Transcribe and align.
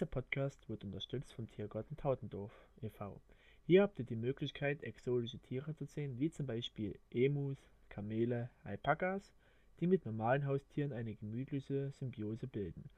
Dieser 0.00 0.10
Podcast 0.10 0.66
wird 0.70 0.82
unterstützt 0.82 1.34
vom 1.34 1.50
Tiergarten 1.50 1.94
Tautendorf 1.94 2.54
e.V. 2.80 3.20
Hier 3.66 3.82
habt 3.82 3.98
ihr 3.98 4.06
die 4.06 4.16
Möglichkeit, 4.16 4.82
exotische 4.82 5.38
Tiere 5.40 5.74
zu 5.74 5.84
sehen, 5.84 6.18
wie 6.18 6.30
zum 6.30 6.46
Beispiel 6.46 6.98
Emus, 7.10 7.58
Kamele, 7.90 8.48
Alpakas, 8.64 9.34
die 9.78 9.86
mit 9.86 10.06
normalen 10.06 10.46
Haustieren 10.46 10.94
eine 10.94 11.14
gemütliche 11.14 11.90
Symbiose 11.90 12.46
bilden. 12.46 12.88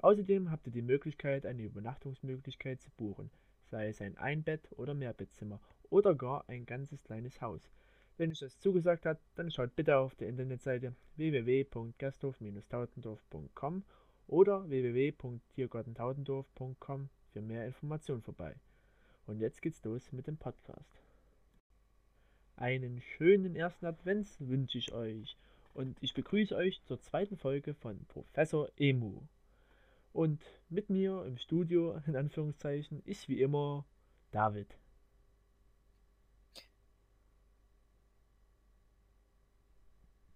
Außerdem 0.00 0.50
habt 0.50 0.66
ihr 0.66 0.72
die 0.74 0.82
Möglichkeit, 0.82 1.46
eine 1.46 1.62
Übernachtungsmöglichkeit 1.62 2.82
zu 2.82 2.90
buchen, 2.90 3.30
sei 3.70 3.88
es 3.88 4.02
ein 4.02 4.18
Einbett- 4.18 4.70
oder 4.72 4.92
Mehrbettzimmer 4.92 5.62
oder 5.88 6.14
gar 6.14 6.46
ein 6.46 6.66
ganzes 6.66 7.02
kleines 7.04 7.40
Haus. 7.40 7.70
Wenn 8.18 8.32
euch 8.32 8.40
das 8.40 8.60
zugesagt 8.60 9.06
hat, 9.06 9.18
dann 9.34 9.50
schaut 9.50 9.74
bitte 9.76 9.96
auf 9.96 10.14
der 10.14 10.28
Internetseite 10.28 10.94
www.gasthof-tautendorf.com 11.16 13.82
oder 14.30 14.68
www.tiergartentautendorf.com 14.70 17.10
für 17.32 17.42
mehr 17.42 17.66
Informationen 17.66 18.22
vorbei. 18.22 18.54
Und 19.26 19.40
jetzt 19.40 19.60
geht's 19.62 19.82
los 19.84 20.12
mit 20.12 20.26
dem 20.26 20.36
Podcast. 20.36 21.00
Einen 22.56 23.00
schönen 23.00 23.56
ersten 23.56 23.86
Advents 23.86 24.36
wünsche 24.40 24.76
ich 24.78 24.92
euch 24.92 25.38
und 25.74 25.96
ich 26.00 26.14
begrüße 26.14 26.54
euch 26.54 26.82
zur 26.84 27.00
zweiten 27.00 27.36
Folge 27.36 27.74
von 27.74 28.04
Professor 28.06 28.68
Emu. 28.76 29.22
Und 30.12 30.42
mit 30.68 30.90
mir 30.90 31.24
im 31.24 31.38
Studio, 31.38 32.00
in 32.06 32.16
Anführungszeichen, 32.16 33.02
ist 33.04 33.28
wie 33.28 33.40
immer 33.40 33.84
David. 34.30 34.76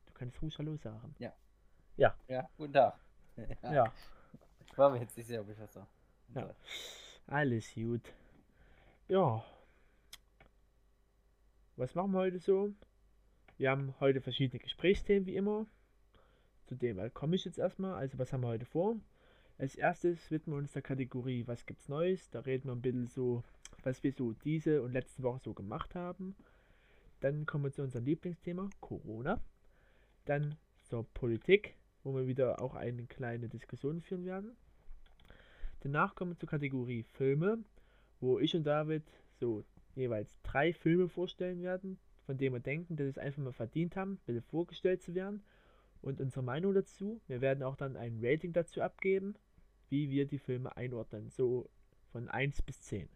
Du 0.06 0.12
kannst 0.14 0.40
ruhig 0.40 0.56
Hallo 0.58 0.76
sagen. 0.76 1.14
Ja. 1.18 1.34
Ja. 1.96 2.16
Ja, 2.28 2.48
guten 2.56 2.72
Tag. 2.72 3.03
Ja. 3.62 3.92
Ich 4.66 4.78
war 4.78 4.90
mir 4.90 5.00
jetzt 5.00 5.16
nicht 5.16 5.26
sicher, 5.26 5.40
ob 5.40 5.48
ich 5.48 5.58
was 5.58 5.72
sage. 5.72 5.86
Ja. 6.34 6.54
Alles 7.26 7.72
gut. 7.74 8.12
Ja. 9.08 9.44
Was 11.76 11.94
machen 11.94 12.12
wir 12.12 12.18
heute 12.18 12.38
so? 12.38 12.72
Wir 13.56 13.70
haben 13.70 13.94
heute 14.00 14.20
verschiedene 14.20 14.60
Gesprächsthemen 14.60 15.26
wie 15.26 15.36
immer. 15.36 15.66
Zu 16.66 16.74
dem 16.74 17.12
komme 17.14 17.36
ich 17.36 17.44
jetzt 17.44 17.58
erstmal. 17.58 17.94
Also 17.94 18.18
was 18.18 18.32
haben 18.32 18.42
wir 18.42 18.48
heute 18.48 18.64
vor? 18.64 18.96
Als 19.58 19.76
erstes 19.76 20.30
widmen 20.30 20.56
wir 20.56 20.58
uns 20.58 20.72
der 20.72 20.82
Kategorie 20.82 21.46
Was 21.46 21.66
gibt's 21.66 21.88
Neues? 21.88 22.30
Da 22.30 22.40
reden 22.40 22.68
wir 22.68 22.72
ein 22.72 22.82
bisschen 22.82 23.06
so, 23.06 23.44
was 23.82 24.02
wir 24.02 24.12
so 24.12 24.32
diese 24.32 24.82
und 24.82 24.92
letzte 24.92 25.22
Woche 25.22 25.40
so 25.44 25.54
gemacht 25.54 25.94
haben. 25.94 26.34
Dann 27.20 27.46
kommen 27.46 27.64
wir 27.64 27.72
zu 27.72 27.82
unserem 27.82 28.04
Lieblingsthema, 28.04 28.68
Corona. 28.80 29.40
Dann 30.24 30.56
zur 30.82 31.04
Politik, 31.14 31.76
wo 32.04 32.14
wir 32.14 32.26
wieder 32.26 32.60
auch 32.60 32.74
eine 32.74 33.06
kleine 33.06 33.48
Diskussion 33.48 34.00
führen 34.00 34.24
werden. 34.24 34.56
Danach 35.80 36.14
kommen 36.14 36.32
wir 36.32 36.38
zur 36.38 36.48
Kategorie 36.48 37.02
Filme, 37.02 37.58
wo 38.20 38.38
ich 38.38 38.54
und 38.54 38.64
David 38.64 39.02
so 39.40 39.64
jeweils 39.96 40.40
drei 40.42 40.72
Filme 40.72 41.08
vorstellen 41.08 41.62
werden, 41.62 41.98
von 42.26 42.38
denen 42.38 42.54
wir 42.54 42.60
denken, 42.60 42.96
dass 42.96 43.04
sie 43.04 43.10
es 43.10 43.18
einfach 43.18 43.42
mal 43.42 43.52
verdient 43.52 43.96
haben, 43.96 44.18
bitte 44.26 44.42
vorgestellt 44.42 45.02
zu 45.02 45.14
werden. 45.14 45.42
Und 46.00 46.20
unsere 46.20 46.42
Meinung 46.42 46.74
dazu. 46.74 47.20
Wir 47.28 47.40
werden 47.40 47.62
auch 47.62 47.76
dann 47.76 47.96
ein 47.96 48.18
Rating 48.22 48.52
dazu 48.52 48.82
abgeben, 48.82 49.34
wie 49.88 50.10
wir 50.10 50.26
die 50.26 50.38
Filme 50.38 50.76
einordnen, 50.76 51.30
so 51.30 51.70
von 52.12 52.28
1 52.28 52.60
bis 52.62 52.82
10. 52.82 53.08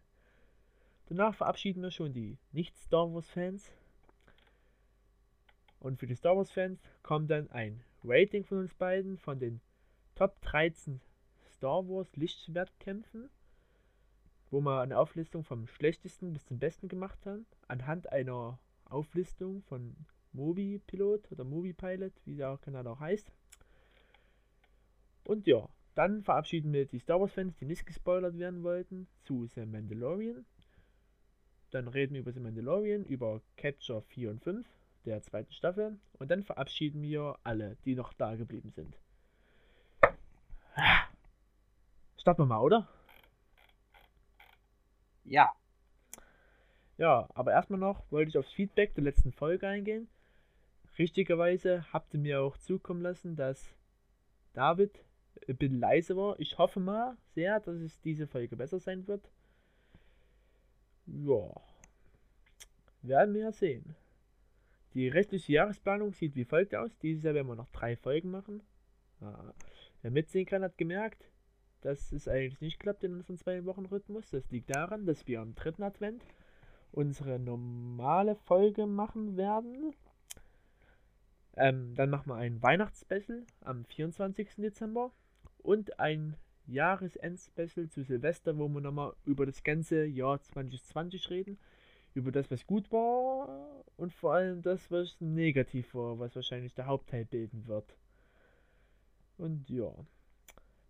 Danach 1.07 1.35
verabschieden 1.35 1.81
wir 1.83 1.91
schon 1.91 2.13
die 2.13 2.37
Nicht-Star 2.51 3.11
Wars-Fans. 3.13 3.71
Und 5.79 5.99
für 5.99 6.07
die 6.07 6.15
Star 6.15 6.35
Wars-Fans 6.35 6.79
kommt 7.03 7.31
dann 7.31 7.49
ein 7.51 7.83
Rating 8.03 8.45
von 8.45 8.59
uns 8.59 8.73
beiden 8.73 9.17
von 9.17 9.39
den 9.39 9.59
Top 10.15 10.41
13 10.41 11.01
Star 11.51 11.87
Wars 11.87 12.15
Lichtschwertkämpfen, 12.15 13.29
wo 14.49 14.61
wir 14.61 14.79
eine 14.79 14.97
Auflistung 14.97 15.43
vom 15.43 15.67
schlechtesten 15.67 16.31
bis 16.31 16.45
zum 16.45 16.59
besten 16.59 16.87
gemacht 16.87 17.25
haben, 17.25 17.45
anhand 17.67 18.11
einer 18.11 18.57
Auflistung 18.85 19.63
von 19.63 19.95
Movie 20.31 20.79
Pilot 20.79 21.29
oder 21.31 21.43
Movie 21.43 21.73
Pilot, 21.73 22.13
wie 22.23 22.35
der 22.35 22.57
Kanal 22.61 22.87
auch 22.87 23.01
heißt. 23.01 23.33
Und 25.25 25.45
ja, 25.45 25.67
dann 25.95 26.23
verabschieden 26.23 26.71
wir 26.71 26.85
die 26.85 26.99
Star 26.99 27.19
Wars 27.19 27.33
Fans, 27.33 27.57
die 27.57 27.65
nicht 27.65 27.85
gespoilert 27.85 28.37
werden 28.37 28.63
wollten, 28.63 29.07
zu 29.23 29.45
The 29.47 29.65
Mandalorian. 29.65 30.45
Dann 31.71 31.89
reden 31.89 32.13
wir 32.13 32.21
über 32.21 32.31
The 32.31 32.39
Mandalorian, 32.39 33.03
über 33.03 33.41
Capture 33.57 34.01
4 34.03 34.31
und 34.31 34.41
5 34.41 34.65
der 35.05 35.21
zweiten 35.21 35.51
Staffel. 35.53 35.99
Und 36.13 36.29
dann 36.31 36.43
verabschieden 36.43 37.01
wir 37.01 37.37
alle, 37.43 37.77
die 37.85 37.95
noch 37.95 38.13
da 38.13 38.35
geblieben 38.35 38.71
sind. 38.71 38.97
Starten 42.17 42.41
wir 42.41 42.45
mal, 42.45 42.59
oder? 42.59 42.87
Ja. 45.23 45.53
Ja, 46.97 47.29
aber 47.33 47.53
erstmal 47.53 47.79
noch 47.79 48.03
wollte 48.11 48.29
ich 48.29 48.37
aufs 48.37 48.51
Feedback 48.51 48.93
der 48.95 49.03
letzten 49.03 49.31
Folge 49.31 49.67
eingehen. 49.67 50.09
Richtigerweise 50.97 51.85
habt 51.93 52.13
ihr 52.13 52.19
mir 52.19 52.41
auch 52.41 52.57
zukommen 52.57 53.01
lassen, 53.01 53.37
dass 53.37 53.73
David 54.53 54.91
ein 55.47 55.55
bisschen 55.55 55.79
leise 55.79 56.17
war. 56.17 56.37
Ich 56.39 56.57
hoffe 56.57 56.81
mal 56.81 57.15
sehr, 57.35 57.59
dass 57.61 57.77
es 57.77 58.01
diese 58.01 58.27
Folge 58.27 58.57
besser 58.57 58.79
sein 58.79 59.07
wird. 59.07 59.29
Ja. 61.05 61.49
Werden 63.01 63.33
wir 63.33 63.51
sehen. 63.53 63.95
Die 64.93 65.07
restliche 65.07 65.53
Jahresplanung 65.53 66.13
sieht 66.13 66.35
wie 66.35 66.45
folgt 66.45 66.75
aus. 66.75 66.97
Dieses 66.99 67.23
Jahr 67.23 67.33
werden 67.33 67.47
wir 67.47 67.55
noch 67.55 67.69
drei 67.69 67.95
Folgen 67.95 68.31
machen. 68.31 68.61
Ja. 69.21 69.53
Wer 70.01 70.11
mitsehen 70.11 70.45
kann, 70.45 70.63
hat 70.63 70.77
gemerkt, 70.77 71.29
dass 71.81 72.11
es 72.11 72.27
eigentlich 72.27 72.61
nicht 72.61 72.79
klappt 72.79 73.03
in 73.03 73.13
unserem 73.13 73.37
zwei 73.37 73.65
Wochen 73.65 73.85
Rhythmus. 73.85 74.29
Das 74.31 74.49
liegt 74.51 74.73
daran, 74.73 75.05
dass 75.05 75.27
wir 75.27 75.41
am 75.41 75.55
dritten 75.55 75.83
Advent 75.83 76.23
unsere 76.91 77.39
normale 77.39 78.35
Folge 78.35 78.87
machen 78.87 79.37
werden. 79.37 79.93
Ähm, 81.55 81.93
dann 81.95 82.09
machen 82.09 82.29
wir 82.29 82.35
ein 82.35 82.61
Weihnachtsspecial 82.61 83.43
am 83.61 83.85
24. 83.85 84.55
Dezember 84.57 85.11
und 85.57 85.99
ein 85.99 86.35
Jahresendspecial 86.67 87.89
zu 87.89 88.03
Silvester, 88.03 88.57
wo 88.57 88.67
wir 88.67 88.81
nochmal 88.81 89.13
über 89.25 89.45
das 89.45 89.63
ganze 89.63 90.05
Jahr 90.05 90.41
2020 90.41 91.29
reden. 91.29 91.59
Über 92.19 92.33
das, 92.33 92.51
was 92.51 92.67
gut 92.67 92.91
war 92.91 93.47
und 93.95 94.13
vor 94.13 94.33
allem 94.33 94.61
das, 94.61 94.91
was 94.91 95.15
negativ 95.21 95.95
war, 95.95 96.19
was 96.19 96.35
wahrscheinlich 96.35 96.73
der 96.73 96.85
Hauptteil 96.85 97.23
bilden 97.23 97.65
wird. 97.65 97.95
Und 99.37 99.69
ja. 99.69 99.93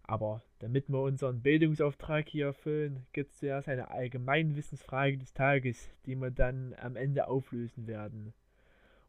Aber 0.02 0.42
damit 0.58 0.90
wir 0.90 1.04
unseren 1.04 1.44
Bildungsauftrag 1.44 2.28
hier 2.28 2.48
erfüllen, 2.48 3.06
gibt 3.14 3.32
es 3.32 3.38
zuerst 3.38 3.70
eine 3.70 3.92
Allgemeinwissensfrage 3.92 5.20
des 5.20 5.36
Tages, 5.36 5.88
die 6.08 6.16
wir 6.16 6.32
dann 6.32 6.74
am 6.82 6.96
Ende 6.96 7.28
auflösen 7.28 7.86
werden. 7.86 8.34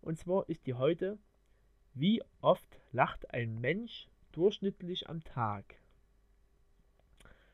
Und 0.03 0.19
zwar 0.19 0.47
ist 0.51 0.67
die 0.67 0.75
heute, 0.75 1.19
wie 1.95 2.23
oft 2.43 2.83
lacht 2.93 3.33
ein 3.33 3.63
Mensch 3.63 4.09
durchschnittlich 4.33 5.09
am 5.09 5.25
Tag? 5.25 5.77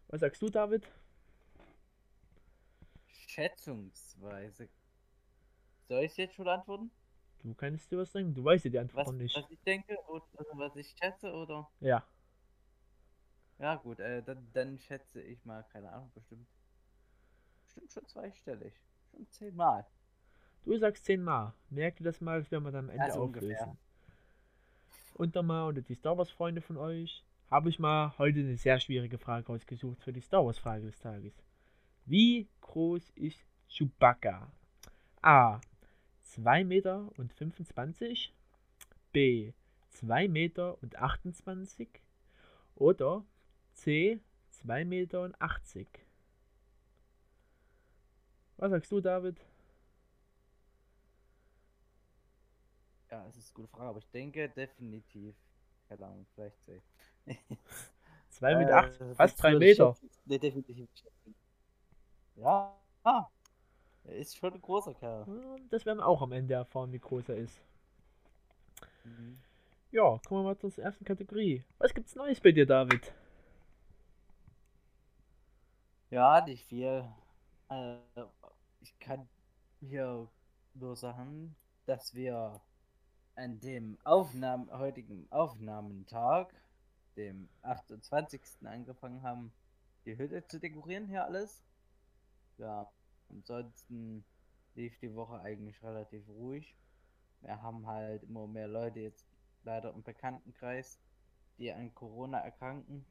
Was 0.09 0.23
sagst 0.23 0.43
du, 0.43 0.49
David? 0.51 0.91
Schätzungsweise. 3.27 4.69
Soll 5.89 6.05
ich 6.05 6.17
jetzt 6.17 6.35
schon 6.35 6.49
antworten? 6.49 6.91
Du 7.43 7.55
kannst 7.55 7.91
dir 7.93 7.99
was 7.99 8.11
sagen, 8.11 8.35
du 8.35 8.43
weißt 8.43 8.65
ja 8.65 8.71
die 8.71 8.79
Antwort 8.79 9.07
Was, 9.07 9.15
nicht. 9.15 9.37
was 9.37 9.51
ich 9.51 9.61
denke 9.63 9.97
oder 10.09 10.25
was 10.55 10.75
ich 10.77 10.95
schätze 10.99 11.33
oder? 11.33 11.69
Ja, 11.81 12.05
Ja 13.59 13.77
gut, 13.77 14.01
äh, 14.01 14.23
dann, 14.23 14.51
dann 14.53 14.79
schätze 14.79 15.23
ich 15.23 15.45
mal, 15.45 15.63
keine 15.73 15.93
Ahnung, 15.93 16.11
bestimmt. 16.15 16.49
Bestimmt 17.65 17.93
schon 17.93 18.07
zweistellig. 18.07 18.75
Schon 19.11 19.29
zehnmal. 19.31 19.87
du 20.65 20.77
sagst 20.79 21.05
zehnmal. 21.05 21.53
Merk 21.71 21.97
dir 21.97 22.05
das 22.05 22.21
mal, 22.21 22.41
das 22.41 22.51
werden 22.51 22.65
wir 22.65 22.73
dann 22.73 22.87
am 22.87 22.91
Ende 22.91 23.07
Ja, 23.07 23.13
so 23.13 23.23
auflösen. 23.23 23.49
ungefähr. 23.51 23.77
Und 25.15 25.37
dann 25.37 25.47
mal 25.47 25.69
unter 25.69 25.83
die 25.83 25.95
Star 25.95 26.17
Wars 26.19 26.31
Freunde 26.31 26.61
von 26.61 26.77
euch 26.77 27.25
habe 27.51 27.69
ich 27.69 27.79
mal 27.79 28.13
heute 28.19 28.41
eine 28.41 28.57
sehr 28.57 28.81
schwierige 28.81 29.19
Frage 29.19 29.47
rausgesucht 29.47 30.03
für 30.03 30.13
die 30.13 30.21
Star 30.21 30.45
Wars 30.45 30.59
Frage 30.59 30.87
des 30.87 30.99
Tages. 30.99 31.33
Wie 32.07 32.49
groß 32.61 33.11
ist 33.17 33.45
Chewbacca? 33.69 34.51
A. 35.23 35.61
2 36.23 36.65
Meter 36.65 37.11
und 37.19 37.33
25. 37.33 38.33
B. 39.13 39.53
2 39.91 40.29
Meter 40.29 40.81
und 40.83 40.97
28. 40.97 41.89
Oder 42.77 43.25
C. 43.73 44.21
2 44.51 44.85
Meter 44.85 45.23
und 45.23 45.41
80. 45.41 45.89
Was 48.57 48.71
sagst 48.71 48.93
du, 48.93 49.01
David? 49.01 49.41
Ja, 53.11 53.27
es 53.29 53.37
ist 53.37 53.49
eine 53.49 53.55
gute 53.55 53.69
Frage, 53.69 53.89
aber 53.89 53.99
ich 53.99 54.11
denke 54.11 54.49
definitiv. 54.49 55.35
Keine 55.89 56.07
Ahnung, 56.07 56.27
vielleicht 56.35 56.61
zehn. 56.65 56.83
2 58.31 58.55
Meter, 58.57 58.91
Äh, 59.01 59.15
fast 59.15 59.39
das 59.39 59.41
3 59.41 59.53
würde 59.53 59.67
ich 59.67 59.79
Meter. 59.79 59.97
Nee, 60.25 60.39
definitiv. 60.39 60.89
Ja, 62.37 62.77
ah, 63.03 63.27
er 64.05 64.17
ist 64.17 64.37
schon 64.37 64.53
ein 64.53 64.61
großer 64.61 64.95
Kerl. 64.95 65.27
Das 65.71 65.87
werden 65.87 65.99
wir 65.99 66.07
auch 66.07 66.23
am 66.23 66.33
Ende 66.33 66.55
erfahren, 66.55 66.93
wie 66.93 66.99
groß 66.99 67.31
er 67.31 67.37
ist. 67.37 67.61
Mhm. 69.05 69.39
Ja, 69.91 70.19
kommen 70.27 70.43
wir 70.43 70.55
mal 70.55 70.59
zur 70.59 70.77
ersten 70.79 71.05
Kategorie. 71.05 71.65
Was 71.79 71.95
gibt's 71.95 72.15
Neues 72.15 72.41
bei 72.41 72.53
dir, 72.53 72.67
David? 72.67 73.13
Ja, 76.11 76.45
nicht 76.45 76.65
viel. 76.67 77.05
Äh, 77.71 77.97
ich 78.81 78.99
kann 78.99 79.29
hier 79.81 80.29
nur 80.75 80.97
sagen, 80.97 81.57
dass 81.87 82.15
wir 82.15 82.61
an 83.35 83.61
dem 83.61 83.99
Aufnahmen, 84.05 84.71
heutigen 84.71 85.27
Aufnahmentag, 85.31 86.53
dem 87.17 87.49
28. 87.63 88.41
angefangen 88.65 89.23
haben, 89.23 89.53
die 90.05 90.17
Hütte 90.17 90.47
zu 90.47 90.61
dekorieren 90.61 91.07
hier 91.07 91.25
alles. 91.25 91.66
Ja, 92.59 92.91
ansonsten 93.29 94.25
lief 94.75 94.99
die 94.99 95.15
Woche 95.15 95.41
eigentlich 95.41 95.83
relativ 95.83 96.29
ruhig. 96.29 96.75
Wir 97.41 97.61
haben 97.63 97.87
halt 97.87 98.23
immer 98.25 98.47
mehr 98.47 98.69
Leute 98.69 99.01
jetzt 99.01 99.27
leider 99.65 99.93
im 99.93 100.03
Bekanntenkreis, 100.03 100.99
die 101.59 101.73
an 101.73 101.95
Corona 101.95 102.39
erkranken. 102.39 103.05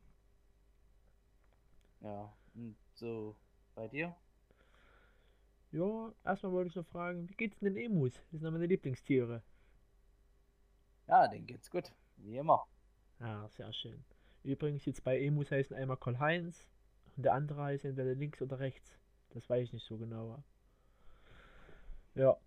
Ja, 2.02 2.34
und 2.54 2.76
so 2.94 3.36
bei 3.76 3.88
dir? 3.88 4.16
Ja, 5.72 6.14
erstmal 6.24 6.52
wollte 6.54 6.70
ich 6.70 6.76
noch 6.76 6.86
fragen, 6.86 7.28
wie 7.30 7.36
geht's 7.36 7.60
denn 7.60 7.74
den 7.74 7.92
Emus? 7.92 8.14
Das 8.32 8.42
sind 8.42 8.52
meine 8.52 8.66
Lieblingstiere. 8.66 9.44
Ja, 11.08 11.28
denen 11.28 11.46
geht's 11.46 11.70
gut, 11.70 11.92
wie 12.18 12.38
immer. 12.38 12.64
Ja, 13.20 13.48
sehr 13.50 13.72
schön. 13.74 14.04
Übrigens, 14.44 14.84
die 14.84 14.94
zwei 14.94 15.20
Emus 15.20 15.52
heißen 15.52 15.76
einmal 15.76 15.98
Karl-Heinz 15.98 16.68
und 17.16 17.24
der 17.24 17.34
andere 17.34 17.64
heißt 17.64 17.86
entweder 17.86 18.16
links 18.16 18.42
oder 18.42 18.60
rechts. 18.60 18.98
Das 19.36 19.48
weiß 19.50 19.66
ich 19.66 19.74
nicht 19.74 19.86
so 19.86 19.98
genau. 20.00 20.44
Ja. 22.16 22.40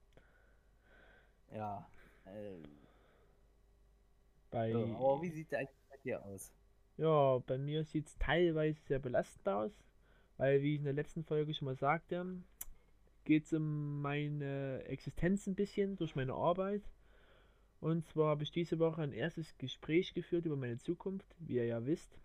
Ja. 1.50 1.90
Äh, 2.25 2.62
Bei, 4.50 4.73
so, 4.73 4.85
aber 4.96 5.23
wie 5.23 5.31
sieht 5.31 5.49
es 5.52 5.58
eigentlich 5.58 5.79
bei 5.88 5.96
dir 5.99 6.25
aus? 6.25 6.52
ja, 6.99 7.38
bei 7.46 7.58
mir 7.58 7.85
sieht 7.85 8.06
es 8.08 8.19
teilweise 8.19 8.81
sehr 8.82 8.99
belastend 8.99 9.49
aus, 9.49 9.73
weil, 10.37 10.62
wie 10.62 10.75
ich 10.75 10.79
in 10.81 10.85
der 10.85 10.93
letzten 10.94 11.25
Folge 11.25 11.55
schon 11.55 11.67
mal 11.67 11.76
sagte, 11.76 12.26
geht 13.25 13.44
es 13.46 13.52
um 13.52 14.02
meine 14.02 14.85
Existenz 14.87 15.46
ein 15.46 15.55
bisschen 15.55 15.96
durch 15.96 16.17
meine 16.17 16.35
Arbeit. 16.35 16.82
Und 17.81 18.06
zwar 18.08 18.31
habe 18.31 18.43
ich 18.44 18.52
diese 18.52 18.79
Woche 18.79 19.02
ein 19.02 19.12
erstes 19.12 19.56
Gespräch 19.58 20.14
geführt 20.14 20.46
über 20.46 20.56
meine 20.56 20.79
Zukunft. 20.79 21.26
Wie 21.40 21.56
ihr 21.56 21.67
ja 21.67 21.87
wisst, 21.87 22.19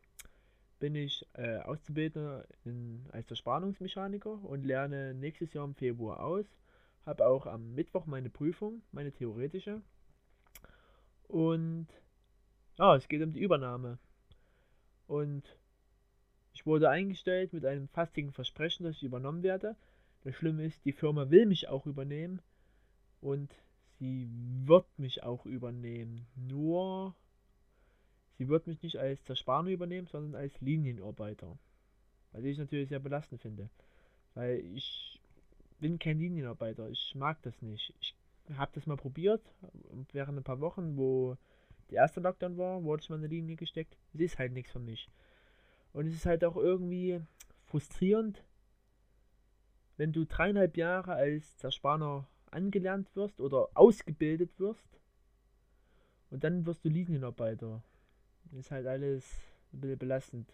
bin 0.83 0.95
ich 0.95 1.25
äh, 1.35 1.59
Auszubildender 1.59 2.45
in, 2.65 3.05
als 3.13 3.27
Zerspannungsmechaniker 3.27 4.43
und 4.43 4.65
lerne 4.65 5.13
nächstes 5.13 5.53
Jahr 5.53 5.63
im 5.63 5.75
Februar 5.75 6.19
aus. 6.19 6.45
Habe 7.05 7.25
auch 7.25 7.45
am 7.45 7.73
Mittwoch 7.73 8.05
meine 8.05 8.29
Prüfung, 8.29 8.81
meine 8.91 9.13
theoretische. 9.13 9.81
Und 11.29 11.87
ja, 12.77 12.97
es 12.97 13.07
geht 13.07 13.21
um 13.21 13.31
die 13.31 13.39
Übernahme. 13.39 13.97
Und 15.07 15.57
ich 16.51 16.65
wurde 16.65 16.89
eingestellt 16.89 17.53
mit 17.53 17.65
einem 17.65 17.87
fastigen 17.87 18.33
Versprechen, 18.33 18.83
dass 18.83 18.97
ich 18.97 19.03
übernommen 19.03 19.41
werde. 19.41 19.77
Das 20.25 20.35
Schlimme 20.35 20.65
ist, 20.65 20.83
die 20.83 20.91
Firma 20.91 21.29
will 21.29 21.45
mich 21.45 21.69
auch 21.69 21.85
übernehmen 21.85 22.41
und 23.21 23.53
sie 23.99 24.27
wird 24.65 24.87
mich 24.99 25.23
auch 25.23 25.45
übernehmen. 25.45 26.27
Nur, 26.35 27.15
sie 28.43 28.49
wird 28.49 28.67
mich 28.67 28.81
nicht 28.81 28.97
als 28.97 29.23
Zerspaner 29.23 29.69
übernehmen, 29.69 30.07
sondern 30.07 30.35
als 30.35 30.59
Linienarbeiter. 30.59 31.57
Was 32.33 32.43
ich 32.43 32.57
natürlich 32.57 32.89
sehr 32.89 32.99
belastend 32.99 33.41
finde. 33.41 33.69
Weil 34.33 34.59
ich 34.75 35.21
bin 35.79 35.97
kein 35.97 36.19
Linienarbeiter. 36.19 36.89
Ich 36.89 37.15
mag 37.15 37.41
das 37.43 37.61
nicht. 37.61 37.93
Ich 38.01 38.15
habe 38.57 38.71
das 38.73 38.85
mal 38.85 38.97
probiert. 38.97 39.41
Während 40.11 40.37
ein 40.37 40.43
paar 40.43 40.59
Wochen, 40.59 40.97
wo 40.97 41.37
der 41.89 41.99
erste 41.99 42.19
Lockdown 42.19 42.57
war, 42.57 42.83
wurde 42.83 43.01
ich 43.01 43.09
mal 43.09 43.17
eine 43.17 43.27
Linie 43.27 43.55
gesteckt. 43.55 43.97
Es 44.13 44.19
ist 44.19 44.39
halt 44.39 44.51
nichts 44.51 44.71
für 44.71 44.79
mich. 44.79 45.09
Und 45.93 46.07
es 46.07 46.13
ist 46.13 46.25
halt 46.25 46.43
auch 46.43 46.57
irgendwie 46.57 47.21
frustrierend, 47.67 48.43
wenn 49.95 50.11
du 50.11 50.25
dreieinhalb 50.25 50.75
Jahre 50.75 51.13
als 51.13 51.55
Zerspaner 51.57 52.27
angelernt 52.51 53.15
wirst 53.15 53.39
oder 53.39 53.69
ausgebildet 53.73 54.59
wirst 54.59 54.99
und 56.29 56.43
dann 56.43 56.65
wirst 56.65 56.83
du 56.83 56.89
Linienarbeiter. 56.89 57.81
Ist 58.57 58.71
halt 58.71 58.87
alles 58.87 59.25
ein 59.73 59.81
bisschen 59.81 59.97
belastend. 59.97 60.53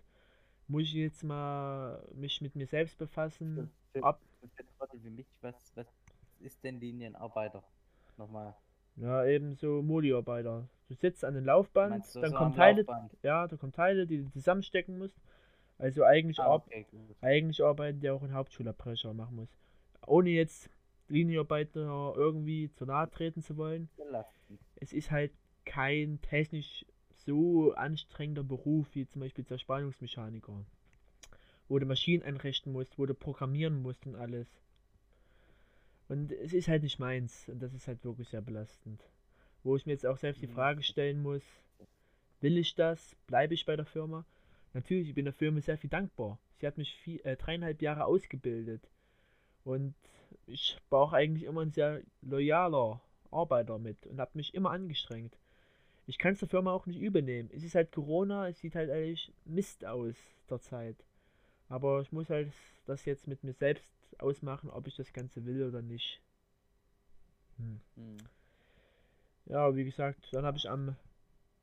Muss 0.67 0.83
ich 0.83 0.93
jetzt 0.93 1.23
mal 1.23 2.03
mich 2.15 2.41
mit 2.41 2.55
mir 2.55 2.67
selbst 2.67 2.97
befassen? 2.97 3.69
Für, 3.91 4.03
Ab, 4.03 4.19
für 4.39 5.03
wie 5.03 5.09
mich, 5.09 5.27
was, 5.41 5.71
was 5.75 5.87
ist 6.39 6.63
denn 6.63 6.79
Linienarbeiter? 6.79 7.63
Nochmal. 8.17 8.55
ja, 8.95 9.25
eben 9.25 9.55
so 9.55 9.81
Modi-Arbeiter. 9.81 10.67
Du 10.87 10.93
sitzt 10.95 11.23
an 11.23 11.35
dem 11.35 11.45
Laufband, 11.45 11.91
Meinst 11.93 12.15
dann 12.21 12.31
so 12.31 12.37
kommen 12.37 12.51
am 12.51 12.55
Teile, 12.55 12.85
Laufband? 12.85 13.11
ja, 13.23 13.47
da 13.47 13.55
kommen 13.57 13.71
Teile, 13.71 14.05
die 14.07 14.23
du 14.23 14.29
zusammenstecken 14.31 14.97
musst. 14.97 15.15
Also 15.77 16.03
eigentlich, 16.03 16.37
Ah, 16.39 16.53
okay, 16.55 16.85
eigentlich 17.21 17.63
arbeiten, 17.63 18.01
der 18.01 18.13
auch 18.13 18.23
einen 18.23 18.33
Hauptschulabbrecher 18.33 19.13
machen 19.13 19.35
muss. 19.37 19.49
Ohne 20.07 20.31
jetzt 20.31 20.69
Linienarbeiter 21.09 22.13
irgendwie 22.15 22.71
zu 22.73 22.85
nahe 22.85 23.09
treten 23.09 23.41
zu 23.41 23.57
wollen. 23.57 23.89
Belastend. 23.97 24.59
es 24.77 24.93
ist 24.93 25.11
halt 25.11 25.31
kein 25.65 26.19
technisch 26.21 26.85
so 27.25 27.73
anstrengender 27.73 28.43
Beruf 28.43 28.87
wie 28.95 29.07
zum 29.07 29.21
Beispiel 29.21 29.45
Zerspannungsmechaniker, 29.45 30.65
wo 31.69 31.79
du 31.79 31.85
Maschinen 31.85 32.21
einrichten 32.23 32.73
musst, 32.73 32.99
wo 32.99 33.05
du 33.05 33.13
programmieren 33.13 33.81
musst 33.81 34.05
und 34.05 34.15
alles. 34.15 34.47
Und 36.09 36.31
es 36.33 36.51
ist 36.53 36.67
halt 36.67 36.83
nicht 36.83 36.99
meins 36.99 37.47
und 37.47 37.59
das 37.61 37.73
ist 37.73 37.87
halt 37.87 38.03
wirklich 38.03 38.27
sehr 38.29 38.41
belastend. 38.41 39.01
Wo 39.63 39.75
ich 39.77 39.85
mir 39.85 39.93
jetzt 39.93 40.05
auch 40.05 40.17
selbst 40.17 40.41
die 40.41 40.47
Mhm. 40.47 40.51
Frage 40.53 40.83
stellen 40.83 41.21
muss, 41.21 41.43
will 42.41 42.57
ich 42.57 42.75
das? 42.75 43.15
Bleibe 43.27 43.53
ich 43.53 43.65
bei 43.65 43.75
der 43.77 43.85
Firma? 43.85 44.25
Natürlich, 44.73 45.09
ich 45.09 45.15
bin 45.15 45.25
der 45.25 45.33
Firma 45.33 45.61
sehr 45.61 45.77
viel 45.77 45.89
dankbar. 45.89 46.37
Sie 46.59 46.67
hat 46.67 46.77
mich 46.77 46.95
vier, 46.95 47.25
äh, 47.25 47.37
dreieinhalb 47.37 47.81
Jahre 47.81 48.05
ausgebildet 48.05 48.89
und 49.65 49.95
ich 50.47 50.77
war 50.89 51.01
auch 51.01 51.13
eigentlich 51.13 51.43
immer 51.45 51.61
ein 51.61 51.71
sehr 51.71 52.01
loyaler 52.21 53.01
Arbeiter 53.31 53.79
mit 53.79 54.07
und 54.07 54.19
habe 54.19 54.31
mich 54.35 54.53
immer 54.55 54.71
angestrengt. 54.71 55.37
Ich 56.09 56.17
kann 56.17 56.33
es 56.33 56.39
der 56.39 56.49
Firma 56.49 56.71
auch 56.71 56.87
nicht 56.87 56.99
übernehmen. 56.99 57.51
Es 57.53 57.63
ist 57.63 57.75
halt 57.75 57.91
Corona, 57.91 58.47
es 58.47 58.59
sieht 58.59 58.73
halt 58.73 58.89
eigentlich 58.89 59.31
Mist 59.45 59.85
aus 59.85 60.15
der 60.49 60.59
Zeit. 60.59 60.95
Aber 61.67 62.01
ich 62.01 62.11
muss 62.11 62.31
halt 62.31 62.51
das 62.87 63.05
jetzt 63.05 63.27
mit 63.27 63.43
mir 63.43 63.53
selbst 63.53 63.85
ausmachen, 64.17 64.71
ob 64.71 64.87
ich 64.87 64.95
das 64.95 65.13
Ganze 65.13 65.45
will 65.45 65.63
oder 65.67 65.83
nicht. 65.83 66.19
Hm. 67.57 67.79
Hm. 67.95 68.17
Ja, 69.45 69.75
wie 69.75 69.85
gesagt, 69.85 70.29
dann 70.31 70.45
habe 70.45 70.57
ich 70.57 70.67
am 70.67 70.95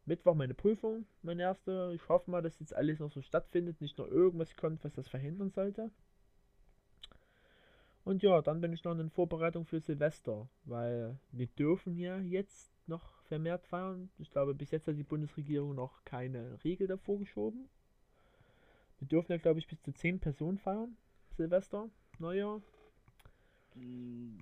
Mittwoch 0.04 0.36
meine 0.36 0.54
Prüfung, 0.54 1.06
meine 1.22 1.42
erste. 1.42 1.90
Ich 1.96 2.08
hoffe 2.08 2.30
mal, 2.30 2.40
dass 2.40 2.60
jetzt 2.60 2.72
alles 2.72 3.00
noch 3.00 3.10
so 3.10 3.22
stattfindet, 3.22 3.80
nicht 3.80 3.98
nur 3.98 4.06
irgendwas 4.06 4.54
kommt, 4.54 4.84
was 4.84 4.92
das 4.92 5.08
verhindern 5.08 5.50
sollte. 5.50 5.90
Und 8.04 8.22
ja, 8.22 8.40
dann 8.42 8.60
bin 8.60 8.72
ich 8.72 8.84
noch 8.84 8.96
in 8.96 9.10
Vorbereitung 9.10 9.66
für 9.66 9.80
Silvester, 9.80 10.48
weil 10.66 11.18
wir 11.32 11.48
dürfen 11.48 11.96
ja 11.98 12.20
jetzt 12.20 12.70
noch 12.86 13.15
vermehrt 13.26 13.66
feiern. 13.66 14.10
Ich 14.18 14.30
glaube, 14.30 14.54
bis 14.54 14.70
jetzt 14.70 14.86
hat 14.86 14.96
die 14.96 15.02
Bundesregierung 15.04 15.74
noch 15.74 16.04
keine 16.04 16.62
Regel 16.64 16.86
davor 16.86 17.18
geschoben. 17.18 17.68
Wir 18.98 19.08
dürfen 19.08 19.32
ja, 19.32 19.38
glaube 19.38 19.58
ich, 19.58 19.68
bis 19.68 19.80
zu 19.82 19.92
10 19.92 20.20
Personen 20.20 20.58
feiern. 20.58 20.96
Silvester, 21.36 21.88
Neujahr. 22.18 22.62
Hm, 23.74 24.38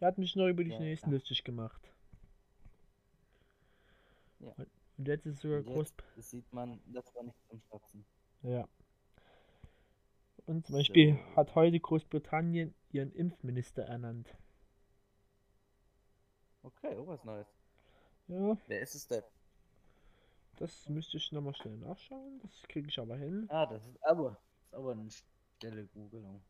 Der 0.00 0.08
hat 0.08 0.16
mich 0.16 0.34
noch 0.34 0.48
über 0.48 0.64
die 0.64 0.70
Ja, 0.70 0.78
Chinesen 0.78 1.10
ja. 1.10 1.14
lustig 1.18 1.44
gemacht. 1.44 1.85
Ja. 4.40 4.52
Und 4.98 5.08
jetzt 5.08 5.26
ist 5.26 5.40
sogar 5.40 5.58
Und 5.58 5.66
groß. 5.66 5.92
jetzt 6.16 6.30
sieht 6.30 6.50
man, 6.52 6.80
das 6.86 7.14
war 7.14 7.22
nicht 7.22 7.36
zum 7.48 7.60
Schwatzen. 7.60 8.04
Ja. 8.42 8.66
Und 10.46 10.66
zum 10.66 10.76
Beispiel 10.76 11.14
So. 11.14 11.36
hat 11.36 11.54
heute 11.54 11.80
Großbritannien 11.80 12.74
ihren 12.92 13.12
Impfminister 13.12 13.82
ernannt. 13.84 14.34
Okay, 16.62 16.96
oh, 16.96 17.06
was 17.06 17.22
Neues. 17.24 17.46
Ja, 18.28 18.56
Wer 18.66 18.80
ist 18.80 18.94
es 18.94 19.06
denn? 19.06 19.22
das 20.56 20.88
müsste 20.88 21.16
ich 21.18 21.30
nochmal 21.32 21.54
schnell 21.54 21.76
nachschauen. 21.78 22.40
Das 22.42 22.62
kriege 22.68 22.88
ich 22.88 22.98
aber 22.98 23.16
hin. 23.16 23.46
Ah, 23.50 23.66
das 23.66 23.86
ist 23.86 24.02
aber, 24.04 24.30
das 24.30 24.38
ist 24.68 24.74
aber 24.74 24.92
eine 24.92 25.08
schnelle 25.60 25.86
Googelung. 25.88 26.40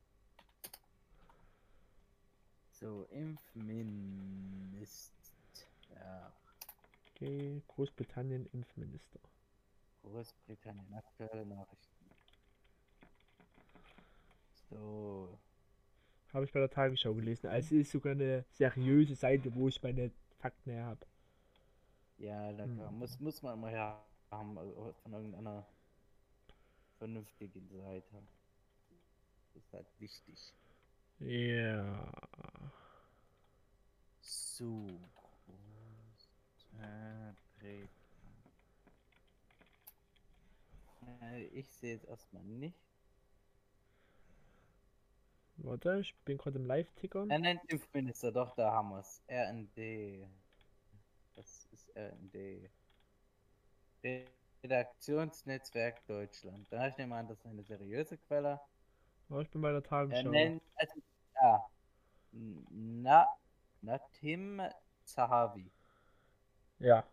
So, 2.71 3.05
Impfminister. 3.11 5.13
Ja, 5.95 6.33
Okay, 7.17 7.63
Großbritannien 7.69 8.47
Impfminister. 8.53 9.19
Großbritannien, 10.03 10.93
aktuelle 10.95 11.47
Nachrichten. 11.47 12.11
So, 14.69 15.39
Habe 16.33 16.45
ich 16.45 16.53
bei 16.53 16.61
der 16.61 16.69
Tagesschau 16.71 17.15
gelesen. 17.15 17.47
Also 17.47 17.75
es 17.77 17.87
ist 17.87 17.93
sogar 17.93 18.13
eine 18.13 18.45
seriöse 18.51 19.15
Seite, 19.15 19.55
wo 19.55 19.69
ich 19.69 19.83
meine 19.83 20.11
Fakten 20.39 20.71
her 20.73 20.85
habe. 20.85 21.07
ja, 22.19 22.51
lecker. 22.51 22.89
Hm. 22.91 22.99
Muss, 22.99 23.19
muss 23.21 23.43
man 23.43 23.55
immer 23.55 23.69
her 23.71 24.05
haben, 24.31 24.59
also 24.59 24.95
von 25.03 25.13
irgendeiner 25.13 25.67
vernünftigen 26.99 27.67
Seite. 27.69 28.23
Das 29.55 29.63
ist 29.63 29.73
halt 29.73 29.87
wichtig. 30.01 30.55
Ja. 31.21 32.13
So. 34.21 34.87
Äh, 36.83 37.27
Ich 41.53 41.69
sehe 41.69 41.95
jetzt 41.95 42.07
erstmal 42.09 42.43
nicht. 42.45 42.77
Warte, 45.59 45.99
ich 46.01 46.15
bin 46.25 46.37
gerade 46.39 46.59
im 46.59 46.67
Live-Ticker. 46.67 47.27
Er 47.29 47.39
nennt 47.39 47.65
Impfminister, 47.69 48.31
doch, 48.31 48.55
da 48.55 48.73
haben 48.73 48.91
wir 48.91 48.99
es. 49.01 49.23
RND. 49.29 50.29
Das 51.35 51.67
ist 51.73 51.91
RND. 51.97 52.71
Redaktionsnetzwerk 54.63 56.07
Deutschland. 56.07 56.67
Da 56.71 56.89
ich 56.89 56.97
nehme 56.99 57.17
an, 57.17 57.29
das 57.29 57.39
ist 57.39 57.47
eine 57.47 57.63
seriöse 57.63 58.19
Quelle. 58.19 58.61
Ja, 59.29 59.41
ich 59.41 59.51
bin 59.51 59.63
bei 59.63 59.71
der 59.71 59.79
Er 59.79 59.83
Tagesschau. 59.83 60.31
nennt, 60.31 60.63
also, 60.77 61.01
ja. 61.43 61.65
Na, 62.33 63.27
Natim 63.83 64.63
Zahavi. 65.05 65.71
Ja. 66.79 67.05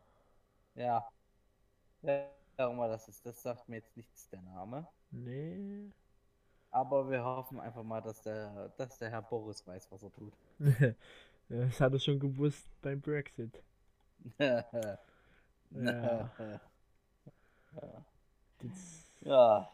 Ja. 0.75 1.08
Wer 2.01 2.29
auch 2.58 2.72
immer 2.72 2.88
das 2.88 3.08
ist, 3.08 3.25
das 3.25 3.41
sagt 3.41 3.70
mir 3.70 3.77
jetzt 3.77 3.96
nichts 3.96 4.29
der 4.29 4.41
Name. 4.41 4.88
Nee. 5.12 5.91
Aber 6.72 7.10
wir 7.10 7.24
hoffen 7.24 7.60
einfach 7.60 7.84
mal, 7.84 8.01
dass 8.01 8.22
der, 8.24 8.70
dass 8.77 8.98
der 8.98 9.12
Herr 9.12 9.22
Boris 9.22 9.65
weiß, 9.65 9.91
was 9.91 10.03
er 10.03 10.12
tut. 10.12 10.34
das 11.50 11.79
hat 11.79 11.93
er 11.93 12.00
schon 12.00 12.20
gewusst 12.20 12.67
beim 12.82 13.00
Brexit. 13.00 13.62
ja. 14.39 14.65
Ja. 19.22 19.72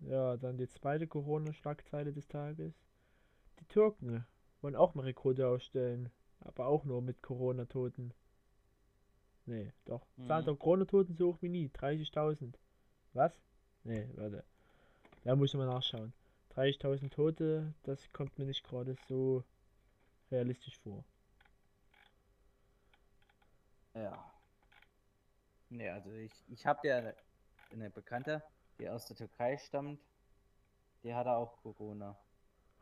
ja, 0.00 0.36
dann 0.36 0.56
die 0.58 0.68
zweite 0.68 1.06
Corona-Schlagzeile 1.06 2.12
des 2.12 2.28
Tages. 2.28 2.74
Die 3.60 3.64
Türken 3.66 4.26
wollen 4.60 4.76
auch 4.76 4.94
mal 4.94 5.02
Rekorde 5.02 5.48
aufstellen, 5.48 6.10
aber 6.40 6.66
auch 6.66 6.84
nur 6.84 7.02
mit 7.02 7.22
Corona-Toten. 7.22 8.12
Nee, 9.48 9.72
doch. 9.86 10.06
Zahl 10.26 10.42
Mhm. 10.42 10.44
der 10.44 10.56
Corona-Toten 10.56 11.16
so 11.16 11.28
hoch 11.32 11.38
wie 11.40 11.48
nie. 11.48 11.68
30.000. 11.68 12.58
Was? 13.14 13.32
Nee, 13.82 14.06
warte. 14.14 14.44
Da 15.24 15.34
muss 15.34 15.54
ich 15.54 15.58
mal 15.58 15.66
nachschauen. 15.66 16.12
30.000 16.54 17.10
Tote, 17.10 17.72
das 17.84 18.12
kommt 18.12 18.38
mir 18.38 18.44
nicht 18.44 18.62
gerade 18.62 18.94
so 19.08 19.42
realistisch 20.30 20.78
vor. 20.80 21.02
Ja. 23.94 24.32
Nee, 25.70 25.88
also 25.88 26.10
ich, 26.12 26.32
ich 26.48 26.66
habe 26.66 26.86
ja 26.86 26.98
eine, 26.98 27.16
eine 27.72 27.90
Bekannte, 27.90 28.42
die 28.78 28.88
aus 28.88 29.06
der 29.06 29.16
Türkei 29.16 29.56
stammt. 29.56 30.00
Die 31.02 31.14
hatte 31.14 31.32
auch 31.32 31.56
Corona. 31.62 32.18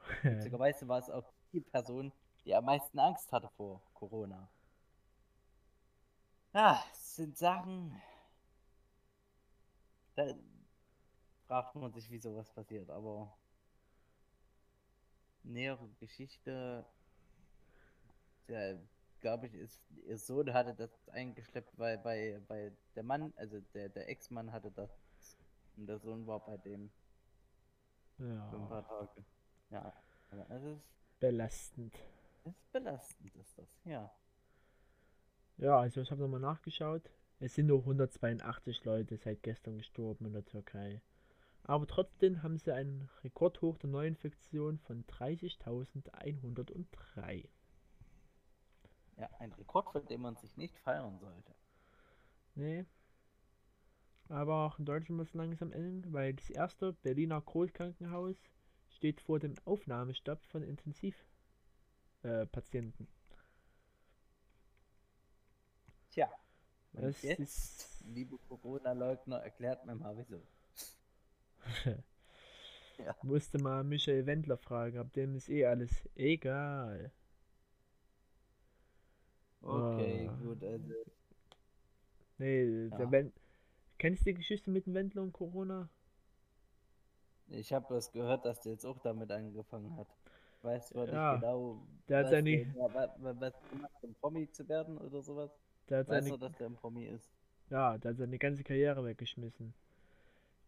Witzigerweise 0.23 0.89
war 0.89 0.99
es 0.99 1.11
auch 1.11 1.33
die 1.53 1.61
Person, 1.61 2.13
die 2.45 2.55
am 2.57 2.65
meisten 2.65 2.99
Angst 2.99 3.31
hatte 3.31 3.49
vor 3.57 3.83
Corona. 3.95 4.49
Ja, 6.57 6.83
es 6.91 7.17
sind 7.17 7.37
Sachen. 7.37 8.01
Da 10.15 10.35
fragt 11.47 11.75
man 11.75 11.93
sich, 11.93 12.11
wie 12.11 12.19
sowas 12.19 12.51
passiert, 12.51 12.89
aber 12.89 13.37
nähere 15.43 15.87
Geschichte, 16.01 16.87
der, 18.49 18.81
glaube 19.21 19.49
ich, 19.49 19.53
ist, 19.53 19.83
ihr 20.07 20.17
Sohn 20.17 20.55
hatte 20.55 20.75
das 20.75 21.11
eingeschleppt, 21.11 21.79
weil 21.79 21.99
bei, 21.99 22.41
bei 22.49 22.73
der 22.95 23.03
Mann, 23.03 23.35
also 23.37 23.61
der, 23.75 23.91
der 23.91 24.09
Ex-Mann 24.09 24.51
hatte 24.51 24.71
das 24.71 24.89
und 25.77 25.87
der 25.87 25.99
Sohn 25.99 26.27
war 26.27 26.41
bei 26.41 26.57
dem 26.57 26.91
für 28.17 28.25
ein 28.25 28.63
ja, 28.63 28.67
paar 28.67 28.89
Tage. 28.89 29.25
Ja, 29.69 29.93
aber 30.31 30.45
das 30.47 30.63
ist, 30.63 31.21
belastend. 31.21 31.99
ist 32.45 32.73
belastend, 32.73 33.37
ist 33.37 33.59
das, 33.59 33.69
ja. 33.85 34.11
Ja, 35.59 35.79
also 35.79 36.03
ich 36.03 36.11
habe 36.11 36.21
nochmal 36.21 36.41
nachgeschaut. 36.41 37.11
Es 37.39 37.55
sind 37.55 37.67
nur 37.67 37.81
182 37.81 38.85
Leute 38.85 39.17
seit 39.17 39.43
gestern 39.43 39.79
gestorben 39.79 40.27
in 40.27 40.33
der 40.33 40.45
Türkei. 40.45 41.01
Aber 41.65 41.87
trotzdem 41.87 42.43
haben 42.43 42.59
sie 42.59 42.73
einen 42.73 43.09
Rekordhoch 43.25 43.79
der 43.79 43.91
Neuinfektion 43.91 44.79
von 44.79 45.05
30.103. 45.07 47.49
Ja, 49.17 49.31
ein 49.39 49.53
Rekord, 49.53 49.91
von 49.91 50.07
dem 50.07 50.21
man 50.21 50.37
sich 50.37 50.57
nicht 50.57 50.79
feiern 50.79 51.19
sollte. 51.19 51.55
Nee. 52.55 52.85
Aber 54.29 54.67
auch 54.67 54.79
in 54.79 54.85
Deutschland 54.85 55.19
muss 55.19 55.29
es 55.29 55.35
langsam 55.35 55.73
enden, 55.73 56.13
weil 56.13 56.35
das 56.35 56.51
erste 56.51 56.93
Berliner 56.93 57.41
Großkrankenhaus 57.41 58.37
steht 58.91 59.21
vor 59.21 59.39
dem 59.39 59.55
Aufnahmestopp 59.65 60.45
von 60.47 60.63
Intensivpatienten. 60.63 63.07
Äh, 63.07 63.16
Tja, 66.17 66.31
und 66.95 67.23
jetzt, 67.23 67.41
ist- 67.41 68.03
liebe 68.07 68.39
Corona-Leugner, 68.49 69.37
erklärt 69.43 69.85
mir 69.85 69.95
mal 69.95 70.17
wieso. 70.17 70.41
Ja. 72.99 73.15
Musste 73.23 73.59
mal 73.59 73.85
Michael 73.85 74.25
Wendler 74.25 74.57
fragen, 74.57 74.97
ab 74.97 75.13
dem 75.13 75.37
ist 75.37 75.51
eh 75.51 75.67
alles 75.67 75.91
egal. 76.15 77.13
Okay, 79.61 80.27
Ah. 80.31 80.37
gut, 80.43 80.65
also, 80.65 80.95
Nee, 82.39 82.87
Ja. 82.89 82.97
der 82.97 83.11
Wen 83.11 83.33
Kennst 83.99 84.23
du 84.23 84.31
die 84.31 84.35
Geschichte 84.35 84.71
mit 84.71 84.87
dem 84.87 84.95
Wendler 84.95 85.21
und 85.23 85.33
Corona? 85.35 85.91
ich 87.49 87.71
habe 87.75 87.87
das 87.95 88.11
gehört, 88.13 88.47
dass 88.47 88.61
der 88.63 88.73
jetzt 88.73 88.87
auch 88.87 88.99
damit 89.01 89.31
angefangen 89.31 89.95
hat. 89.99 90.09
Ich 90.59 90.65
weiß 90.65 90.89
zwar 90.89 91.07
Ja, 91.09 91.33
nicht 91.33 91.41
genau, 91.43 91.87
der 92.09 92.19
hat 92.19 92.25
was 92.25 92.31
seine- 92.31 92.65
der, 92.65 92.75
wa- 92.95 93.15
wa- 93.19 93.35
was 93.41 93.53
der 93.71 93.79
macht, 93.79 94.03
um 94.05 94.15
Promi 94.15 94.51
zu 94.51 94.67
werden 94.69 94.97
oder 94.97 95.21
sowas. 95.23 95.51
Der 95.88 95.99
hat 95.99 96.09
seine, 96.09 96.38
dass 96.38 96.57
der 96.57 96.66
ein 96.69 96.75
Promi 96.75 97.07
ist. 97.07 97.31
ja, 97.71 97.99
der 97.99 98.11
hat 98.12 98.19
seine 98.19 98.38
ganze 98.38 98.64
Karriere 98.64 99.05
weggeschmissen. 99.05 99.75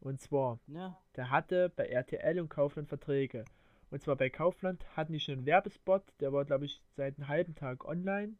Und 0.00 0.20
zwar, 0.20 0.60
Ja, 0.66 0.96
der 1.16 1.30
hatte 1.30 1.70
bei 1.70 1.86
RTL 1.86 2.38
und 2.40 2.48
Kaufland 2.48 2.88
Verträge. 2.88 3.44
Und 3.90 4.02
zwar 4.02 4.16
bei 4.16 4.30
Kaufland 4.30 4.84
hatten 4.96 5.12
die 5.12 5.20
schon 5.20 5.34
einen 5.34 5.46
Werbespot, 5.46 6.02
der 6.20 6.32
war, 6.32 6.44
glaube 6.44 6.66
ich, 6.66 6.80
seit 6.96 7.16
einem 7.18 7.28
halben 7.28 7.54
Tag 7.54 7.84
online. 7.84 8.34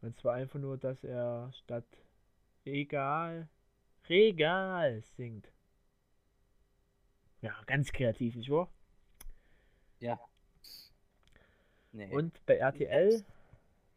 Und 0.00 0.16
zwar 0.16 0.34
einfach 0.34 0.58
nur, 0.58 0.78
dass 0.78 1.04
er 1.04 1.52
statt 1.52 1.84
egal, 2.64 3.48
regal 4.08 5.02
singt. 5.16 5.52
Ja, 7.42 7.54
ganz 7.66 7.92
kreativ, 7.92 8.34
nicht 8.34 8.50
wahr? 8.50 8.68
Ja. 10.00 10.18
Nee. 11.92 12.12
Und 12.12 12.44
bei 12.46 12.56
RTL, 12.56 13.24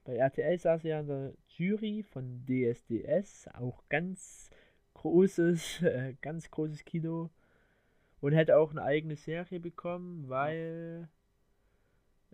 bei 0.03 0.15
RTL 0.15 0.57
saß 0.57 0.83
er 0.83 0.89
ja 0.89 0.99
in 0.99 1.07
der 1.07 1.33
Jury 1.61 2.03
von 2.03 2.43
DSDS, 2.47 3.47
auch 3.53 3.83
ganz 3.87 4.49
großes, 4.95 5.81
äh, 5.83 6.15
ganz 6.21 6.49
großes 6.49 6.83
Kino. 6.85 7.29
Und 8.19 8.33
hätte 8.33 8.57
auch 8.57 8.71
eine 8.71 8.83
eigene 8.83 9.15
Serie 9.15 9.59
bekommen, 9.59 10.29
weil 10.29 11.07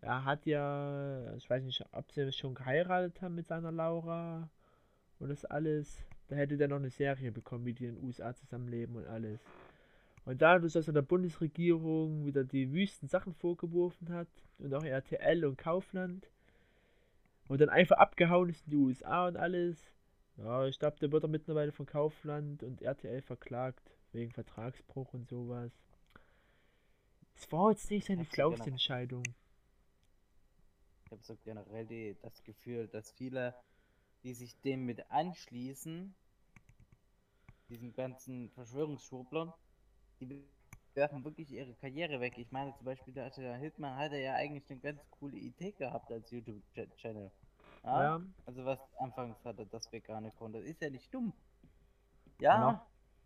er 0.01 0.25
hat 0.25 0.46
ja, 0.46 1.34
ich 1.36 1.50
weiß 1.50 1.63
nicht, 1.63 1.84
ob 1.91 2.12
sie 2.12 2.31
schon 2.31 2.55
geheiratet 2.55 3.22
haben 3.22 3.36
mit 3.36 3.48
seiner 3.48 3.72
Laura 3.72 4.50
und 5.19 5.29
das 5.29 5.46
alles. 5.46 6.03
Da 6.27 6.36
hätte 6.36 6.57
der 6.57 6.67
noch 6.67 6.77
eine 6.77 6.89
Serie 6.89 7.31
bekommen, 7.31 7.65
wie 7.65 7.74
die 7.74 7.86
in 7.86 7.96
den 7.96 8.03
USA 8.03 8.34
zusammenleben 8.34 8.98
und 8.98 9.07
alles. 9.07 9.39
Und 10.25 10.41
dadurch, 10.41 10.74
dass 10.74 10.88
er 10.88 10.93
der 10.93 11.03
Bundesregierung 11.03 12.25
wieder 12.25 12.43
die 12.43 12.74
wüsten 12.74 13.07
Sachen 13.07 13.34
vorgeworfen 13.34 14.10
hat 14.10 14.27
und 14.60 14.74
auch 14.74 14.84
RTL 14.84 15.46
und 15.46 15.57
Kaufland 15.57 16.27
und 17.48 17.62
dann 17.62 17.70
einfach 17.70 17.98
abgehauen 17.98 18.50
ist 18.50 18.66
in 18.66 18.72
die 18.72 18.77
USA 18.77 19.27
und 19.27 19.38
alles, 19.38 19.82
ja, 20.38 20.66
ich 20.66 20.80
glaube, 20.80 20.98
der 21.00 21.12
wird 21.12 21.24
er 21.24 21.30
mittlerweile 21.30 21.72
von 21.72 21.86
Kaufland 21.86 22.63
und 22.63 22.82
RTL 22.82 23.22
verklagt 23.22 23.92
wegen 24.12 24.32
Vertragsbruch 24.32 25.13
und 25.13 25.27
sowas. 25.27 25.72
Es 27.36 27.51
war 27.51 27.72
jetzt 27.72 27.89
nicht 27.92 28.08
seine 28.08 28.25
schlauste 28.25 28.70
Entscheidung. 28.70 29.24
Ich 31.06 31.12
habe 31.12 31.24
so 31.24 31.38
generell 31.44 31.86
die, 31.86 32.18
das 32.22 32.44
Gefühl, 32.44 32.88
dass 32.88 33.12
viele, 33.12 33.56
die 34.24 34.34
sich 34.34 34.60
dem 34.62 34.86
mit 34.86 35.10
anschließen, 35.12 36.13
diesen 37.70 37.94
ganzen 37.94 38.50
Verschwörungsschwurblern, 38.50 39.54
die 40.20 40.48
werfen 40.98 41.24
wirklich 41.24 41.50
ihre 41.51 41.74
Karriere 41.75 42.20
weg. 42.20 42.34
Ich 42.38 42.51
meine 42.51 42.75
zum 42.75 42.86
Beispiel, 42.86 43.13
der, 43.13 43.30
der 43.30 43.56
Hitman 43.56 43.96
hatte 43.96 44.18
ja 44.18 44.34
eigentlich 44.34 44.70
eine 44.70 44.80
ganz 44.80 45.00
coole 45.12 45.38
Idee 45.38 45.72
gehabt 45.72 46.12
als 46.12 46.30
YouTube-Channel. 46.32 47.32
Ja? 47.84 48.04
ja? 48.04 48.22
Also 48.46 48.66
was 48.66 48.80
anfangs 48.98 49.38
hatte, 49.46 49.66
das 49.68 49.89
vegane 49.94 50.32
Konto. 50.32 50.60
Ist 50.60 50.82
ja 50.82 50.89
nicht 50.89 51.13
dumm. 51.13 51.32
Ja. 52.42 52.60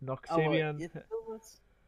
Noch, 0.00 0.16
noch 0.16 0.22
Xavier. 0.22 0.78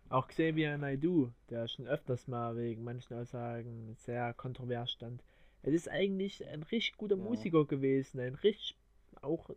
Auch 0.09 0.27
Xavier 0.29 0.77
Naidu, 0.77 1.33
der 1.51 1.69
schon 1.69 1.87
öfters 1.87 2.27
mal 2.29 2.57
wegen 2.57 2.83
manchen 2.83 3.19
Aussagen 3.19 3.95
sehr 3.97 4.35
kontrovers 4.35 4.91
stand. 4.91 5.23
Es 5.63 5.73
ist 5.73 5.89
eigentlich 5.89 6.47
ein 6.47 6.63
richtig 6.63 6.97
guter 6.97 7.17
ja. 7.17 7.23
Musiker 7.23 7.65
gewesen, 7.65 8.21
ein 8.21 8.35
richtig 8.35 8.77
auch, 9.23 9.51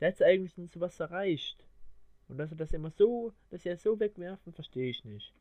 der 0.00 0.08
hat 0.08 0.22
eigentlich 0.22 0.54
so 0.70 0.80
was 0.80 0.98
erreicht. 0.98 1.64
Und 2.28 2.38
dass 2.38 2.50
er 2.50 2.56
das 2.56 2.72
immer 2.72 2.90
so, 2.90 3.32
dass 3.50 3.64
es 3.64 3.82
so 3.82 3.98
wegwerfen, 3.98 4.52
verstehe 4.52 4.90
ich 4.90 5.04
nicht. 5.04 5.32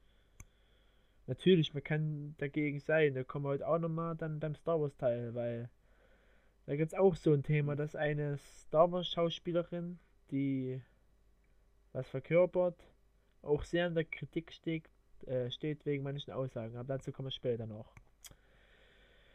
Natürlich, 1.28 1.74
man 1.74 1.84
kann 1.84 2.36
dagegen 2.38 2.80
sein. 2.80 3.14
Da 3.14 3.24
kommen 3.24 3.46
wir 3.46 3.50
heute 3.50 3.68
auch 3.68 3.80
nochmal 3.80 4.16
dann 4.16 4.40
beim 4.40 4.56
Star 4.56 4.80
Wars 4.80 4.96
Teil, 4.96 5.36
weil 5.36 5.70
da 6.66 6.76
gibt 6.78 6.94
es 6.94 6.98
auch 6.98 7.16
so 7.16 7.34
ein 7.34 7.44
Thema, 7.44 7.76
dass 7.76 7.96
eine 7.96 8.38
Star 8.38 8.92
Wars 8.92 9.10
Schauspielerin, 9.10 10.00
die 10.32 10.82
was 11.92 12.08
verkörpert, 12.08 12.82
auch 13.42 13.64
sehr 13.64 13.88
in 13.88 13.96
der 13.96 14.06
Kritik 14.06 14.54
steht, 14.54 14.90
äh, 15.26 15.52
steht 15.52 15.86
wegen 15.86 16.04
manchen 16.04 16.32
Aussagen. 16.32 16.78
Aber 16.78 16.98
dazu 16.98 17.12
kommen 17.12 17.28
wir 17.28 17.32
später 17.32 17.66
noch. 17.68 17.94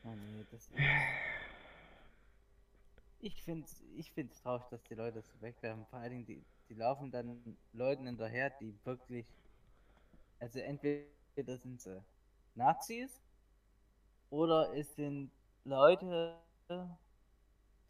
Oh 0.05 0.15
nee, 0.15 0.45
das. 0.51 0.71
Ich 3.25 3.41
finde 3.45 3.65
es 3.67 3.81
ich 3.97 4.11
find's 4.11 4.43
traurig, 4.43 4.65
dass 4.71 4.83
die 4.83 4.97
Leute 4.97 5.23
so 5.23 5.31
wegwerfen. 5.41 5.87
Vor 5.87 6.01
allen 6.01 6.11
Dingen, 6.11 6.27
die, 6.27 6.43
die 6.69 6.75
laufen 6.75 7.13
dann 7.13 7.57
Leuten 7.73 8.07
hinterher, 8.07 8.51
die 8.51 8.75
wirklich. 8.85 9.27
Also 10.41 10.59
entweder 10.59 11.05
sind 11.37 11.81
sie 11.81 12.03
Nazis 12.55 13.23
oder 14.31 14.75
es 14.75 14.95
sind 14.95 15.31
Leute, 15.65 16.37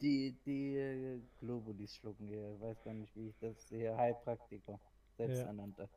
die 0.01 0.35
die 0.45 1.21
Globulis 1.39 1.95
schlucken. 1.95 2.29
Ich 2.29 2.61
weiß 2.61 2.83
gar 2.83 2.93
nicht, 2.93 3.15
wie 3.15 3.29
ich 3.29 3.37
das 3.39 3.67
sehe. 3.67 3.95
Heilpraktiker 3.95 4.79
selbst 5.17 5.39
ja. 5.39 5.89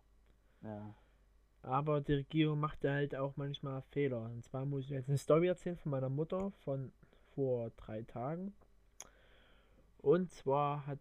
Ja. 0.63 0.95
Aber 1.63 2.01
die 2.01 2.15
Regierung 2.15 2.61
macht 2.61 2.85
ja 2.85 2.93
halt 2.93 3.17
auch 3.17 3.37
manchmal 3.37 3.83
Fehler. 3.83 4.23
Und 4.23 4.45
zwar 4.45 4.65
muss 4.65 4.85
ich 4.85 4.91
jetzt 4.91 5.09
eine 5.09 5.19
Story 5.19 5.49
erzählen 5.49 5.77
von 5.77 5.91
meiner 5.91 6.09
Mutter 6.09 6.53
von 6.65 6.93
vor 7.35 7.71
drei 7.77 8.03
Tagen. 8.03 8.55
Und 9.99 10.31
zwar 10.31 10.87
hat, 10.87 11.01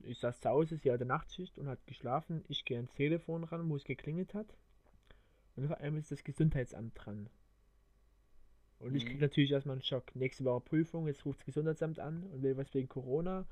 ich 0.00 0.18
saß 0.18 0.40
zu 0.40 0.48
Hause, 0.50 0.76
sie 0.76 0.92
hatte 0.92 1.06
Nachtschicht 1.06 1.58
und 1.58 1.68
hat 1.68 1.86
geschlafen. 1.86 2.44
Ich 2.48 2.64
gehe 2.64 2.76
ans 2.76 2.92
Telefon 2.92 3.44
ran, 3.44 3.68
wo 3.70 3.76
es 3.76 3.84
geklingelt 3.84 4.34
hat. 4.34 4.54
Und 5.56 5.64
auf 5.64 5.78
einmal 5.80 6.00
ist 6.00 6.10
das 6.10 6.24
Gesundheitsamt 6.24 6.92
dran. 6.94 7.28
Und 8.78 8.90
mhm. 8.90 8.96
ich 8.96 9.06
kriege 9.06 9.20
natürlich 9.20 9.52
erstmal 9.52 9.74
einen 9.74 9.82
Schock. 9.82 10.14
Nächste 10.16 10.44
Woche 10.44 10.60
Prüfung, 10.60 11.06
jetzt 11.06 11.24
ruft 11.24 11.40
das 11.40 11.46
Gesundheitsamt 11.46 11.98
an 11.98 12.24
und 12.24 12.42
will 12.42 12.56
was 12.56 12.72
wegen 12.74 12.88
Corona. 12.88 13.46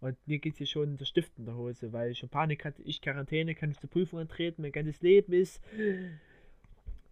Und 0.00 0.16
mir 0.26 0.38
geht 0.38 0.52
es 0.52 0.58
hier 0.58 0.66
schon 0.66 0.96
der 0.96 1.06
Stift 1.06 1.38
in 1.38 1.46
der 1.46 1.56
Hose, 1.56 1.92
weil 1.92 2.12
ich 2.12 2.18
schon 2.18 2.28
Panik 2.28 2.64
hatte. 2.64 2.82
Ich 2.82 3.00
Quarantäne, 3.00 3.54
kann 3.54 3.70
ich 3.70 3.80
zur 3.80 3.90
Prüfung 3.90 4.20
antreten, 4.20 4.62
mein 4.62 4.72
ganzes 4.72 5.00
Leben 5.00 5.32
ist. 5.32 5.60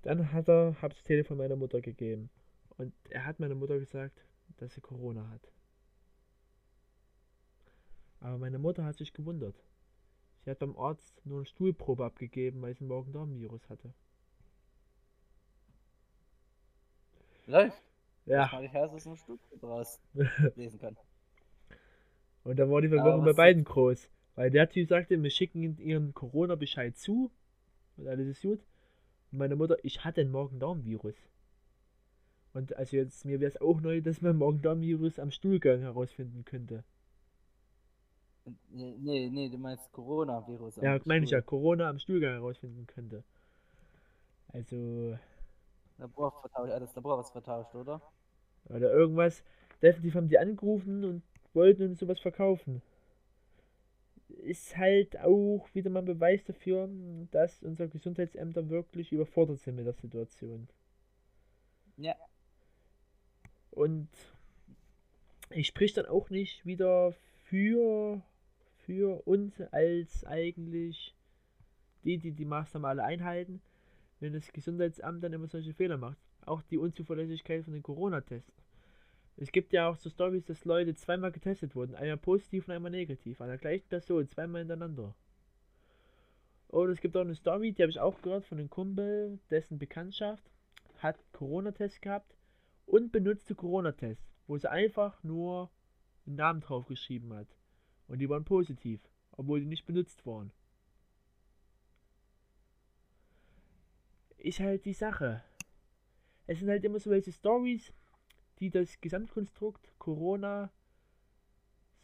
Dann 0.02 0.32
hat 0.32 0.48
er, 0.48 0.76
das 0.80 1.02
Telefon 1.02 1.38
meiner 1.38 1.56
Mutter 1.56 1.80
gegeben. 1.80 2.30
Und 2.76 2.92
er 3.08 3.26
hat 3.26 3.40
meiner 3.40 3.56
Mutter 3.56 3.78
gesagt, 3.78 4.24
dass 4.58 4.74
sie 4.74 4.80
Corona 4.80 5.28
hat. 5.30 5.50
Aber 8.20 8.38
meine 8.38 8.58
Mutter 8.58 8.84
hat 8.84 8.96
sich 8.96 9.12
gewundert. 9.12 9.56
Sie 10.44 10.50
hat 10.50 10.60
beim 10.60 10.76
Arzt 10.76 11.20
nur 11.24 11.38
eine 11.38 11.46
Stuhlprobe 11.46 12.04
abgegeben, 12.04 12.62
weil 12.62 12.74
sie 12.74 12.84
ein 12.84 12.88
Magen-Darm-Virus 12.88 13.68
hatte. 13.68 13.92
Läuft. 17.46 17.82
Ja. 18.26 18.60
Ich 18.60 18.74
weiß, 18.74 18.92
dass 18.92 19.06
eine 19.06 19.16
Stuhlprobe 19.16 19.66
raus 19.66 20.00
lesen 20.56 20.80
kann. 20.80 20.96
Und 22.44 22.58
da 22.58 22.68
war 22.68 22.80
die 22.80 22.88
Verwirrung 22.88 23.24
bei 23.24 23.32
beiden 23.32 23.64
groß. 23.64 24.08
Weil 24.34 24.50
der 24.50 24.68
Typ 24.68 24.88
sagte, 24.88 25.20
wir 25.20 25.30
schicken 25.30 25.78
ihren 25.78 26.12
Corona-Bescheid 26.12 26.96
zu. 26.96 27.30
Und 27.96 28.08
alles 28.08 28.28
ist 28.28 28.42
gut. 28.42 28.60
Und 29.32 29.38
meine 29.38 29.56
Mutter, 29.56 29.76
ich 29.82 30.04
hatte 30.04 30.20
ein 30.20 30.30
Magen-Darm-Virus. 30.30 31.16
Und 32.52 32.76
also 32.76 32.96
jetzt, 32.96 33.24
mir 33.24 33.40
wäre 33.40 33.50
es 33.50 33.60
auch 33.60 33.80
neu, 33.80 34.00
dass 34.00 34.22
man 34.22 34.36
Magen-Darm-Virus 34.38 35.18
am 35.18 35.30
Stuhlgang 35.30 35.80
herausfinden 35.80 36.44
könnte. 36.44 36.84
Nee, 38.70 39.28
nee, 39.30 39.48
du 39.48 39.58
meinst 39.58 39.90
Corona-Virus. 39.92 40.76
Ja, 40.76 41.00
meine 41.04 41.24
ich 41.24 41.30
ja, 41.30 41.40
Corona 41.40 41.88
am 41.88 41.98
Stuhlgang 41.98 42.32
herausfinden 42.34 42.86
könnte. 42.86 43.24
Also. 44.52 45.18
Labor 45.98 46.32
vertauscht, 46.40 46.72
alles 46.72 46.94
Labor 46.94 47.18
was 47.18 47.30
vertauscht, 47.30 47.74
oder? 47.74 48.00
Oder 48.68 48.92
irgendwas. 48.92 49.42
Definitiv 49.82 50.14
haben 50.14 50.28
die 50.28 50.38
angerufen 50.38 51.04
und 51.04 51.22
wollten 51.54 51.84
uns 51.84 52.00
sowas 52.00 52.20
verkaufen. 52.20 52.82
Ist 54.28 54.76
halt 54.76 55.18
auch 55.20 55.68
wieder 55.72 55.90
mal 55.90 56.00
ein 56.00 56.06
Beweis 56.06 56.44
dafür, 56.44 56.88
dass 57.30 57.62
unsere 57.62 57.88
Gesundheitsämter 57.88 58.68
wirklich 58.68 59.12
überfordert 59.12 59.60
sind 59.60 59.76
mit 59.76 59.86
der 59.86 59.92
Situation. 59.92 60.68
Ja. 61.96 62.14
Und 63.70 64.08
ich 65.50 65.68
sprich 65.68 65.92
dann 65.92 66.06
auch 66.06 66.30
nicht 66.30 66.66
wieder 66.66 67.14
für, 67.44 68.20
für 68.78 69.26
uns 69.26 69.60
als 69.72 70.24
eigentlich 70.24 71.14
die, 72.04 72.18
die 72.18 72.32
die 72.32 72.44
Maßnahmen 72.44 72.88
alle 72.88 73.04
einhalten, 73.04 73.60
wenn 74.20 74.32
das 74.32 74.52
Gesundheitsamt 74.52 75.22
dann 75.22 75.32
immer 75.32 75.48
solche 75.48 75.74
Fehler 75.74 75.96
macht. 75.96 76.18
Auch 76.44 76.62
die 76.62 76.78
Unzuverlässigkeit 76.78 77.64
von 77.64 77.72
den 77.72 77.82
Corona-Tests. 77.82 78.66
Es 79.38 79.52
gibt 79.52 79.72
ja 79.72 79.88
auch 79.88 79.96
so 79.96 80.08
Stories, 80.08 80.44
dass 80.46 80.64
Leute 80.64 80.94
zweimal 80.94 81.30
getestet 81.30 81.74
wurden, 81.74 81.94
einmal 81.94 82.16
positiv 82.16 82.68
und 82.68 82.74
einmal 82.74 82.90
negativ, 82.90 83.40
an 83.40 83.48
der 83.48 83.58
gleichen 83.58 83.88
Person, 83.88 84.26
zweimal 84.28 84.60
hintereinander. 84.60 85.14
Und 86.68 86.90
es 86.90 87.00
gibt 87.00 87.16
auch 87.16 87.20
eine 87.20 87.34
Story, 87.34 87.72
die 87.72 87.82
habe 87.82 87.90
ich 87.90 88.00
auch 88.00 88.22
gehört 88.22 88.46
von 88.46 88.58
einem 88.58 88.70
Kumpel, 88.70 89.38
dessen 89.50 89.78
Bekanntschaft 89.78 90.50
hat 90.98 91.18
Corona-Test 91.32 92.00
gehabt 92.00 92.34
und 92.86 93.12
benutzte 93.12 93.54
Corona-Test, 93.54 94.22
wo 94.46 94.56
sie 94.56 94.70
einfach 94.70 95.22
nur 95.22 95.70
einen 96.26 96.36
Namen 96.36 96.60
drauf 96.60 96.86
geschrieben 96.86 97.34
hat. 97.34 97.48
Und 98.08 98.18
die 98.18 98.28
waren 98.28 98.44
positiv, 98.44 99.00
obwohl 99.32 99.60
die 99.60 99.66
nicht 99.66 99.86
benutzt 99.86 100.24
waren. 100.26 100.50
Ist 104.46 104.60
halt 104.60 104.84
die 104.84 104.92
Sache. 104.92 105.42
Es 106.46 106.60
sind 106.60 106.68
halt 106.68 106.84
immer 106.84 107.00
so 107.00 107.10
welche 107.10 107.32
Stories, 107.32 107.92
die 108.60 108.70
das 108.70 109.00
Gesamtkonstrukt 109.00 109.92
Corona 109.98 110.70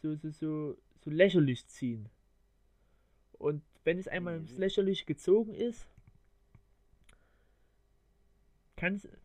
so, 0.01 0.13
so, 0.15 0.29
so, 0.29 0.77
so 1.05 1.09
lächerlich 1.09 1.65
ziehen. 1.67 2.09
Und 3.31 3.63
wenn 3.85 3.97
es 3.97 4.09
einmal 4.09 4.35
ins 4.35 4.57
lächerlich 4.57 5.05
gezogen 5.05 5.53
ist, 5.53 5.87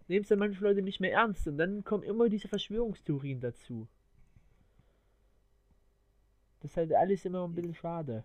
nehmen 0.06 0.22
es 0.22 0.28
dann 0.28 0.38
manche 0.38 0.62
Leute 0.62 0.82
nicht 0.82 1.00
mehr 1.00 1.14
ernst. 1.14 1.48
Und 1.48 1.58
dann 1.58 1.82
kommen 1.82 2.04
immer 2.04 2.28
diese 2.28 2.46
Verschwörungstheorien 2.46 3.40
dazu. 3.40 3.88
Das 6.60 6.70
ist 6.70 6.76
halt 6.76 6.92
alles 6.92 7.24
immer 7.24 7.48
ein 7.48 7.54
bisschen 7.56 7.74
schade. 7.74 8.24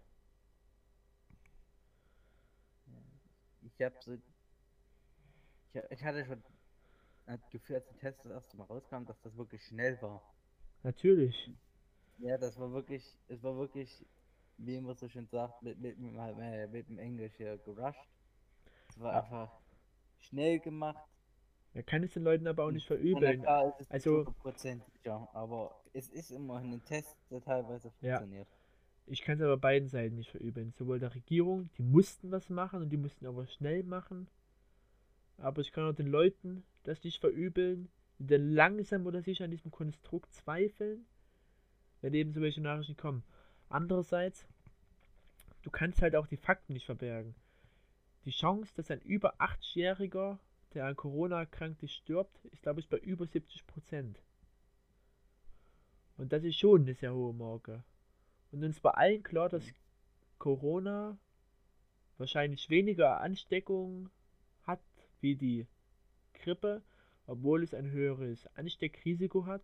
Ich 3.64 3.82
hab 3.82 4.00
so. 4.04 4.20
Ich, 5.74 5.82
ich 5.90 6.04
hatte 6.04 6.26
schon 6.26 6.42
hat 7.28 7.50
gefühlt, 7.52 7.78
als 7.78 7.88
der 7.88 7.98
Test 8.00 8.26
das 8.26 8.32
erste 8.32 8.58
Mal 8.58 8.66
rauskam, 8.66 9.06
dass 9.06 9.20
das 9.22 9.36
wirklich 9.38 9.64
schnell 9.66 10.02
war. 10.02 10.22
Natürlich. 10.84 11.50
Ja, 12.18 12.38
das 12.38 12.60
war 12.60 12.72
wirklich, 12.74 13.18
es 13.30 13.42
war 13.42 13.56
wirklich, 13.56 14.06
wie 14.58 14.80
man 14.82 14.96
so 14.96 15.08
schön 15.08 15.26
sagt, 15.28 15.64
mit, 15.64 15.80
mit, 15.80 15.98
mit, 16.00 16.14
mit, 16.14 16.72
mit 16.72 16.90
dem 16.90 17.00
Englisch 17.00 17.34
hier 17.38 17.58
gerusht. 17.60 17.98
Es 18.90 19.00
war 19.00 19.14
Ja. 19.14 19.22
einfach 19.22 19.52
schnell 20.20 20.60
gemacht. 20.60 21.02
Man 21.74 21.86
kann 21.86 22.04
es 22.04 22.14
den 22.14 22.24
Leuten 22.24 22.46
aber 22.46 22.66
auch 22.66 22.72
nicht 22.72 22.86
verübeln. 22.86 23.42
klar, 23.42 23.74
es 23.80 23.82
ist 23.88 23.92
Also- 23.92 24.26
sicher, 24.58 25.30
aber 25.34 25.82
es 25.94 26.10
ist 26.10 26.30
immerhin 26.32 26.74
ein 26.74 26.84
Test, 26.86 27.16
der 27.32 27.42
teilweise 27.42 27.92
Ja. 28.02 28.18
funktioniert. 28.18 28.48
Ich 29.08 29.22
kann 29.22 29.38
es 29.38 29.44
aber 29.44 29.58
beiden 29.58 29.88
Seiten 29.90 30.16
nicht 30.16 30.30
verübeln. 30.30 30.72
Sowohl 30.78 31.00
der 31.00 31.14
Regierung, 31.16 31.70
die 31.78 31.84
mussten 31.84 32.32
was 32.32 32.50
machen 32.50 32.82
und 32.84 32.90
die 32.90 32.98
mussten 32.98 33.26
aber 33.26 33.48
schnell 33.48 33.84
machen. 33.84 34.28
Aber 35.38 35.62
ich 35.62 35.72
kann 35.72 35.90
auch 35.90 35.96
den 35.96 36.08
Leuten 36.08 36.64
das 36.84 37.04
nicht 37.04 37.20
verübeln, 37.20 37.90
die 38.20 38.28
dann 38.28 38.52
langsam 38.52 39.06
oder 39.06 39.22
sicher 39.22 39.46
an 39.46 39.52
diesem 39.52 39.72
Konstrukt 39.72 40.32
zweifeln, 40.34 41.06
wenn 42.02 42.14
eben 42.14 42.34
solche 42.34 42.62
Nachrichten 42.62 42.98
kommen. 42.98 43.24
Andererseits, 43.70 44.46
du 45.64 45.72
kannst 45.72 46.02
halt 46.02 46.16
auch 46.16 46.28
die 46.28 46.38
Fakten 46.38 46.74
nicht 46.74 46.86
verbergen. 46.86 47.36
Die 48.26 48.32
Chance, 48.32 48.72
dass 48.76 48.92
ein 48.92 49.02
über 49.02 49.36
8-Jähriger, 49.40 50.38
der 50.74 50.86
an 50.86 50.96
Corona 50.96 51.40
erkrankt 51.40 51.84
ist, 51.84 51.94
stirbt, 51.94 52.46
ist 52.46 52.62
glaube 52.62 52.80
ich 52.80 52.88
bei 52.88 52.98
über 52.98 53.26
70 53.26 53.66
Prozent. 53.68 54.22
Und 56.18 56.32
das 56.32 56.44
ist 56.44 56.58
schon 56.58 56.82
eine 56.82 56.94
sehr 56.94 57.14
hohe 57.14 57.34
Marke. 57.34 57.84
Und 58.52 58.64
uns 58.64 58.84
war 58.84 58.98
allen 58.98 59.24
klar, 59.24 59.50
dass 59.50 59.64
Corona 60.38 61.18
wahrscheinlich 62.18 62.70
weniger 62.70 63.20
Ansteckung 63.20 64.06
hat 64.06 64.23
wie 65.24 65.36
die 65.36 65.66
Grippe, 66.34 66.84
obwohl 67.26 67.64
es 67.64 67.74
ein 67.74 67.90
höheres 67.90 68.46
Ansteckrisiko 68.56 69.46
hat. 69.48 69.64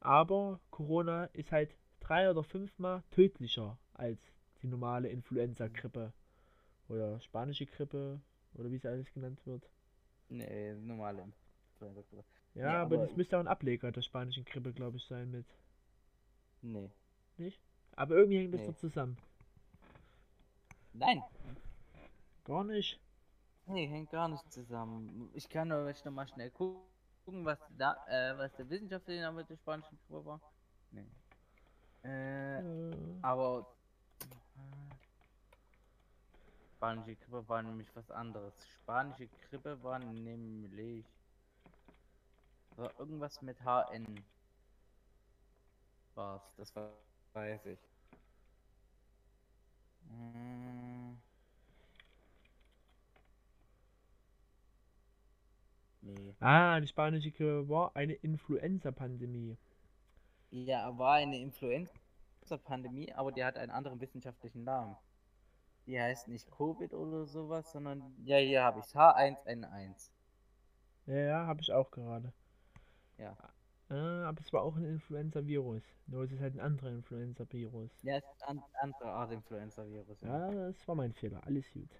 Aber 0.00 0.60
Corona 0.70 1.24
ist 1.26 1.50
halt 1.52 1.74
drei 2.00 2.30
oder 2.30 2.44
fünfmal 2.44 3.02
tödlicher 3.10 3.76
als 3.94 4.20
die 4.62 4.68
normale 4.68 5.08
Influenza-Grippe 5.08 6.12
oder 6.88 7.20
spanische 7.20 7.66
Grippe 7.66 8.20
oder 8.54 8.70
wie 8.70 8.76
es 8.76 8.86
alles 8.86 9.12
genannt 9.12 9.40
wird. 9.46 9.68
Nee, 10.28 10.74
normale. 10.74 11.26
Influenza-Grippe. 11.72 12.24
Ja, 12.54 12.62
Ja, 12.62 12.82
aber 12.82 12.96
aber- 12.96 13.06
das 13.06 13.16
müsste 13.16 13.36
auch 13.36 13.40
ein 13.40 13.48
Ableger 13.48 13.90
der 13.90 14.02
spanischen 14.02 14.44
Grippe, 14.44 14.72
glaube 14.72 14.98
ich, 14.98 15.04
sein 15.04 15.30
mit. 15.30 15.46
Nee. 16.62 16.90
Nicht? 17.36 17.60
Aber 17.96 18.14
irgendwie 18.14 18.38
hängt 18.38 18.54
das 18.54 18.60
Nee. 18.60 18.66
doch 18.68 18.76
zusammen. 18.76 19.16
Nein, 20.92 21.20
Gar 22.44 22.62
nicht. 22.64 23.00
Nee, 23.66 23.86
hängt 23.86 24.10
gar 24.10 24.28
nicht 24.28 24.50
zusammen. 24.52 25.30
Ich 25.34 25.48
kann 25.48 25.72
aber 25.72 25.88
jetzt 25.88 26.04
noch 26.04 26.12
mal 26.12 26.28
schnell 26.28 26.50
gucken, 26.50 27.44
was 27.44 27.58
da, 27.76 27.96
äh, 28.08 28.36
was 28.38 28.54
der 28.56 28.68
wissenschaftliche 28.68 29.22
Name 29.22 29.44
der 29.44 29.56
spanischen 29.56 29.98
Grippe 30.06 30.24
war. 30.24 30.40
Nee. 30.90 31.06
Äh, 32.04 32.58
Äh, 32.60 33.18
aber 33.22 33.66
spanische 36.76 37.16
Grippe 37.16 37.48
war 37.48 37.62
nämlich 37.62 37.88
was 37.96 38.10
anderes. 38.10 38.54
Spanische 38.68 39.28
Grippe 39.48 39.82
war 39.82 39.98
nämlich 39.98 41.06
war 42.76 42.90
irgendwas 42.98 43.40
mit 43.40 43.58
HN. 43.64 44.24
War's, 46.14 46.42
das 46.56 46.74
war, 46.76 46.90
weiß 47.32 47.66
ich. 47.66 47.78
Mm. 50.10 50.93
Nee. 56.04 56.34
Ah, 56.40 56.80
die 56.80 56.86
spanische 56.86 57.30
Grippe 57.30 57.68
war 57.68 57.96
eine 57.96 58.12
Influenza-Pandemie. 58.12 59.56
Ja, 60.50 60.96
war 60.98 61.14
eine 61.14 61.40
Influenza-Pandemie, 61.40 63.12
aber 63.14 63.32
die 63.32 63.42
hat 63.42 63.56
einen 63.56 63.70
anderen 63.70 64.00
wissenschaftlichen 64.00 64.64
Namen. 64.64 64.96
Die 65.86 65.98
heißt 66.00 66.28
nicht 66.28 66.50
Covid 66.50 66.92
oder 66.92 67.24
sowas, 67.24 67.72
sondern, 67.72 68.14
ja, 68.22 68.36
hier 68.36 68.62
habe 68.62 68.80
ich 68.80 68.86
H1N1. 68.86 70.10
Ja, 71.06 71.14
ja, 71.14 71.46
habe 71.46 71.60
ich 71.62 71.72
auch 71.72 71.90
gerade. 71.90 72.32
Ja. 73.18 73.36
Ah, 73.88 74.28
aber 74.28 74.40
es 74.40 74.52
war 74.52 74.62
auch 74.62 74.76
ein 74.76 74.84
Influenza-Virus. 74.84 75.82
Nur 76.06 76.24
es 76.24 76.32
ist 76.32 76.40
halt 76.40 76.54
ein 76.54 76.60
anderer 76.60 76.90
Influenza-Virus. 76.90 77.90
Ja, 78.02 78.16
es 78.16 78.24
ist 78.24 78.42
eine 78.46 78.62
andere 78.80 79.10
Art 79.10 79.32
Influenza-Virus. 79.32 80.20
Ja, 80.20 80.50
das 80.50 80.88
war 80.88 80.94
mein 80.94 81.12
Fehler. 81.12 81.42
Alles 81.46 81.70
gut. 81.72 81.90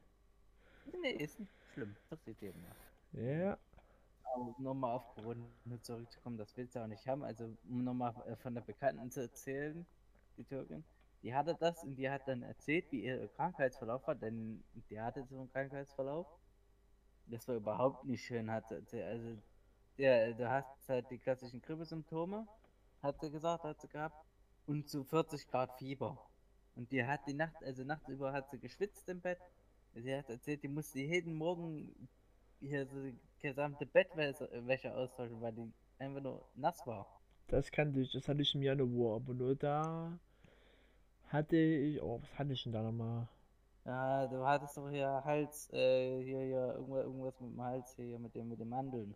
Nee, 1.00 1.12
ist 1.12 1.40
nicht 1.40 1.52
schlimm. 1.72 1.96
Passiert 2.08 2.40
jedem. 2.40 2.62
Ja, 3.12 3.58
nochmal 4.58 4.96
auf 4.96 5.14
Corona 5.14 5.46
zurückzukommen, 5.80 6.36
das 6.38 6.56
willst 6.56 6.74
du 6.74 6.80
auch 6.80 6.86
nicht 6.86 7.06
haben. 7.06 7.24
Also, 7.24 7.56
um 7.68 7.84
nochmal 7.84 8.14
äh, 8.26 8.36
von 8.36 8.54
der 8.54 8.62
Bekannten 8.62 9.10
zu 9.10 9.22
erzählen, 9.22 9.86
die 10.36 10.44
Türkin, 10.44 10.84
die 11.22 11.34
hatte 11.34 11.56
das 11.58 11.82
und 11.84 11.96
die 11.96 12.10
hat 12.10 12.28
dann 12.28 12.42
erzählt, 12.42 12.90
wie 12.90 13.04
ihr 13.04 13.28
Krankheitsverlauf 13.28 14.06
war, 14.06 14.14
denn 14.14 14.62
die 14.90 15.00
hatte 15.00 15.24
so 15.24 15.38
einen 15.38 15.52
Krankheitsverlauf. 15.52 16.26
Das 17.26 17.48
war 17.48 17.56
überhaupt 17.56 18.04
nicht 18.04 18.24
schön, 18.24 18.50
hat 18.50 18.68
sie 18.68 18.74
erzählt. 18.74 19.04
Also, 19.04 19.42
der, 19.98 20.34
du 20.34 20.50
hast 20.50 20.88
halt 20.88 21.10
die 21.10 21.18
klassischen 21.18 21.62
Grippesymptome, 21.62 22.46
hat 23.02 23.20
sie 23.20 23.30
gesagt, 23.30 23.64
hat 23.64 23.80
sie 23.80 23.88
gehabt, 23.88 24.26
und 24.66 24.88
zu 24.88 25.04
40 25.04 25.46
Grad 25.48 25.78
Fieber. 25.78 26.18
Und 26.74 26.90
die 26.90 27.04
hat 27.04 27.26
die 27.26 27.34
Nacht, 27.34 27.62
also 27.62 27.84
nachts 27.84 28.08
über 28.08 28.32
hat 28.32 28.50
sie 28.50 28.58
geschwitzt 28.58 29.08
im 29.08 29.20
Bett. 29.20 29.38
Sie 29.94 30.14
hat 30.16 30.28
erzählt, 30.28 30.62
die 30.62 30.68
musste 30.68 30.98
jeden 30.98 31.34
Morgen 31.34 32.08
hier 32.68 32.86
so 32.86 33.02
die 33.02 33.18
gesamte 33.40 33.86
Bettwäsche 33.86 34.48
Wäsche 34.66 34.94
austauschen, 34.94 35.40
weil 35.40 35.52
die 35.52 35.72
einfach 35.98 36.20
nur 36.22 36.48
nass 36.54 36.86
war. 36.86 37.06
das 37.48 37.70
kannte 37.70 38.00
ich. 38.00 38.12
Das 38.12 38.28
hatte 38.28 38.42
ich 38.42 38.54
im 38.54 38.62
Januar. 38.62 39.16
Aber 39.16 39.34
nur 39.34 39.54
da 39.56 40.18
hatte 41.28 41.56
ich. 41.56 42.00
Oh, 42.02 42.20
was 42.22 42.38
hatte 42.38 42.52
ich 42.52 42.62
denn 42.62 42.72
da 42.72 42.82
nochmal? 42.82 43.28
Ja, 43.84 44.26
du 44.26 44.46
hattest 44.46 44.76
doch 44.76 44.88
hier 44.90 45.22
Hals, 45.24 45.70
äh, 45.72 46.22
hier, 46.22 46.40
hier, 46.40 46.74
irgendwas, 46.76 47.04
irgendwas 47.04 47.40
mit 47.40 47.50
dem 47.52 47.62
Hals 47.62 47.94
hier, 47.96 48.18
mit 48.18 48.34
dem, 48.34 48.48
mit 48.48 48.58
dem 48.60 48.68
Mandeln. 48.70 49.14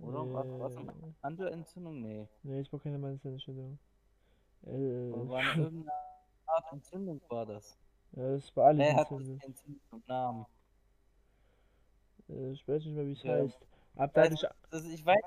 Oder? 0.00 0.32
Was, 0.32 0.46
was, 0.58 0.76
Äh, 0.76 1.14
Mandelentzündung? 1.22 2.00
Nee. 2.02 2.28
nee, 2.42 2.60
es 2.60 2.72
war 2.72 2.80
keine 2.80 2.98
Mandelentzündung. 2.98 3.78
Äh, 4.62 4.70
war 5.28 5.38
eine 5.46 5.62
irgendeine 5.64 5.92
Art 6.46 6.72
Entzündung 6.72 7.20
war 7.28 7.46
das? 7.46 7.78
ja, 8.12 8.32
das 8.32 8.54
war 8.56 8.66
alles 8.68 8.88
Nee, 8.88 8.94
hat 8.94 9.10
das 9.10 9.20
entzündet. 9.20 9.42
Entzündung 9.42 9.80
im 9.92 10.02
Namen. 10.06 10.46
Äh, 12.28 12.52
ich 12.52 12.66
weiß 12.68 12.84
nicht 12.84 12.94
mehr, 12.94 13.06
wie 13.06 13.12
es 13.12 13.24
Ja. 13.24 13.26
heißt. 13.26 13.58
Aber, 13.96 14.12
da 14.12 14.26
ich, 14.26 14.46
Das, 14.70 14.84
ich 14.84 15.04
weiß, 15.04 15.22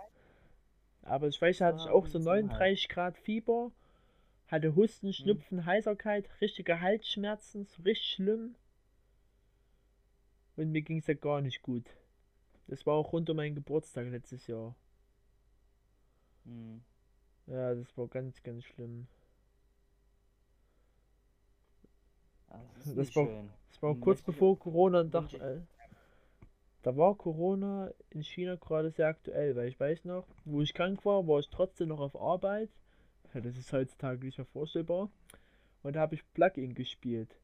aber 1.01 1.27
ich 1.27 1.41
weiß, 1.41 1.57
da 1.57 1.65
hatte 1.65 1.79
ich 1.79 1.89
Ah, 1.89 1.89
auch 1.89 2.05
so 2.05 2.19
Medizinhalt. 2.19 2.19
39 2.19 2.87
Grad 2.87 3.17
Fieber, 3.17 3.71
hatte 4.47 4.75
Husten, 4.75 5.13
Hm. 5.17 5.41
Schnupfen, 5.41 5.65
Heiserkeit, 5.65 6.29
richtige 6.41 6.81
Halsschmerzen, 6.81 7.65
so 7.65 7.83
richtig 7.83 8.11
schlimm. 8.13 8.55
Und 10.57 10.73
mir 10.73 10.81
ging 10.81 10.97
es 10.97 11.07
ja 11.07 11.13
gar 11.13 11.39
nicht 11.39 11.61
gut. 11.61 11.85
Das 12.67 12.85
war 12.85 12.95
auch 12.95 13.13
rund 13.13 13.29
um 13.29 13.37
meinen 13.37 13.55
Geburtstag 13.55 14.07
letztes 14.09 14.47
Jahr. 14.47 14.75
hm, 16.45 16.81
Ja, 17.47 17.75
das 17.75 17.97
war 17.97 18.07
ganz, 18.07 18.41
ganz 18.43 18.63
schlimm. 18.65 19.07
das 22.75 22.87
ist 22.87 22.95
Das 22.95 22.97
nicht 22.97 23.15
war- 23.15 23.27
schön. 23.27 23.49
Das 23.69 23.81
war 23.81 23.95
Hm, 23.95 24.01
kurz 24.01 24.21
bevor 24.21 24.57
Corona 24.59 25.01
und 25.01 25.13
dachte, 25.13 25.65
da 26.83 26.95
war 26.95 27.15
Corona 27.15 27.91
in 28.09 28.23
China 28.23 28.55
gerade 28.55 28.91
sehr 28.91 29.07
aktuell, 29.07 29.55
weil 29.55 29.67
ich 29.67 29.79
weiß 29.79 30.05
noch, 30.05 30.25
wo 30.45 30.61
ich 30.61 30.73
krank 30.73 31.03
war, 31.05 31.27
war 31.27 31.39
ich 31.39 31.49
trotzdem 31.49 31.89
noch 31.89 31.99
auf 31.99 32.15
Arbeit. 32.15 32.69
Ja, 33.33 33.41
das 33.41 33.57
ist 33.57 33.73
heutzutage 33.73 34.23
nicht 34.23 34.37
mehr 34.37 34.45
vorstellbar. 34.45 35.09
Und 35.83 35.95
da 35.95 36.01
habe 36.01 36.15
ich 36.15 36.33
Plugin 36.33 36.73
gespielt. 36.73 37.35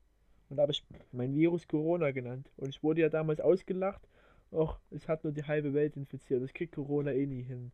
Und 0.49 0.57
da 0.57 0.63
habe 0.63 0.71
ich 0.71 0.85
mein 1.11 1.35
Virus 1.35 1.67
Corona 1.67 2.11
genannt. 2.11 2.49
Und 2.57 2.69
ich 2.69 2.83
wurde 2.83 3.01
ja 3.01 3.09
damals 3.09 3.41
ausgelacht. 3.41 4.01
Och, 4.51 4.77
es 4.91 5.07
hat 5.07 5.23
nur 5.23 5.33
die 5.33 5.45
halbe 5.45 5.73
Welt 5.73 5.97
infiziert. 5.97 6.43
Das 6.43 6.53
kriegt 6.53 6.75
Corona 6.75 7.11
eh 7.11 7.25
nie 7.25 7.41
hin. 7.41 7.71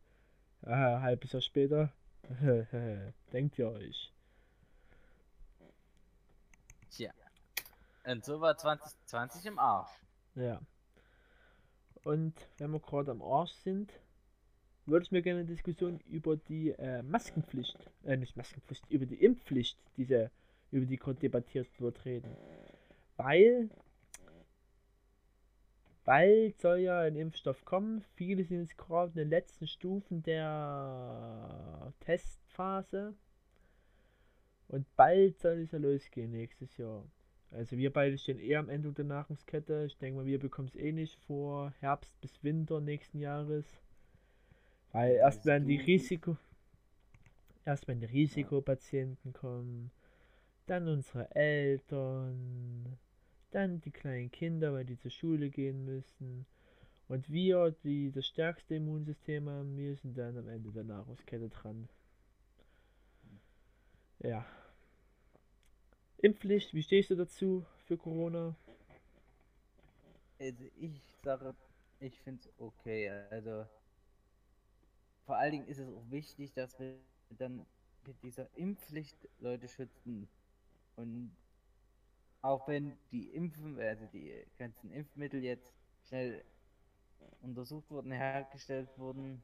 Ah, 0.62 0.96
ein 0.96 1.02
halbes 1.02 1.32
Jahr 1.32 1.42
später. 1.42 1.92
Denkt 3.32 3.58
ihr 3.58 3.70
euch. 3.70 4.12
Tja. 6.90 7.12
Und 8.04 8.24
so 8.24 8.40
war 8.40 8.56
2020 8.56 9.46
im 9.46 9.58
Arsch. 9.58 9.90
Ja. 10.34 10.60
Und 12.04 12.34
wenn 12.58 12.70
wir 12.70 12.80
gerade 12.80 13.10
am 13.10 13.22
Arsch 13.22 13.52
sind, 13.52 13.92
würde 14.86 15.04
ich 15.04 15.12
mir 15.12 15.22
gerne 15.22 15.40
eine 15.40 15.48
Diskussion 15.48 16.00
über 16.08 16.36
die 16.36 16.70
äh, 16.70 17.02
Maskenpflicht, 17.02 17.90
äh, 18.04 18.16
nicht 18.16 18.36
Maskenpflicht, 18.36 18.90
über 18.90 19.06
die 19.06 19.22
Impfpflicht, 19.22 19.78
diese, 19.96 20.30
über 20.70 20.86
die 20.86 20.96
gerade 20.96 21.20
debattiert 21.20 21.68
wird, 21.80 22.04
reden. 22.04 22.34
Weil, 23.16 23.70
bald 26.04 26.60
soll 26.60 26.78
ja 26.78 27.00
ein 27.00 27.16
Impfstoff 27.16 27.64
kommen. 27.64 28.02
Viele 28.14 28.44
sind 28.44 28.62
jetzt 28.62 28.78
gerade 28.78 29.10
in 29.12 29.18
den 29.18 29.28
letzten 29.28 29.66
Stufen 29.66 30.22
der 30.22 31.92
Testphase. 32.00 33.14
Und 34.68 34.86
bald 34.96 35.38
soll 35.38 35.58
es 35.60 35.72
ja 35.72 35.78
losgehen 35.78 36.30
nächstes 36.30 36.76
Jahr. 36.76 37.04
Also 37.52 37.76
wir 37.76 37.92
beide 37.92 38.16
stehen 38.16 38.38
eher 38.38 38.60
am 38.60 38.68
Ende 38.68 38.92
der 38.92 39.04
Nahrungskette. 39.04 39.84
Ich 39.86 39.98
denke 39.98 40.18
mal, 40.20 40.26
wir 40.26 40.38
bekommen 40.38 40.68
es 40.68 40.76
eh 40.76 40.92
nicht 40.92 41.16
vor 41.26 41.72
Herbst 41.80 42.20
bis 42.20 42.42
Winter 42.44 42.80
nächsten 42.80 43.18
Jahres. 43.18 43.66
Weil 44.92 45.12
erst 45.14 45.38
Weißt 45.38 45.46
werden 45.46 45.68
die 45.68 45.76
Risiko. 45.76 46.36
Erst 47.64 47.88
wenn 47.88 48.00
die 48.00 48.06
Risikopatienten 48.06 49.32
kommen, 49.32 49.90
dann 50.66 50.88
unsere 50.88 51.34
Eltern, 51.34 52.98
dann 53.50 53.80
die 53.80 53.90
kleinen 53.90 54.30
Kinder, 54.30 54.72
weil 54.72 54.84
die 54.84 54.98
zur 54.98 55.10
Schule 55.10 55.50
gehen 55.50 55.84
müssen. 55.84 56.46
Und 57.08 57.28
wir, 57.28 57.74
die 57.82 58.12
das 58.12 58.26
stärkste 58.26 58.76
Immunsystem 58.76 59.48
haben, 59.48 59.76
wir 59.76 59.96
sind 59.96 60.16
dann 60.16 60.38
am 60.38 60.48
Ende 60.48 60.70
der 60.70 60.84
Nahrungskette 60.84 61.48
dran. 61.48 61.88
Ja. 64.20 64.46
Impfpflicht, 66.22 66.74
wie 66.74 66.82
stehst 66.82 67.10
du 67.10 67.16
dazu 67.16 67.64
für 67.86 67.96
Corona? 67.96 68.54
Also 70.38 70.64
ich 70.78 71.00
sage, 71.22 71.54
ich 72.00 72.18
finde 72.20 72.40
es 72.42 72.52
okay. 72.58 73.08
Also 73.30 73.66
vor 75.24 75.36
allen 75.36 75.52
Dingen 75.52 75.66
ist 75.66 75.78
es 75.78 75.88
auch 75.88 76.10
wichtig, 76.10 76.52
dass 76.52 76.78
wir 76.78 76.98
dann 77.30 77.64
mit 78.06 78.22
dieser 78.22 78.48
Impfpflicht 78.56 79.16
Leute 79.38 79.68
schützen. 79.68 80.28
Und 80.96 81.34
auch 82.42 82.68
wenn 82.68 82.96
die 83.12 83.28
Impfen, 83.30 83.78
also 83.78 84.06
die 84.06 84.32
ganzen 84.58 84.90
Impfmittel 84.92 85.42
jetzt 85.42 85.72
schnell 86.08 86.44
untersucht 87.42 87.90
wurden, 87.90 88.12
hergestellt 88.12 88.88
wurden, 88.96 89.42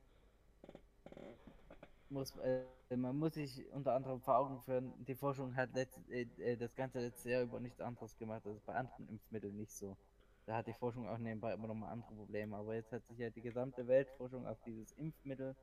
muss 2.10 2.36
äh, 2.36 2.64
man 2.94 3.18
muss 3.18 3.34
sich 3.34 3.66
unter 3.72 3.94
anderem 3.94 4.20
vor 4.20 4.38
Augen 4.38 4.60
führen, 4.60 4.92
die 5.04 5.14
Forschung 5.14 5.56
hat 5.56 5.74
letzt, 5.74 5.98
äh, 6.08 6.26
äh, 6.38 6.56
das 6.56 6.74
ganze 6.74 7.00
letzte 7.00 7.30
Jahr 7.30 7.42
über 7.42 7.58
nichts 7.58 7.80
anderes 7.80 8.16
gemacht, 8.16 8.42
das 8.44 8.56
ist 8.56 8.66
bei 8.66 8.74
anderen 8.74 9.08
Impfmitteln 9.08 9.56
nicht 9.56 9.72
so. 9.72 9.96
Da 10.46 10.56
hat 10.56 10.68
die 10.68 10.74
Forschung 10.74 11.08
auch 11.08 11.18
nebenbei 11.18 11.52
immer 11.52 11.66
noch 11.66 11.74
mal 11.74 11.90
andere 11.90 12.14
Probleme. 12.14 12.56
Aber 12.56 12.74
jetzt 12.76 12.92
hat 12.92 13.04
sich 13.06 13.18
ja 13.18 13.30
die 13.30 13.40
gesamte 13.40 13.88
Weltforschung 13.88 14.46
auf 14.46 14.60
dieses 14.64 14.92
Impfmittel. 14.92 15.56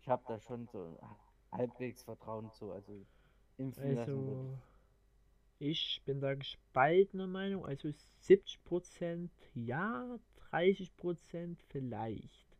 Ich 0.00 0.08
habe 0.08 0.24
da 0.26 0.40
schon 0.40 0.66
so 0.68 0.98
halbwegs 1.52 2.02
Vertrauen 2.02 2.50
zu. 2.52 2.72
Also 2.72 3.04
impfen 3.58 3.98
Also, 3.98 4.58
ich 5.58 6.00
bin 6.06 6.20
da 6.20 6.34
gespaltener 6.34 7.26
Meinung. 7.26 7.66
Also 7.66 7.90
70% 8.22 9.28
ja, 9.54 10.18
30% 10.50 11.58
vielleicht. 11.68 12.56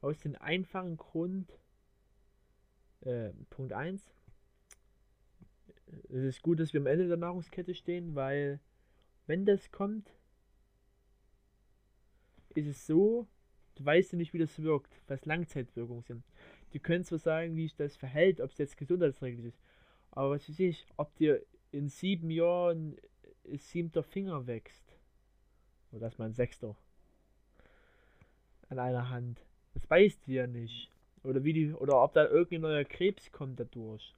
Aus 0.00 0.18
dem 0.18 0.34
einfachen 0.34 0.96
Grund, 0.96 1.52
äh, 3.04 3.30
Punkt 3.50 3.72
1, 3.72 4.02
es 6.08 6.24
ist 6.24 6.42
gut, 6.42 6.60
dass 6.60 6.72
wir 6.72 6.80
am 6.80 6.86
Ende 6.86 7.08
der 7.08 7.16
Nahrungskette 7.16 7.74
stehen, 7.74 8.14
weil 8.14 8.60
wenn 9.26 9.44
das 9.44 9.70
kommt, 9.70 10.12
ist 12.54 12.66
es 12.66 12.86
so, 12.86 13.26
du 13.74 13.84
weißt 13.84 14.12
ja 14.12 14.18
nicht, 14.18 14.32
wie 14.32 14.38
das 14.38 14.62
wirkt, 14.62 14.92
was 15.06 15.24
Langzeitwirkungen 15.24 16.02
sind. 16.02 16.24
Die 16.72 16.78
können 16.78 17.04
zwar 17.04 17.18
sagen, 17.18 17.56
wie 17.56 17.64
sich 17.64 17.76
das 17.76 17.96
verhält, 17.96 18.40
ob 18.40 18.50
es 18.50 18.58
jetzt 18.58 18.76
gesundheitsträchtig 18.76 19.46
ist, 19.46 19.60
aber 20.10 20.30
was 20.30 20.48
weiß 20.48 20.58
ich, 20.60 20.86
ob 20.96 21.14
dir 21.16 21.44
in 21.72 21.88
sieben 21.88 22.30
Jahren 22.30 22.96
siebter 23.52 24.02
Finger 24.02 24.46
wächst, 24.46 24.96
oder 25.90 26.00
dass 26.00 26.18
man 26.18 26.34
sechster 26.34 26.76
an 28.68 28.78
einer 28.78 29.10
Hand, 29.10 29.44
das 29.74 29.88
weißt 29.88 30.26
du 30.26 30.32
ja 30.32 30.46
nicht. 30.46 30.93
Oder 31.24 31.42
wie 31.42 31.52
die, 31.52 31.72
oder 31.74 32.02
ob 32.04 32.12
da 32.14 32.24
irgendein 32.26 32.60
neuer 32.60 32.84
Krebs 32.84 33.32
kommt 33.32 33.58
dadurch. 33.58 34.14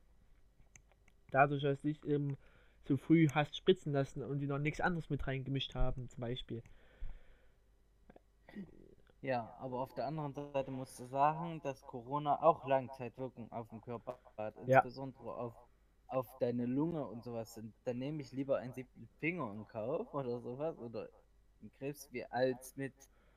Dadurch, 1.30 1.62
dass 1.62 1.82
du 1.82 1.88
dich 1.88 2.04
eben 2.04 2.36
so 2.82 2.96
früh 2.96 3.28
hast 3.28 3.56
spritzen 3.56 3.92
lassen 3.92 4.22
und 4.24 4.40
die 4.40 4.46
noch 4.48 4.58
nichts 4.58 4.80
anderes 4.80 5.08
mit 5.10 5.26
reingemischt 5.26 5.74
haben, 5.76 6.08
zum 6.08 6.20
Beispiel. 6.20 6.62
Ja, 9.22 9.54
aber 9.58 9.80
auf 9.80 9.94
der 9.94 10.06
anderen 10.06 10.32
Seite 10.34 10.70
musst 10.70 10.98
du 11.00 11.06
sagen, 11.06 11.60
dass 11.62 11.84
Corona 11.86 12.42
auch 12.42 12.64
Langzeitwirkungen 12.64 13.50
auf 13.52 13.68
den 13.68 13.80
Körper 13.80 14.20
hat, 14.36 14.56
Ja. 14.66 14.84
insbesondere 14.84 15.34
auf, 15.36 15.54
auf 16.08 16.32
deine 16.38 16.66
Lunge 16.66 17.06
und 17.06 17.22
sowas. 17.24 17.56
Und 17.58 17.74
dann 17.84 17.98
nehme 17.98 18.22
ich 18.22 18.32
lieber 18.32 18.58
einen 18.58 18.72
siebten 18.72 19.08
Finger 19.18 19.52
in 19.52 19.66
Kauf 19.66 20.12
oder 20.14 20.40
sowas 20.40 20.78
oder 20.78 21.08
einen 21.60 21.72
Krebs 21.78 22.12
wie 22.12 22.24
als 22.26 22.76
mit 22.76 22.94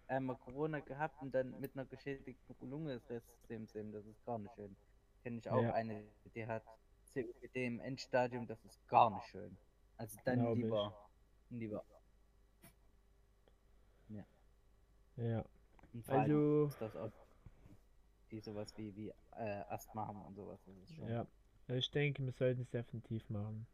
einmal 0.10 0.36
Corona 0.38 0.80
gehabt 0.80 1.22
und 1.22 1.34
dann 1.34 1.60
mit 1.60 1.76
einer 1.76 1.86
geschädigten 1.86 2.70
Lunge 2.70 2.94
des 2.96 3.10
Restsystems 3.10 3.76
eben. 3.76 3.92
Das 3.92 4.06
ist 4.06 4.24
gar 4.26 4.38
nicht 4.40 4.54
schön. 4.56 4.76
Kenne 5.24 5.38
ich 5.38 5.50
auch 5.50 5.62
Ja. 5.62 5.74
eine, 5.74 6.04
die 6.36 6.46
hat 6.48 6.64
COPD 7.14 7.66
im 7.66 7.80
Endstadium, 7.80 8.48
das 8.48 8.64
ist 8.66 8.88
gar 8.88 9.10
nicht 9.10 9.26
schön. 9.28 9.58
Also 9.98 10.18
dann 10.26 10.40
Glaub 10.40 10.58
ich. 10.58 10.64
lieber, 10.64 11.10
lieber. 11.50 11.86
Ja. 15.18 15.44
Allem 16.08 16.22
Also, 16.22 16.66
ist 16.68 16.82
das 16.82 16.96
auch 16.96 17.12
die 18.32 18.40
sowas 18.40 18.78
wie, 18.78 18.96
wie 18.96 19.10
äh, 19.32 19.64
Asthma 19.70 20.08
haben 20.08 20.22
und 20.24 20.36
sowas. 20.36 20.60
Das 20.66 20.78
ist 20.78 20.96
schon. 20.96 21.10
ja. 21.10 21.28
Ich 21.68 21.92
denke, 21.92 22.24
wir 22.24 22.32
sollten 22.32 22.62
es 22.62 22.70
definitiv 22.70 23.30
machen. 23.30 23.68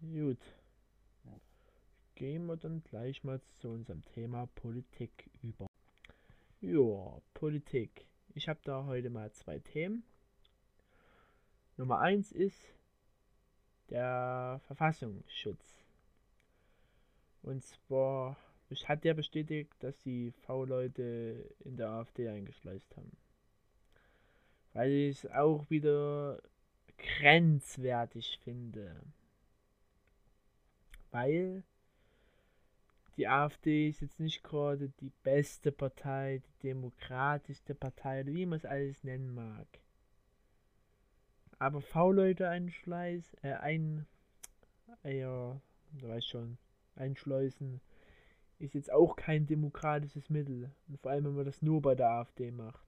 Gut. 0.00 0.38
Ja. 2.18 2.26
Gehen 2.26 2.46
wir 2.46 2.56
dann 2.56 2.82
gleich 2.82 3.22
mal 3.22 3.40
zu 3.60 3.68
unserem 3.68 4.04
Thema 4.04 4.46
Politik 4.54 5.30
über. 5.42 5.66
Ja, 6.60 7.20
Politik. 7.34 8.06
Ich 8.34 8.48
habe 8.48 8.60
da 8.64 8.84
heute 8.84 9.10
mal 9.10 9.30
zwei 9.32 9.58
Themen. 9.60 10.02
Nummer 11.76 12.00
eins 12.00 12.32
ist 12.32 12.74
der 13.90 14.60
Verfassungsschutz. 14.66 15.84
Und 17.42 17.62
zwar 17.64 18.36
ich 18.70 18.88
hat 18.88 19.04
der 19.04 19.14
bestätigt, 19.14 19.72
dass 19.80 19.98
die 20.00 20.32
V-Leute 20.46 21.54
in 21.60 21.76
der 21.76 21.88
AfD 21.88 22.28
eingeschleust 22.28 22.94
haben. 22.96 23.16
Weil 24.74 24.90
ich 24.90 25.24
es 25.24 25.30
auch 25.30 25.68
wieder 25.70 26.42
grenzwertig 26.98 28.38
finde. 28.42 29.00
Weil 31.10 31.62
die 33.18 33.28
AfD 33.28 33.88
ist 33.88 34.00
jetzt 34.00 34.20
nicht 34.20 34.42
gerade 34.44 34.88
die 35.00 35.12
beste 35.22 35.72
Partei, 35.72 36.38
die 36.46 36.68
demokratischste 36.68 37.74
Partei, 37.74 38.24
wie 38.26 38.46
man 38.46 38.56
es 38.58 38.64
alles 38.64 39.04
nennen 39.04 39.34
mag. 39.34 39.66
Aber 41.58 41.80
V-Leute 41.80 42.48
einschleiß, 42.48 43.34
äh, 43.42 43.52
ein, 43.54 44.06
äh, 45.04 45.18
ja, 45.20 45.60
du 45.92 46.08
weißt 46.08 46.28
schon, 46.28 46.58
einschleusen, 46.96 47.80
ist 48.58 48.74
jetzt 48.74 48.92
auch 48.92 49.16
kein 49.16 49.46
demokratisches 49.46 50.30
Mittel. 50.30 50.70
Und 50.88 51.00
vor 51.00 51.12
allem, 51.12 51.24
wenn 51.26 51.36
man 51.36 51.44
das 51.46 51.62
nur 51.62 51.82
bei 51.82 51.94
der 51.94 52.10
AfD 52.10 52.50
macht. 52.52 52.86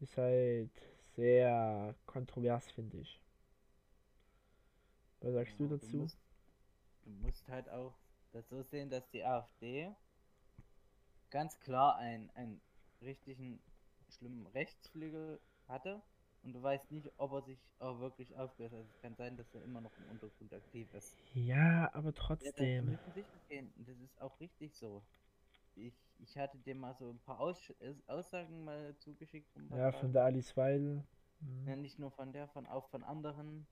Ist 0.00 0.16
halt 0.16 0.72
sehr 1.14 1.94
kontrovers, 2.06 2.70
finde 2.72 2.98
ich. 2.98 3.20
Was 5.20 5.32
sagst 5.32 5.58
du 5.58 5.64
Ja, 5.64 5.68
dazu? 5.68 5.96
musst, 5.96 6.18
du 7.10 7.16
musst 7.22 7.48
halt 7.48 7.68
auch 7.68 7.98
das 8.32 8.48
so 8.48 8.62
sehen, 8.62 8.90
dass 8.90 9.08
die 9.10 9.24
AfD 9.24 9.94
ganz 11.30 11.58
klar 11.60 11.96
einen, 11.96 12.30
einen 12.30 12.60
richtigen 13.02 13.60
schlimmen 14.08 14.46
Rechtsflügel 14.48 15.40
hatte 15.66 16.02
und 16.42 16.52
du 16.52 16.62
weißt 16.62 16.90
nicht, 16.90 17.10
ob 17.16 17.32
er 17.32 17.42
sich 17.42 17.60
auch 17.78 18.00
wirklich 18.00 18.36
auflöst. 18.36 18.74
Also 18.74 18.88
es 18.90 18.98
kann 19.00 19.14
sein, 19.16 19.36
dass 19.36 19.54
er 19.54 19.62
immer 19.62 19.80
noch 19.80 19.96
im 19.98 20.06
Untergrund 20.08 20.52
aktiv 20.52 20.92
ist. 20.94 21.16
Ja, 21.34 21.90
aber 21.94 22.12
Ja, 22.40 22.50
trotzdem. 22.52 22.84
müssen 22.84 23.12
sicher 23.12 23.38
gehen. 23.48 23.72
Das 23.76 23.98
ist 24.00 24.20
auch 24.20 24.38
richtig 24.40 24.74
so. 24.76 25.04
Ich, 25.74 25.94
ich 26.18 26.36
hatte 26.38 26.58
dir 26.58 26.74
mal 26.74 26.94
so 26.94 27.10
ein 27.10 27.20
paar 27.20 27.40
Aus 27.40 27.72
Aussagen 28.06 28.64
mal 28.64 28.96
zugeschickt. 28.98 29.48
Ja, 29.70 29.92
von 29.92 30.12
der 30.12 30.24
Alice 30.24 30.56
Weidel. 30.56 31.04
Ja, 31.64 31.74
Mhm. 31.74 31.76
nicht 31.76 31.98
nur 31.98 32.10
von 32.10 32.32
der, 32.32 32.48
von 32.48 32.66
auch 32.66 32.88
von 32.90 33.02
anderen. 33.02 33.66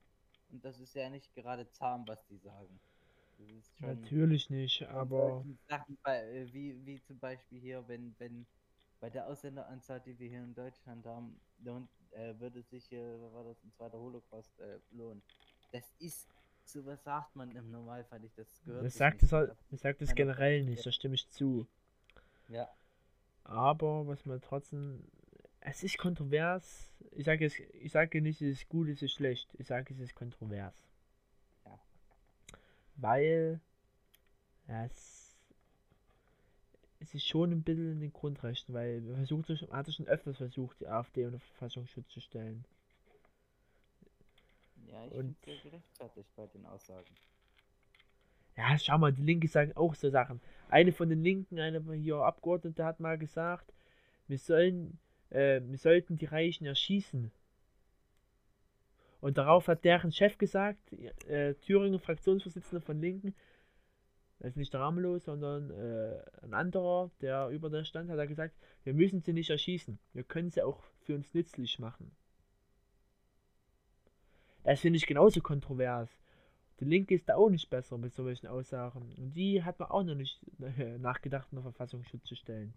Und 0.49 0.65
das 0.65 0.79
ist 0.79 0.95
ja 0.95 1.09
nicht 1.09 1.33
gerade 1.35 1.69
zahm, 1.69 2.07
was 2.07 2.25
die 2.25 2.37
sagen. 2.39 2.79
Natürlich 3.79 4.49
nicht, 4.49 4.83
aber 4.89 5.45
Sachen 5.67 5.97
äh, 6.03 6.45
wie, 6.51 6.85
wie 6.85 7.01
zum 7.01 7.19
Beispiel 7.19 7.59
hier, 7.59 7.87
wenn, 7.87 8.15
wenn 8.19 8.45
bei 8.99 9.09
der 9.09 9.27
Ausländeranzahl, 9.27 10.01
die 10.01 10.17
wir 10.19 10.29
hier 10.29 10.43
in 10.43 10.53
Deutschland 10.53 11.05
haben, 11.05 11.39
lohnt, 11.63 11.89
äh, 12.11 12.33
würde 12.39 12.61
sich, 12.63 12.91
äh, 12.91 13.19
was 13.21 13.33
war 13.33 13.43
das, 13.45 13.63
ein 13.63 13.71
zweiter 13.71 13.97
Holocaust 13.97 14.59
äh, 14.59 14.79
lohnen. 14.91 15.21
Das 15.71 15.83
ist, 15.99 16.27
sowas 16.65 17.03
sagt 17.03 17.35
man 17.35 17.51
im 17.51 17.71
Normalfall 17.71 18.19
nicht. 18.19 18.37
Das 18.37 18.61
gehört 18.65 18.85
das 18.85 18.95
sagt 18.95 19.23
es 19.23 19.31
halt, 19.31 19.55
das 19.71 19.81
sagt 19.81 20.01
es 20.01 20.15
generell 20.15 20.63
nicht, 20.63 20.85
da 20.85 20.91
stimme 20.91 21.15
ich 21.15 21.29
zu. 21.29 21.67
Ja, 22.49 22.67
Aber 23.43 24.07
was 24.07 24.25
man 24.25 24.41
trotzdem. 24.41 25.03
Es 25.61 25.83
ist 25.83 25.97
kontrovers. 25.97 26.89
Ich 27.11 27.25
sage 27.25 27.45
es, 27.45 27.59
ich 27.59 27.91
sage 27.91 28.21
nicht, 28.21 28.41
es 28.41 28.61
ist 28.61 28.69
gut, 28.69 28.87
es 28.87 29.01
ist 29.01 29.13
schlecht. 29.13 29.53
Ich 29.57 29.67
sage, 29.67 29.93
es 29.93 29.99
ist 29.99 30.15
kontrovers. 30.15 30.73
Weil 33.01 33.61
es, 34.67 35.37
es 36.99 37.13
ist 37.13 37.27
schon 37.27 37.51
ein 37.51 37.63
bisschen 37.63 37.93
in 37.93 37.99
den 38.01 38.13
Grundrechten, 38.13 38.73
weil 38.73 39.05
wir 39.05 39.15
versucht, 39.15 39.49
hat 39.71 39.87
es 39.87 39.95
schon 39.95 40.07
öfters 40.07 40.37
versucht, 40.37 40.79
die 40.81 40.87
AfD 40.87 41.25
unter 41.25 41.39
Verfassungsschutz 41.39 42.09
zu 42.09 42.19
stellen. 42.19 42.65
Ja, 44.87 45.05
ich 45.05 45.11
finde 45.13 45.35
sehr 45.45 45.57
gerechtfertigt 45.57 46.29
bei 46.35 46.47
den 46.47 46.65
Aussagen. 46.65 47.15
Ja, 48.57 48.77
schau 48.77 48.97
mal, 48.97 49.13
die 49.13 49.21
Linke 49.21 49.47
sagen 49.47 49.71
auch 49.75 49.95
so 49.95 50.09
Sachen. 50.09 50.41
Eine 50.67 50.91
von 50.91 51.09
den 51.09 51.23
Linken, 51.23 51.59
eine 51.59 51.81
hier 51.93 52.17
Abgeordnete 52.17 52.83
hat 52.83 52.99
mal 52.99 53.17
gesagt, 53.17 53.71
wir 54.27 54.37
sollen, 54.37 54.99
äh, 55.29 55.61
wir 55.63 55.77
sollten 55.77 56.17
die 56.17 56.25
Reichen 56.25 56.65
erschießen. 56.65 57.31
Und 59.21 59.37
darauf 59.37 59.67
hat 59.67 59.83
deren 59.83 60.11
Chef 60.11 60.37
gesagt, 60.37 60.93
äh, 61.27 61.55
Thüringen 61.55 61.99
Fraktionsvorsitzender 61.99 62.81
von 62.81 63.01
Linken, 63.01 63.35
das 64.39 64.51
ist 64.51 64.57
nicht 64.57 64.73
der 64.73 64.79
Ramelow, 64.79 65.19
sondern 65.19 65.69
äh, 65.71 66.21
ein 66.43 66.53
anderer, 66.53 67.11
der 67.19 67.49
über 67.49 67.69
der 67.69 67.83
stand, 67.83 68.09
hat 68.09 68.17
er 68.17 68.27
gesagt, 68.27 68.55
wir 68.83 68.93
müssen 68.93 69.21
sie 69.21 69.33
nicht 69.33 69.49
erschießen. 69.49 69.99
Wir 70.13 70.23
können 70.23 70.49
sie 70.49 70.61
auch 70.61 70.81
für 71.01 71.15
uns 71.15 71.33
nützlich 71.33 71.77
machen. 71.79 72.15
Das 74.63 74.79
finde 74.79 74.97
ich 74.97 75.07
genauso 75.07 75.41
kontrovers. 75.41 76.09
Die 76.79 76.85
Linke 76.85 77.15
ist 77.15 77.27
da 77.27 77.35
auch 77.35 77.49
nicht 77.49 77.69
besser 77.69 77.97
mit 77.97 78.13
solchen 78.13 78.47
Aussagen. 78.47 79.13
Und 79.17 79.33
die 79.33 79.63
hat 79.63 79.79
man 79.79 79.89
auch 79.89 80.03
noch 80.03 80.15
nicht 80.15 80.39
nachgedacht, 80.99 81.49
unter 81.51 81.63
Verfassungsschutz 81.63 82.23
zu 82.23 82.35
stellen. 82.35 82.73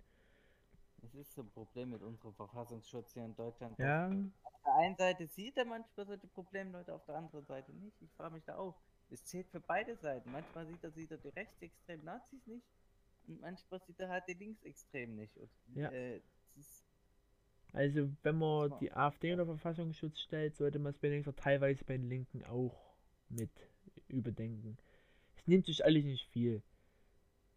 Es 1.04 1.14
ist 1.14 1.32
so 1.34 1.42
ein 1.42 1.50
Problem 1.50 1.90
mit 1.90 2.02
unserem 2.02 2.32
Verfassungsschutz 2.34 3.12
hier 3.12 3.24
in 3.24 3.34
Deutschland. 3.34 3.76
Ja, 3.78 4.06
Auf 4.08 4.62
der 4.64 4.74
einen 4.76 4.96
Seite 4.96 5.26
sieht 5.26 5.56
er 5.56 5.64
manchmal 5.64 6.06
solche 6.06 6.26
Problemleute, 6.28 6.94
auf 6.94 7.04
der 7.06 7.16
anderen 7.16 7.44
Seite 7.44 7.72
nicht. 7.72 8.00
Ich 8.00 8.10
frage 8.12 8.34
mich 8.34 8.44
da 8.44 8.56
auch. 8.56 8.80
Es 9.10 9.24
zählt 9.24 9.48
für 9.50 9.60
beide 9.60 9.96
Seiten. 9.96 10.30
Manchmal 10.30 10.66
sieht 10.66 10.82
er, 10.82 10.90
sieht 10.92 11.10
er 11.10 11.18
die 11.18 11.28
rechtsextremen 11.28 12.04
Nazis 12.04 12.46
nicht 12.46 12.64
und 13.26 13.40
manchmal 13.40 13.80
sieht 13.86 13.98
er 14.00 14.08
halt 14.08 14.24
die 14.28 14.34
Linksextremen 14.34 15.16
nicht. 15.16 15.36
Und, 15.36 15.50
Ja. 15.74 15.90
äh, 15.90 16.20
also 17.72 18.08
wenn 18.22 18.38
man 18.38 18.78
die 18.80 18.92
AfD 18.92 19.32
unter 19.32 19.46
Verfassungsschutz 19.46 20.20
stellt, 20.20 20.56
sollte 20.56 20.78
man 20.78 20.92
es 20.92 21.02
wenigstens 21.02 21.36
teilweise 21.36 21.84
bei 21.84 21.96
den 21.96 22.08
Linken 22.08 22.44
auch 22.44 22.94
mit 23.28 23.50
überdenken. 24.08 24.76
Es 25.36 25.46
nimmt 25.46 25.66
sich 25.66 25.84
alles 25.84 26.04
nicht 26.04 26.26
viel. 26.28 26.62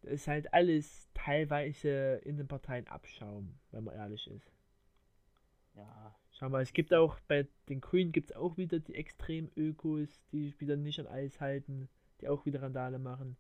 Das 0.06 0.14
ist 0.14 0.28
halt 0.28 0.54
alles 0.54 1.10
teilweise 1.16 2.22
in 2.24 2.38
den 2.38 2.48
Parteien 2.48 2.86
Abschaum, 2.88 3.56
wenn 3.72 3.86
man 3.86 3.96
ehrlich 3.96 4.28
ist. 4.28 4.52
ja, 5.76 6.16
Schau 6.30 6.50
mal, 6.50 6.62
es 6.62 6.74
gibt 6.74 6.94
auch 6.94 7.20
bei 7.28 7.48
den 7.70 7.82
Grünen 7.82 8.12
gibt 8.12 8.30
es 8.30 8.38
auch 8.38 8.56
wieder 8.56 8.80
die 8.80 8.94
Extrem-Ökos, 8.94 10.22
die 10.32 10.46
sich 10.46 10.62
wieder 10.62 10.76
nicht 10.76 11.00
an 11.00 11.08
Eis 11.08 11.42
halten, 11.42 11.90
die 12.22 12.28
auch 12.28 12.46
wieder 12.46 12.62
Randale 12.62 13.00
machen. 13.00 13.36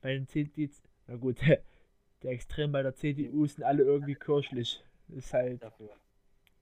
Bei 0.00 0.12
den 0.12 0.26
CDU, 0.26 0.66
na 1.06 1.14
gut, 1.14 1.40
der 2.22 2.32
Extrem 2.32 2.72
bei 2.72 2.82
der 2.82 2.96
CDU 2.96 3.46
sind 3.46 3.62
alle 3.62 3.84
irgendwie 3.84 4.16
kirchlich. 4.16 4.82
Ist 5.08 5.32
halt, 5.32 5.62
dafür. 5.62 5.90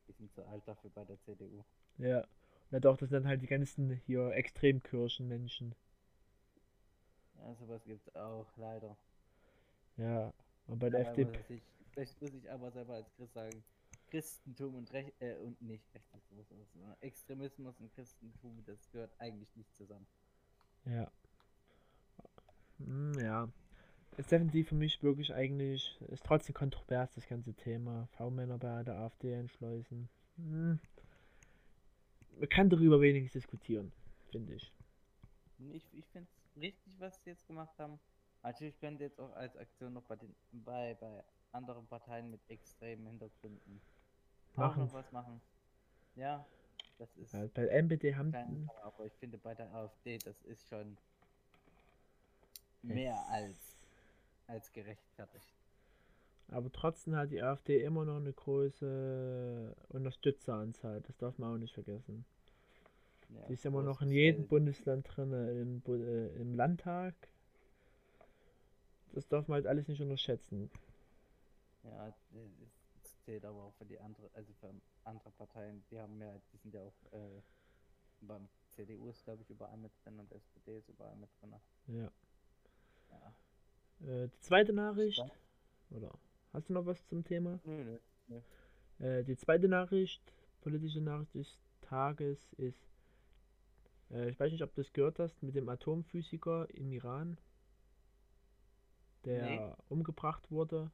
Die 0.06 0.12
sind 0.12 0.30
zu 0.34 0.44
alt 0.44 0.68
dafür 0.68 0.90
bei 0.90 1.04
der 1.04 1.18
CDU. 1.20 1.64
ja. 1.96 2.26
Na 2.70 2.80
doch, 2.80 2.98
das 2.98 3.08
sind 3.08 3.22
dann 3.22 3.28
halt 3.28 3.40
die 3.40 3.46
ganzen 3.46 3.90
hier 4.04 4.32
Extremkirchenmenschen. 4.32 5.74
Ja, 7.38 7.54
sowas 7.54 7.84
gibt's 7.84 8.14
auch, 8.14 8.46
leider. 8.56 8.96
Ja. 9.96 10.32
Und 10.66 10.78
bei 10.78 10.90
der 10.90 11.00
Aber 11.00 11.10
FDP, 11.10 11.38
muss 11.38 11.50
ich, 11.50 11.62
vielleicht 11.92 12.20
muss 12.20 12.34
ich 12.34 12.50
aber 12.50 12.70
selber 12.70 12.94
als 12.94 13.12
Christ 13.14 13.34
sagen, 13.34 13.64
Christentum 14.10 14.74
und 14.74 14.92
Recht, 14.92 15.12
äh, 15.20 15.36
und 15.36 15.60
nicht 15.60 15.84
Rechtsextremismus, 15.94 16.72
sondern 16.72 16.96
Extremismus 17.00 17.80
und 17.80 17.94
Christentum, 17.94 18.62
das 18.66 18.90
gehört 18.90 19.12
eigentlich 19.18 19.54
nicht 19.56 19.74
zusammen. 19.74 20.06
ja. 20.84 21.10
Hm, 22.78 23.14
ja. 23.18 23.48
Ist 24.16 24.32
definitiv 24.32 24.68
für 24.68 24.74
mich 24.74 25.02
wirklich 25.02 25.32
eigentlich, 25.32 25.96
ist 26.08 26.24
trotzdem 26.24 26.54
kontrovers, 26.54 27.14
das 27.14 27.28
ganze 27.28 27.54
Thema. 27.54 28.08
V-Männer 28.16 28.58
bei 28.58 28.82
der 28.82 28.96
AfD 28.96 29.34
einschleusen. 29.34 30.08
Hm. 30.36 30.78
Man 32.38 32.48
kann 32.48 32.70
darüber 32.70 33.00
wenig 33.00 33.30
diskutieren, 33.32 33.92
finde 34.30 34.54
ich. 34.54 34.72
Ich, 35.72 35.84
ich 35.92 36.06
finde 36.06 36.28
es 36.30 36.37
richtig, 36.60 36.98
was 36.98 37.22
sie 37.22 37.30
jetzt 37.30 37.46
gemacht 37.46 37.78
haben. 37.78 37.98
Natürlich 38.42 38.78
können 38.80 38.98
sie 38.98 39.04
jetzt 39.04 39.20
auch 39.20 39.32
als 39.34 39.56
Aktion 39.56 39.92
noch 39.94 40.04
bei, 40.04 40.16
den, 40.16 40.34
bei, 40.52 40.94
bei 41.00 41.24
anderen 41.52 41.86
Parteien 41.86 42.30
mit 42.30 42.40
extremen 42.48 43.06
Hintergründen 43.06 43.80
auch 44.56 44.56
Machen. 44.56 44.80
noch 44.86 44.92
was 44.92 45.10
machen. 45.12 45.40
Ja, 46.16 46.46
das 46.98 47.16
ist 47.16 47.32
Ja, 47.32 47.46
bei 47.54 47.66
MPD 47.68 48.14
haben 48.16 48.32
kein 48.32 48.68
aber 48.84 49.06
ich 49.06 49.12
finde 49.14 49.38
bei 49.38 49.54
der 49.54 49.72
AfD, 49.74 50.18
das 50.18 50.42
ist 50.42 50.68
schon 50.68 50.96
mehr 52.82 53.16
als, 53.28 53.76
als 54.48 54.72
gerechtfertigt. 54.72 55.48
aber 56.48 56.70
trotzdem 56.72 57.16
hat 57.16 57.30
die 57.30 57.42
AfD 57.42 57.82
immer 57.82 58.04
noch 58.04 58.16
eine 58.16 58.32
große 58.32 59.74
Unterstützeranzahl. 59.88 61.00
Das 61.02 61.16
darf 61.16 61.38
man 61.38 61.54
auch 61.54 61.58
nicht 61.58 61.74
vergessen. 61.74 62.24
Ja, 63.28 63.46
Die 63.48 63.52
ist 63.54 63.64
immer 63.66 63.82
noch 63.82 64.00
in 64.02 64.10
jedem 64.10 64.40
halt. 64.42 64.48
Bundesland 64.48 65.06
drin, 65.14 65.32
im, 65.32 65.80
Bu- 65.80 65.94
äh, 65.94 66.34
im 66.40 66.54
Landtag. 66.54 67.14
Das 69.12 69.26
darf 69.28 69.48
man 69.48 69.56
halt 69.56 69.66
alles 69.66 69.88
nicht 69.88 70.00
unterschätzen. 70.00 70.70
Ja, 71.82 72.14
das 73.02 73.20
zählt 73.24 73.44
aber 73.44 73.64
auch 73.64 73.74
für 73.74 73.84
die 73.86 73.98
andere, 73.98 74.30
also 74.34 74.52
für 74.54 74.72
andere 75.04 75.30
Parteien, 75.32 75.84
die 75.90 75.98
haben 75.98 76.20
ja, 76.20 76.34
die 76.52 76.56
sind 76.58 76.74
ja 76.74 76.80
auch 76.80 76.94
äh, 77.12 77.42
beim 78.20 78.48
CDU 78.74 79.10
ist 79.10 79.24
glaube 79.24 79.42
ich 79.42 79.50
überall 79.50 79.76
mit 79.76 79.92
drin 80.04 80.18
und 80.18 80.30
SPD 80.32 80.78
ist 80.78 80.88
überall 80.88 81.16
mit 81.16 81.30
drin. 81.40 81.54
Ja. 81.86 82.10
Ja. 83.10 83.34
Äh, 84.06 84.28
die 84.28 84.40
zweite 84.40 84.72
Nachricht, 84.72 85.24
oder 85.90 86.12
hast 86.52 86.68
du 86.68 86.72
noch 86.74 86.86
was 86.86 87.06
zum 87.06 87.24
Thema? 87.24 87.60
Nö, 87.64 87.98
nö. 88.28 88.40
Äh, 88.98 89.24
die 89.24 89.36
zweite 89.36 89.68
Nachricht, 89.68 90.22
politische 90.60 91.00
Nachricht 91.00 91.34
des 91.34 91.58
Tages 91.80 92.52
ist, 92.54 92.78
äh, 94.10 94.28
ich 94.30 94.38
weiß 94.38 94.52
nicht, 94.52 94.62
ob 94.62 94.74
du 94.74 94.82
das 94.82 94.92
gehört 94.92 95.18
hast, 95.18 95.42
mit 95.42 95.54
dem 95.54 95.68
Atomphysiker 95.68 96.68
im 96.74 96.92
Iran, 96.92 97.38
der 99.24 99.44
Nee. 99.44 99.72
umgebracht 99.88 100.50
wurde. 100.50 100.90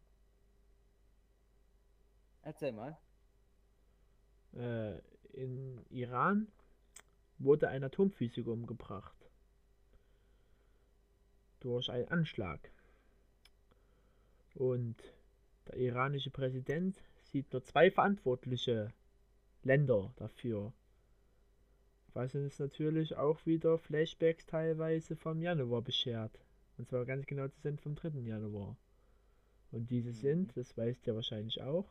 Erzähl 2.43 2.73
mal. 2.73 2.97
Äh, 4.55 4.99
in 5.33 5.85
Iran 5.91 6.49
wurde 7.39 7.69
ein 7.69 7.83
Atomphysiker 7.85 8.51
umgebracht. 8.51 9.17
Durch 11.61 11.91
einen 11.91 12.09
Anschlag. 12.09 12.71
Und 14.55 14.97
der 15.67 15.77
iranische 15.79 16.31
Präsident 16.31 17.03
sieht 17.25 17.53
nur 17.53 17.65
zwei 17.65 17.91
verantwortliche 17.91 18.93
Länder 19.63 20.13
dafür. 20.17 20.73
Was 22.15 22.35
uns 22.35 22.59
natürlich 22.59 23.15
auch 23.17 23.45
wieder 23.45 23.77
Flashbacks 23.77 24.47
teilweise 24.47 25.17
vom 25.17 25.43
Januar 25.43 25.83
beschert. 25.83 26.39
Und 26.79 26.89
zwar 26.89 27.05
ganz 27.05 27.27
genau 27.27 27.49
zu 27.49 27.61
sind 27.61 27.79
vom 27.83 27.95
3. 27.95 28.27
Januar. 28.27 28.79
Und 29.73 29.91
diese 29.91 30.13
Mhm. 30.13 30.15
sind, 30.15 30.57
das 30.57 30.77
weißt 30.77 31.07
ihr 31.07 31.15
wahrscheinlich 31.17 31.63
auch, 31.63 31.87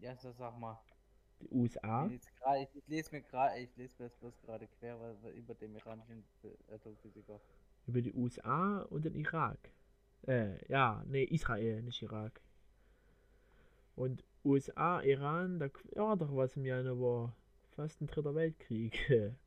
Ja, 0.00 0.14
so 0.16 0.32
sag 0.32 0.58
mal. 0.58 0.78
die 1.40 1.48
USA, 1.50 2.10
Ich, 2.10 2.22
lese 2.86 3.08
ich, 3.08 3.12
mir 3.12 3.22
gerade, 3.22 3.58
ich 3.60 3.74
lese 3.76 3.94
mir 4.02 4.08
das 4.08 4.18
bloß 4.18 4.40
gerade 4.42 4.66
quer 4.68 5.00
weil, 5.00 5.22
weil 5.22 5.32
über 5.34 5.54
dem 5.54 5.74
iranischen 5.76 6.24
Ph- 6.42 6.74
Atomphysiker. 6.74 7.40
über 7.86 8.02
die 8.02 8.12
USA 8.12 8.80
und 8.82 9.04
den 9.04 9.14
Irak. 9.14 9.70
Äh, 10.26 10.64
ja, 10.70 11.04
nee, 11.06 11.24
Israel, 11.24 11.82
nicht 11.82 12.02
Irak. 12.02 12.40
Und 13.96 14.22
USA, 14.44 15.00
Iran, 15.02 15.58
da 15.58 15.68
war 15.94 16.16
doch 16.16 16.34
was 16.34 16.56
im 16.56 16.64
Januar. 16.64 17.34
Fast 17.76 18.00
ein 18.00 18.06
dritter 18.06 18.34
Weltkrieg. 18.34 18.98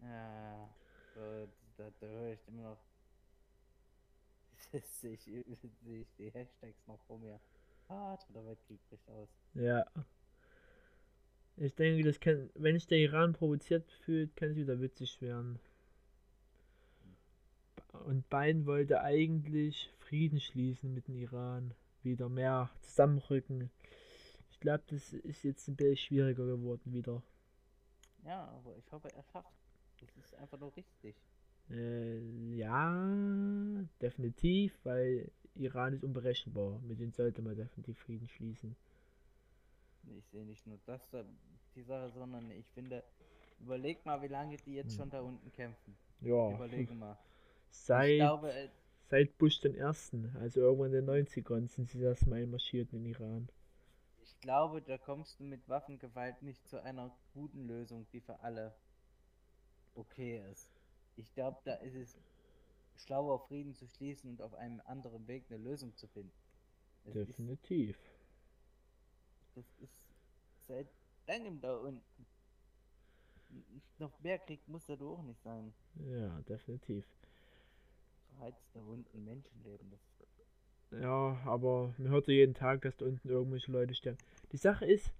Ja, 0.00 0.68
so, 1.12 1.48
da, 1.76 1.90
da 1.98 2.06
höre 2.06 2.32
ich 2.34 2.46
immer 2.46 2.62
noch. 2.62 2.78
sehe 5.00 5.14
ich, 5.14 5.22
sehe 5.22 6.00
ich 6.02 6.14
die 6.16 6.30
Hashtags 6.30 6.86
noch 6.86 7.00
vor 7.08 7.18
mir. 7.18 7.40
Ah, 7.88 8.16
dritter 8.16 8.46
Weltkrieg 8.46 8.78
bricht 8.88 9.08
aus. 9.10 9.28
ja. 9.54 9.84
Ich 11.56 11.74
denke, 11.74 12.04
das 12.04 12.20
kann, 12.20 12.48
wenn 12.54 12.76
sich 12.76 12.86
der 12.86 12.98
Iran 12.98 13.32
provoziert 13.32 13.90
fühlt, 14.04 14.36
kann 14.36 14.50
es 14.50 14.56
wieder 14.56 14.80
witzig 14.80 15.20
werden. 15.20 15.58
Und 18.04 18.30
Biden 18.30 18.64
wollte 18.66 19.00
eigentlich 19.00 19.92
Frieden 19.98 20.38
schließen 20.38 20.94
mit 20.94 21.08
dem 21.08 21.16
Iran. 21.16 21.74
Wieder 22.04 22.28
mehr 22.28 22.70
zusammenrücken. 22.82 23.70
Ich 24.58 24.60
glaube, 24.60 24.84
das 24.88 25.14
ist 25.14 25.44
jetzt 25.44 25.68
ein 25.68 25.76
bisschen 25.76 25.96
schwieriger 25.96 26.44
geworden 26.44 26.92
wieder. 26.92 27.22
Ja, 28.22 28.44
aber 28.48 28.76
ich 28.76 28.90
hoffe, 28.92 29.12
er 29.12 29.24
schafft. 29.24 29.52
Das 30.00 30.16
ist 30.16 30.34
einfach 30.36 30.58
nur 30.58 30.74
richtig. 30.76 31.16
Äh, 31.70 32.18
ja, 32.56 33.84
definitiv, 34.02 34.78
weil 34.84 35.30
Iran 35.54 35.92
ist 35.94 36.04
unberechenbar. 36.04 36.78
Mit 36.80 37.00
denen 37.00 37.12
sollte 37.12 37.42
man 37.42 37.56
definitiv 37.56 37.98
Frieden 37.98 38.28
schließen. 38.28 38.76
Ich 40.16 40.26
sehe 40.26 40.44
nicht 40.44 40.66
nur 40.66 40.78
das, 40.86 41.08
da- 41.10 41.24
die 41.74 41.82
Sache, 41.82 42.10
sondern 42.10 42.50
ich 42.50 42.66
finde, 42.70 43.04
überleg 43.60 44.04
mal, 44.04 44.20
wie 44.22 44.28
lange 44.28 44.56
die 44.58 44.74
jetzt 44.74 44.94
Hm. 44.94 44.96
schon 44.96 45.10
da 45.10 45.20
unten 45.20 45.52
kämpfen. 45.52 45.96
Ja, 46.20 46.58
Überlegen 46.58 46.98
mal. 46.98 47.16
Ich 47.94 48.12
seit, 48.12 48.14
glaube, 48.14 48.52
äh, 48.52 48.70
seit 49.10 49.38
Bush 49.38 49.60
den 49.60 49.74
Ersten, 49.76 50.34
also 50.40 50.60
irgendwann 50.60 50.88
in 50.88 50.92
den 50.94 51.06
90ern, 51.06 51.68
sind 51.68 51.88
sie 51.90 52.02
erstmal 52.02 52.42
einmarschiert 52.42 52.92
in 52.92 53.04
den 53.04 53.12
Iran. 53.12 53.48
Ich 54.38 54.42
glaube, 54.42 54.80
da 54.80 54.96
kommst 54.98 55.40
du 55.40 55.44
mit 55.44 55.68
Waffengewalt 55.68 56.42
nicht 56.42 56.64
zu 56.68 56.80
einer 56.80 57.10
guten 57.34 57.66
Lösung, 57.66 58.06
die 58.12 58.20
für 58.20 58.38
alle 58.38 58.72
okay 59.96 60.48
ist. 60.52 60.70
Ich 61.16 61.34
glaube, 61.34 61.58
da 61.64 61.74
ist 61.74 61.96
es 61.96 62.16
schlauer, 62.98 63.40
Frieden 63.48 63.74
zu 63.74 63.88
schließen 63.88 64.30
und 64.30 64.40
auf 64.40 64.54
einem 64.54 64.80
anderen 64.84 65.26
Weg 65.26 65.46
eine 65.50 65.58
Lösung 65.58 65.96
zu 65.96 66.06
finden. 66.06 66.30
Es 67.06 67.14
Definitiv. 67.14 67.98
Ist, 69.56 69.56
das 69.56 69.64
ist 69.80 69.98
seit 70.68 70.88
langem 71.26 71.60
da 71.60 71.76
unten. 71.76 72.26
Noch 73.98 74.20
mehr 74.20 74.38
Krieg 74.38 74.60
muss 74.68 74.86
da 74.86 74.94
doch 74.94 75.20
nicht 75.22 75.42
sein. 75.42 75.74
Ja, 75.96 76.40
definitiv. 76.42 77.04
Verheizt 78.28 78.70
da 78.72 78.80
unten 78.82 79.24
Menschenleben. 79.24 79.90
Das 79.90 80.00
ja, 80.90 81.38
aber 81.44 81.94
man 81.98 82.10
hört 82.10 82.28
ja 82.28 82.34
jeden 82.34 82.54
Tag, 82.54 82.82
dass 82.82 82.96
da 82.96 83.06
unten 83.06 83.28
irgendwelche 83.28 83.70
Leute 83.72 83.94
sterben. 83.94 84.18
Die 84.52 84.56
Sache 84.56 84.86
ist, 84.86 85.12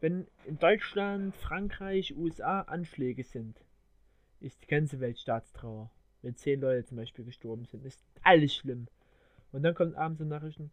wenn 0.00 0.26
in 0.44 0.58
Deutschland, 0.58 1.34
Frankreich, 1.36 2.14
USA 2.16 2.60
Anschläge 2.62 3.24
sind, 3.24 3.58
ist 4.40 4.62
die 4.62 4.66
ganze 4.66 5.00
Welt 5.00 5.18
Staatstrauer. 5.18 5.90
Wenn 6.22 6.36
zehn 6.36 6.60
Leute 6.60 6.84
zum 6.84 6.98
Beispiel 6.98 7.24
gestorben 7.24 7.64
sind, 7.64 7.84
ist 7.84 8.04
alles 8.22 8.54
schlimm. 8.54 8.86
Und 9.52 9.62
dann 9.62 9.74
kommen 9.74 9.94
abends 9.94 10.18
so 10.18 10.24
Nachrichten, 10.24 10.70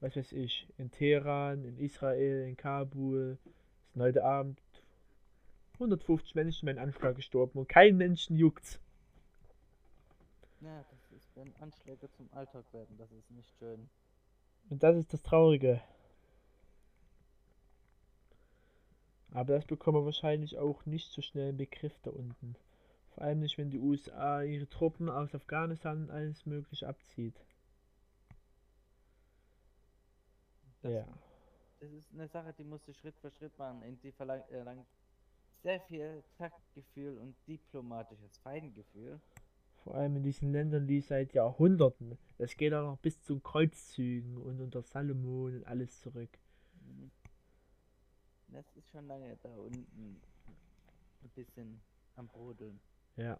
was 0.00 0.16
weiß 0.16 0.32
ich, 0.32 0.66
in 0.78 0.90
Teheran, 0.90 1.64
in 1.64 1.78
Israel, 1.78 2.46
in 2.46 2.56
Kabul, 2.56 3.38
sind 3.92 4.02
heute 4.02 4.24
Abend 4.24 4.60
150 5.74 6.34
Menschen 6.34 6.66
beim 6.66 6.78
Anschlag 6.78 7.16
gestorben 7.16 7.58
und 7.58 7.68
kein 7.68 7.96
Menschen 7.96 8.36
juckt's. 8.36 8.80
Ja, 10.60 10.80
ist, 10.80 10.95
wenn 11.36 11.54
Anschläge 11.56 12.10
zum 12.12 12.32
Alltag 12.32 12.64
werden, 12.72 12.96
das 12.96 13.12
ist 13.12 13.30
nicht 13.30 13.50
schön. 13.58 13.88
Und 14.70 14.82
das 14.82 14.96
ist 14.96 15.12
das 15.12 15.22
Traurige. 15.22 15.80
Aber 19.30 19.54
das 19.54 19.66
bekommen 19.66 19.98
wir 19.98 20.04
wahrscheinlich 20.06 20.58
auch 20.58 20.86
nicht 20.86 21.12
so 21.12 21.20
schnell 21.20 21.50
im 21.50 21.58
Begriff 21.58 21.98
da 22.02 22.10
unten. 22.10 22.56
Vor 23.10 23.22
allem 23.24 23.40
nicht, 23.40 23.58
wenn 23.58 23.70
die 23.70 23.78
USA 23.78 24.42
ihre 24.42 24.68
Truppen 24.68 25.08
aus 25.08 25.34
Afghanistan 25.34 26.04
und 26.04 26.10
alles 26.10 26.46
mögliche 26.46 26.88
abzieht. 26.88 27.38
Das, 30.82 30.92
ja. 30.92 31.06
Das 31.80 31.90
ist 31.90 32.12
eine 32.12 32.28
Sache, 32.28 32.54
die 32.54 32.64
musst 32.64 32.88
du 32.88 32.94
Schritt 32.94 33.16
für 33.18 33.30
Schritt 33.30 33.56
machen. 33.58 33.82
Und 33.82 34.02
die 34.02 34.12
verlangt 34.12 34.50
äh, 34.50 34.64
sehr 35.62 35.80
viel 35.82 36.22
Taktgefühl 36.38 37.18
und 37.18 37.36
diplomatisches 37.46 38.38
Feingefühl. 38.38 39.20
Vor 39.86 39.94
allem 39.94 40.16
in 40.16 40.24
diesen 40.24 40.50
Ländern, 40.50 40.88
die 40.88 41.00
seit 41.00 41.32
Jahrhunderten. 41.32 42.18
Das 42.38 42.56
geht 42.56 42.74
auch 42.74 42.82
noch 42.82 42.98
bis 42.98 43.22
zu 43.22 43.38
Kreuzzügen 43.38 44.36
und 44.36 44.60
unter 44.60 44.82
Salomon 44.82 45.58
und 45.58 45.64
alles 45.64 46.00
zurück. 46.00 46.40
Mhm. 46.80 47.12
Das 48.48 48.66
ist 48.74 48.90
schon 48.90 49.06
lange 49.06 49.36
da 49.44 49.48
unten 49.54 50.20
ein 51.22 51.30
bisschen 51.36 51.80
am 52.16 52.26
Brodeln. 52.26 52.80
Ja. 53.14 53.38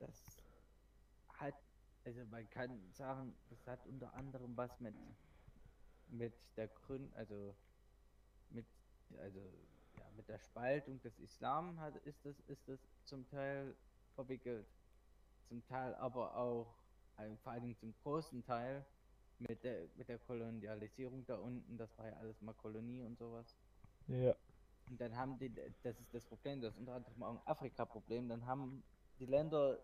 Das 0.00 0.42
hat, 1.34 1.54
also 2.04 2.20
man 2.32 2.50
kann 2.50 2.90
sagen, 2.90 3.32
das 3.48 3.64
hat 3.68 3.86
unter 3.86 4.12
anderem 4.14 4.56
was 4.56 4.80
mit 4.80 4.96
mit 6.08 6.34
der 6.56 6.66
Gründ, 6.66 7.14
also 7.14 7.54
mit, 8.50 8.66
also 9.18 9.38
ja, 9.98 10.10
mit 10.16 10.28
der 10.28 10.40
Spaltung 10.40 11.00
des 11.02 11.16
Islam 11.20 11.78
hat, 11.78 11.94
ist 12.04 12.24
das, 12.24 12.40
ist 12.48 12.68
das 12.68 12.80
zum 13.04 13.24
Teil 13.28 13.76
verwickelt. 14.16 14.66
Zum 15.54 15.64
Teil 15.66 15.94
aber 15.94 16.36
auch, 16.36 16.74
also 17.14 17.36
vor 17.36 17.52
allem 17.52 17.76
zum 17.76 17.94
großen 18.02 18.42
Teil 18.42 18.84
mit 19.38 19.62
der, 19.62 19.86
mit 19.94 20.08
der 20.08 20.18
Kolonialisierung 20.18 21.24
da 21.26 21.36
unten, 21.36 21.78
das 21.78 21.96
war 21.96 22.08
ja 22.08 22.14
alles 22.14 22.40
mal 22.40 22.54
Kolonie 22.54 23.02
und 23.02 23.16
sowas. 23.16 23.56
Ja. 24.08 24.34
Und 24.90 25.00
dann 25.00 25.16
haben 25.16 25.38
die, 25.38 25.54
das 25.84 26.00
ist 26.00 26.12
das 26.12 26.24
Problem, 26.24 26.60
das 26.60 26.74
ist 26.74 26.80
unter 26.80 26.94
anderem 26.94 27.22
auch 27.22 27.34
ein 27.36 27.46
Afrika-Problem, 27.46 28.28
dann 28.28 28.44
haben 28.44 28.82
die 29.20 29.26
Länder 29.26 29.78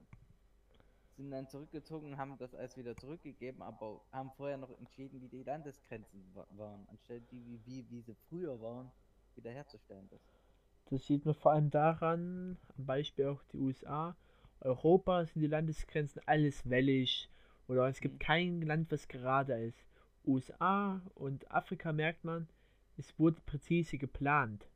sind 1.16 1.30
dann 1.30 1.46
zurückgezogen, 1.46 2.16
haben 2.16 2.36
das 2.38 2.52
alles 2.52 2.76
wieder 2.76 2.96
zurückgegeben, 2.96 3.62
aber 3.62 4.00
haben 4.10 4.32
vorher 4.32 4.56
noch 4.56 4.70
entschieden, 4.70 5.20
wie 5.20 5.28
die 5.28 5.44
Landesgrenzen 5.44 6.34
waren, 6.34 6.84
anstelle 6.88 7.20
die, 7.30 7.46
wie, 7.46 7.64
wie, 7.64 7.90
wie 7.90 8.00
sie 8.00 8.16
früher 8.28 8.60
waren, 8.60 8.90
wiederherzustellen. 9.36 10.08
Das. 10.10 10.20
das 10.86 11.06
sieht 11.06 11.24
man 11.24 11.34
vor 11.34 11.52
allem 11.52 11.70
daran, 11.70 12.58
am 12.76 12.86
Beispiel 12.86 13.28
auch 13.28 13.44
die 13.52 13.58
USA. 13.58 14.16
Europa 14.61 15.24
sind 15.26 15.42
die 15.42 15.46
Landesgrenzen 15.46 16.22
alles 16.26 16.68
wellig 16.68 17.30
oder 17.68 17.88
es 17.88 18.00
gibt 18.00 18.14
mhm. 18.14 18.18
kein 18.18 18.62
Land, 18.62 18.90
was 18.90 19.08
gerade 19.08 19.54
ist. 19.54 19.86
USA 20.26 21.00
und 21.14 21.50
Afrika 21.50 21.92
merkt 21.92 22.24
man, 22.24 22.48
es 22.96 23.18
wurde 23.18 23.40
präzise 23.46 23.96
geplant, 23.96 24.66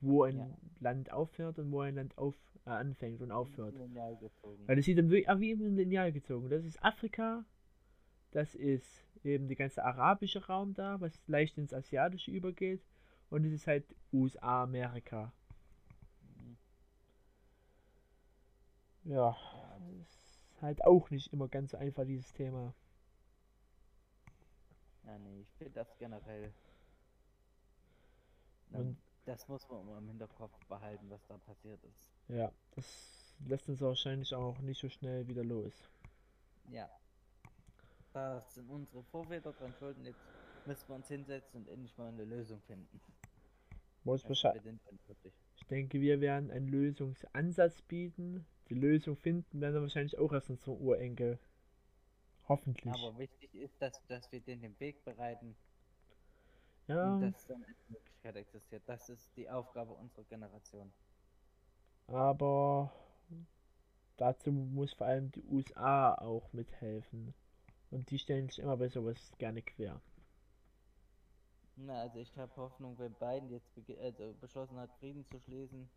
wo 0.00 0.24
ein 0.24 0.38
ja. 0.38 0.58
Land 0.80 1.12
aufhört 1.12 1.58
und 1.58 1.70
wo 1.70 1.80
ein 1.80 1.94
Land 1.94 2.18
auf, 2.18 2.34
äh, 2.64 2.70
anfängt 2.70 3.22
und 3.22 3.30
aufhört. 3.30 3.74
Weil 4.66 4.76
das 4.76 4.84
sieht 4.84 4.98
dann 4.98 5.10
wirklich 5.10 5.28
wie 5.40 5.52
ein 5.52 5.76
Lineal 5.76 6.12
gezogen. 6.12 6.48
Das 6.48 6.64
ist 6.64 6.82
Afrika, 6.82 7.44
das 8.32 8.54
ist 8.54 9.04
eben 9.22 9.46
der 9.46 9.56
ganze 9.56 9.84
arabische 9.84 10.46
Raum 10.46 10.74
da, 10.74 11.00
was 11.00 11.12
leicht 11.26 11.56
ins 11.58 11.72
Asiatische 11.72 12.30
übergeht. 12.30 12.82
Und 13.30 13.44
es 13.44 13.52
ist 13.52 13.66
halt 13.66 13.84
USA, 14.12 14.62
Amerika. 14.62 15.32
Ja, 19.06 19.36
ist 20.02 20.44
halt 20.60 20.84
auch 20.84 21.10
nicht 21.10 21.32
immer 21.32 21.48
ganz 21.48 21.70
so 21.70 21.76
einfach, 21.76 22.04
dieses 22.04 22.32
Thema. 22.32 22.74
Ja, 25.04 25.18
nee, 25.18 25.40
ich 25.42 25.54
finde 25.54 25.74
das 25.74 25.96
generell. 25.98 26.52
Und 28.72 28.98
das 29.24 29.46
muss 29.48 29.68
man 29.68 29.82
immer 29.82 29.98
im 29.98 30.08
Hinterkopf 30.08 30.58
behalten, 30.66 31.08
was 31.08 31.24
da 31.26 31.38
passiert 31.38 31.82
ist. 31.84 32.08
Ja, 32.28 32.50
das 32.72 33.36
lässt 33.46 33.68
uns 33.68 33.80
wahrscheinlich 33.80 34.34
auch 34.34 34.58
nicht 34.58 34.80
so 34.80 34.88
schnell 34.88 35.28
wieder 35.28 35.44
los. 35.44 35.88
Ja. 36.68 36.90
Da 38.12 38.40
sind 38.48 38.68
unsere 38.68 39.04
Vorväter 39.04 39.52
dran 39.52 39.72
schuld 39.78 39.98
jetzt 39.98 40.18
müssen 40.66 40.88
wir 40.88 40.96
uns 40.96 41.06
hinsetzen 41.06 41.60
und 41.60 41.68
endlich 41.68 41.96
mal 41.96 42.08
eine 42.08 42.24
Lösung 42.24 42.60
finden. 42.62 43.00
Muss 44.02 44.24
Bescheid. 44.24 44.60
Ich 45.56 45.66
denke, 45.66 46.00
wir 46.00 46.20
werden 46.20 46.50
einen 46.50 46.68
Lösungsansatz 46.68 47.82
bieten. 47.82 48.44
Die 48.68 48.74
Lösung 48.74 49.16
finden 49.16 49.60
werden 49.60 49.74
wir 49.74 49.82
wahrscheinlich 49.82 50.18
auch 50.18 50.32
erst 50.32 50.50
unsere 50.50 50.72
Urenkel. 50.72 51.38
Hoffentlich. 52.48 52.92
Aber 52.92 53.18
wichtig 53.18 53.54
ist, 53.54 53.80
dass, 53.80 54.04
dass 54.06 54.30
wir 54.32 54.40
den 54.40 54.60
den 54.60 54.78
Weg 54.80 55.04
bereiten. 55.04 55.56
Ja. 56.88 57.14
Und 57.14 57.22
dass 57.22 57.46
dann 57.46 57.64
eine 57.64 57.74
Möglichkeit 57.88 58.36
existiert. 58.36 58.82
Das 58.86 59.08
ist 59.08 59.36
die 59.36 59.48
Aufgabe 59.50 59.92
unserer 59.92 60.24
Generation. 60.24 60.92
Aber 62.06 62.92
dazu 64.16 64.52
muss 64.52 64.92
vor 64.92 65.06
allem 65.06 65.32
die 65.32 65.42
USA 65.44 66.14
auch 66.14 66.52
mithelfen. 66.52 67.34
Und 67.90 68.10
die 68.10 68.18
stellen 68.18 68.48
sich 68.48 68.60
immer 68.60 68.76
bei 68.76 68.88
sowas 68.88 69.32
gerne 69.38 69.62
quer. 69.62 70.00
Na, 71.76 72.00
also 72.00 72.18
ich 72.18 72.36
habe 72.38 72.54
Hoffnung, 72.56 72.98
wenn 72.98 73.12
Biden 73.14 73.50
jetzt 73.50 73.70
also 74.00 74.34
beschlossen 74.40 74.76
hat, 74.78 74.90
Frieden 74.98 75.26
zu 75.26 75.38
schließen, 75.40 75.88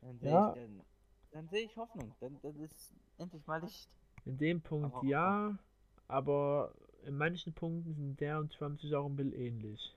dann 0.00 0.18
sehe 0.18 0.30
ja. 0.30 0.48
ich, 0.48 0.54
dann, 0.54 0.82
dann 1.34 1.48
sehe 1.48 1.64
ich 1.64 1.76
Hoffnung. 1.76 2.14
Dann, 2.20 2.38
dann 2.42 2.56
ist 2.60 2.94
endlich 3.18 3.46
mal 3.46 3.60
Licht. 3.60 3.90
In 4.24 4.38
dem 4.38 4.60
Punkt 4.62 4.94
aber 4.94 5.04
ja, 5.04 5.58
aber 6.06 6.72
in 7.04 7.16
manchen 7.16 7.52
Punkten 7.52 7.92
sind 7.92 8.20
der 8.20 8.38
und 8.38 8.52
Trump 8.52 8.80
sich 8.80 8.94
auch 8.94 9.04
ein 9.04 9.16
bisschen 9.16 9.34
ähnlich. 9.34 9.96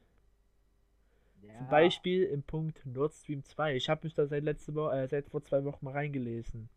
Ja. 1.44 1.60
Zum 1.60 1.70
Beispiel 1.70 2.24
im 2.24 2.42
Punkt 2.42 2.84
Nord 2.86 3.14
Stream 3.14 3.44
2. 3.44 3.76
Ich 3.76 3.88
habe 3.88 4.02
mich 4.04 4.16
da 4.16 4.26
seit 4.26 4.44
letzte 4.44 4.74
Woche, 4.74 4.98
äh, 4.98 5.08
seit 5.08 5.30
vor 5.30 5.44
zwei 5.44 5.64
Wochen 5.64 5.86
mal 5.86 5.94
reingelesen. 5.94 6.70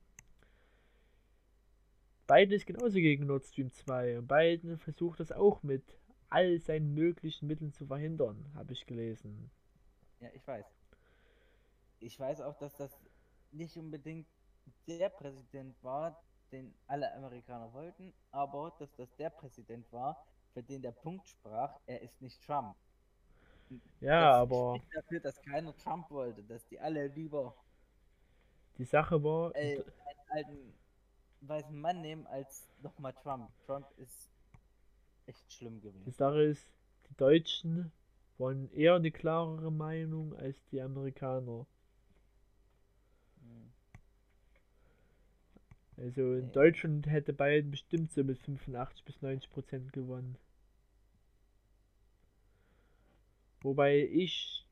Biden 2.27 2.55
ist 2.55 2.67
genauso 2.67 2.95
gegen 2.95 3.27
Nord 3.27 3.45
Stream 3.45 3.73
2 3.73 4.19
und 4.19 4.29
Biden 4.29 4.79
versucht 4.79 5.19
das 5.19 5.33
auch 5.33 5.63
mit 5.63 5.83
all 6.29 6.61
seinen 6.61 6.95
möglichen 6.95 7.49
Mitteln 7.49 7.73
zu 7.73 7.87
verhindern, 7.87 8.53
habe 8.55 8.73
ich 8.73 8.87
gelesen. 8.87 9.51
Ja, 10.21 10.29
ich 10.35 10.47
weiß. 10.47 10.67
Ich 11.99 12.21
weiß 12.21 12.43
auch, 12.43 12.57
dass 12.59 12.77
das 12.77 12.97
nicht 13.51 13.77
unbedingt 13.77 14.29
der 14.99 15.09
Präsident 15.09 15.77
war, 15.83 16.23
den 16.53 16.75
alle 16.87 17.15
Amerikaner 17.15 17.73
wollten, 17.73 18.13
aber 18.31 18.75
dass 18.79 18.95
das 18.97 19.15
der 19.17 19.31
Präsident 19.31 19.91
war, 19.93 20.25
für 20.53 20.63
den 20.63 20.83
der 20.83 20.93
Punkt 20.93 21.29
sprach, 21.29 21.79
er 21.87 22.01
ist 22.03 22.21
nicht 22.21 22.43
Trump. 22.45 22.77
Ja, 24.01 24.31
das 24.33 24.37
aber. 24.41 24.81
dafür, 24.93 25.21
dass 25.21 25.41
keiner 25.43 25.77
Trump 25.77 26.11
wollte, 26.11 26.43
dass 26.43 26.67
die 26.67 26.81
alle 26.81 27.07
lieber. 27.07 27.55
Die 28.79 28.85
Sache 28.85 29.23
war. 29.23 29.55
Äh, 29.55 29.77
einen 29.77 29.85
alten 30.29 30.75
weißen 31.43 31.81
Mann 31.81 32.01
nehmen 32.01 32.27
als 32.27 32.69
nochmal 32.83 33.13
Trump. 33.13 33.51
Trump 33.67 33.87
ist 33.99 34.31
echt 35.27 35.53
schlimm 35.53 35.81
gewesen. 35.81 36.05
Die 36.05 36.11
Sache 36.11 36.43
ist, 36.43 36.67
die 37.09 37.17
Deutschen 37.17 37.93
wollen 38.39 38.71
eher 38.73 38.95
eine 38.95 39.11
klarere 39.11 39.71
Meinung 39.71 40.35
als 40.35 40.65
die 40.67 40.81
Amerikaner. 40.81 41.67
Also 46.01 46.35
in 46.35 46.51
Deutschland 46.53 47.07
hätte 47.07 47.35
Biden 47.35 47.71
bestimmt 47.71 48.11
so 48.11 48.25
mit 48.25 48.39
85 48.39 49.05
bis 49.05 49.21
90 49.21 49.51
Prozent 49.51 49.93
gewonnen. 49.93 50.39
Wobei 53.61 54.09
ich, 54.11 54.67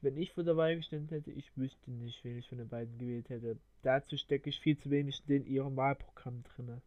wenn 0.00 0.16
ich 0.16 0.32
vor 0.32 0.44
der 0.44 0.56
Wahl 0.56 0.76
gestanden 0.76 1.10
hätte, 1.10 1.30
ich 1.32 1.54
wüsste 1.56 1.90
nicht, 1.90 2.24
wen 2.24 2.38
ich 2.38 2.48
von 2.48 2.56
den 2.56 2.68
beiden 2.68 2.96
gewählt 2.96 3.28
hätte. 3.28 3.58
Dazu 3.82 4.16
stecke 4.16 4.48
ich 4.48 4.60
viel 4.60 4.78
zu 4.78 4.90
wenig 4.90 5.22
in 5.28 5.44
ihrem 5.44 5.76
Wahlprogramm 5.76 6.42
drin. 6.44 6.80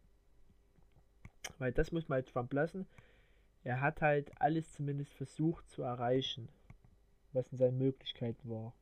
Weil 1.58 1.70
das 1.70 1.92
muss 1.92 2.08
man 2.08 2.16
halt 2.16 2.28
Trump 2.28 2.52
lassen. 2.52 2.86
Er 3.62 3.80
hat 3.80 4.00
halt 4.00 4.40
alles 4.40 4.72
zumindest 4.72 5.12
versucht 5.14 5.68
zu 5.70 5.82
erreichen, 5.82 6.48
was 7.32 7.46
in 7.52 7.58
seinen 7.58 7.78
Möglichkeiten 7.78 8.50
war. 8.50 8.74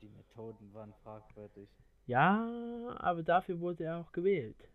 Die 0.00 0.08
Methoden 0.08 0.72
waren 0.72 0.94
fragwürdig. 1.02 1.68
Ja, 2.06 2.96
aber 2.98 3.22
dafür 3.22 3.58
wurde 3.60 3.84
er 3.84 3.98
auch 4.00 4.12
gewählt. 4.12 4.68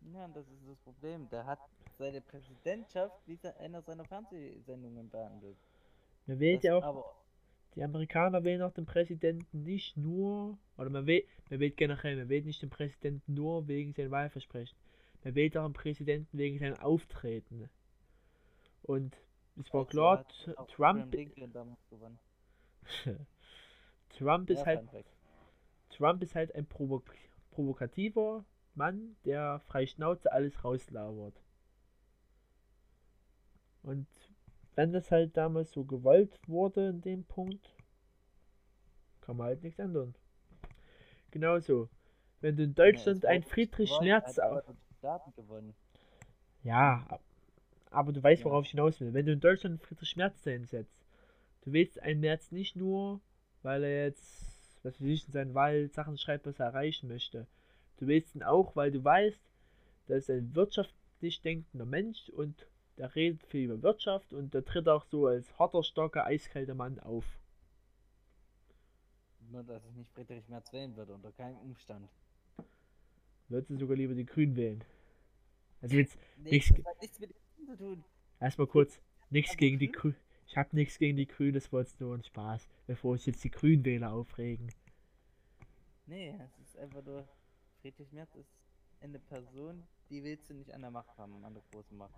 Ja, 0.00 0.24
und 0.24 0.36
das 0.36 0.46
ist 0.48 0.66
das 0.68 0.78
Problem. 0.78 1.28
Der 1.28 1.44
hat 1.46 1.58
seine 1.98 2.20
Präsidentschaft 2.20 3.16
wie 3.26 3.38
einer 3.58 3.82
seiner 3.82 4.04
Fernsehsendungen 4.04 5.10
behandelt. 5.10 5.56
Man 6.26 6.40
wählt 6.40 6.58
Das 6.58 6.64
ja 6.64 6.76
auch, 6.76 6.82
aber 6.82 7.04
die 7.74 7.82
Amerikaner 7.82 8.44
wählen 8.44 8.62
auch 8.62 8.72
den 8.72 8.86
Präsidenten 8.86 9.62
nicht 9.64 9.96
nur, 9.96 10.58
oder 10.76 10.90
man 10.90 11.06
wählt, 11.06 11.26
man 11.50 11.60
wählt 11.60 11.76
generell, 11.76 12.16
man 12.16 12.28
wählt 12.28 12.46
nicht 12.46 12.62
den 12.62 12.70
Präsidenten 12.70 13.34
nur 13.34 13.68
wegen 13.68 13.92
seinem 13.92 14.10
Wahlversprechen. 14.10 14.76
Man 15.24 15.34
wählt 15.34 15.56
auch 15.56 15.66
den 15.66 15.72
Präsidenten 15.74 16.38
wegen 16.38 16.58
seinem 16.58 16.78
Auftreten. 16.80 17.68
Und 18.82 19.16
es 19.60 19.72
war 19.72 19.80
also 19.80 19.90
klar, 19.90 20.24
Trump. 20.68 21.14
Trump 24.18 24.50
ist 24.50 24.64
halt 24.66 24.82
Fact. 24.90 25.17
Trump 25.98 26.22
ist 26.22 26.34
halt 26.34 26.54
ein 26.54 26.66
provok 26.66 27.04
provokativer 27.50 28.44
Mann, 28.74 29.16
der 29.24 29.58
frei 29.66 29.84
Schnauze 29.86 30.32
alles 30.32 30.62
rauslabert. 30.64 31.34
Und 33.82 34.06
wenn 34.76 34.92
das 34.92 35.10
halt 35.10 35.36
damals 35.36 35.72
so 35.72 35.84
gewollt 35.84 36.38
wurde 36.46 36.88
in 36.88 37.00
dem 37.00 37.24
Punkt, 37.24 37.74
kann 39.20 39.36
man 39.36 39.48
halt 39.48 39.62
nichts 39.64 39.80
ändern. 39.80 40.14
Genauso. 41.32 41.88
Wenn 42.40 42.56
du 42.56 42.62
in 42.62 42.74
Deutschland 42.74 43.24
Ja, 43.24 43.30
ein 43.30 43.42
Friedrich 43.42 43.90
Schmerz 43.90 44.38
auf. 44.38 44.62
Ja, 46.62 47.04
ab- 47.08 47.22
aber 47.90 48.12
du 48.12 48.22
weißt, 48.22 48.42
Ja. 48.42 48.46
worauf 48.46 48.64
ich 48.66 48.70
hinaus 48.70 49.00
will. 49.00 49.12
Wenn 49.14 49.26
du 49.26 49.32
in 49.32 49.40
Deutschland 49.40 49.80
Friedrich 49.82 50.14
Merz 50.14 50.44
hinsetzt, 50.44 51.04
du 51.62 51.72
wählst 51.72 52.00
einen 52.00 52.20
Merz 52.20 52.52
nicht 52.52 52.76
nur, 52.76 53.20
weil 53.62 53.82
er 53.82 54.04
jetzt, 54.04 54.47
was 54.88 55.00
weiß 55.00 55.08
ich, 55.08 55.26
in 55.26 55.32
seinen 55.32 55.54
Wahlsachen 55.54 56.18
schreibt, 56.18 56.46
was 56.46 56.58
er 56.60 56.66
erreichen 56.66 57.08
möchte. 57.08 57.46
Du 57.98 58.06
wählst 58.06 58.34
ihn 58.34 58.42
auch, 58.42 58.76
weil 58.76 58.90
du 58.92 59.04
weißt, 59.04 59.40
das 60.08 60.18
ist 60.18 60.30
ein 60.30 60.54
wirtschaftlich 60.54 61.42
denkender 61.42 61.86
Mensch 61.86 62.28
und 62.30 62.66
der 62.98 63.14
redet 63.14 63.44
viel 63.46 63.64
über 63.70 63.82
Wirtschaft 63.82 64.32
und 64.32 64.54
der 64.54 64.64
tritt 64.64 64.88
auch 64.88 65.04
so 65.04 65.26
als 65.26 65.58
harter, 65.58 65.82
starker, 65.84 66.24
eiskalter 66.26 66.74
Mann 66.74 66.98
auf. 67.00 67.24
Nur, 69.50 69.64
dass 69.64 69.84
ich 69.84 69.94
nicht 69.96 70.12
Friedrich 70.12 70.46
Merz 70.48 70.72
wählen 70.72 70.94
würde, 70.94 71.12
unter 71.14 71.32
keinem 71.32 71.56
Umstand. 71.58 72.08
Würdest 73.48 73.70
du 73.70 73.76
sogar 73.76 73.96
lieber 73.96 74.14
die 74.14 74.24
Grünen 74.26 74.56
wählen. 74.56 74.84
Also 75.80 75.96
jetzt 75.96 76.18
Nee, 76.36 76.50
Nichts 76.50 76.72
nichts 77.00 77.18
mit 77.20 77.30
dem 77.30 77.66
zu 77.66 77.76
tun. 77.76 78.04
erstmal 78.40 78.66
kurz, 78.66 79.00
nichts 79.30 79.56
Aber 79.56 79.56
gegen 79.56 79.78
die 79.78 79.92
Grün? 79.92 79.92
Grünen. 79.92 80.16
Ich 80.46 80.56
habe 80.56 80.74
nichts 80.74 80.98
gegen 80.98 81.16
die 81.16 81.26
Grünen, 81.28 81.52
das 81.54 81.72
war 81.72 81.80
jetzt 81.80 82.00
nur 82.00 82.14
ein 82.16 82.24
Spaß, 82.24 82.66
bevor 82.86 83.16
sich 83.16 83.26
jetzt 83.26 83.44
die 83.44 83.50
Grünwähler 83.50 84.12
aufregen. 84.12 84.72
Nee, 86.08 86.34
es 86.44 86.58
ist 86.58 86.78
einfach 86.78 87.02
nur, 87.04 87.28
Friedrich 87.80 88.10
Merz 88.12 88.34
ist 88.34 88.50
eine 89.00 89.18
Person, 89.18 89.86
die 90.10 90.24
willst 90.24 90.48
du 90.50 90.54
nicht 90.54 90.72
an 90.72 90.80
der 90.80 90.90
Macht 90.90 91.16
haben, 91.18 91.44
an 91.44 91.54
der 91.54 91.62
großen 91.70 91.96
Macht. 91.96 92.14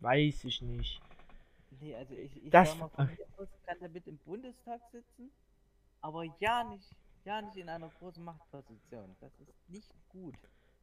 Weiß 0.00 0.44
ich 0.44 0.62
nicht. 0.62 1.00
Nee, 1.80 1.94
also 1.94 2.14
ich, 2.14 2.44
ich 2.44 2.50
Das- 2.50 2.76
mal, 2.78 2.88
von 2.88 3.06
mir 3.06 3.26
aus 3.36 3.48
kann 3.66 3.80
er 3.80 3.88
mit 3.88 4.06
im 4.06 4.18
Bundestag 4.18 4.80
sitzen, 4.92 5.30
aber 6.00 6.24
ja 6.38 6.64
nicht, 6.64 6.94
ja 7.24 7.42
nicht 7.42 7.56
in 7.56 7.68
einer 7.68 7.88
großen 7.88 8.22
Machtposition. 8.24 9.16
Das 9.20 9.32
ist 9.40 9.52
nicht 9.68 9.92
gut. 10.08 10.36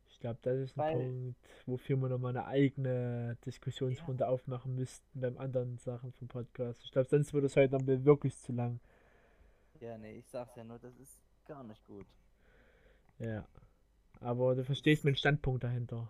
Ich 0.10 0.20
glaube, 0.20 0.40
das 0.44 0.58
ist 0.60 0.78
ein 0.78 0.80
Weil- 0.82 0.96
Punkt, 0.96 1.40
wofür 1.66 1.98
wir 1.98 2.10
nochmal 2.10 2.36
eine 2.38 2.46
eigene 2.46 3.38
Diskussionsrunde 3.46 4.28
aufmachen 4.28 4.76
müssten 4.76 5.20
beim 5.20 5.38
anderen 5.38 5.78
Sachen 5.78 6.12
vom 6.14 6.28
Podcast. 6.28 6.84
Ich 6.84 6.92
glaube, 6.92 7.08
sonst 7.08 7.34
wird 7.34 7.46
es 7.46 7.56
heute 7.56 7.74
noch 7.78 7.86
wirklich 7.88 8.38
zu 8.38 8.52
lang. 8.52 8.80
Ja, 9.84 9.98
nee, 9.98 10.14
ich 10.20 10.28
sag's 10.30 10.56
ja 10.56 10.64
nur, 10.64 10.80
das 10.80 10.96
ist 10.98 11.20
gar 11.46 11.62
nicht 11.62 11.84
gut. 11.84 12.08
Ja. 13.20 13.46
Aber 14.22 14.56
du 14.56 14.64
verstehst 14.64 15.04
meinen 15.04 15.18
Standpunkt 15.18 15.66
dahinter. 15.66 16.10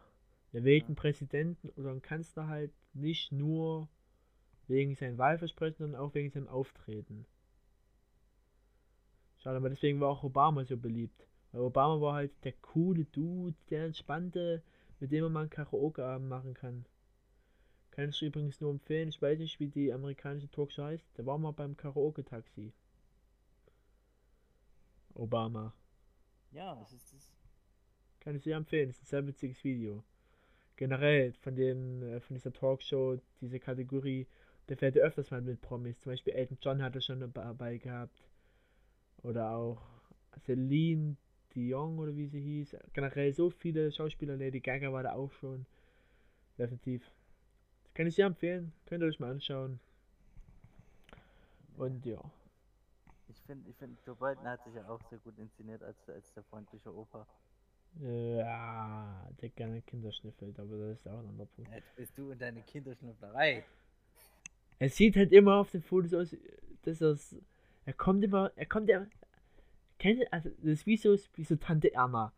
Der 0.53 0.63
wählt 0.63 0.83
Ja. 0.83 0.87
einen 0.89 0.95
Präsidenten 0.95 1.69
oder 1.69 1.89
einen 1.89 2.03
Kanzler 2.03 2.47
halt 2.47 2.71
nicht 2.93 3.31
nur 3.31 3.89
wegen 4.67 4.93
seinem 4.93 5.17
Wahlversprechen, 5.17 5.77
sondern 5.79 6.01
auch 6.01 6.13
wegen 6.13 6.29
seinem 6.29 6.47
Auftreten. 6.49 7.25
Schade, 9.39 9.57
aber 9.57 9.69
deswegen 9.69 9.99
war 9.99 10.09
auch 10.09 10.23
Obama 10.23 10.63
so 10.65 10.77
beliebt. 10.77 11.27
Weil 11.51 11.61
Obama 11.61 11.99
war 11.99 12.13
halt 12.13 12.31
der 12.43 12.53
coole 12.53 13.05
Dude, 13.05 13.55
der 13.71 13.85
entspannte, 13.85 14.61
mit 14.99 15.11
dem 15.11 15.23
man 15.23 15.33
mal 15.33 15.39
einen 15.41 15.49
Karaoke-Abend 15.49 16.29
machen 16.29 16.53
kann. 16.53 16.85
Kann 17.89 18.09
ich 18.09 18.21
übrigens 18.21 18.61
nur 18.61 18.69
empfehlen, 18.69 19.09
ich 19.09 19.19
weiß 19.19 19.39
nicht, 19.39 19.59
wie 19.59 19.69
die 19.69 19.91
amerikanische 19.91 20.51
Talkshow 20.51 20.83
heißt. 20.83 21.17
Der 21.17 21.25
war 21.25 21.39
mal 21.39 21.53
beim 21.53 21.75
Karaoke-Taxi. 21.75 22.71
Obama. 25.15 25.73
Ja, 26.51 26.75
das 26.75 26.93
ist 26.93 27.13
das. 27.13 27.31
Kann 28.19 28.35
ich 28.35 28.43
sehr 28.43 28.57
empfehlen, 28.57 28.89
ist 28.89 29.01
ein 29.01 29.05
sehr 29.05 29.27
witziges 29.27 29.63
Video. 29.63 30.03
Generell 30.75 31.33
von 31.33 31.55
dem, 31.55 32.01
äh, 32.03 32.19
von 32.19 32.35
dieser 32.35 32.53
Talkshow, 32.53 33.19
diese 33.41 33.59
Kategorie, 33.59 34.27
der 34.69 34.77
fährt 34.77 34.95
ja 34.95 35.03
öfters 35.03 35.29
mal 35.31 35.41
mit 35.41 35.61
Promis. 35.61 35.99
Zum 35.99 36.11
Beispiel 36.11 36.33
Elton 36.33 36.57
John 36.61 36.81
hat 36.81 36.95
er 36.95 37.01
schon 37.01 37.31
dabei 37.33 37.77
gehabt. 37.77 38.23
Oder 39.21 39.51
auch 39.51 39.81
Celine 40.45 41.17
Dion 41.53 41.99
oder 41.99 42.15
wie 42.15 42.27
sie 42.27 42.41
hieß. 42.41 42.77
Generell 42.93 43.33
so 43.33 43.49
viele 43.49 43.91
Schauspieler, 43.91 44.37
Lady 44.37 44.59
Gaga 44.59 44.91
war 44.91 45.03
da 45.03 45.13
auch 45.13 45.31
schon. 45.33 45.65
Definitiv. 46.57 47.03
Das 47.83 47.93
kann 47.93 48.07
ich 48.07 48.15
sehr 48.15 48.27
empfehlen. 48.27 48.71
Könnt 48.85 49.03
ihr 49.03 49.07
euch 49.07 49.19
mal 49.19 49.31
anschauen. 49.31 49.79
Und 51.77 52.05
ja. 52.05 52.19
Ich 53.43 53.47
finde, 53.47 53.69
ich 53.69 53.75
finde, 53.75 53.97
Joe 54.05 54.15
Biden 54.15 54.47
hat 54.47 54.63
sich 54.63 54.73
ja 54.73 54.87
auch 54.87 55.01
sehr 55.09 55.19
gut 55.19 55.37
inszeniert 55.37 55.83
als, 55.83 55.97
als 56.07 56.31
der 56.33 56.43
freundliche 56.43 56.95
Opa. 56.95 57.27
Ja, 57.99 59.29
der 59.41 59.49
gerne 59.49 59.81
Kinder 59.81 60.13
schnüffelt, 60.13 60.57
aber 60.59 60.77
das 60.77 60.99
ist 60.99 61.07
auch 61.09 61.19
ein 61.19 61.27
anderer 61.27 61.47
Punkt. 61.47 61.69
Jetzt 61.71 61.93
bist 61.97 62.17
du 62.17 62.31
in 62.31 62.39
deine 62.39 62.61
Kinderschnupperei. 62.61 63.65
Es 64.79 64.95
sieht 64.95 65.17
halt 65.17 65.33
immer 65.33 65.55
auf 65.57 65.71
den 65.71 65.81
Fotos 65.81 66.13
aus, 66.13 66.35
dass 66.83 67.01
er, 67.01 67.11
s- 67.11 67.35
er 67.85 67.93
kommt 67.93 68.23
immer, 68.23 68.49
er 68.55 68.65
kommt 68.65 68.87
ja, 68.87 69.05
kennt 69.99 70.19
ihr, 70.21 70.27
also 70.33 70.49
das 70.49 70.65
ist 70.65 70.85
wie 70.85 70.95
so, 70.97 71.15
wie 71.35 71.43
so 71.43 71.57
Tante 71.57 71.93
Erna. 71.93 72.31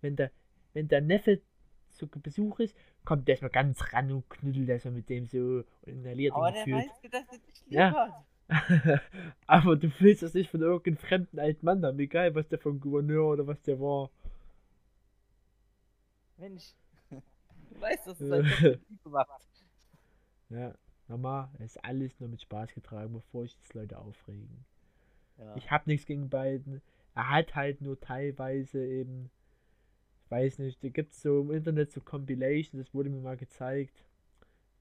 Wenn 0.00 0.16
der, 0.16 0.32
wenn 0.72 0.88
der 0.88 1.00
Neffe 1.00 1.40
zu 1.90 2.08
Besuch 2.08 2.58
ist, 2.58 2.76
kommt 3.04 3.28
der 3.28 3.34
erstmal 3.34 3.50
ganz 3.52 3.80
ran 3.92 4.10
und 4.10 4.28
knuddelt 4.28 4.68
erstmal 4.68 4.94
mit 4.94 5.08
dem 5.08 5.26
so 5.26 5.38
und 5.38 5.66
inhaliert 5.86 6.34
Aber 6.34 6.48
ihn 6.48 6.54
der 6.54 6.64
gefühlt. 6.64 6.88
weiß, 6.88 7.10
dass 7.10 7.32
er 7.32 7.38
dich 7.38 7.66
lieb 7.66 7.72
Ja. 7.72 7.92
hat. 7.92 8.24
Aber 9.46 9.76
du 9.76 9.90
willst 10.00 10.22
das 10.22 10.34
nicht 10.34 10.50
von 10.50 10.60
irgendeinem 10.60 10.96
fremden 10.96 11.38
alten 11.38 11.64
Mann 11.64 11.84
haben, 11.84 11.98
egal 11.98 12.34
was 12.34 12.48
der 12.48 12.58
vom 12.58 12.80
Gouverneur 12.80 13.32
oder 13.32 13.46
was 13.46 13.60
der 13.62 13.78
war. 13.80 14.10
Mensch. 16.36 16.74
Du 17.10 17.80
weißt, 17.80 18.06
dass 18.06 18.20
es 18.20 18.30
halt 18.30 18.44
mit 18.62 18.88
Liebe 18.88 19.10
macht. 19.10 19.42
Ja, 20.48 20.74
nochmal, 21.06 21.48
es 21.58 21.76
ist 21.76 21.84
alles 21.84 22.18
nur 22.18 22.28
mit 22.28 22.42
Spaß 22.42 22.74
getragen, 22.74 23.12
bevor 23.12 23.44
sich 23.44 23.56
jetzt 23.56 23.74
Leute 23.74 23.98
aufregen. 23.98 24.64
Ja. 25.38 25.56
Ich 25.56 25.70
habe 25.70 25.88
nichts 25.88 26.06
gegen 26.06 26.28
beiden. 26.28 26.82
Er 27.14 27.30
hat 27.30 27.54
halt 27.54 27.80
nur 27.80 28.00
teilweise 28.00 28.84
eben, 28.84 29.30
ich 30.24 30.30
weiß 30.30 30.58
nicht, 30.58 30.82
da 30.82 30.88
gibt 30.88 31.12
es 31.12 31.22
so 31.22 31.40
im 31.40 31.52
Internet 31.52 31.92
so 31.92 32.00
Compilations, 32.00 32.84
das 32.84 32.94
wurde 32.94 33.10
mir 33.10 33.20
mal 33.20 33.36
gezeigt. 33.36 34.04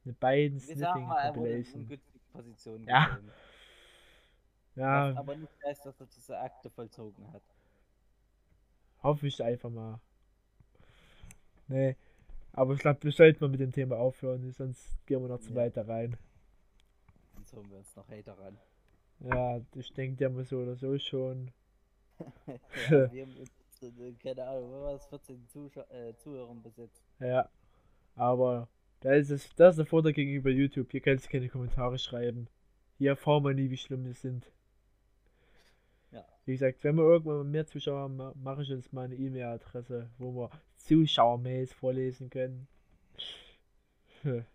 Eine 0.05 0.13
beiden 0.13 0.59
Wir 0.65 0.75
sagen 0.77 1.01
Sniffing 1.01 1.07
mal, 1.07 1.19
er 1.19 1.35
wurde 1.35 1.53
in 1.53 1.65
Compilation. 1.65 1.81
ungünstige 1.83 2.19
Position 2.31 2.83
Ja. 4.79 5.09
Was 5.11 5.17
aber 5.17 5.35
nicht 5.35 5.53
heißt, 5.65 5.85
dass 5.85 5.99
er 5.99 6.07
diese 6.07 6.39
Akte 6.39 6.69
vollzogen 6.69 7.31
hat. 7.33 7.43
hoffe 9.03 9.27
ich 9.27 9.41
einfach 9.43 9.69
mal. 9.69 9.99
Nee, 11.67 11.95
aber 12.53 12.73
ich 12.73 12.79
glaube, 12.79 13.03
wir 13.03 13.11
sollten 13.11 13.43
mal 13.43 13.49
mit 13.49 13.59
dem 13.59 13.71
Thema 13.71 13.97
aufhören, 13.97 14.51
sonst 14.51 15.05
gehen 15.05 15.21
wir 15.21 15.27
noch 15.29 15.39
zu 15.39 15.49
Ja. 15.51 15.55
weiter 15.57 15.87
rein. 15.87 16.17
Sonst 17.35 17.53
holen 17.53 17.69
wir 17.69 17.77
uns 17.77 17.95
noch 17.95 18.09
Hater 18.09 18.37
ran. 18.37 18.57
Ja, 19.19 19.61
ich 19.75 19.93
denke, 19.93 20.17
der 20.17 20.29
muss 20.29 20.49
so 20.49 20.59
oder 20.59 20.75
so 20.75 20.97
schon. 20.97 21.51
ja, 22.47 22.57
wir 23.11 23.21
haben 23.23 23.35
jetzt, 23.37 23.83
äh, 23.83 24.13
keine 24.13 24.47
Ahnung, 24.47 24.71
was 24.83 25.05
14 25.07 25.47
Zuschau 25.47 25.81
äh, 25.89 26.15
Zuhörern 26.17 26.61
besetzt. 26.61 27.03
Ja, 27.19 27.49
aber 28.15 28.67
da 29.01 29.13
ist 29.13 29.29
es, 29.29 29.53
das 29.55 29.71
ist 29.73 29.77
der 29.79 29.85
Vorteil 29.85 30.13
gegenüber 30.13 30.49
YouTube. 30.49 30.91
Hier 30.91 31.01
kannst 31.01 31.25
du 31.25 31.29
keine 31.29 31.49
Kommentare 31.49 31.97
schreiben. 31.99 32.47
Hier 32.97 33.11
erfahren 33.11 33.43
wir 33.43 33.53
nie, 33.53 33.69
wie 33.69 33.77
schlimm 33.77 34.05
wir 34.05 34.13
sind. 34.13 34.51
Wie 36.49 36.53
gesagt, 36.53 36.83
wenn 36.83 36.95
wir 36.95 37.03
irgendwann 37.03 37.51
mehr 37.51 37.67
Zuschauer 37.67 37.99
haben, 37.99 38.15
ma- 38.15 38.33
mache 38.35 38.63
ich 38.63 38.71
uns 38.71 38.91
mal 38.91 39.05
eine 39.05 39.13
E-Mail-Adresse, 39.13 40.09
wo 40.17 40.33
wir 40.33 40.49
Zuschauermails 40.77 41.71
vorlesen 41.73 42.31
können. 42.31 42.67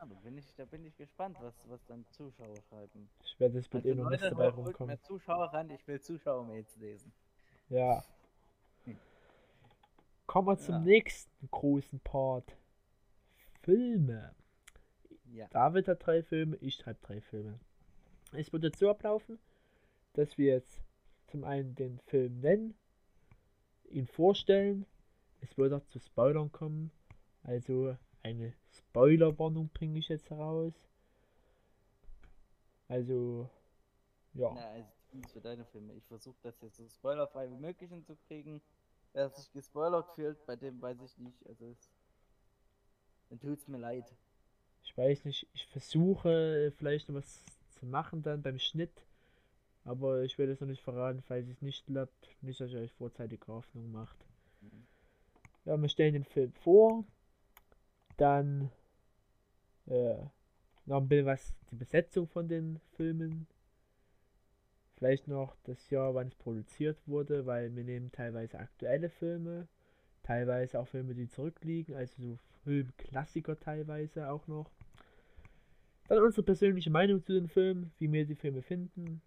Da 0.00 0.04
bin 0.24 0.36
ich, 0.36 0.52
da 0.56 0.64
bin 0.64 0.84
ich 0.84 0.96
gespannt, 0.96 1.36
was, 1.40 1.54
was 1.68 1.84
dann 1.86 2.04
Zuschauer 2.10 2.56
schreiben. 2.68 3.08
Ich 3.24 3.38
werde 3.38 3.54
das 3.54 3.72
mit 3.72 3.84
Also 3.84 3.88
eh 3.88 3.94
noch 3.94 4.10
nicht 4.10 4.20
Leute, 4.22 4.34
dabei 4.34 4.48
rumkommen. 4.48 4.88
mehr 4.88 5.00
Zuschauer 5.00 5.52
ran, 5.52 5.70
ich 5.70 5.86
will 5.86 6.00
Zuschauer-Mails 6.00 6.76
lesen. 6.76 7.12
Ja. 7.68 8.04
Hm. 8.84 8.96
Kommen 10.26 10.48
wir 10.48 10.58
zum 10.58 10.74
Ja. 10.74 10.80
nächsten 10.80 11.48
großen 11.52 12.00
Part. 12.00 12.56
Filme. 13.62 14.34
Ja. 15.32 15.46
David 15.50 15.86
hat 15.86 16.04
drei 16.04 16.22
Filme, 16.24 16.56
ich 16.56 16.74
schreibe 16.74 16.98
drei 17.02 17.20
Filme. 17.20 17.60
Es 18.32 18.52
wird 18.52 18.64
jetzt 18.64 18.78
so 18.80 18.90
ablaufen, 18.90 19.38
dass 20.14 20.36
wir 20.36 20.54
jetzt 20.54 20.80
zum 21.28 21.44
einen 21.44 21.74
den 21.74 21.98
Film 22.00 22.40
nennen, 22.40 22.74
ihn 23.90 24.06
vorstellen. 24.06 24.86
Es 25.40 25.56
wird 25.56 25.72
auch 25.72 25.84
zu 25.86 25.98
Spoilern 25.98 26.50
kommen. 26.50 26.90
Also 27.42 27.96
eine 28.22 28.52
Spoilerwarnung 28.72 29.68
bringe 29.68 29.98
ich 29.98 30.08
jetzt 30.08 30.30
heraus. 30.30 30.74
Also, 32.88 33.48
ja. 34.34 34.52
Na, 34.54 34.68
also 34.70 35.28
für 35.32 35.40
deine 35.40 35.64
Filme. 35.66 35.94
Ich 35.94 36.04
versuche 36.04 36.36
das 36.42 36.60
jetzt 36.60 36.76
so 36.76 36.88
spoilerfrei 36.88 37.50
wie 37.50 37.56
möglich 37.56 37.90
hinzukriegen. 37.90 38.60
Wer 39.12 39.30
sich 39.30 39.50
gespoilert 39.52 40.14
fühlt, 40.14 40.44
bei 40.46 40.56
dem 40.56 40.80
weiß 40.80 40.98
ich 41.02 41.18
nicht. 41.18 41.46
Also 41.46 41.66
es, 41.66 41.90
dann 43.28 43.40
tut's 43.40 43.68
mir 43.68 43.78
leid. 43.78 44.14
Ich 44.82 44.96
weiß 44.96 45.24
nicht, 45.24 45.46
ich 45.52 45.66
versuche 45.66 46.72
vielleicht 46.76 47.08
noch 47.08 47.16
was 47.16 47.44
zu 47.70 47.86
machen 47.86 48.22
dann 48.22 48.42
beim 48.42 48.58
Schnitt. 48.58 49.06
Aber 49.88 50.22
ich 50.22 50.36
will 50.36 50.50
es 50.50 50.60
noch 50.60 50.68
nicht 50.68 50.82
verraten, 50.82 51.22
falls 51.22 51.48
es 51.48 51.62
nicht 51.62 51.86
klappt. 51.86 52.28
Nicht, 52.42 52.60
dass 52.60 52.70
ihr 52.72 52.80
euch 52.80 52.92
vorzeitige 52.92 53.46
Hoffnung 53.46 53.90
macht. 53.90 54.18
Ja, 55.64 55.80
wir 55.80 55.88
stellen 55.88 56.12
den 56.12 56.24
Film 56.24 56.52
vor. 56.52 57.04
Dann 58.18 58.70
äh, 59.86 60.18
noch 60.84 60.98
ein 60.98 61.08
bisschen 61.08 61.24
was 61.24 61.54
die 61.70 61.76
Besetzung 61.76 62.28
von 62.28 62.48
den 62.48 62.80
Filmen. 62.96 63.46
Vielleicht 64.98 65.26
noch 65.26 65.56
das 65.64 65.88
Jahr, 65.88 66.14
wann 66.14 66.26
es 66.28 66.34
produziert 66.34 66.98
wurde, 67.06 67.46
weil 67.46 67.74
wir 67.74 67.84
nehmen 67.84 68.12
teilweise 68.12 68.58
aktuelle 68.58 69.08
Filme, 69.08 69.68
teilweise 70.22 70.80
auch 70.80 70.88
Filme, 70.88 71.14
die 71.14 71.28
zurückliegen, 71.28 71.94
also 71.94 72.14
so 72.20 72.38
Filmklassiker 72.64 73.58
teilweise 73.58 74.28
auch 74.28 74.46
noch. 74.48 74.70
Dann 76.08 76.22
unsere 76.22 76.42
persönliche 76.42 76.90
Meinung 76.90 77.22
zu 77.22 77.32
den 77.32 77.48
Filmen, 77.48 77.90
wie 77.98 78.12
wir 78.12 78.26
die 78.26 78.34
Filme 78.34 78.60
finden. 78.60 79.22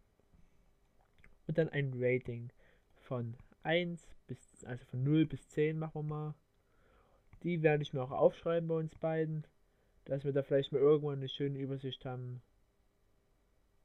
Und 1.48 1.58
dann 1.58 1.70
ein 1.70 1.94
Rating 1.96 2.52
von 2.96 3.36
1 3.64 4.08
bis, 4.28 4.64
also 4.66 4.86
von 4.86 5.04
0 5.04 5.26
bis 5.26 5.48
10 5.50 5.78
machen 5.78 5.94
wir 5.96 6.04
mal. 6.04 6.36
Die 7.44 7.62
werde 7.64 7.84
ich 7.84 7.94
mir 7.94 8.02
auch 8.02 8.12
aufschreiben 8.12 8.68
bei 8.68 8.76
uns 8.76 8.96
beiden, 8.96 9.46
dass 10.06 10.24
wir 10.24 10.32
da 10.32 10.44
vielleicht 10.44 10.72
mal 10.72 10.80
irgendwann 10.80 11.18
eine 11.18 11.30
schöne 11.30 11.60
Übersicht 11.60 12.06
haben, 12.06 12.42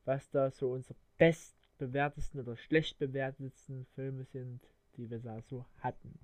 was 0.05 0.31
da 0.31 0.51
so 0.51 0.73
unsere 0.73 0.95
bestbewertesten 1.19 2.41
oder 2.41 2.57
schlecht 2.57 2.99
bewertetsten 2.99 3.87
Filme 3.95 4.25
sind, 4.25 4.61
die 4.97 5.11
wir 5.11 5.19
da 5.19 5.41
so 5.43 5.65
hatten. 5.81 6.19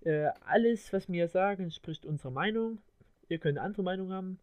Äh, 0.00 0.30
alles, 0.44 0.92
was 0.92 1.08
wir 1.08 1.28
sagen, 1.28 1.70
spricht 1.70 2.04
unsere 2.04 2.32
Meinung. 2.32 2.80
Ihr 3.28 3.38
könnt 3.38 3.58
andere 3.58 3.82
Meinung 3.82 4.12
haben. 4.12 4.38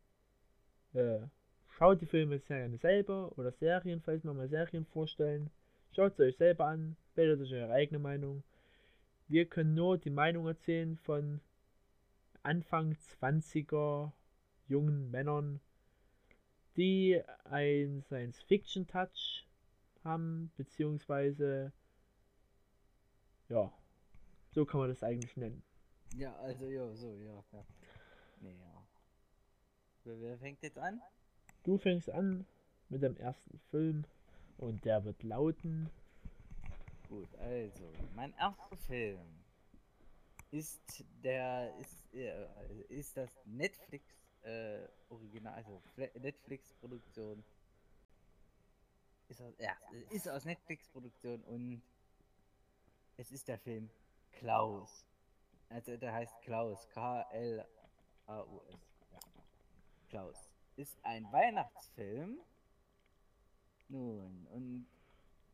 Äh, 0.93 1.19
schaut 1.79 2.01
die 2.01 2.05
Filme 2.05 2.39
gerne 2.41 2.77
selber 2.77 3.31
oder 3.37 3.53
Serien, 3.53 4.01
falls 4.01 4.25
wir 4.25 4.33
mal 4.33 4.49
Serien 4.49 4.85
vorstellen. 4.85 5.49
Schaut 5.95 6.17
sie 6.17 6.23
euch 6.23 6.35
selber 6.35 6.65
an, 6.65 6.97
bildet 7.15 7.39
euch 7.39 7.53
eure 7.53 7.71
eigene 7.71 7.99
Meinung. 7.99 8.43
Wir 9.29 9.45
können 9.45 9.75
nur 9.75 9.97
die 9.97 10.09
Meinung 10.09 10.45
erzählen 10.45 10.97
von 10.97 11.39
Anfang 12.43 12.97
20er 13.21 14.11
jungen 14.67 15.09
Männern, 15.09 15.61
die 16.75 17.21
einen 17.45 18.03
Science-Fiction-Touch 18.03 19.47
haben, 20.03 20.51
beziehungsweise 20.57 21.71
ja, 23.47 23.71
so 24.51 24.65
kann 24.65 24.81
man 24.81 24.89
das 24.89 25.01
eigentlich 25.01 25.37
nennen. 25.37 25.63
Ja, 26.15 26.35
also 26.35 26.65
ja, 26.65 26.93
so, 26.93 27.15
ja, 27.15 27.41
ja. 27.53 27.65
Nee, 28.41 28.57
ja. 28.59 28.87
Wer, 30.03 30.19
wer 30.19 30.37
fängt 30.37 30.61
jetzt 30.61 30.77
an? 30.77 31.01
Du 31.63 31.77
fängst 31.77 32.09
an 32.09 32.45
mit 32.89 33.01
dem 33.03 33.15
ersten 33.17 33.59
Film 33.69 34.05
und 34.57 34.83
der 34.85 35.03
wird 35.03 35.21
lauten. 35.23 35.89
Gut, 37.07 37.33
also, 37.35 37.91
mein 38.15 38.33
erster 38.33 38.77
Film 38.77 39.19
ist 40.51 41.03
der, 41.23 41.75
ist, 41.77 42.13
äh, 42.13 42.47
ist 42.89 43.17
das 43.17 43.31
Netflix 43.45 44.05
äh, 44.43 44.87
Original, 45.09 45.53
also 45.55 45.81
Fle- 45.95 46.17
Netflix-Produktion. 46.19 47.43
Ist 49.27 49.41
aus, 49.41 49.53
ja, 49.59 49.73
ist 50.09 50.27
aus 50.27 50.45
Netflix-Produktion 50.45 51.43
und 51.43 51.81
es 53.17 53.31
ist 53.31 53.47
der 53.47 53.59
Film 53.59 53.89
Klaus. 54.31 55.05
Also 55.69 55.97
der 55.97 56.13
heißt 56.13 56.41
Klaus, 56.41 56.87
K-L-A-U-S. 56.89 58.79
Ja. 59.11 59.19
Klaus. 60.09 60.48
Ist 60.79 60.97
ein 61.03 61.29
Weihnachtsfilm. 61.33 62.39
Nun, 63.89 64.47
und 64.47 64.87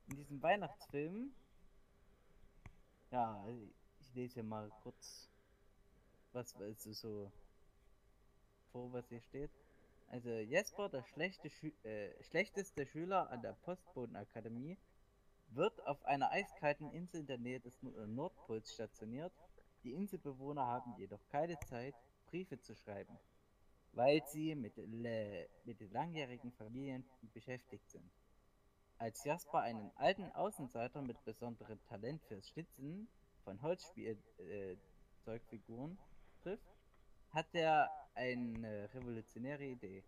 in 0.08 0.16
diesem 0.18 0.40
Weihnachtsfilm, 0.44 1.34
ja, 3.10 3.44
ich 4.00 4.14
lese 4.14 4.44
mal 4.44 4.70
kurz, 4.84 5.28
was 6.32 6.54
also 6.58 6.94
so 6.94 7.32
vor, 8.72 8.94
was 8.94 9.10
hier 9.10 9.22
steht. 9.22 9.50
Also 10.10 10.30
Jesper, 10.30 10.90
der 10.90 11.02
schlechte 11.02 11.50
Schü 11.50 11.72
äh, 11.82 12.24
schlechteste 12.26 12.86
Schüler 12.86 13.32
an 13.32 13.42
der 13.42 13.54
Postbodenakademie, 13.54 14.78
wird 15.48 15.88
auf 15.88 16.06
einer 16.06 16.30
eiskalten 16.30 16.92
Insel 16.92 17.22
in 17.22 17.26
der 17.26 17.40
Nähe 17.40 17.60
des 17.60 17.82
äh, 17.82 18.06
Nordpols 18.06 18.76
stationiert. 18.76 19.34
Die 19.86 19.94
Inselbewohner 19.94 20.68
haben 20.68 20.94
jedoch 21.00 21.28
keine 21.30 21.58
Zeit, 21.62 21.96
Briefe 22.28 22.62
zu 22.62 22.76
schreiben, 22.76 23.18
weil 23.96 24.22
sie 24.28 24.54
mit, 24.56 24.78
mit 24.78 25.80
den 25.80 25.92
langjährigen 25.92 26.52
Familien 26.52 27.04
beschäftigt 27.34 27.90
sind. 27.90 28.12
Als 28.98 29.24
Jasper 29.24 29.62
einen 29.62 29.92
alten 29.96 30.30
Außenseiter 30.32 31.02
mit 31.02 31.24
besonderem 31.26 31.84
Talent 31.86 32.22
fürs 32.24 32.50
Schnitzen 32.50 33.08
von 33.44 33.62
Holzspielzeugfiguren 33.62 35.98
trifft, 36.42 36.68
hat 37.32 37.48
er 37.54 37.90
eine 38.14 38.94
revolutionäre 38.94 39.66
Idee. 39.66 40.04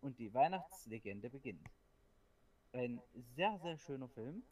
Und 0.00 0.18
die 0.18 0.34
Weihnachtslegende 0.34 1.30
beginnt. 1.30 1.66
Ein 2.72 3.00
sehr, 3.34 3.58
sehr 3.58 3.78
schöner 3.78 4.08
Film. 4.08 4.42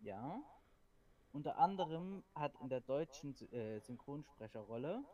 Ja. 0.00 0.42
Unter 1.32 1.58
anderem 1.58 2.22
hat 2.34 2.54
in 2.60 2.68
der 2.68 2.80
deutschen 2.80 3.34
äh, 3.52 3.80
Synchronsprecherrolle 3.80 5.04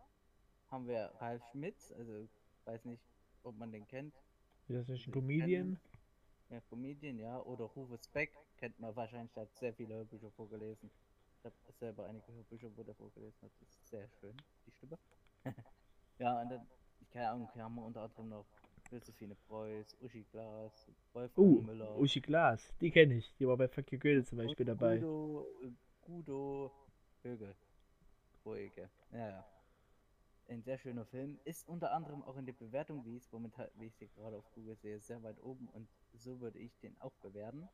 haben 0.73 0.89
wir 0.89 1.13
Ralf 1.21 1.43
Schmitz, 1.53 1.93
also 1.93 2.27
weiß 2.65 2.85
nicht, 2.87 3.03
ob 3.45 3.57
man 3.59 3.71
den 3.71 3.87
kennt. 3.87 4.15
Ist 4.69 4.79
das 4.79 4.89
nicht 4.89 5.07
ein 5.07 5.13
Comedian? 5.13 5.79
Ja, 6.49 6.61
Comedian, 6.69 7.19
ja. 7.19 7.41
Oder 7.43 7.65
Rufus 7.65 8.09
Beck, 8.09 8.33
kennt 8.57 8.79
man 8.81 8.97
wahrscheinlich, 8.97 9.33
der 9.35 9.43
hat 9.43 9.55
sehr 9.57 9.75
viele 9.75 9.95
Hörbücher 9.95 10.31
vorgelesen. 10.31 10.91
Ich 11.39 11.45
habe 11.45 11.55
selber 11.79 12.07
einige 12.07 12.33
Hörbücher, 12.33 12.71
wo 12.75 12.83
der 12.83 12.95
vorgelesen 12.95 13.43
hat. 13.43 13.51
Das 13.61 13.69
ist 13.69 13.89
sehr 13.89 14.09
schön, 14.21 14.37
die 14.67 14.71
Stimme. 14.71 14.99
ja, 16.19 16.41
und 16.41 16.49
dann, 16.51 16.67
ich 17.01 17.11
keine 17.11 17.31
Ahnung, 17.31 17.49
haben 17.55 17.75
wir 17.75 17.85
unter 17.85 18.03
anderem 18.03 18.29
noch 18.31 18.47
Josephine 18.91 19.35
Preuß, 19.49 19.97
Uschi 20.01 20.25
Glas, 20.31 20.91
Wolfgang 21.13 21.39
Uh, 21.39 21.63
Müller. 21.63 21.99
Uschi 21.99 22.21
Glas, 22.21 22.73
die 22.81 22.91
kenne 22.91 23.15
ich. 23.15 23.35
Die 23.37 23.47
war 23.47 23.57
bei 23.57 23.69
Fuck 23.69 23.93
Your 23.93 23.99
Goethe 23.99 24.25
zum 24.25 24.39
Beispiel 24.39 24.69
und 24.69 24.81
dabei. 24.81 24.97
Guido, 24.97 25.47
äh, 25.63 25.71
Guido 26.03 26.71
Högel. 27.23 27.55
Ruhige. 28.45 28.89
Ja, 29.13 29.29
ja. 29.29 29.52
Ein 30.49 30.63
sehr 30.63 30.79
schöner 30.79 31.07
Film. 31.07 31.39
Ist 31.45 31.67
unter 31.69 31.93
anderem 31.93 32.23
auch 32.25 32.37
in 32.37 32.47
der 32.47 32.53
Bewertung, 32.53 33.05
wie 33.05 33.17
ich 33.17 33.25
es 33.25 33.33
momentan, 33.33 33.69
wie 33.77 33.87
ich 33.87 33.97
sie 33.97 34.09
gerade 34.09 34.37
auf 34.37 34.51
Google 34.53 34.77
sehe, 34.77 35.01
sehr 35.01 35.23
weit 35.23 35.41
oben 35.43 35.69
und 35.69 35.89
so 36.15 36.41
würde 36.41 36.59
ich 36.59 36.77
den 36.81 37.01
auch 37.01 37.15
bewerten. 37.23 37.69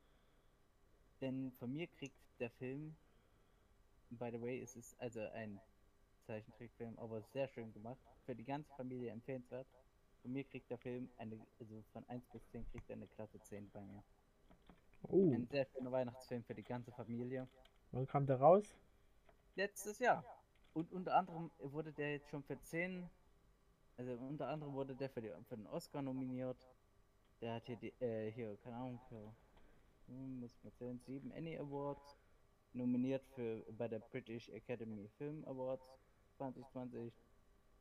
Denn 1.20 1.50
von 1.58 1.72
mir 1.72 1.88
kriegt 1.88 2.16
der 2.38 2.50
Film, 2.50 2.96
by 4.10 4.30
the 4.30 4.40
way, 4.40 4.60
es 4.60 4.76
ist 4.76 4.98
also 5.00 5.20
ein 5.20 5.60
Zeichentrickfilm, 6.26 6.98
aber 6.98 7.22
sehr 7.22 7.48
schön 7.48 7.72
gemacht. 7.72 7.98
Für 8.24 8.34
die 8.34 8.44
ganze 8.44 8.72
Familie 8.74 9.10
empfehlenswert. 9.10 9.66
Von 10.22 10.32
mir 10.32 10.44
kriegt 10.44 10.70
der 10.70 10.78
Film 10.78 11.08
eine, 11.16 11.38
also 11.58 11.82
von 11.92 12.04
1 12.08 12.26
bis 12.28 12.46
10 12.50 12.64
kriegt 12.70 12.88
er 12.90 12.96
eine 12.96 13.06
Klasse 13.08 13.40
10 13.40 13.70
bei 13.70 13.80
mir. 13.80 14.02
Oh, 15.02 15.32
Ein 15.32 15.46
sehr 15.46 15.66
schöner 15.66 15.90
Weihnachtsfilm 15.90 16.44
für 16.44 16.54
die 16.54 16.64
ganze 16.64 16.92
Familie. 16.92 17.48
wann 17.92 18.06
kam 18.06 18.26
der 18.26 18.36
raus? 18.36 18.76
Letztes 19.54 19.98
Jahr. 19.98 20.24
Und 20.74 20.92
unter 20.92 21.16
anderem 21.16 21.50
wurde 21.58 21.92
der 21.92 22.12
jetzt 22.12 22.28
schon 22.28 22.42
für 22.42 22.60
10, 22.60 23.08
also 23.96 24.12
unter 24.12 24.48
anderem 24.48 24.74
wurde 24.74 24.94
der 24.94 25.10
für, 25.10 25.20
die, 25.20 25.32
für 25.48 25.56
den 25.56 25.66
Oscar 25.66 26.02
nominiert. 26.02 26.56
Der 27.40 27.54
hat 27.54 27.66
hier, 27.66 27.76
die, 27.76 27.92
äh, 28.00 28.30
hier, 28.32 28.56
keine 28.58 28.76
Ahnung, 28.76 29.00
für, 29.08 29.34
hm, 30.06 30.40
muss 30.40 30.56
mal 30.62 30.72
zählen, 30.72 30.98
7 30.98 31.32
Annie 31.32 31.58
Awards. 31.58 32.16
Nominiert 32.74 33.24
für, 33.34 33.64
bei 33.72 33.88
der 33.88 34.00
British 34.00 34.48
Academy 34.50 35.08
Film 35.16 35.44
Awards 35.46 35.88
2020. 36.36 37.12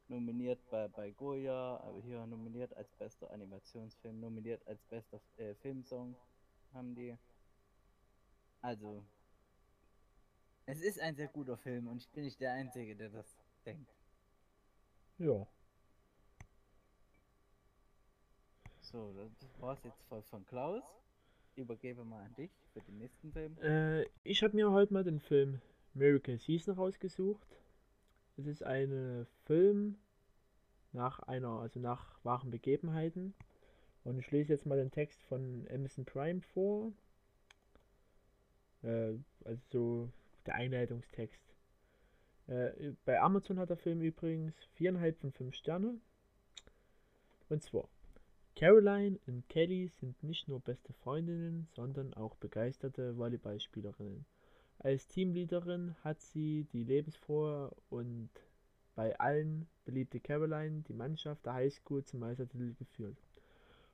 nominiert 0.08 0.60
bei, 0.70 0.88
bei 0.88 1.12
Goya, 1.12 1.78
aber 1.84 2.02
hier 2.02 2.26
nominiert 2.26 2.74
als 2.78 2.90
bester 2.94 3.30
Animationsfilm, 3.32 4.20
nominiert 4.20 4.66
als 4.66 4.82
bester 4.86 5.20
äh, 5.38 5.54
Filmsong 5.56 6.16
haben 6.74 6.96
die. 6.96 7.18
Also, 8.62 9.04
es 10.68 10.82
ist 10.82 11.00
ein 11.00 11.16
sehr 11.16 11.30
guter 11.30 11.58
Film 11.58 11.88
und 11.88 11.98
ich 11.98 12.10
bin 12.10 12.26
nicht 12.26 12.40
der 12.40 12.52
Einzige, 12.54 12.96
der 12.96 13.10
das 13.10 13.26
denkt. 13.66 13.90
Ja. 15.18 15.48
So, 18.82 19.14
das 19.40 19.62
war's 19.62 19.84
jetzt 19.84 20.04
von, 20.04 20.22
von 20.24 20.46
Klaus. 20.46 20.84
Übergebe 21.56 22.04
mal 22.04 22.24
an 22.24 22.36
dich 22.36 22.52
für 22.74 22.82
den 22.82 23.00
nächsten 23.00 23.32
Film. 23.32 23.58
Äh, 23.62 24.06
ich 24.24 24.44
habe 24.44 24.56
mir 24.56 24.72
heute 24.72 24.94
mal 24.94 25.04
den 25.04 25.20
Film 25.20 25.62
Miracle 25.94 26.38
Season 26.38 26.76
rausgesucht. 26.76 27.48
Es 28.36 28.46
ist 28.46 28.62
ein 28.62 29.26
Film 29.46 29.98
nach 30.92 31.20
einer, 31.20 31.60
also 31.62 31.80
nach 31.80 32.24
wahren 32.24 32.52
Begebenheiten. 32.52 33.34
Und 34.04 34.20
ich 34.20 34.30
lese 34.32 34.54
jetzt 34.54 34.66
mal 34.66 34.78
den 34.78 34.92
Text 34.92 35.24
von 35.24 35.66
Amazon 35.74 36.06
Prime 36.06 36.42
vor. 36.42 36.92
Äh, 38.84 39.14
also 39.44 39.62
so 39.72 40.10
der 40.48 40.56
Einleitungstext. 40.56 41.42
Äh, 42.48 42.94
bei 43.06 43.20
Amazon 43.20 43.60
hat 43.60 43.70
der 43.70 43.78
Film 43.78 44.02
übrigens 44.02 44.56
4,5 44.78 45.16
von 45.16 45.32
5 45.32 45.56
Sterne. 45.56 46.00
Und 47.50 47.64
zwar, 47.64 47.90
Caroline 48.56 49.20
und 49.28 49.48
Kelly 49.50 49.90
sind 50.00 50.24
nicht 50.24 50.48
nur 50.48 50.60
beste 50.60 50.94
Freundinnen, 50.94 51.68
sondern 51.76 52.14
auch 52.14 52.36
begeisterte 52.36 53.18
Volleyballspielerinnen. 53.18 54.26
Als 54.80 55.08
Teamleaderin 55.08 55.96
hat 56.04 56.22
sie 56.22 56.66
die 56.72 56.84
lebensfrohe 56.84 57.76
und 57.90 58.30
bei 58.96 59.18
allen 59.20 59.68
beliebte 59.86 60.20
Caroline 60.20 60.82
die 60.88 60.94
Mannschaft 60.94 61.46
der 61.46 61.54
Highschool 61.54 62.04
zum 62.04 62.22
Meistertitel 62.22 62.74
geführt. 62.74 63.18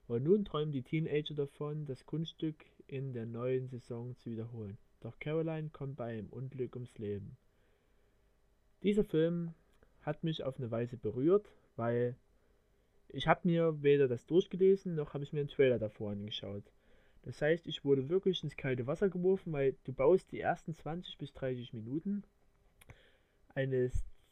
Und 0.07 0.23
nun 0.23 0.45
träumen 0.45 0.71
die 0.71 0.83
Teenager 0.83 1.33
davon, 1.33 1.85
das 1.85 2.05
Kunststück 2.05 2.65
in 2.87 3.13
der 3.13 3.25
neuen 3.25 3.67
Saison 3.67 4.15
zu 4.17 4.31
wiederholen. 4.31 4.77
Doch 5.03 5.19
Caroline 5.19 5.69
kommt 5.69 5.97
bei 5.97 6.13
einem 6.13 6.29
Unglück 6.29 6.75
ums 6.75 6.97
Leben. 6.97 7.37
Dieser 8.83 9.03
Film 9.03 9.53
hat 10.01 10.23
mich 10.23 10.43
auf 10.43 10.57
eine 10.57 10.71
Weise 10.71 10.97
berührt, 10.97 11.51
weil 11.75 12.15
ich 13.09 13.27
habe 13.27 13.41
mir 13.43 13.83
weder 13.83 14.07
das 14.07 14.25
durchgelesen, 14.25 14.95
noch 14.95 15.13
habe 15.13 15.23
ich 15.23 15.33
mir 15.33 15.41
einen 15.41 15.49
Trailer 15.49 15.77
davor 15.77 16.11
angeschaut. 16.11 16.63
Das 17.23 17.41
heißt, 17.41 17.67
ich 17.67 17.83
wurde 17.83 18.09
wirklich 18.09 18.43
ins 18.43 18.55
kalte 18.55 18.87
Wasser 18.87 19.09
geworfen, 19.09 19.53
weil 19.53 19.75
du 19.83 19.93
baust 19.93 20.31
die 20.31 20.39
ersten 20.39 20.73
20 20.73 21.17
bis 21.17 21.33
30 21.33 21.73
Minuten 21.73 22.23
eine 23.55 23.91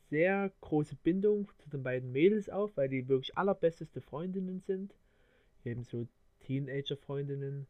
sehr 0.09 0.51
große 0.61 0.95
Bindung 0.95 1.49
zu 1.57 1.69
den 1.69 1.83
beiden 1.83 2.11
Mädels 2.11 2.49
auf, 2.49 2.75
weil 2.75 2.89
die 2.89 3.07
wirklich 3.07 3.37
allerbesteste 3.37 4.01
Freundinnen 4.01 4.59
sind. 4.61 4.95
Ebenso 5.63 6.07
Teenager-Freundinnen. 6.41 7.67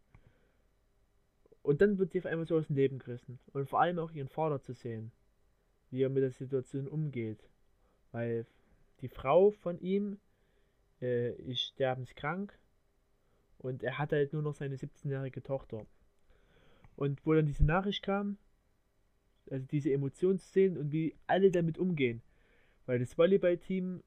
Und 1.64 1.82
dann 1.82 1.98
wird 1.98 2.12
sie 2.12 2.20
auf 2.20 2.26
einmal 2.26 2.48
so 2.48 2.58
aus 2.58 2.68
dem 2.68 2.76
Leben 2.76 3.00
gerissen. 3.00 3.40
Und 3.54 3.70
vor 3.70 3.82
allem 3.82 4.00
auch 4.00 4.12
ihren 4.12 4.30
Vater 4.30 4.62
zu 4.62 4.74
sehen, 4.74 5.12
wie 5.90 6.02
er 6.04 6.10
mit 6.10 6.24
der 6.24 6.32
Situation 6.32 6.88
umgeht. 6.88 7.40
Weil 8.12 8.46
die 9.02 9.08
Frau 9.08 9.52
von 9.52 9.80
ihm 9.80 10.18
äh, 11.02 11.34
ist 11.34 11.62
sterbenskrank 11.62 12.58
und 13.58 13.84
er 13.84 13.98
hat 13.98 14.12
halt 14.12 14.34
nur 14.34 14.42
noch 14.42 14.56
seine 14.56 14.76
17-jährige 14.76 15.44
Tochter. 15.44 15.86
Und 16.96 17.26
wo 17.26 17.34
dann 17.34 17.46
diese 17.46 17.66
Nachricht 17.66 18.04
kam, 18.04 18.38
also 19.50 19.66
diese 19.68 19.92
Emotionsszenen 19.92 20.78
und 20.78 20.92
wie 20.92 21.16
alle 21.28 21.52
damit 21.52 21.78
umgehen. 21.78 22.22
Weil 22.86 23.00
das 23.00 23.18
Volleyballteam 23.18 24.04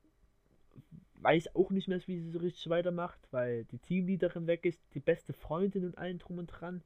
weiß 1.20 1.54
auch 1.54 1.70
nicht 1.70 1.88
mehr, 1.88 2.00
wie 2.06 2.20
sie 2.20 2.30
so 2.30 2.38
richtig 2.38 2.68
weitermacht, 2.68 3.20
weil 3.30 3.64
die 3.66 3.78
Teamleaderin 3.78 4.46
weg 4.46 4.64
ist, 4.64 4.80
die 4.94 5.00
beste 5.00 5.32
Freundin 5.32 5.84
und 5.84 5.96
allen 5.96 6.18
drum 6.18 6.38
und 6.38 6.46
dran. 6.48 6.82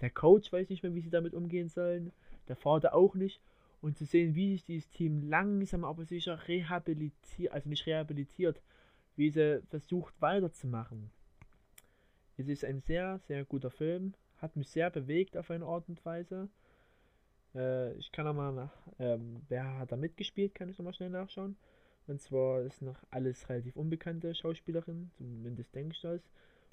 Der 0.00 0.10
Coach 0.10 0.52
weiß 0.52 0.68
nicht 0.68 0.82
mehr, 0.82 0.94
wie 0.94 1.00
sie 1.00 1.10
damit 1.10 1.34
umgehen 1.34 1.68
sollen. 1.68 2.12
Der 2.48 2.56
Vater 2.56 2.94
auch 2.94 3.14
nicht. 3.14 3.40
Und 3.80 3.96
zu 3.96 4.04
sehen, 4.04 4.34
wie 4.34 4.52
sich 4.52 4.64
dieses 4.64 4.90
Team 4.90 5.22
langsam 5.28 5.84
aber 5.84 6.04
sicher 6.04 6.48
rehabilitiert, 6.48 7.52
also 7.52 7.68
nicht 7.68 7.86
rehabilitiert, 7.86 8.60
wie 9.16 9.30
sie 9.30 9.62
versucht 9.68 10.14
weiterzumachen. 10.20 11.10
Es 12.36 12.48
ist 12.48 12.64
ein 12.64 12.80
sehr, 12.80 13.18
sehr 13.20 13.44
guter 13.44 13.70
Film. 13.70 14.14
Hat 14.38 14.56
mich 14.56 14.68
sehr 14.68 14.90
bewegt 14.90 15.36
auf 15.36 15.50
eine 15.50 15.64
Art 15.64 15.88
und 15.88 16.04
Weise. 16.04 16.48
Äh, 17.54 17.94
ich 17.94 18.12
kann 18.12 18.26
auch 18.26 18.34
mal 18.34 18.52
nach, 18.52 18.72
ähm, 18.98 19.42
wer 19.48 19.78
hat 19.78 19.92
da 19.92 19.96
mitgespielt, 19.96 20.54
kann 20.54 20.68
ich 20.68 20.78
nochmal 20.78 20.92
schnell 20.92 21.10
nachschauen. 21.10 21.56
Und 22.06 22.20
zwar 22.20 22.62
ist 22.62 22.82
noch 22.82 22.98
alles 23.10 23.48
relativ 23.48 23.74
unbekannte 23.76 24.34
Schauspielerin, 24.34 25.10
zumindest 25.16 25.74
denke 25.74 25.94
ich 25.94 26.00
das. 26.02 26.20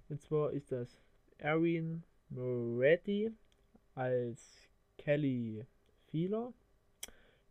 Und 0.09 0.21
zwar 0.21 0.51
ist 0.51 0.71
das 0.71 1.01
Erin 1.38 2.03
Moretti 2.34 3.31
als 3.93 4.67
Kelly 4.97 5.65
Feeler, 6.07 6.51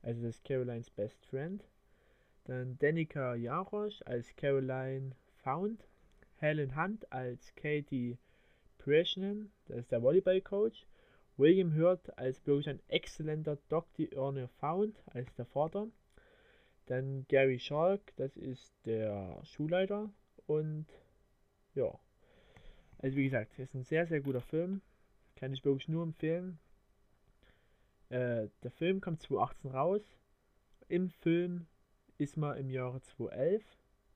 also 0.02 0.22
das 0.22 0.36
ist 0.36 0.44
Carolines 0.44 0.90
Best 0.90 1.24
Friend. 1.26 1.62
Dann 2.44 2.76
Danica 2.78 3.36
Jarosch 3.36 4.02
als 4.04 4.34
Caroline 4.34 5.12
Found. 5.44 5.84
Helen 6.36 6.76
Hunt 6.76 7.10
als 7.12 7.54
Katie 7.54 8.18
Preschnen, 8.78 9.52
das 9.66 9.78
ist 9.78 9.92
der 9.92 10.02
Volleyball-Coach. 10.02 10.86
William 11.36 11.76
Hurt 11.76 12.18
als 12.18 12.44
wirklich 12.44 12.68
ein 12.68 12.80
exzellenter 12.88 13.58
Dr. 13.68 14.06
Ernie 14.12 14.48
Found 14.58 15.00
als 15.06 15.32
der 15.36 15.46
Vater. 15.46 15.86
Dann 16.86 17.24
Gary 17.28 17.60
Schalk, 17.60 18.00
das 18.16 18.36
ist 18.36 18.74
der 18.84 19.40
Schulleiter. 19.44 20.10
Und 20.46 20.86
ja, 21.74 21.96
also 23.02 23.16
wie 23.16 23.24
gesagt, 23.24 23.52
es 23.52 23.68
ist 23.68 23.74
ein 23.74 23.84
sehr, 23.84 24.06
sehr 24.06 24.20
guter 24.20 24.40
Film. 24.40 24.80
Kann 25.36 25.52
ich 25.52 25.64
wirklich 25.64 25.88
nur 25.88 26.02
empfehlen. 26.02 26.58
Äh, 28.08 28.48
der 28.62 28.70
Film 28.70 29.00
kommt 29.00 29.20
2018 29.20 29.70
raus. 29.70 30.02
Im 30.88 31.10
Film 31.10 31.66
ist 32.16 32.36
man 32.36 32.56
im 32.56 32.70
Jahre 32.70 33.02
2011 33.02 33.62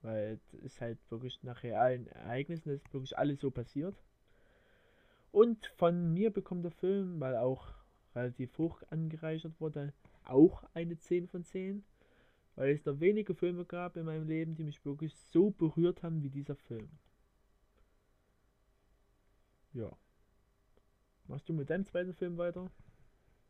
weil 0.07 0.39
es 0.53 0.55
ist 0.55 0.80
halt 0.80 0.99
wirklich 1.11 1.43
nach 1.43 1.62
realen 1.62 2.07
Ereignissen, 2.07 2.70
das 2.70 2.80
ist 2.80 2.95
wirklich 2.95 3.18
alles 3.18 3.41
so 3.41 3.51
passiert. 3.51 3.97
Und 5.32 5.66
von 5.76 6.14
mir 6.14 6.30
bekommt 6.30 6.64
der 6.64 6.72
Film, 6.72 7.20
weil 7.20 7.37
auch 7.37 7.74
relativ 8.14 8.57
hoch 8.57 8.82
angereichert 8.91 9.61
wurde, 9.61 9.93
auch 10.24 10.62
eine 10.74 10.97
10 10.97 11.26
von 11.26 11.45
10. 11.45 11.84
Weil 12.55 12.70
es 12.70 12.82
da 12.82 12.99
wenige 13.01 13.34
Filme 13.34 13.66
gab 13.66 13.97
in 13.97 14.07
meinem 14.07 14.26
Leben, 14.26 14.55
die 14.55 14.64
mich 14.64 14.82
wirklich 14.84 15.14
so 15.14 15.51
berührt 15.51 16.03
haben 16.03 16.22
wie 16.22 16.30
dieser 16.30 16.57
Film. 16.57 16.89
Ja. 19.77 19.95
Machst 21.27 21.47
du 21.51 21.53
mit 21.53 21.68
deinem 21.68 21.85
zweiten 21.85 22.14
Film 22.14 22.39
weiter? 22.39 22.70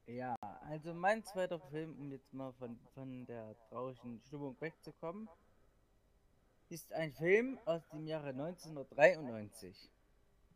Ja, 0.07 0.35
also 0.63 0.93
mein 0.93 1.23
zweiter 1.23 1.61
Film, 1.61 1.97
um 2.01 2.11
jetzt 2.11 2.33
mal 2.33 2.53
von, 2.55 2.77
von 2.95 3.27
der 3.27 3.57
traurigen 3.69 4.21
Stimmung 4.23 4.61
wegzukommen, 4.61 5.29
ist 6.69 6.93
ein 6.93 7.13
Film 7.13 7.61
aus 7.65 7.89
dem 7.91 8.09
Jahre 8.09 8.31
1993. 8.31 9.89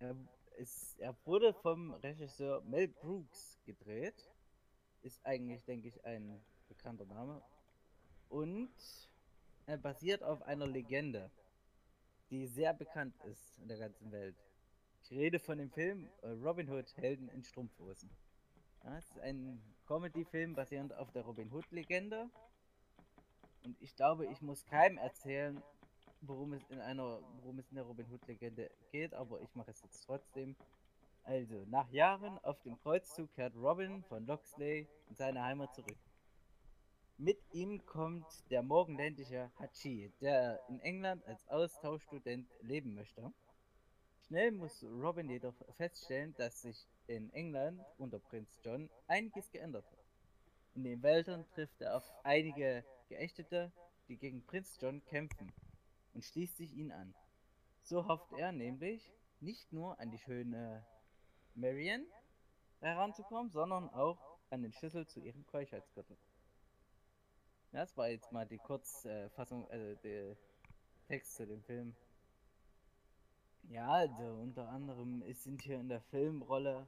Er, 0.00 0.16
ist, 0.56 0.98
er 0.98 1.14
wurde 1.24 1.54
vom 1.54 1.94
Regisseur 1.94 2.62
Mel 2.62 2.88
Brooks 2.88 3.60
gedreht. 3.64 4.28
Ist 5.02 5.24
eigentlich, 5.24 5.62
denke 5.66 5.86
ich, 5.86 6.04
ein 6.04 6.42
bekannter 6.66 7.06
Name. 7.06 7.40
Und 8.28 8.74
er 9.66 9.78
basiert 9.78 10.24
auf 10.24 10.42
einer 10.42 10.66
Legende, 10.66 11.30
die 12.28 12.48
sehr 12.48 12.74
bekannt 12.74 13.14
ist 13.22 13.56
in 13.58 13.68
der 13.68 13.78
ganzen 13.78 14.10
Welt. 14.10 14.49
Ich 15.10 15.18
rede 15.18 15.40
von 15.40 15.58
dem 15.58 15.72
Film 15.72 16.08
äh, 16.22 16.28
Robin 16.28 16.70
Hood 16.70 16.96
Helden 16.96 17.28
in 17.30 17.42
Strumpfhosen. 17.42 18.08
Ja, 18.84 18.96
es 18.96 19.10
ist 19.10 19.18
ein 19.18 19.60
Comedy-Film 19.88 20.54
basierend 20.54 20.94
auf 20.94 21.10
der 21.10 21.22
Robin 21.22 21.52
Hood-Legende. 21.52 22.30
Und 23.64 23.76
ich 23.82 23.96
glaube, 23.96 24.26
ich 24.26 24.40
muss 24.40 24.64
keinem 24.66 24.98
erzählen, 24.98 25.60
worum 26.20 26.52
es 26.52 26.62
in 26.70 26.78
einer, 26.78 27.20
worum 27.40 27.58
es 27.58 27.68
in 27.70 27.74
der 27.74 27.86
Robin 27.86 28.08
Hood 28.08 28.24
Legende 28.28 28.70
geht, 28.92 29.12
aber 29.12 29.40
ich 29.40 29.52
mache 29.56 29.72
es 29.72 29.82
jetzt 29.82 30.04
trotzdem. 30.04 30.54
Also, 31.24 31.64
nach 31.66 31.90
Jahren 31.90 32.38
auf 32.44 32.60
dem 32.60 32.78
Kreuzzug 32.78 33.32
kehrt 33.34 33.56
Robin 33.56 34.04
von 34.04 34.24
Loxley 34.26 34.86
in 35.08 35.16
seine 35.16 35.42
Heimat 35.42 35.74
zurück. 35.74 35.98
Mit 37.18 37.42
ihm 37.50 37.84
kommt 37.84 38.28
der 38.52 38.62
morgenländische 38.62 39.50
Hachi, 39.58 40.12
der 40.20 40.60
in 40.68 40.78
England 40.78 41.26
als 41.26 41.48
Austauschstudent 41.48 42.48
leben 42.60 42.94
möchte. 42.94 43.32
Schnell 44.30 44.52
muss 44.52 44.84
Robin 44.84 45.28
jedoch 45.28 45.56
feststellen, 45.76 46.32
dass 46.36 46.62
sich 46.62 46.86
in 47.08 47.32
England 47.32 47.82
unter 47.98 48.20
Prinz 48.20 48.60
John 48.62 48.88
einiges 49.08 49.50
geändert 49.50 49.84
hat. 49.90 49.98
In 50.76 50.84
den 50.84 51.02
Wäldern 51.02 51.44
trifft 51.48 51.80
er 51.80 51.96
auf 51.96 52.08
einige 52.22 52.84
Geächtete, 53.08 53.72
die 54.06 54.16
gegen 54.16 54.46
Prinz 54.46 54.78
John 54.80 55.04
kämpfen 55.06 55.52
und 56.14 56.24
schließt 56.24 56.58
sich 56.58 56.72
ihn 56.74 56.92
an. 56.92 57.12
So 57.82 58.06
hofft 58.06 58.32
er 58.34 58.52
nämlich 58.52 59.12
nicht 59.40 59.72
nur 59.72 59.98
an 59.98 60.12
die 60.12 60.18
schöne 60.18 60.86
Marian 61.56 62.06
heranzukommen, 62.78 63.50
sondern 63.50 63.90
auch 63.90 64.38
an 64.50 64.62
den 64.62 64.72
Schlüssel 64.72 65.08
zu 65.08 65.18
ihrem 65.18 65.44
Keuschheitsgürtel. 65.48 66.16
Das 67.72 67.96
war 67.96 68.08
jetzt 68.08 68.30
mal 68.30 68.46
die 68.46 68.58
Kurzfassung, 68.58 69.68
also 69.72 69.96
der 70.04 70.36
Text 71.08 71.34
zu 71.34 71.48
dem 71.48 71.64
Film. 71.64 71.96
Ja, 73.68 73.88
also 73.88 74.22
unter 74.42 74.68
anderem 74.68 75.22
ist- 75.22 75.44
sind 75.44 75.62
hier 75.62 75.78
in 75.78 75.88
der 75.88 76.00
Filmrolle 76.00 76.86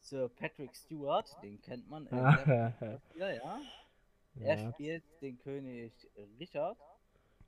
Sir 0.00 0.28
Patrick 0.28 0.74
Stewart, 0.76 1.36
den 1.42 1.60
kennt 1.62 1.88
man. 1.88 2.04
Der 2.06 2.72
Schauspieler, 2.78 3.34
ja. 3.34 3.60
Er 4.38 4.58
Ja, 4.60 4.72
spielt 4.72 5.02
den 5.22 5.38
König 5.38 5.92
Richard. 6.38 6.76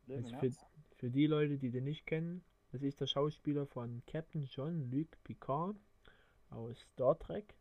also 0.09 0.37
für, 0.39 0.51
für 0.97 1.11
die 1.11 1.27
Leute, 1.27 1.59
die 1.59 1.71
den 1.71 1.85
nicht 1.85 2.07
kennen, 2.07 2.43
das 2.73 2.83
ist 2.83 3.01
der 3.01 3.07
Schauspieler 3.07 3.67
von 3.67 4.03
Captain 4.07 4.45
John 4.51 4.91
Luc 4.91 5.23
Picard 5.25 5.77
aus 6.51 6.79
Star 6.95 7.19
Trek. 7.19 7.55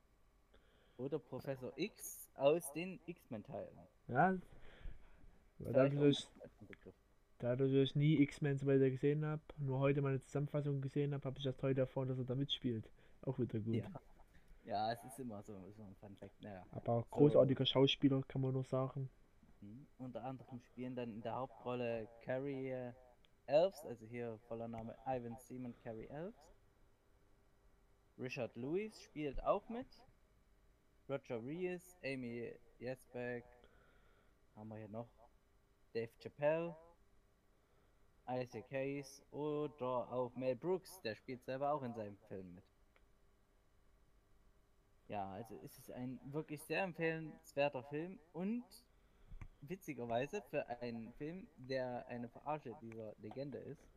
Oder 0.97 1.19
Professor 1.19 1.71
X 1.75 2.29
aus 2.35 2.71
den 2.73 2.99
X-Men-Teilen. 3.05 3.77
Ja, 4.07 4.38
ich- 6.07 6.27
ein 6.61 6.67
Begriff. 6.67 6.95
Dadurch, 7.39 7.71
dass 7.71 7.89
ich 7.89 7.95
nie 7.95 8.21
X-Men 8.21 8.57
so 8.57 8.67
weiter 8.67 8.89
gesehen 8.89 9.25
habe, 9.25 9.41
nur 9.57 9.79
heute 9.79 10.01
meine 10.01 10.19
Zusammenfassung 10.21 10.81
gesehen 10.81 11.13
habe, 11.13 11.23
habe 11.25 11.39
ich 11.39 11.45
erst 11.45 11.61
heute 11.63 11.81
erfahren, 11.81 12.07
dass 12.07 12.17
er 12.17 12.25
da 12.25 12.35
mitspielt. 12.35 12.89
Auch 13.23 13.38
wieder 13.39 13.59
gut. 13.59 13.75
Ja. 13.75 13.91
ja, 14.65 14.91
es 14.93 15.03
ist 15.03 15.19
immer 15.19 15.41
so, 15.43 15.53
so 15.71 15.83
ein 15.83 15.95
Fun 15.95 16.15
Fact. 16.15 16.41
Naja. 16.41 16.65
Aber 16.71 17.05
großartiger 17.09 17.65
Schauspieler, 17.65 18.21
kann 18.27 18.41
man 18.41 18.53
nur 18.53 18.63
sagen. 18.63 19.09
Mhm. 19.61 19.88
Unter 19.97 20.23
anderem 20.23 20.59
spielen 20.61 20.95
dann 20.95 21.11
in 21.11 21.21
der 21.21 21.35
Hauptrolle 21.35 22.07
Carrie 22.23 22.69
äh, 22.69 22.93
Elves, 23.45 23.85
also 23.85 24.05
hier 24.05 24.38
voller 24.47 24.67
Name 24.67 24.95
Ivan 25.05 25.38
Seaman 25.38 25.73
Carrie 25.83 26.07
Elves. 26.07 26.35
Richard 28.19 28.55
Lewis 28.55 29.01
spielt 29.03 29.43
auch 29.43 29.67
mit. 29.69 29.88
Roger 31.09 31.41
Rees, 31.41 31.97
Amy 32.03 32.51
Jesbeck, 32.79 33.45
haben 34.55 34.69
wir 34.69 34.77
hier 34.77 34.89
noch. 34.89 35.07
Dave 35.93 36.11
Chappelle, 36.19 36.75
Isaac 38.30 38.71
Hayes 38.71 39.23
oder 39.32 40.11
auch 40.11 40.36
Mel 40.36 40.55
Brooks, 40.55 41.01
der 41.01 41.15
spielt 41.15 41.43
selber 41.43 41.71
auch 41.71 41.84
in 41.84 41.93
seinem 41.93 42.17
Film 42.28 42.55
mit. 42.55 42.63
Ja, 45.07 45.32
also 45.32 45.59
es 45.63 45.78
ist 45.78 45.91
ein 45.91 46.19
wirklich 46.25 46.61
sehr 46.63 46.84
empfehlenswerter 46.84 47.84
Film 47.84 48.19
und 48.34 48.65
witzigerweise 49.61 50.41
für 50.49 50.67
einen 50.82 51.13
Film, 51.13 51.47
der 51.55 52.05
eine 52.07 52.28
Verarsche 52.28 52.75
dieser 52.82 53.15
Legende 53.19 53.57
ist. 53.57 53.88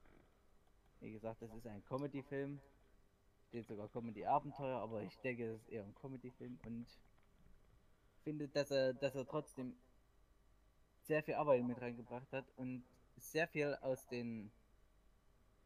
Wie 1.00 1.10
gesagt, 1.10 1.42
das 1.42 1.52
ist 1.52 1.66
ein 1.66 1.84
Comedy-Film. 1.86 2.60
Steht 3.48 3.66
sogar 3.66 3.88
Comedy-Abenteuer, 3.88 4.78
aber 4.78 5.02
ich 5.02 5.18
denke, 5.18 5.50
es 5.50 5.62
ist 5.62 5.68
eher 5.70 5.82
ein 5.82 5.94
Comedy-Film 5.96 6.58
und 6.64 6.86
finde, 8.22 8.48
dass 8.48 8.70
er, 8.70 8.94
dass 8.94 9.14
er 9.16 9.26
trotzdem 9.26 9.74
sehr 11.02 11.22
viel 11.24 11.34
Arbeit 11.34 11.64
mit 11.64 11.80
reingebracht 11.80 12.30
hat 12.32 12.44
und 12.56 12.84
sehr 13.20 13.48
viel 13.48 13.76
aus 13.80 14.06
den 14.08 14.50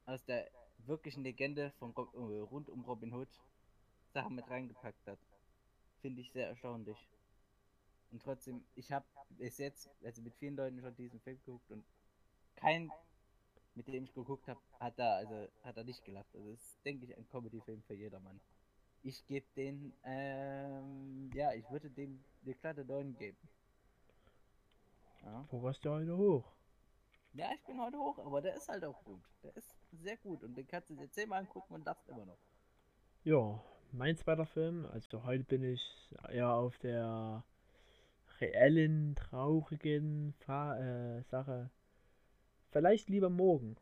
aus 0.06 0.24
der 0.24 0.50
wirklichen 0.86 1.22
Legende 1.22 1.72
von 1.78 1.92
äh, 1.92 2.38
rund 2.40 2.68
um 2.68 2.84
Robin 2.84 3.12
Hood 3.14 3.28
Sachen 4.12 4.36
mit 4.36 4.48
reingepackt 4.48 5.06
hat. 5.06 5.18
Finde 6.00 6.20
ich 6.20 6.30
sehr 6.32 6.48
erstaunlich. 6.48 7.08
Und 8.10 8.22
trotzdem, 8.22 8.64
ich 8.76 8.92
habe 8.92 9.06
bis 9.30 9.58
jetzt, 9.58 9.90
also 10.04 10.22
mit 10.22 10.34
vielen 10.36 10.56
Leuten 10.56 10.80
schon 10.80 10.94
diesen 10.94 11.20
Film 11.20 11.38
geguckt 11.44 11.70
und 11.70 11.84
kein, 12.54 12.92
mit 13.74 13.88
dem 13.88 14.04
ich 14.04 14.14
geguckt 14.14 14.46
habe, 14.46 14.60
hat 14.78 14.98
da, 14.98 15.16
also 15.16 15.48
hat 15.62 15.76
er 15.76 15.84
nicht 15.84 16.04
gelacht. 16.04 16.32
Also 16.34 16.48
ist, 16.50 16.78
denke 16.84 17.06
ich, 17.06 17.16
ein 17.16 17.28
Comedy-Film 17.28 17.82
für 17.82 17.94
jedermann. 17.94 18.40
Ich 19.02 19.26
gebe 19.26 19.46
den, 19.56 19.92
ähm, 20.04 21.30
ja, 21.34 21.52
ich 21.52 21.68
würde 21.70 21.90
dem 21.90 22.22
eine 22.44 22.54
glatte 22.54 22.84
9 22.84 23.16
geben. 23.16 23.48
Ja. 25.22 25.46
Wo 25.50 25.62
warst 25.62 25.84
du 25.84 25.90
heute 25.90 26.16
hoch? 26.16 26.53
Ja, 27.34 27.50
ich 27.54 27.64
bin 27.64 27.80
heute 27.80 27.98
hoch, 27.98 28.18
aber 28.18 28.40
der 28.40 28.54
ist 28.54 28.68
halt 28.68 28.84
auch 28.84 29.02
gut. 29.04 29.22
Der 29.42 29.56
ist 29.56 29.76
sehr 29.92 30.16
gut 30.16 30.42
und 30.44 30.54
den 30.56 30.66
kannst 30.66 30.90
du 30.90 30.94
dir 30.94 31.10
zehnmal 31.10 31.40
angucken 31.40 31.74
und 31.74 31.86
darfst 31.86 32.08
immer 32.08 32.24
noch. 32.24 32.38
Ja, 33.24 33.60
mein 33.92 34.16
zweiter 34.16 34.46
Film, 34.46 34.86
also 34.86 35.24
heute 35.24 35.44
bin 35.44 35.62
ich 35.62 36.14
eher 36.28 36.50
auf 36.50 36.78
der 36.78 37.44
reellen, 38.40 39.14
traurigen 39.16 40.34
Fa 40.38 40.78
äh, 40.78 41.22
Sache. 41.22 41.70
Vielleicht 42.70 43.08
lieber 43.08 43.30
morgen. 43.30 43.76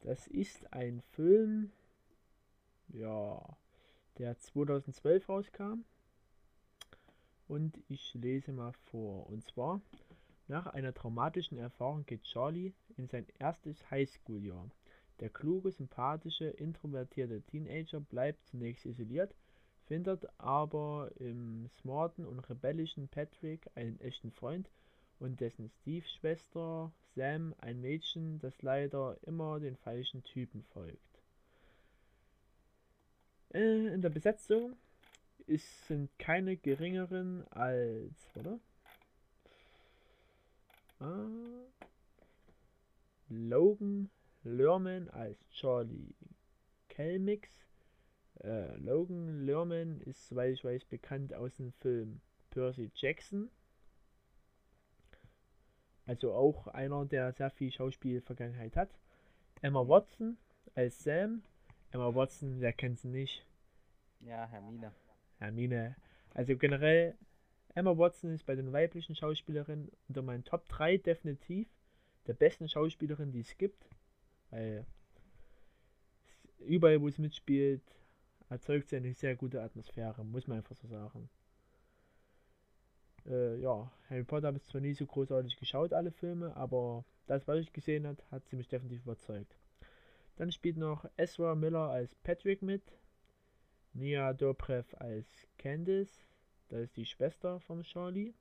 Das 0.00 0.26
ist 0.26 0.72
ein 0.72 1.00
Film, 1.12 1.72
ja, 2.88 3.40
der 4.18 4.38
2012 4.38 5.28
rauskam. 5.28 5.84
Und 7.46 7.78
ich 7.88 8.14
lese 8.14 8.52
mal 8.52 8.72
vor. 8.90 9.26
Und 9.28 9.44
zwar, 9.44 9.80
nach 10.48 10.66
einer 10.66 10.92
traumatischen 10.92 11.58
Erfahrung 11.58 12.04
geht 12.06 12.24
Charlie 12.24 12.72
in 12.96 13.08
sein 13.08 13.26
erstes 13.38 13.90
Highschool-Jahr. 13.90 14.68
Der 15.20 15.30
kluge, 15.30 15.70
sympathische, 15.70 16.46
introvertierte 16.46 17.40
Teenager 17.42 18.00
bleibt 18.00 18.44
zunächst 18.46 18.84
isoliert, 18.84 19.34
findet 19.86 20.26
aber 20.38 21.10
im 21.18 21.68
smarten 21.68 22.26
und 22.26 22.40
rebellischen 22.50 23.08
Patrick 23.08 23.70
einen 23.74 24.00
echten 24.00 24.32
Freund 24.32 24.70
und 25.18 25.40
dessen 25.40 25.70
Steve-Schwester 25.80 26.92
Sam 27.14 27.54
ein 27.58 27.80
Mädchen, 27.80 28.38
das 28.40 28.60
leider 28.62 29.16
immer 29.22 29.60
den 29.60 29.76
falschen 29.76 30.24
Typen 30.24 30.62
folgt. 30.64 31.22
Äh, 33.52 33.94
in 33.94 34.02
der 34.02 34.10
Besetzung 34.10 34.76
sind 35.46 36.10
keine 36.18 36.56
geringeren 36.56 37.46
als, 37.48 38.30
oder? 38.34 38.58
Ah, 41.00 41.26
Logan 43.28 44.10
Lerman 44.44 45.08
als 45.10 45.38
Charlie 45.50 46.14
Kelmix. 46.88 47.48
Äh, 48.42 48.76
Logan 48.76 49.44
Lerman 49.44 50.00
ist, 50.02 50.28
soweit 50.28 50.52
ich 50.54 50.64
weiß, 50.64 50.84
bekannt 50.84 51.34
aus 51.34 51.56
dem 51.56 51.72
Film 51.72 52.20
Percy 52.50 52.90
Jackson. 52.94 53.50
Also 56.06 56.34
auch 56.34 56.66
einer, 56.68 57.06
der 57.06 57.32
sehr 57.32 57.50
viel 57.50 57.72
Schauspielvergangenheit 57.72 58.76
hat. 58.76 58.90
Emma 59.62 59.86
Watson 59.88 60.36
als 60.74 61.02
Sam. 61.02 61.42
Emma 61.90 62.14
Watson, 62.14 62.60
wer 62.60 62.72
kennt 62.72 62.98
sie 62.98 63.08
nicht? 63.08 63.46
Ja, 64.20 64.46
Hermine. 64.46 64.92
Hermine. 65.38 65.96
Also 66.34 66.56
generell, 66.56 67.16
Emma 67.74 67.96
Watson 67.96 68.30
ist 68.30 68.46
bei 68.46 68.54
den 68.54 68.72
weiblichen 68.72 69.16
Schauspielerinnen 69.16 69.90
unter 70.08 70.22
meinen 70.22 70.44
Top 70.44 70.68
3 70.68 70.98
definitiv 70.98 71.68
der 72.26 72.34
besten 72.34 72.68
Schauspielerin, 72.68 73.32
die 73.32 73.40
es 73.40 73.58
gibt. 73.58 73.88
Weil 74.50 74.86
überall, 76.60 77.00
wo 77.00 77.10
sie 77.10 77.22
mitspielt, 77.22 77.82
erzeugt 78.48 78.88
sie 78.88 78.96
eine 78.96 79.12
sehr 79.12 79.34
gute 79.34 79.62
Atmosphäre, 79.62 80.24
muss 80.24 80.46
man 80.46 80.58
einfach 80.58 80.76
so 80.76 80.86
sagen. 80.86 81.28
Äh, 83.26 83.56
ja, 83.60 83.90
Harry 84.08 84.24
Potter 84.24 84.48
habe 84.48 84.58
ich 84.58 84.64
zwar 84.64 84.80
nie 84.80 84.94
so 84.94 85.06
großartig 85.06 85.56
geschaut, 85.56 85.92
alle 85.92 86.12
Filme, 86.12 86.56
aber 86.56 87.04
das, 87.26 87.48
was 87.48 87.58
ich 87.58 87.72
gesehen 87.72 88.06
habe, 88.06 88.22
hat 88.30 88.46
sie 88.46 88.56
mich 88.56 88.68
definitiv 88.68 89.02
überzeugt. 89.02 89.56
Dann 90.36 90.52
spielt 90.52 90.76
noch 90.76 91.08
Ezra 91.16 91.54
Miller 91.54 91.88
als 91.88 92.14
Patrick 92.16 92.62
mit, 92.62 92.82
Nia 93.94 94.32
Dobrev 94.32 94.94
als 94.98 95.26
Candice, 95.58 96.26
das 96.74 96.82
ist 96.82 96.96
die 96.96 97.06
Schwester 97.06 97.60
von 97.60 97.84
Charlie. 97.84 98.34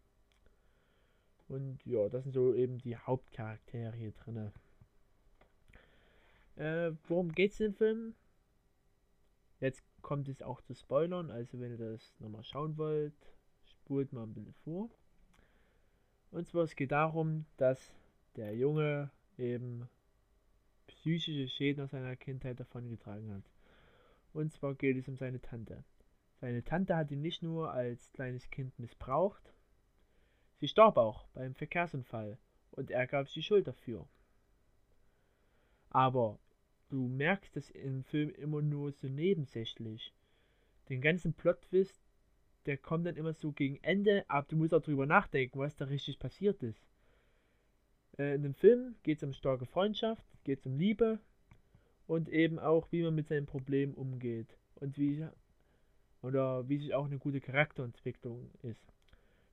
Und 1.48 1.86
ja, 1.86 2.10
das 2.10 2.24
sind 2.24 2.34
so 2.34 2.56
eben 2.56 2.80
die 2.80 2.98
Hauptcharaktere 2.98 3.96
hier 3.96 4.12
drin. 4.12 4.52
Äh, 6.56 6.94
worum 7.08 7.32
geht's 7.32 7.60
in 7.60 7.68
dem 7.68 7.76
Film? 7.76 8.16
Jetzt 9.60 9.84
kommt 10.02 10.30
es 10.30 10.42
auch 10.42 10.62
zu 10.62 10.74
Spoilern, 10.74 11.30
also 11.30 11.60
wenn 11.60 11.74
ihr 11.74 11.78
das 11.78 12.12
nochmal 12.18 12.44
schauen 12.44 12.76
wollt, 12.80 13.14
spult 13.66 14.12
mal 14.14 14.24
ein 14.24 14.34
bisschen 14.34 14.56
vor. 14.64 14.90
Und 16.32 16.48
zwar 16.48 16.64
es 16.64 16.76
geht 16.76 16.92
darum, 16.92 17.46
dass 17.58 17.94
der 18.36 18.56
Junge 18.56 19.12
eben 19.38 19.88
psychische 20.88 21.48
Schäden 21.48 21.84
aus 21.84 21.92
seiner 21.92 22.16
Kindheit 22.16 22.60
davongetragen 22.60 23.32
hat. 23.32 23.44
Und 24.34 24.52
zwar 24.52 24.74
geht 24.74 24.98
es 24.98 25.08
um 25.08 25.18
seine 25.18 25.40
Tante. 25.40 25.84
Seine 26.44 26.62
Tante 26.62 26.98
hat 26.98 27.10
ihn 27.10 27.22
nicht 27.22 27.42
nur 27.42 27.72
als 27.72 28.12
kleines 28.12 28.50
Kind 28.50 28.78
missbraucht, 28.78 29.54
sie 30.60 30.68
starb 30.68 30.98
auch 30.98 31.26
beim 31.30 31.56
Verkehrsunfall 31.56 32.38
und 32.72 32.92
er 32.92 33.08
gab 33.08 33.28
sich 33.28 33.36
die 33.36 33.44
Schuld 33.44 33.66
dafür. 33.66 34.06
Aber 35.90 36.38
du 36.90 37.08
merkst 37.08 37.56
das 37.56 37.70
im 37.70 38.04
Film 38.04 38.30
immer 38.32 38.62
nur 38.62 38.92
so 38.92 39.08
nebensächlich. 39.08 40.14
Den 40.90 41.00
ganzen 41.00 41.34
Plot-Twist, 41.34 42.04
der 42.66 42.76
kommt 42.76 43.08
dann 43.08 43.16
immer 43.16 43.32
so 43.32 43.54
gegen 43.54 43.82
Ende, 43.82 44.26
aber 44.28 44.46
du 44.50 44.58
musst 44.58 44.74
auch 44.74 44.84
drüber 44.84 45.06
nachdenken, 45.06 45.60
was 45.60 45.78
da 45.78 45.86
richtig 45.86 46.20
passiert 46.20 46.62
ist. 46.62 46.86
Äh, 48.18 48.36
in 48.36 48.44
dem 48.44 48.54
Film 48.54 48.98
geht 49.04 49.20
es 49.20 49.24
um 49.24 49.32
starke 49.32 49.66
Freundschaft, 49.66 50.26
geht 50.44 50.60
es 50.60 50.66
um 50.66 50.76
Liebe 50.76 51.20
und 52.06 52.28
eben 52.28 52.60
auch, 52.60 52.92
wie 52.92 53.02
man 53.02 53.16
mit 53.16 53.30
seinen 53.30 53.46
Problemen 53.46 53.94
umgeht 53.94 54.58
und 54.76 54.98
wie 54.98 55.26
oder 56.24 56.68
wie 56.68 56.78
sich 56.78 56.96
auch 56.96 57.06
eine 57.06 57.20
gute 57.20 57.42
Charakterentwicklung 57.42 58.50
ist. 58.64 58.92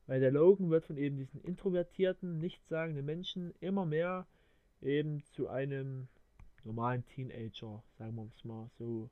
Weil 0.06 0.20
der 0.20 0.30
Logan 0.30 0.70
wird 0.70 0.86
von 0.86 0.96
eben 0.96 1.16
diesen 1.16 1.40
introvertierten, 1.42 2.38
nichtssagenden 2.38 3.04
Menschen 3.04 3.52
immer 3.60 3.84
mehr 3.84 4.26
eben 4.80 5.22
zu 5.24 5.48
einem 5.48 6.08
normalen 6.64 7.04
Teenager, 7.06 7.82
sagen 7.98 8.16
wir 8.16 8.26
es 8.34 8.44
mal 8.44 8.70
so, 8.78 9.10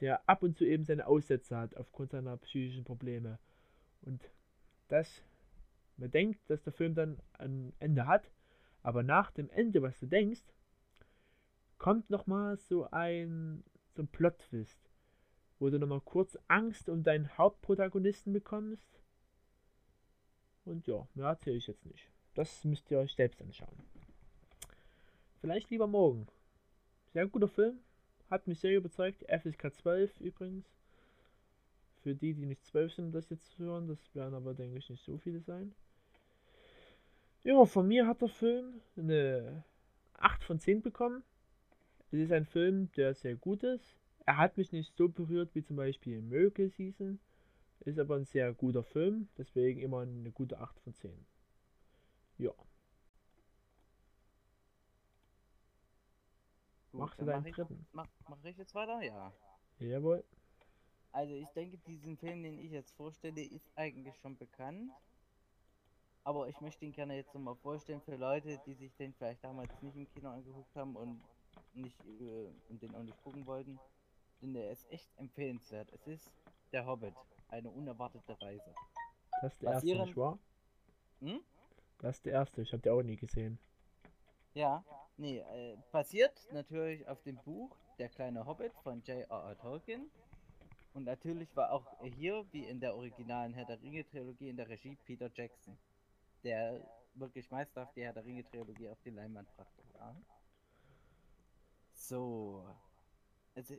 der 0.00 0.28
ab 0.28 0.42
und 0.42 0.56
zu 0.56 0.64
eben 0.64 0.84
seine 0.84 1.06
Aussätze 1.06 1.56
hat 1.56 1.76
aufgrund 1.76 2.12
seiner 2.12 2.36
psychischen 2.36 2.84
Probleme. 2.84 3.38
Und 4.02 4.22
das, 4.88 5.22
man 5.96 6.10
denkt, 6.10 6.40
dass 6.48 6.62
der 6.62 6.72
Film 6.72 6.94
dann 6.94 7.18
ein 7.38 7.72
Ende 7.78 8.06
hat, 8.06 8.30
aber 8.82 9.02
nach 9.02 9.30
dem 9.30 9.50
Ende, 9.50 9.82
was 9.82 9.98
du 9.98 10.06
denkst, 10.06 10.42
kommt 11.78 12.10
nochmal 12.10 12.56
so 12.58 12.90
ein, 12.90 13.64
so 13.94 14.02
ein 14.02 14.08
Plot-Twist, 14.08 14.89
wo 15.60 15.70
du 15.70 15.78
nochmal 15.78 16.00
kurz 16.00 16.36
Angst 16.48 16.88
um 16.88 17.04
deinen 17.04 17.36
Hauptprotagonisten 17.38 18.32
bekommst. 18.32 19.00
Und 20.64 20.86
ja, 20.86 21.06
mehr 21.14 21.26
erzähle 21.26 21.56
ich 21.56 21.66
jetzt 21.66 21.86
nicht. 21.86 22.10
Das 22.34 22.64
müsst 22.64 22.90
ihr 22.90 22.98
euch 22.98 23.14
selbst 23.14 23.40
anschauen. 23.42 23.76
Vielleicht 25.40 25.70
lieber 25.70 25.86
morgen. 25.86 26.26
Sehr 27.12 27.26
guter 27.28 27.48
Film. 27.48 27.78
Hat 28.30 28.46
mich 28.46 28.60
sehr 28.60 28.76
überzeugt. 28.76 29.24
FSK 29.28 29.74
12 29.74 30.20
übrigens. 30.20 30.66
Für 32.02 32.14
die, 32.14 32.32
die 32.32 32.46
nicht 32.46 32.64
12 32.64 32.94
sind, 32.94 33.12
das 33.12 33.28
jetzt 33.28 33.58
hören, 33.58 33.86
das 33.86 34.14
werden 34.14 34.34
aber, 34.34 34.54
denke 34.54 34.78
ich, 34.78 34.88
nicht 34.88 35.04
so 35.04 35.18
viele 35.18 35.40
sein. 35.40 35.74
Ja, 37.42 37.66
von 37.66 37.86
mir 37.86 38.06
hat 38.06 38.22
der 38.22 38.28
Film 38.28 38.80
eine 38.96 39.64
8 40.14 40.42
von 40.44 40.58
10 40.58 40.80
bekommen. 40.80 41.22
Es 42.10 42.18
ist 42.18 42.32
ein 42.32 42.46
Film, 42.46 42.90
der 42.92 43.14
sehr 43.14 43.36
gut 43.36 43.62
ist. 43.62 43.99
Er 44.26 44.36
hat 44.36 44.56
mich 44.56 44.72
nicht 44.72 44.96
so 44.96 45.08
berührt 45.08 45.54
wie 45.54 45.62
zum 45.62 45.76
Beispiel 45.76 46.20
Miracle 46.20 46.70
Season. 46.70 47.20
Ist 47.80 47.98
aber 47.98 48.16
ein 48.16 48.26
sehr 48.26 48.52
guter 48.52 48.82
Film, 48.82 49.28
deswegen 49.38 49.80
immer 49.80 50.00
eine 50.00 50.30
gute 50.32 50.58
8 50.60 50.78
von 50.80 50.94
10. 50.94 51.26
Ja. 52.36 52.52
Gut, 56.92 57.00
Machst 57.00 57.20
du 57.20 57.24
deinen 57.24 57.40
mach 57.42 57.46
ich, 57.48 57.54
dritten? 57.54 57.86
mach, 57.92 58.06
mach 58.28 58.44
ich 58.44 58.56
jetzt 58.56 58.74
weiter? 58.74 59.00
Ja. 59.02 59.32
Jawohl. 59.78 60.24
Also 61.12 61.34
ich 61.34 61.48
denke, 61.50 61.78
diesen 61.78 62.16
Film, 62.18 62.42
den 62.42 62.58
ich 62.58 62.70
jetzt 62.70 62.92
vorstelle, 62.92 63.42
ist 63.42 63.70
eigentlich 63.76 64.16
schon 64.18 64.36
bekannt. 64.36 64.92
Aber 66.22 66.48
ich 66.48 66.60
möchte 66.60 66.84
ihn 66.84 66.92
gerne 66.92 67.16
jetzt 67.16 67.34
nochmal 67.34 67.56
vorstellen 67.56 68.02
für 68.02 68.16
Leute, 68.16 68.60
die 68.66 68.74
sich 68.74 68.94
den 68.96 69.14
vielleicht 69.14 69.42
damals 69.42 69.70
nicht 69.80 69.96
im 69.96 70.06
Kino 70.08 70.28
angeguckt 70.30 70.74
haben 70.76 70.94
und 70.96 71.20
nicht 71.72 71.98
äh, 72.04 72.50
und 72.68 72.82
den 72.82 72.94
auch 72.94 73.02
nicht 73.02 73.20
gucken 73.22 73.46
wollten. 73.46 73.80
Denn 74.42 74.54
der 74.54 74.70
ist 74.70 74.90
echt 74.90 75.08
empfehlenswert. 75.18 75.90
Es 75.92 76.06
ist 76.06 76.32
Der 76.72 76.86
Hobbit, 76.86 77.14
eine 77.48 77.68
unerwartete 77.68 78.40
Reise. 78.40 78.74
Das 79.42 79.52
ist 79.52 79.62
der 79.62 79.72
erste, 79.72 79.86
nicht 79.86 80.16
wahr? 80.16 80.38
Hm? 81.20 81.40
Das 81.98 82.16
ist 82.16 82.26
der 82.26 82.32
erste. 82.34 82.62
Ich 82.62 82.72
habe 82.72 82.82
den 82.82 82.92
auch 82.92 83.02
nie 83.02 83.16
gesehen. 83.16 83.58
Ja, 84.54 84.84
nee, 85.16 85.38
äh, 85.38 85.76
basiert 85.92 86.48
natürlich 86.52 87.06
auf 87.08 87.22
dem 87.22 87.36
Buch 87.36 87.76
Der 87.98 88.08
kleine 88.08 88.46
Hobbit 88.46 88.72
von 88.82 89.02
J.R.R. 89.02 89.58
Tolkien. 89.58 90.10
Und 90.92 91.04
natürlich 91.04 91.54
war 91.54 91.72
auch 91.72 91.86
hier, 92.02 92.44
wie 92.50 92.64
in 92.64 92.80
der 92.80 92.96
originalen 92.96 93.54
Herr 93.54 93.64
der 93.64 93.80
Ringe-Trilogie, 93.80 94.48
in 94.48 94.56
der 94.56 94.68
Regie 94.68 94.96
Peter 95.04 95.30
Jackson, 95.32 95.78
der 96.42 96.80
wirklich 97.14 97.50
meisterhaft 97.50 97.94
die 97.96 98.02
Herr 98.02 98.12
der 98.12 98.24
Ringe-Trilogie 98.24 98.88
auf 98.88 99.00
die 99.02 99.10
Leinwand 99.10 99.48
brachte. 99.56 99.82
Ja. 99.94 100.16
So, 101.92 102.64
also 103.54 103.76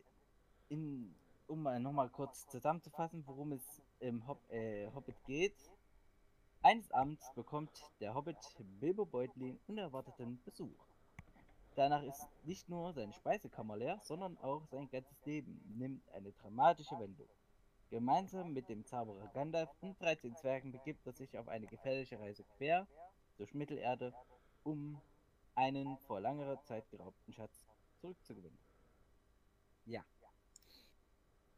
in, 0.71 1.13
um 1.47 1.61
mal 1.61 1.79
nochmal 1.79 2.09
kurz 2.09 2.47
zusammenzufassen, 2.47 3.23
worum 3.27 3.51
es 3.51 3.81
im 3.99 4.25
Hob 4.25 4.39
äh, 4.49 4.89
Hobbit 4.95 5.21
geht. 5.25 5.55
Eines 6.63 6.89
Abends 6.91 7.29
bekommt 7.35 7.71
der 7.99 8.15
Hobbit 8.15 8.37
Bilbo 8.79 9.05
Beutlin 9.05 9.59
unerwarteten 9.67 10.41
Besuch. 10.45 10.87
Danach 11.75 12.03
ist 12.03 12.27
nicht 12.43 12.69
nur 12.69 12.93
seine 12.93 13.13
Speisekammer 13.13 13.77
leer, 13.77 13.99
sondern 14.01 14.37
auch 14.39 14.65
sein 14.67 14.89
ganzes 14.89 15.25
Leben 15.25 15.61
nimmt 15.77 16.07
eine 16.13 16.31
dramatische 16.31 16.97
Wendung. 16.99 17.27
Gemeinsam 17.89 18.53
mit 18.53 18.69
dem 18.69 18.85
Zauberer 18.85 19.27
Gandalf 19.33 19.69
und 19.81 19.99
13 20.01 20.35
Zwergen 20.37 20.71
begibt 20.71 21.05
er 21.05 21.13
sich 21.13 21.37
auf 21.37 21.49
eine 21.49 21.67
gefährliche 21.67 22.19
Reise 22.19 22.45
quer 22.57 22.87
durch 23.37 23.53
Mittelerde, 23.53 24.13
um 24.63 25.01
einen 25.55 25.97
vor 26.07 26.21
langer 26.21 26.61
Zeit 26.63 26.89
geraubten 26.89 27.33
Schatz 27.33 27.67
zurückzugewinnen. 27.99 28.59
Ja. 29.85 30.05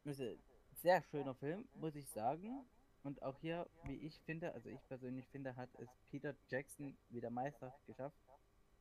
Sehr 0.04 1.02
schöner 1.10 1.34
Film, 1.34 1.66
muss 1.76 1.96
ich 1.96 2.06
sagen. 2.10 2.66
Und 3.04 3.22
auch 3.22 3.38
hier, 3.40 3.66
wie 3.84 3.96
ich 3.96 4.20
finde, 4.26 4.52
also 4.52 4.68
ich 4.68 4.86
persönlich 4.86 5.26
finde, 5.28 5.56
hat 5.56 5.70
es 5.78 5.88
Peter 6.10 6.34
Jackson 6.48 6.94
wieder 7.08 7.30
meisterhaft 7.30 7.86
geschafft, 7.86 8.16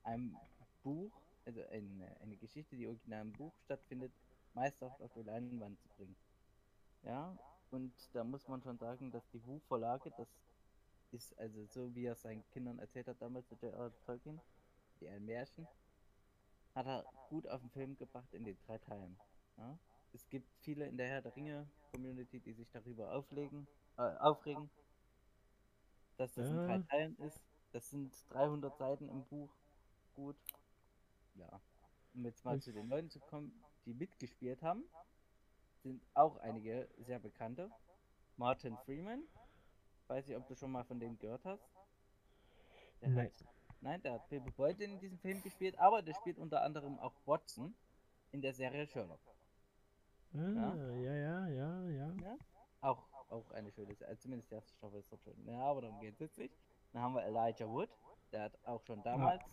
ein 0.04 0.36
Buch, 0.84 1.12
also 1.46 1.62
eine, 1.72 2.20
eine 2.22 2.36
Geschichte, 2.36 2.76
die 2.76 2.88
original 2.88 3.22
im 3.22 3.32
Buch 3.32 3.54
stattfindet, 3.64 4.12
meisterhaft 4.54 5.02
auf 5.02 5.14
die 5.14 5.24
Leinwand 5.24 5.80
zu 5.80 5.88
bringen. 5.96 6.16
Ja, 7.04 7.38
und 7.72 7.94
da 8.12 8.26
muss 8.26 8.46
man 8.50 8.62
schon 8.62 8.78
sagen, 8.78 9.10
dass 9.12 9.26
die 9.30 9.46
Wu-Vorlage, 9.46 10.12
das 10.18 10.28
ist 11.12 11.38
also 11.40 11.66
so, 11.68 11.96
wie 11.96 12.06
er 12.06 12.16
seinen 12.16 12.44
Kindern 12.52 12.80
erzählt 12.80 13.08
hat 13.08 13.22
damals 13.22 13.48
zu 13.48 13.56
J.R. 13.56 13.94
Tolkien, 14.06 14.42
die 15.00 15.08
ein 15.08 15.24
Märchen, 15.24 15.68
hat 16.76 16.86
er 16.86 17.06
gut 17.30 17.48
auf 17.48 17.62
den 17.62 17.70
Film 17.70 17.98
gebracht 17.98 18.34
in 18.34 18.44
den 18.44 18.58
drei 18.66 18.78
Teilen. 18.78 19.18
Ja? 19.58 19.80
Es 20.14 20.28
gibt 20.30 20.48
viele 20.62 20.86
in 20.88 20.98
der 20.98 21.08
Herr 21.08 21.22
der 21.22 21.36
Ringe 21.36 21.68
Community, 21.92 22.40
die 22.40 22.54
sich 22.54 22.70
darüber 22.72 23.12
auflegen, 23.14 23.68
äh, 23.98 24.02
aufregen, 24.20 24.70
dass 26.18 26.34
das 26.34 26.50
in 26.50 26.56
drei 26.58 26.76
Ja. 26.78 26.84
Teilen 26.84 27.18
ist. 27.20 27.42
Das 27.72 27.90
sind 27.90 28.14
300 28.30 28.78
Seiten 28.78 29.10
im 29.10 29.24
Buch. 29.26 29.50
Gut. 30.16 30.36
Ja. 31.36 31.60
Um 32.14 32.26
jetzt 32.26 32.46
mal 32.46 32.56
Das- 32.56 32.66
zu 32.66 32.72
den 32.74 32.88
Leuten 32.88 33.10
zu 33.10 33.20
kommen, 33.20 33.52
die 33.86 33.94
mitgespielt 33.94 34.62
haben, 34.62 34.84
sind 35.82 36.02
auch 36.14 36.38
einige 36.38 36.88
sehr 37.00 37.20
bekannte. 37.20 37.72
Martin 38.38 38.78
Freeman. 38.86 39.24
Weiß 40.08 40.28
nicht, 40.28 40.38
ob 40.38 40.48
du 40.48 40.56
schon 40.56 40.72
mal 40.72 40.84
von 40.84 41.00
dem 41.00 41.18
gehört 41.18 41.44
hast. 41.46 41.64
Der 43.02 43.10
Nein. 43.10 43.26
Hat, 43.28 43.46
nein, 43.82 44.02
der 44.04 44.14
hat 44.14 44.30
Bilbo 44.30 44.52
Beutlin 44.52 44.92
in 44.94 45.00
diesem 45.00 45.18
Film 45.20 45.42
gespielt, 45.42 45.78
aber 45.80 46.02
der 46.02 46.14
spielt 46.14 46.38
unter 46.38 46.62
anderem 46.62 47.00
auch 47.00 47.14
Watson 47.26 47.74
in 48.32 48.42
der 48.42 48.54
Serie 48.54 48.86
Sherlock. 48.88 49.20
Ah, 50.36 50.76
ja, 50.96 51.14
ja, 51.14 51.48
ja, 51.48 51.90
ja. 51.90 52.14
Ja? 52.22 52.38
Auch, 52.82 53.04
auch 53.30 53.52
eine 53.52 53.72
schöne 53.72 53.94
Serie. 53.96 54.18
Zumindest 54.18 54.50
die 54.52 54.56
erste 54.56 54.74
Staffel 54.74 55.00
ist 55.00 55.12
dort 55.12 55.22
schön. 55.24 55.46
Ja, 55.48 55.60
aber 55.60 55.82
darum 55.82 56.00
geht 56.00 56.14
es 56.16 56.20
jetzt 56.20 56.38
nicht. 56.38 56.56
Dann 56.92 57.02
haben 57.04 57.14
wir 57.16 57.24
Elijah 57.24 57.68
Wood. 57.70 57.90
Der 58.32 58.44
hat 58.44 58.60
auch 58.66 58.82
schon 58.84 59.02
damals 59.04 59.44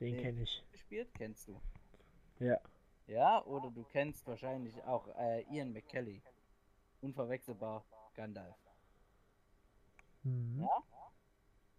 Den 0.00 0.16
Nee. 0.16 0.22
kenne 0.22 0.42
ich. 0.42 0.62
gespielt. 0.72 1.08
Kennst 1.14 1.48
du? 1.48 1.60
Ja. 2.38 2.58
Ja, 3.06 3.44
oder 3.44 3.70
du 3.70 3.84
kennst 3.84 4.26
wahrscheinlich 4.26 4.82
auch 4.84 5.08
äh, 5.16 5.42
Ian 5.50 5.72
McKelly. 5.72 6.22
Unverwechselbar 7.00 7.84
Gandalf. 8.14 8.56
Mhm. 10.22 10.60
Ja? 10.60 10.82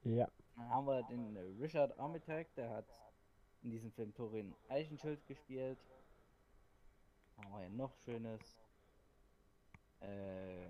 Ja. 0.04 0.32
Dann 0.56 0.70
haben 0.70 0.86
wir 0.88 1.04
den 1.04 1.36
Richard 1.60 1.98
Armitage, 2.00 2.48
der 2.56 2.70
hat 2.70 2.86
in 3.64 3.72
diesem 3.72 3.92
Film 3.92 4.14
Thorin 4.14 4.56
Eichenschild 4.70 5.26
gespielt. 5.28 5.80
Noch 7.76 7.94
Schönes. 8.06 8.42
Äh, 10.00 10.68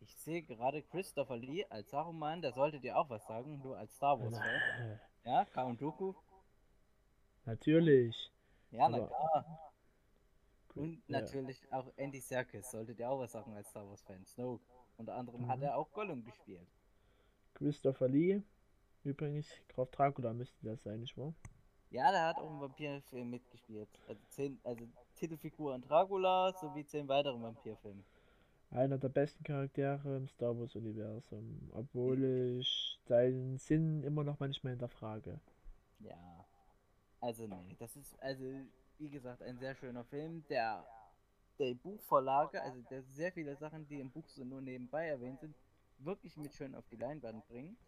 ich 0.00 0.16
sehe 0.18 0.42
gerade 0.42 0.82
Christopher 0.82 1.36
Lee 1.36 1.64
als 1.68 1.90
Saruman, 1.90 2.42
der 2.42 2.52
sollte 2.52 2.78
dir 2.78 2.96
auch 2.96 3.10
was 3.10 3.26
sagen, 3.26 3.60
du 3.62 3.74
als 3.74 3.94
Star 3.96 4.20
Wars 4.20 4.38
Fan. 4.38 4.90
Äh, 4.92 4.98
Ja, 5.24 5.44
Count 5.46 5.80
Dooku. 5.80 6.14
Natürlich. 7.44 8.30
Ja, 8.70 8.88
na 8.88 9.06
klar. 9.06 9.72
Und 10.76 11.02
Ja. 11.08 11.20
natürlich 11.20 11.60
auch 11.72 11.90
Andy 11.96 12.20
Serkis 12.20 12.70
sollte 12.70 12.94
dir 12.94 13.10
auch 13.10 13.18
was 13.18 13.32
sagen 13.32 13.52
als 13.54 13.68
Star 13.70 13.88
Wars 13.88 14.02
Fan. 14.02 14.24
Snoke. 14.26 14.64
Unter 14.96 15.14
anderem 15.16 15.48
hat 15.48 15.58
Mhm. 15.58 15.64
er 15.64 15.76
auch 15.76 15.90
Gollum 15.92 16.24
gespielt. 16.24 16.68
Christopher 17.54 18.08
Lee. 18.08 18.42
Übrigens, 19.02 19.48
Graf 19.68 19.90
Dracula 19.90 20.32
müsste 20.32 20.56
das 20.64 20.82
sein, 20.82 21.00
nicht 21.00 21.16
wahr? 21.16 21.34
Ja, 21.90 22.10
der 22.10 22.26
hat 22.26 22.36
auch 22.38 22.50
im 22.50 22.60
Vampirfilm 22.60 23.30
mitgespielt. 23.30 23.88
Also 24.08 24.20
zehn, 24.28 24.58
also 24.64 24.86
Titelfigur 25.14 25.74
in 25.74 25.82
Dracula 25.82 26.52
sowie 26.60 26.84
zehn 26.84 27.08
weitere 27.08 27.40
Vampirfilme. 27.40 28.02
Einer 28.70 28.98
der 28.98 29.08
besten 29.08 29.44
Charaktere 29.44 30.16
im 30.16 30.28
Star 30.28 30.58
Wars 30.58 30.74
Universum. 30.74 31.70
Obwohl 31.72 32.58
ich 32.58 32.98
seinen 33.06 33.58
Sinn 33.58 34.02
immer 34.02 34.24
noch 34.24 34.40
manchmal 34.40 34.72
hinterfrage. 34.72 35.40
Ja. 36.00 36.44
Also 37.20 37.46
nee, 37.46 37.76
das 37.78 37.96
ist 37.96 38.20
also 38.20 38.44
wie 38.98 39.10
gesagt 39.10 39.42
ein 39.42 39.58
sehr 39.58 39.74
schöner 39.74 40.04
Film, 40.04 40.44
der 40.48 40.84
der 41.58 41.74
Buchvorlage, 41.74 42.60
also 42.60 42.80
der 42.90 43.02
sehr 43.02 43.32
viele 43.32 43.56
Sachen, 43.56 43.86
die 43.88 44.00
im 44.00 44.10
Buch 44.10 44.28
so 44.28 44.44
nur 44.44 44.60
nebenbei 44.60 45.06
erwähnt 45.06 45.40
sind, 45.40 45.54
wirklich 45.98 46.36
mit 46.36 46.54
schön 46.54 46.74
auf 46.74 46.86
die 46.88 46.96
Leinwand 46.96 47.46
bringt 47.48 47.78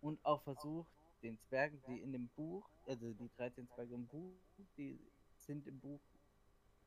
und 0.00 0.24
auch 0.24 0.42
versucht, 0.42 0.90
den 1.22 1.38
Zwergen, 1.40 1.82
die 1.86 2.00
in 2.00 2.12
dem 2.12 2.28
Buch, 2.28 2.68
also 2.86 3.12
die 3.12 3.30
13 3.36 3.68
Zwerge 3.68 3.94
im 3.94 4.06
Buch, 4.06 4.34
die 4.76 4.98
sind 5.36 5.66
im 5.66 5.80
Buch 5.80 6.00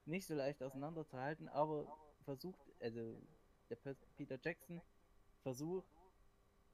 nicht 0.06 0.28
so 0.28 0.36
leicht 0.36 0.62
auseinanderzuhalten, 0.62 1.50
aber 1.50 1.88
versucht, 2.24 2.60
also 2.80 3.22
der 3.70 3.78
Peter 4.18 4.40
Jackson 4.42 4.82
versucht, 5.42 5.88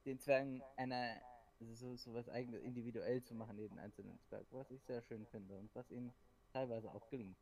den 0.05 0.19
Zwergen 0.19 0.61
eine, 0.75 1.21
also 1.59 1.73
so, 1.75 1.95
so 1.95 2.13
was 2.13 2.27
eigenes 2.29 2.61
individuell 2.63 3.23
zu 3.23 3.35
machen, 3.35 3.57
jeden 3.57 3.79
einzelnen 3.79 4.19
Zwerg, 4.23 4.45
was 4.51 4.71
ich 4.71 4.83
sehr 4.83 5.01
schön 5.01 5.25
finde 5.27 5.57
und 5.57 5.73
was 5.75 5.89
ihm 5.91 6.11
teilweise 6.51 6.91
auch 6.91 7.07
gelingt. 7.09 7.37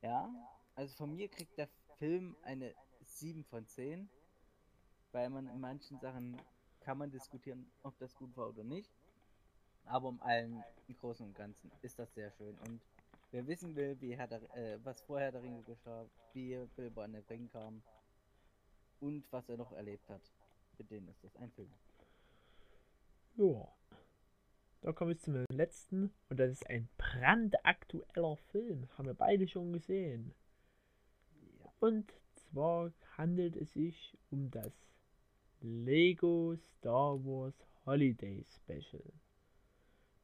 Ja, 0.00 0.30
also 0.74 0.94
von 0.94 1.14
mir 1.14 1.28
kriegt 1.28 1.58
der 1.58 1.68
Film 1.98 2.36
eine 2.42 2.74
7 3.00 3.44
von 3.44 3.66
10, 3.66 4.08
weil 5.12 5.28
man 5.30 5.48
in 5.48 5.60
manchen 5.60 5.98
Sachen 5.98 6.40
kann 6.80 6.98
man 6.98 7.10
diskutieren, 7.10 7.70
ob 7.82 7.98
das 7.98 8.14
gut 8.14 8.36
war 8.36 8.48
oder 8.48 8.64
nicht. 8.64 8.90
Aber 9.88 10.08
um 10.08 10.20
allen 10.22 10.62
im 10.86 10.96
Großen 10.96 11.26
und 11.26 11.34
Ganzen 11.34 11.70
ist 11.82 11.98
das 11.98 12.12
sehr 12.14 12.30
schön. 12.32 12.56
Und 12.66 12.80
wer 13.30 13.46
wissen 13.46 13.74
will, 13.74 14.00
wie 14.00 14.16
Herr 14.16 14.26
der, 14.26 14.42
äh, 14.56 14.78
was 14.84 15.00
vorher 15.02 15.32
der 15.32 15.42
Ringe 15.42 15.62
geschah, 15.62 16.06
wie 16.32 16.58
Bilbo 16.76 17.00
an 17.00 17.12
den 17.12 17.24
Ring 17.24 17.48
kam 17.48 17.82
und 19.00 19.24
was 19.30 19.48
er 19.48 19.56
noch 19.56 19.72
erlebt 19.72 20.08
hat, 20.08 20.22
für 20.76 20.84
den 20.84 21.08
ist 21.08 21.22
das 21.24 21.36
ein 21.36 21.50
Film. 21.52 21.72
Ja. 23.36 23.68
Da 24.80 24.92
komme 24.92 25.12
ich 25.12 25.20
zum 25.20 25.44
letzten 25.50 26.12
und 26.28 26.38
das 26.38 26.52
ist 26.52 26.68
ein 26.68 26.88
brandaktueller 26.96 28.36
Film. 28.36 28.88
Haben 28.96 29.06
wir 29.06 29.14
beide 29.14 29.48
schon 29.48 29.72
gesehen. 29.72 30.34
Ja. 31.60 31.72
Und 31.80 32.12
zwar 32.34 32.92
handelt 33.16 33.56
es 33.56 33.72
sich 33.72 34.16
um 34.30 34.50
das 34.50 34.72
Lego 35.60 36.54
Star 36.56 37.24
Wars 37.24 37.54
Holiday 37.84 38.44
Special. 38.44 39.12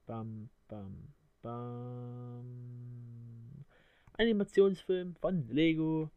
Bam, 0.06 0.50
bam, 0.68 1.14
bam. 1.40 2.44
Animationsfilm 4.18 5.16
von 5.16 5.48
Lego, 5.48 6.10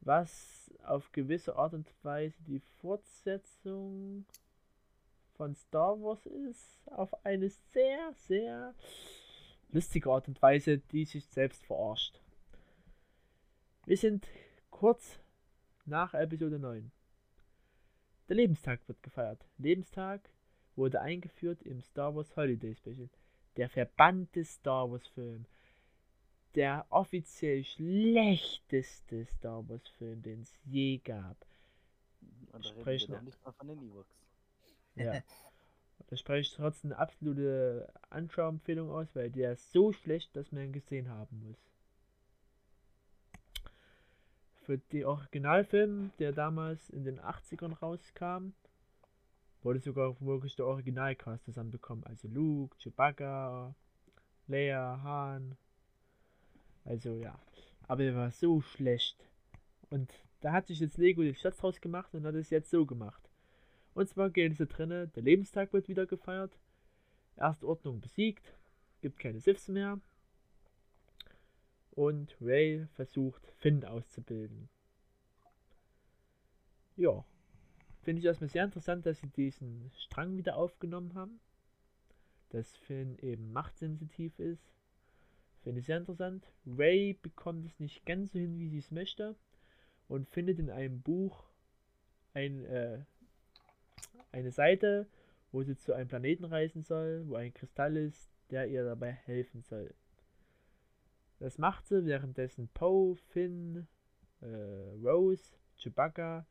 was 0.00 0.70
auf 0.84 1.12
gewisse 1.12 1.54
Art 1.56 1.74
und 1.74 1.86
Weise 2.02 2.42
die 2.46 2.60
Fortsetzung 2.80 4.24
von 5.34 5.54
Star 5.54 6.00
Wars 6.00 6.24
ist, 6.26 6.90
auf 6.92 7.24
eine 7.24 7.50
sehr, 7.50 8.12
sehr 8.26 8.74
lustige 9.70 10.10
Art 10.10 10.26
und 10.28 10.40
Weise, 10.40 10.78
die 10.78 11.04
sich 11.04 11.26
selbst 11.26 11.64
verarscht. 11.64 12.20
Wir 13.84 13.96
sind 13.96 14.26
kurz 14.70 15.18
nach 15.84 16.14
Episode 16.14 16.58
9. 16.58 16.90
Der 18.28 18.36
Lebenstag 18.36 18.86
wird 18.88 19.02
gefeiert. 19.02 19.44
Lebenstag 19.58 20.20
wurde 20.76 21.00
eingeführt 21.00 21.62
im 21.62 21.80
Star 21.80 22.14
Wars 22.14 22.36
Holiday 22.36 22.74
Special. 22.74 23.08
Der 23.56 23.68
verbannte 23.68 24.44
Star 24.44 24.90
Wars 24.90 25.06
Film. 25.08 25.46
Der 26.54 26.86
offiziell 26.90 27.64
schlechteste 27.64 29.24
Star 29.26 29.68
Wars 29.68 29.86
Film, 29.98 30.22
den 30.22 30.42
es 30.42 30.52
je 30.64 30.98
gab. 30.98 31.36
Und 32.52 32.64
da 32.64 32.68
sprechen 32.68 33.12
wir 33.12 33.22
nicht 33.22 33.42
mal 33.44 33.52
von 33.52 33.68
den 33.68 33.78
Ewoks. 33.82 34.16
Ja. 34.96 35.22
da 36.08 36.16
spreche 36.16 36.40
ich 36.40 36.54
trotzdem 36.54 36.92
eine 36.92 37.00
absolute 37.00 37.92
Anschauempfehlung 38.10 38.90
aus, 38.90 39.14
weil 39.14 39.30
der 39.30 39.52
ist 39.52 39.70
so 39.72 39.92
schlecht, 39.92 40.34
dass 40.34 40.50
man 40.50 40.64
ihn 40.64 40.72
gesehen 40.72 41.08
haben 41.08 41.40
muss. 41.46 41.58
Für 44.64 44.78
den 44.78 45.04
Originalfilm, 45.04 46.10
der 46.18 46.32
damals 46.32 46.90
in 46.90 47.04
den 47.04 47.20
80ern 47.20 47.74
rauskam, 47.78 48.52
wurde 49.62 49.80
sogar 49.80 50.20
wirklich 50.20 50.56
der 50.56 50.66
Originalcast 50.66 51.44
zusammenbekommen. 51.44 52.04
Also 52.04 52.28
Luke, 52.28 52.76
Chewbacca, 52.78 53.74
Leia, 54.46 55.00
Han. 55.02 55.56
Also 56.84 57.14
ja. 57.14 57.38
Aber 57.86 58.04
er 58.04 58.14
war 58.14 58.30
so 58.30 58.60
schlecht. 58.60 59.24
Und 59.90 60.12
da 60.40 60.52
hat 60.52 60.68
sich 60.68 60.80
jetzt 60.80 60.96
Lego 60.96 61.22
den 61.22 61.34
Schatz 61.34 61.58
draus 61.58 61.80
gemacht 61.80 62.14
und 62.14 62.24
hat 62.24 62.34
es 62.34 62.50
jetzt 62.50 62.70
so 62.70 62.86
gemacht. 62.86 63.28
Und 63.94 64.08
zwar 64.08 64.30
geht 64.30 64.52
es 64.52 64.58
da 64.58 64.64
drinnen, 64.64 65.12
der 65.14 65.22
Lebenstag 65.22 65.72
wird 65.72 65.88
wieder 65.88 66.06
gefeiert. 66.06 66.56
Erste 67.36 67.66
Ordnung 67.66 68.00
besiegt. 68.00 68.54
Gibt 69.00 69.18
keine 69.18 69.40
Sifs 69.40 69.68
mehr. 69.68 70.00
Und 71.90 72.36
Ray 72.40 72.86
versucht 72.94 73.46
Finn 73.58 73.84
auszubilden. 73.84 74.68
Ja, 76.96 77.24
finde 78.02 78.20
ich 78.20 78.26
erstmal 78.26 78.50
sehr 78.50 78.64
interessant, 78.64 79.06
dass 79.06 79.20
sie 79.20 79.28
diesen 79.28 79.90
Strang 79.96 80.36
wieder 80.36 80.56
aufgenommen 80.56 81.14
haben. 81.14 81.40
Dass 82.50 82.76
Finn 82.76 83.18
eben 83.18 83.52
machtsensitiv 83.52 84.38
ist. 84.38 84.72
Finde 85.62 85.80
ich 85.80 85.86
sehr 85.86 85.98
interessant. 85.98 86.46
Ray 86.66 87.18
bekommt 87.20 87.66
es 87.66 87.78
nicht 87.78 88.06
ganz 88.06 88.32
so 88.32 88.38
hin, 88.38 88.58
wie 88.58 88.68
sie 88.68 88.78
es 88.78 88.90
möchte. 88.90 89.36
Und 90.08 90.28
findet 90.28 90.58
in 90.58 90.70
einem 90.70 91.00
Buch 91.02 91.44
ein, 92.34 92.64
äh, 92.64 93.04
eine 94.32 94.50
Seite, 94.50 95.06
wo 95.52 95.62
sie 95.62 95.76
zu 95.76 95.92
einem 95.92 96.08
Planeten 96.08 96.44
reisen 96.44 96.82
soll, 96.82 97.24
wo 97.28 97.36
ein 97.36 97.54
Kristall 97.54 97.96
ist, 97.96 98.30
der 98.50 98.68
ihr 98.68 98.84
dabei 98.84 99.12
helfen 99.12 99.62
soll. 99.62 99.94
Das 101.38 101.58
macht 101.58 101.86
sie, 101.86 102.04
währenddessen 102.04 102.68
Poe, 102.68 103.16
Finn, 103.16 103.86
äh, 104.40 104.46
Rose, 105.02 105.54
Chewbacca 105.76 106.46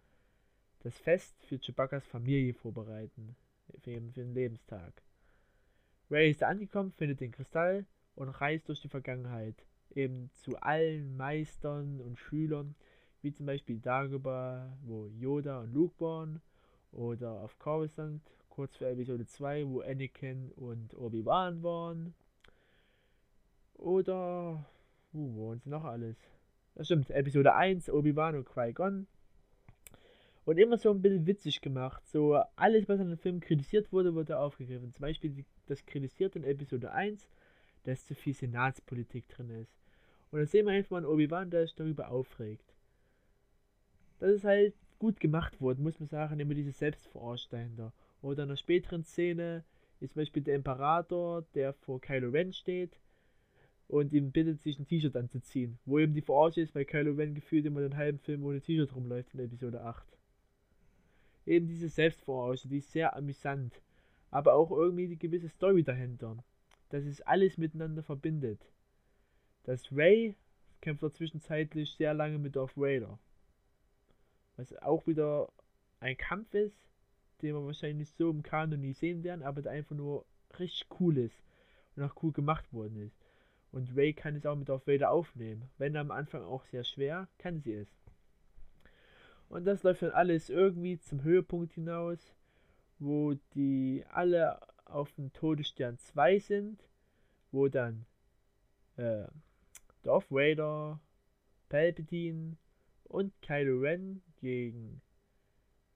das 0.79 0.97
Fest 0.97 1.35
für 1.43 1.59
Chewbacca's 1.59 2.05
Familie 2.05 2.53
vorbereiten, 2.53 3.35
für, 3.65 3.79
für 3.79 3.99
den 3.99 4.33
Lebenstag. 4.33 5.01
Ray 6.09 6.31
ist 6.31 6.43
angekommen, 6.43 6.91
findet 6.91 7.19
den 7.19 7.31
Kristall 7.31 7.85
und 8.15 8.29
reist 8.29 8.67
durch 8.67 8.81
die 8.81 8.89
Vergangenheit, 8.89 9.55
eben 9.93 10.31
zu 10.33 10.57
allen 10.57 11.15
Meistern 11.17 12.01
und 12.01 12.17
Schülern, 12.17 12.75
wie 13.21 13.33
zum 13.33 13.45
Beispiel 13.45 13.79
Dagobah, 13.79 14.77
wo 14.83 15.07
Yoda 15.07 15.61
und 15.61 15.73
Luke 15.73 15.99
waren, 15.99 16.41
oder 16.91 17.31
auf 17.41 17.59
Coruscant, 17.59 18.21
kurz 18.49 18.77
vor 18.77 18.87
Episode 18.87 19.25
2, 19.25 19.67
wo 19.67 19.81
Anakin 19.81 20.51
und 20.53 20.95
Obi-Wan 20.95 21.61
waren. 21.61 22.15
Oder, 23.75 24.65
wo 25.11 25.49
waren 25.49 25.59
sie 25.59 25.69
noch 25.69 25.83
alles? 25.83 26.17
Das 26.75 26.87
stimmt, 26.87 27.11
Episode 27.11 27.53
1, 27.55 27.89
Obi-Wan 27.89 28.35
und 28.35 28.45
Qui-Gon, 28.45 29.07
und 30.49 30.57
immer 30.57 30.79
so 30.79 30.89
ein 30.89 30.99
bisschen 30.99 31.27
witzig 31.27 31.61
gemacht. 31.61 32.01
So 32.07 32.33
alles, 32.55 32.89
was 32.89 32.99
an 32.99 33.09
dem 33.09 33.19
Film 33.19 33.39
kritisiert 33.39 33.93
wurde, 33.93 34.15
wurde 34.15 34.39
aufgegriffen. 34.39 34.91
Zum 34.91 35.01
Beispiel 35.03 35.45
das 35.67 35.85
kritisiert 35.85 36.35
in 36.35 36.43
Episode 36.43 36.91
1, 36.91 37.29
dass 37.83 38.07
zu 38.07 38.15
viel 38.15 38.33
Senatspolitik 38.33 39.29
drin 39.29 39.51
ist. 39.51 39.71
Und 40.31 40.39
dann 40.39 40.47
sehen 40.47 40.65
wir 40.65 40.73
einfach 40.73 40.89
mal 40.89 41.05
Obi-Wan, 41.05 41.51
der 41.51 41.67
sich 41.67 41.75
darüber 41.75 42.09
aufregt. 42.09 42.73
Das 44.17 44.31
ist 44.31 44.43
halt 44.43 44.73
gut 44.97 45.19
gemacht 45.19 45.61
worden, 45.61 45.83
muss 45.83 45.99
man 45.99 46.09
sagen, 46.09 46.39
immer 46.39 46.55
diese 46.55 46.71
Selbstverarscht 46.71 47.53
dahinter. 47.53 47.93
Oder 48.23 48.41
in 48.41 48.49
einer 48.49 48.57
späteren 48.57 49.03
Szene 49.03 49.63
ist 49.99 50.13
zum 50.13 50.21
Beispiel 50.21 50.41
der 50.41 50.55
Imperator, 50.55 51.43
der 51.53 51.73
vor 51.73 52.01
Kylo 52.01 52.31
Ren 52.31 52.53
steht 52.53 52.99
und 53.87 54.13
ihm 54.13 54.31
bittet, 54.31 54.61
sich 54.61 54.79
ein 54.79 54.87
T-Shirt 54.87 55.15
anzuziehen. 55.15 55.77
Wo 55.85 55.99
eben 55.99 56.15
die 56.15 56.23
Verarsche 56.23 56.61
ist, 56.61 56.73
weil 56.73 56.85
Kylo 56.85 57.13
Ren 57.13 57.35
gefühlt 57.35 57.67
immer 57.67 57.81
den 57.81 57.97
halben 57.97 58.17
Film 58.17 58.43
ohne 58.43 58.61
T-Shirt 58.61 58.95
rumläuft 58.95 59.35
in 59.35 59.41
Episode 59.41 59.83
8 59.83 60.18
eben 61.45 61.67
diese 61.67 61.89
Selbstverarsche, 61.89 62.67
die 62.67 62.77
ist 62.77 62.91
sehr 62.91 63.15
amüsant, 63.15 63.81
aber 64.31 64.53
auch 64.55 64.71
irgendwie 64.71 65.07
die 65.07 65.19
gewisse 65.19 65.49
Story 65.49 65.83
dahinter, 65.83 66.37
dass 66.89 67.03
es 67.03 67.21
alles 67.21 67.57
miteinander 67.57 68.03
verbindet. 68.03 68.59
Das 69.63 69.91
Ray 69.91 70.35
kämpft 70.81 71.03
er 71.03 71.13
zwischenzeitlich 71.13 71.91
sehr 71.91 72.13
lange 72.13 72.37
mit 72.37 72.55
Darth 72.55 72.77
Vader, 72.77 73.19
was 74.55 74.75
auch 74.81 75.05
wieder 75.07 75.51
ein 75.99 76.17
Kampf 76.17 76.53
ist, 76.53 76.77
den 77.41 77.55
wir 77.55 77.65
wahrscheinlich 77.65 78.09
so 78.11 78.29
im 78.29 78.43
Kanon 78.43 78.81
nie 78.81 78.93
sehen 78.93 79.23
werden, 79.23 79.43
aber 79.43 79.61
der 79.61 79.71
einfach 79.73 79.95
nur 79.95 80.25
richtig 80.57 80.87
cool 80.99 81.17
ist 81.17 81.43
und 81.95 82.03
auch 82.03 82.21
cool 82.23 82.31
gemacht 82.31 82.71
worden 82.73 82.97
ist. 82.97 83.15
Und 83.71 83.95
Ray 83.95 84.13
kann 84.13 84.35
es 84.35 84.45
auch 84.45 84.55
mit 84.55 84.69
Darth 84.69 84.87
Vader 84.87 85.11
aufnehmen, 85.11 85.69
wenn 85.77 85.95
am 85.95 86.11
Anfang 86.11 86.43
auch 86.43 86.65
sehr 86.65 86.83
schwer, 86.83 87.27
kann 87.37 87.61
sie 87.61 87.73
es. 87.73 87.87
Und 89.49 89.65
das 89.65 89.83
läuft 89.83 90.03
dann 90.03 90.11
alles 90.11 90.49
irgendwie 90.49 90.99
zum 90.99 91.23
Höhepunkt 91.23 91.73
hinaus, 91.73 92.33
wo 92.99 93.33
die 93.55 94.05
alle 94.09 94.59
auf 94.85 95.11
dem 95.13 95.33
Todesstern 95.33 95.97
2 95.97 96.39
sind, 96.39 96.83
wo 97.51 97.67
dann 97.67 98.05
äh, 98.97 99.25
Darth 100.03 100.29
Vader, 100.31 100.99
Palpatine 101.67 102.57
und 103.03 103.33
Kylo 103.41 103.79
Ren 103.79 104.21
gegen 104.37 105.01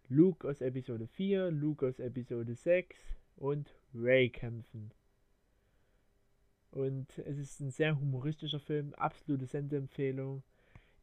Luke 0.09 0.47
aus 0.47 0.61
Episode 0.61 1.07
4, 1.07 1.51
Luke 1.51 1.87
aus 1.87 1.99
Episode 1.99 2.55
6 2.55 2.97
und 3.35 3.73
Ray 3.93 4.29
kämpfen. 4.29 4.91
Und 6.71 7.17
es 7.19 7.37
ist 7.37 7.59
ein 7.59 7.69
sehr 7.69 7.99
humoristischer 7.99 8.59
Film, 8.59 8.93
absolute 8.95 9.45
Sendeempfehlung. 9.45 10.43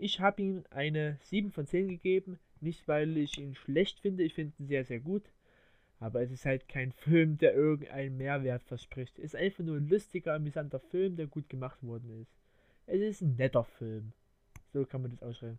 Ich 0.03 0.19
habe 0.19 0.41
ihm 0.41 0.65
eine 0.71 1.19
7 1.25 1.53
von 1.53 1.67
10 1.67 1.89
gegeben. 1.89 2.39
Nicht, 2.63 2.89
weil 2.89 3.19
ich 3.19 3.39
ihn 3.39 3.55
schlecht 3.55 4.01
finde, 4.01 4.23
ich 4.23 4.33
finde 4.33 4.55
ihn 4.59 4.67
sehr, 4.67 4.87
sehr 4.87 4.99
gut. 4.99 5.31
Aber 5.99 6.23
es 6.23 6.31
ist 6.31 6.47
halt 6.47 6.71
kein 6.71 6.93
Film, 6.93 7.37
der 7.37 7.55
irgendeinen 7.55 8.17
Mehrwert 8.17 8.63
verspricht. 8.63 9.19
Es 9.19 9.35
ist 9.35 9.37
einfach 9.37 9.63
nur 9.63 9.77
ein 9.77 9.89
lustiger, 9.89 10.33
amüsanter 10.33 10.81
Film, 10.81 11.17
der 11.17 11.27
gut 11.27 11.51
gemacht 11.51 11.83
worden 11.83 12.23
ist. 12.23 12.33
Es 12.87 13.03
ist 13.03 13.21
ein 13.21 13.37
netter 13.37 13.65
Film. 13.65 14.15
So 14.73 14.87
kann 14.87 15.03
man 15.03 15.11
das 15.11 15.23
ausschreiben. 15.23 15.59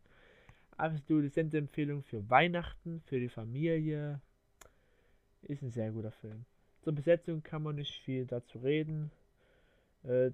Absolute 0.76 1.30
Sendeempfehlung 1.30 2.02
für 2.02 2.28
Weihnachten, 2.28 3.04
für 3.06 3.20
die 3.20 3.30
Familie. 3.30 4.22
Ist 5.44 5.62
ein 5.62 5.70
sehr 5.70 5.92
guter 5.92 6.12
Film. 6.12 6.46
Zur 6.82 6.94
Besetzung 6.94 7.44
kann 7.44 7.62
man 7.62 7.76
nicht 7.76 8.02
viel 8.02 8.26
dazu 8.26 8.58
reden. 8.58 9.12
Äh, 10.04 10.32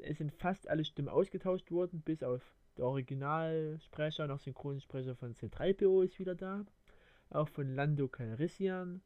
es 0.00 0.18
sind 0.18 0.32
fast 0.32 0.68
alle 0.68 0.84
Stimmen 0.84 1.08
ausgetauscht 1.08 1.72
worden, 1.72 2.02
bis 2.02 2.22
auf 2.22 2.54
der 2.78 2.86
Originalsprecher, 2.86 4.26
noch 4.26 4.38
Synchronsprecher 4.38 5.16
von 5.16 5.34
C3PO 5.34 6.04
ist 6.04 6.18
wieder 6.18 6.34
da. 6.34 6.64
Auch 7.30 7.48
von 7.48 7.74
Lando 7.74 8.08
Calrissian. 8.08 9.02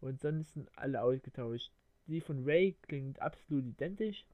Und 0.00 0.20
sonst 0.20 0.54
sind 0.54 0.70
alle 0.76 1.02
ausgetauscht. 1.02 1.70
Die 2.06 2.20
von 2.20 2.44
Ray 2.44 2.76
klingt 2.82 3.20
absolut 3.20 3.66
identisch. 3.66 4.24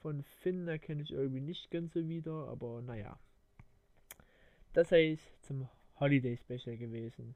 Von 0.00 0.22
Finn 0.22 0.66
erkenne 0.66 1.02
ich 1.02 1.12
irgendwie 1.12 1.40
nicht 1.40 1.70
ganz 1.70 1.92
so 1.92 2.08
wieder, 2.08 2.48
aber 2.48 2.82
naja. 2.82 3.18
Das 4.72 4.90
heißt 4.90 5.44
zum 5.44 5.68
Holiday 6.00 6.36
Special 6.36 6.76
gewesen. 6.76 7.34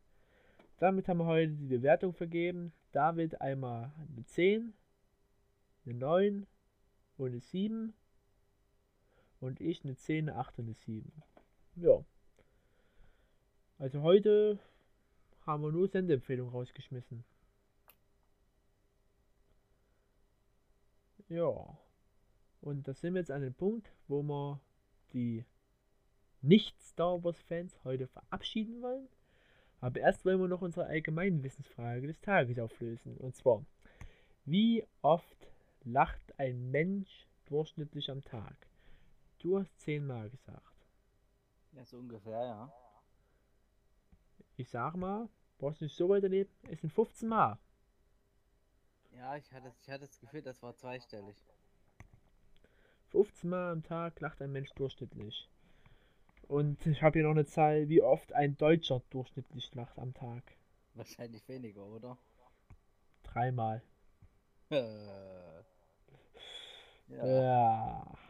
Damit 0.79 1.09
haben 1.09 1.19
wir 1.19 1.27
heute 1.27 1.53
die 1.53 1.67
Bewertung 1.67 2.13
vergeben. 2.13 2.73
David 2.93 3.41
einmal 3.41 3.93
eine 4.11 4.25
10, 4.25 4.73
eine 5.85 5.95
9 5.95 6.47
und 7.19 7.27
eine 7.27 7.41
7 7.41 7.95
und 9.41 9.61
ich 9.61 9.85
eine 9.85 9.97
10, 9.97 10.29
eine 10.29 10.39
8 10.39 10.59
und 10.59 10.67
eine 10.67 10.75
7. 10.75 11.13
Ja. 11.77 12.05
Also 13.79 14.03
heute 14.03 14.59
haben 15.47 15.63
wir 15.63 15.73
nur 15.73 15.89
Sendeempfehlung 15.89 16.49
rausgeschmissen. 16.49 17.25
Ja. 21.29 21.79
Und 22.61 22.89
da 22.89 22.95
sind 22.95 23.15
wir 23.15 23.21
jetzt 23.21 23.31
an 23.31 23.43
dem 23.43 23.55
Punkt, 23.55 23.93
wo 24.09 24.23
wir 24.23 24.61
die 25.13 25.45
nicht-Star 26.43 27.23
Wars-Fans 27.23 27.79
heute 27.85 28.07
verabschieden 28.07 28.83
wollen. 28.83 29.09
Aber 29.81 30.01
erst 30.01 30.25
wollen 30.25 30.41
wir 30.41 30.49
noch 30.49 30.63
unsere 30.63 30.87
allgemeine 30.87 31.43
Wissensfrage 31.43 32.07
des 32.07 32.21
Tages 32.21 32.59
auflösen. 32.59 33.17
Und 33.19 33.37
zwar, 33.37 33.65
wie 34.45 34.85
oft 35.03 35.49
lacht 35.85 36.39
ein 36.39 36.71
Mensch 36.71 37.27
durchschnittlich 37.47 38.11
am 38.11 38.23
Tag? 38.25 38.57
Du 39.47 39.61
hast 39.61 39.79
zehnmal 39.79 40.29
gesagt. 40.29 40.75
Ja, 41.71 41.85
so 41.85 41.99
ungefähr, 41.99 42.45
ja. 42.47 42.73
Ich 44.57 44.69
sag 44.69 44.97
mal, 44.97 45.29
brauchst 45.59 45.81
du 45.81 45.85
nicht 45.85 45.97
so 45.97 46.09
weiterleben, 46.09 46.53
es 46.69 46.81
sind 46.81 46.93
15 46.93 47.29
Mal. 47.29 47.57
Ja, 49.13 49.37
ich 49.37 49.53
hatte, 49.53 49.73
ich 49.81 49.89
hatte 49.89 50.01
das 50.01 50.19
Gefühl, 50.19 50.43
das 50.43 50.61
war 50.65 50.75
zweistellig. 50.75 51.37
15 53.11 53.49
Mal 53.49 53.71
am 53.71 53.85
Tag 53.85 54.19
lacht 54.19 54.43
ein 54.43 54.51
Mensch 54.51 54.73
durchschnittlich. 54.73 55.49
Und 56.49 56.85
ich 56.85 57.01
habe 57.05 57.21
hier 57.21 57.29
noch 57.29 57.31
eine 57.37 57.47
Zahl, 57.47 57.89
wie 57.89 58.03
oft 58.03 58.33
ein 58.33 58.57
Deutscher 58.57 59.01
durchschnittlich 59.11 59.73
lacht 59.77 59.97
am 59.97 60.13
Tag. 60.13 60.43
Wahrscheinlich 60.95 61.47
weniger, 61.47 61.85
oder? 61.87 62.19
Dreimal. 63.23 63.81
Äh, 64.71 65.63
ja, 67.11 67.25
Ja. 67.25 68.26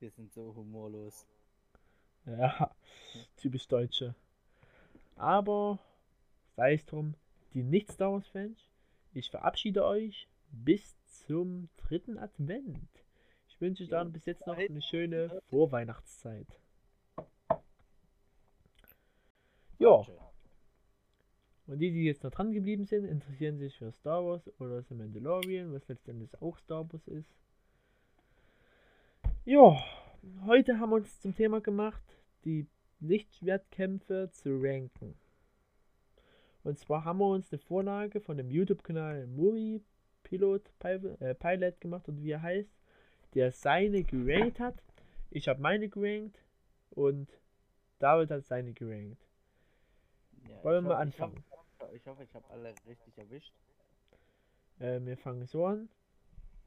Wir 0.00 0.10
sind 0.10 0.32
so 0.32 0.54
humorlos. 0.54 1.26
Ja. 2.26 2.70
Typisch 3.36 3.66
Deutsche. 3.68 4.14
Aber 5.16 5.78
sei 6.56 6.74
es 6.74 6.84
drum, 6.84 7.14
die 7.54 7.62
Nicht-Star 7.62 8.12
Wars-Fans, 8.12 8.58
ich 9.12 9.30
verabschiede 9.30 9.84
euch 9.84 10.28
bis 10.50 10.96
zum 11.26 11.68
dritten 11.76 12.18
Advent. 12.18 12.88
Ich 13.48 13.60
wünsche 13.60 13.84
euch 13.84 13.88
dann 13.88 14.12
bis 14.12 14.26
jetzt 14.26 14.46
noch 14.46 14.56
eine 14.56 14.82
schöne 14.82 15.40
Vorweihnachtszeit. 15.48 16.60
Ja. 19.78 20.04
Und 21.66 21.78
die, 21.78 21.90
die 21.90 22.04
jetzt 22.04 22.22
noch 22.22 22.30
dran 22.30 22.52
geblieben 22.52 22.84
sind, 22.84 23.04
interessieren 23.04 23.58
sich 23.58 23.76
für 23.76 23.90
Star 23.92 24.24
Wars 24.24 24.48
oder 24.60 24.82
The 24.82 24.94
Mandalorian, 24.94 25.72
was 25.72 25.88
letztendlich 25.88 26.30
auch 26.40 26.58
Star 26.58 26.90
Wars 26.92 27.08
ist. 27.08 27.34
Ja, 29.46 29.76
heute 30.44 30.80
haben 30.80 30.90
wir 30.90 30.96
uns 30.96 31.20
zum 31.20 31.34
Thema 31.34 31.60
gemacht, 31.60 32.02
die 32.44 32.66
Lichtschwertkämpfe 33.00 34.28
zu 34.32 34.58
ranken. 34.60 35.14
Und 36.64 36.78
zwar 36.80 37.04
haben 37.04 37.18
wir 37.18 37.28
uns 37.28 37.52
eine 37.52 37.60
Vorlage 37.60 38.20
von 38.20 38.36
dem 38.36 38.50
YouTube-Kanal 38.50 39.28
Movie 39.28 39.84
Pilot 40.24 40.76
Pi- 40.80 41.14
äh, 41.20 41.34
Pilot 41.34 41.80
gemacht 41.80 42.08
und 42.08 42.22
wie 42.24 42.32
er 42.32 42.42
heißt, 42.42 42.74
der 43.34 43.52
seine 43.52 44.02
gerankt 44.02 44.58
hat. 44.58 44.82
Ich 45.30 45.46
habe 45.46 45.60
meine 45.60 45.88
gerankt 45.88 46.42
und 46.90 47.30
David 48.00 48.30
hat 48.32 48.44
seine 48.46 48.72
gerankt. 48.72 49.24
Ja, 50.48 50.64
Wollen 50.64 50.84
ich 50.84 50.88
wir 50.88 50.88
mal 50.88 50.96
hoffe, 50.98 51.08
ich 51.08 51.22
anfangen? 51.22 51.44
hoffe- 51.50 51.94
Ich 51.96 52.06
hoffe, 52.06 52.24
ich 52.24 52.34
habe 52.34 52.50
alle 52.50 52.74
richtig 52.88 53.16
erwischt. 53.16 53.54
Äh, 54.80 55.00
wir 55.04 55.16
fangen 55.16 55.46
so 55.46 55.64
an. 55.66 55.88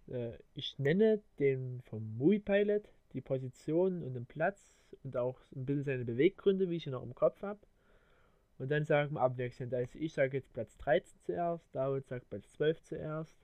Äh, 0.10 0.38
ich 0.56 0.78
nenne 0.80 1.22
den 1.40 1.82
vom 1.82 2.18
Movie 2.18 2.40
Pilot 2.40 2.90
die 3.14 3.22
Position 3.22 4.04
und 4.04 4.14
den 4.14 4.26
Platz 4.26 4.60
und 5.04 5.18
auch 5.18 5.40
ein 5.56 5.66
bisschen 5.66 5.84
seine 5.84 6.06
Beweggründe, 6.06 6.70
wie 6.70 6.76
ich 6.76 6.86
ihn 6.86 6.92
noch 6.92 7.04
im 7.04 7.16
Kopf 7.16 7.42
habe. 7.42 7.60
Und 8.58 8.70
dann 8.70 8.86
sagen 8.86 9.16
wir 9.16 9.22
abwechselnd. 9.22 9.74
Also 9.74 9.98
ich 9.98 10.14
sage 10.14 10.38
jetzt 10.38 10.54
Platz 10.54 10.78
13 10.78 11.20
zuerst, 11.24 11.64
David 11.74 12.08
sagt 12.08 12.30
Platz 12.30 12.52
12 12.54 12.84
zuerst. 12.84 13.36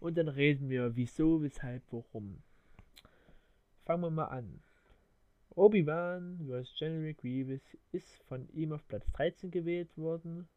Und 0.00 0.16
dann 0.16 0.28
reden 0.28 0.68
wir 0.70 0.96
wieso, 0.96 1.42
weshalb, 1.42 1.82
warum. 1.90 2.42
Fangen 3.84 4.02
wir 4.02 4.10
mal 4.10 4.26
an. 4.26 4.60
Obi-Wan 5.56 6.40
vs. 6.48 6.74
General 6.78 7.14
Grievous 7.14 7.76
ist 7.92 8.22
von 8.24 8.48
ihm 8.52 8.72
auf 8.72 8.86
Platz 8.88 9.10
13 9.12 9.50
gewählt 9.50 9.96
worden. 9.96 10.48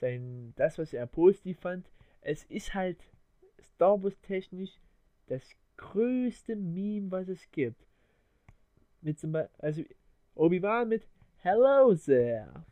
Sein, 0.00 0.52
das, 0.56 0.78
was 0.78 0.92
er 0.92 1.06
positiv 1.06 1.60
fand, 1.60 1.88
es 2.20 2.44
ist 2.44 2.74
halt 2.74 2.98
Star 3.64 4.02
Wars 4.02 4.18
technisch 4.20 4.78
das 5.26 5.42
größte 5.76 6.56
Meme, 6.56 7.10
was 7.10 7.28
es 7.28 7.50
gibt. 7.50 7.86
Mit 9.00 9.18
zum 9.18 9.32
Beispiel, 9.32 9.54
also 9.58 9.82
Obi-Wan 10.34 10.88
mit 10.88 11.06
Hello 11.38 11.94
there. 11.94 12.64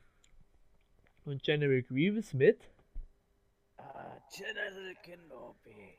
Und 1.24 1.42
General 1.42 1.82
Grievous 1.82 2.34
mit, 2.34 2.68
Ah, 3.76 4.18
General 4.34 4.94
Kenobi. 5.02 5.98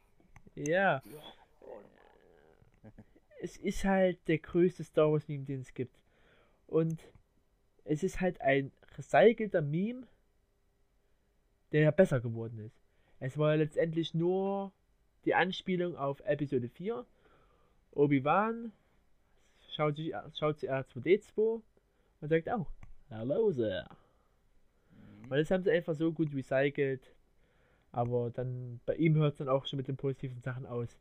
ja, 0.55 1.01
es 3.41 3.57
ist 3.57 3.83
halt 3.83 4.25
der 4.27 4.39
größte 4.39 4.83
Star 4.83 5.11
Wars 5.11 5.27
Meme, 5.27 5.45
den 5.45 5.61
es 5.61 5.73
gibt. 5.73 5.97
Und 6.67 7.01
es 7.83 8.03
ist 8.03 8.21
halt 8.21 8.39
ein 8.41 8.71
recycelter 8.97 9.61
Meme, 9.61 10.07
der 11.71 11.81
ja 11.81 11.91
besser 11.91 12.21
geworden 12.21 12.59
ist. 12.59 12.79
Es 13.19 13.37
war 13.37 13.51
ja 13.51 13.57
letztendlich 13.57 14.13
nur 14.13 14.71
die 15.25 15.35
Anspielung 15.35 15.95
auf 15.95 16.19
Episode 16.21 16.69
4. 16.69 17.05
Obi-Wan 17.91 18.71
schaut 19.71 19.95
sich, 19.95 20.13
schaut 20.37 20.59
sich 20.59 20.69
R2D2 20.69 21.61
und 22.21 22.29
sagt 22.29 22.49
auch, 22.49 22.67
Hello 23.09 23.51
there. 23.51 23.85
Mhm. 24.91 25.31
Und 25.31 25.37
das 25.37 25.51
haben 25.51 25.63
sie 25.63 25.71
einfach 25.71 25.95
so 25.95 26.11
gut 26.11 26.33
recycelt. 26.33 27.13
Aber 27.91 28.31
dann, 28.31 28.79
bei 28.85 28.95
ihm 28.95 29.15
hört 29.15 29.33
es 29.33 29.37
dann 29.37 29.49
auch 29.49 29.67
schon 29.67 29.77
mit 29.77 29.87
den 29.87 29.97
positiven 29.97 30.41
Sachen 30.41 30.65
aus. 30.65 30.97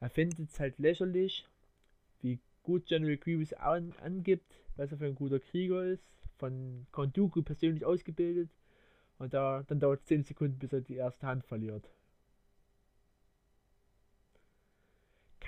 Er 0.00 0.10
findet 0.10 0.50
es 0.50 0.60
halt 0.60 0.78
lächerlich, 0.78 1.46
wie 2.20 2.38
gut 2.62 2.86
General 2.86 3.16
Grievous 3.16 3.54
an, 3.54 3.94
angibt, 4.02 4.58
was 4.76 4.92
er 4.92 4.98
für 4.98 5.06
ein 5.06 5.14
guter 5.14 5.40
Krieger 5.40 5.84
ist. 5.84 6.04
Von 6.36 6.86
Count 6.92 7.16
Dooku 7.16 7.42
persönlich 7.42 7.84
ausgebildet. 7.84 8.50
Und 9.18 9.32
da, 9.32 9.62
dann 9.68 9.80
dauert 9.80 10.00
es 10.00 10.06
10 10.06 10.24
Sekunden, 10.24 10.58
bis 10.58 10.72
er 10.72 10.80
die 10.80 10.96
erste 10.96 11.26
Hand 11.26 11.44
verliert. 11.44 11.88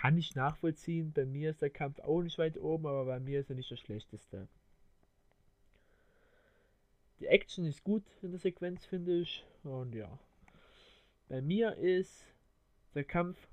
Kann 0.05 0.19
ich 0.19 0.35
nachvollziehen. 0.35 1.15
Bei 1.15 1.25
mir 1.25 1.49
ist 1.49 1.63
der 1.63 1.71
Kampf 1.71 1.99
auch 2.01 2.21
nicht 2.21 2.37
weit 2.37 2.59
oben, 2.59 2.85
aber 2.85 3.07
bei 3.07 3.21
mir 3.21 3.41
ist 3.41 3.49
er 3.49 3.57
nicht 3.57 3.71
der 3.71 3.77
schlechteste. 3.77 4.49
Die 7.21 7.27
Action 7.27 7.65
ist 7.65 7.83
gut 7.85 8.03
in 8.21 8.31
der 8.31 8.39
Sequenz, 8.39 8.85
finde 8.85 9.21
ich. 9.21 9.47
Und 9.63 9.95
ja. 9.95 10.19
Bei 11.31 11.41
mir 11.41 11.77
ist 11.77 12.23
der 12.95 13.05
Kampf 13.05 13.49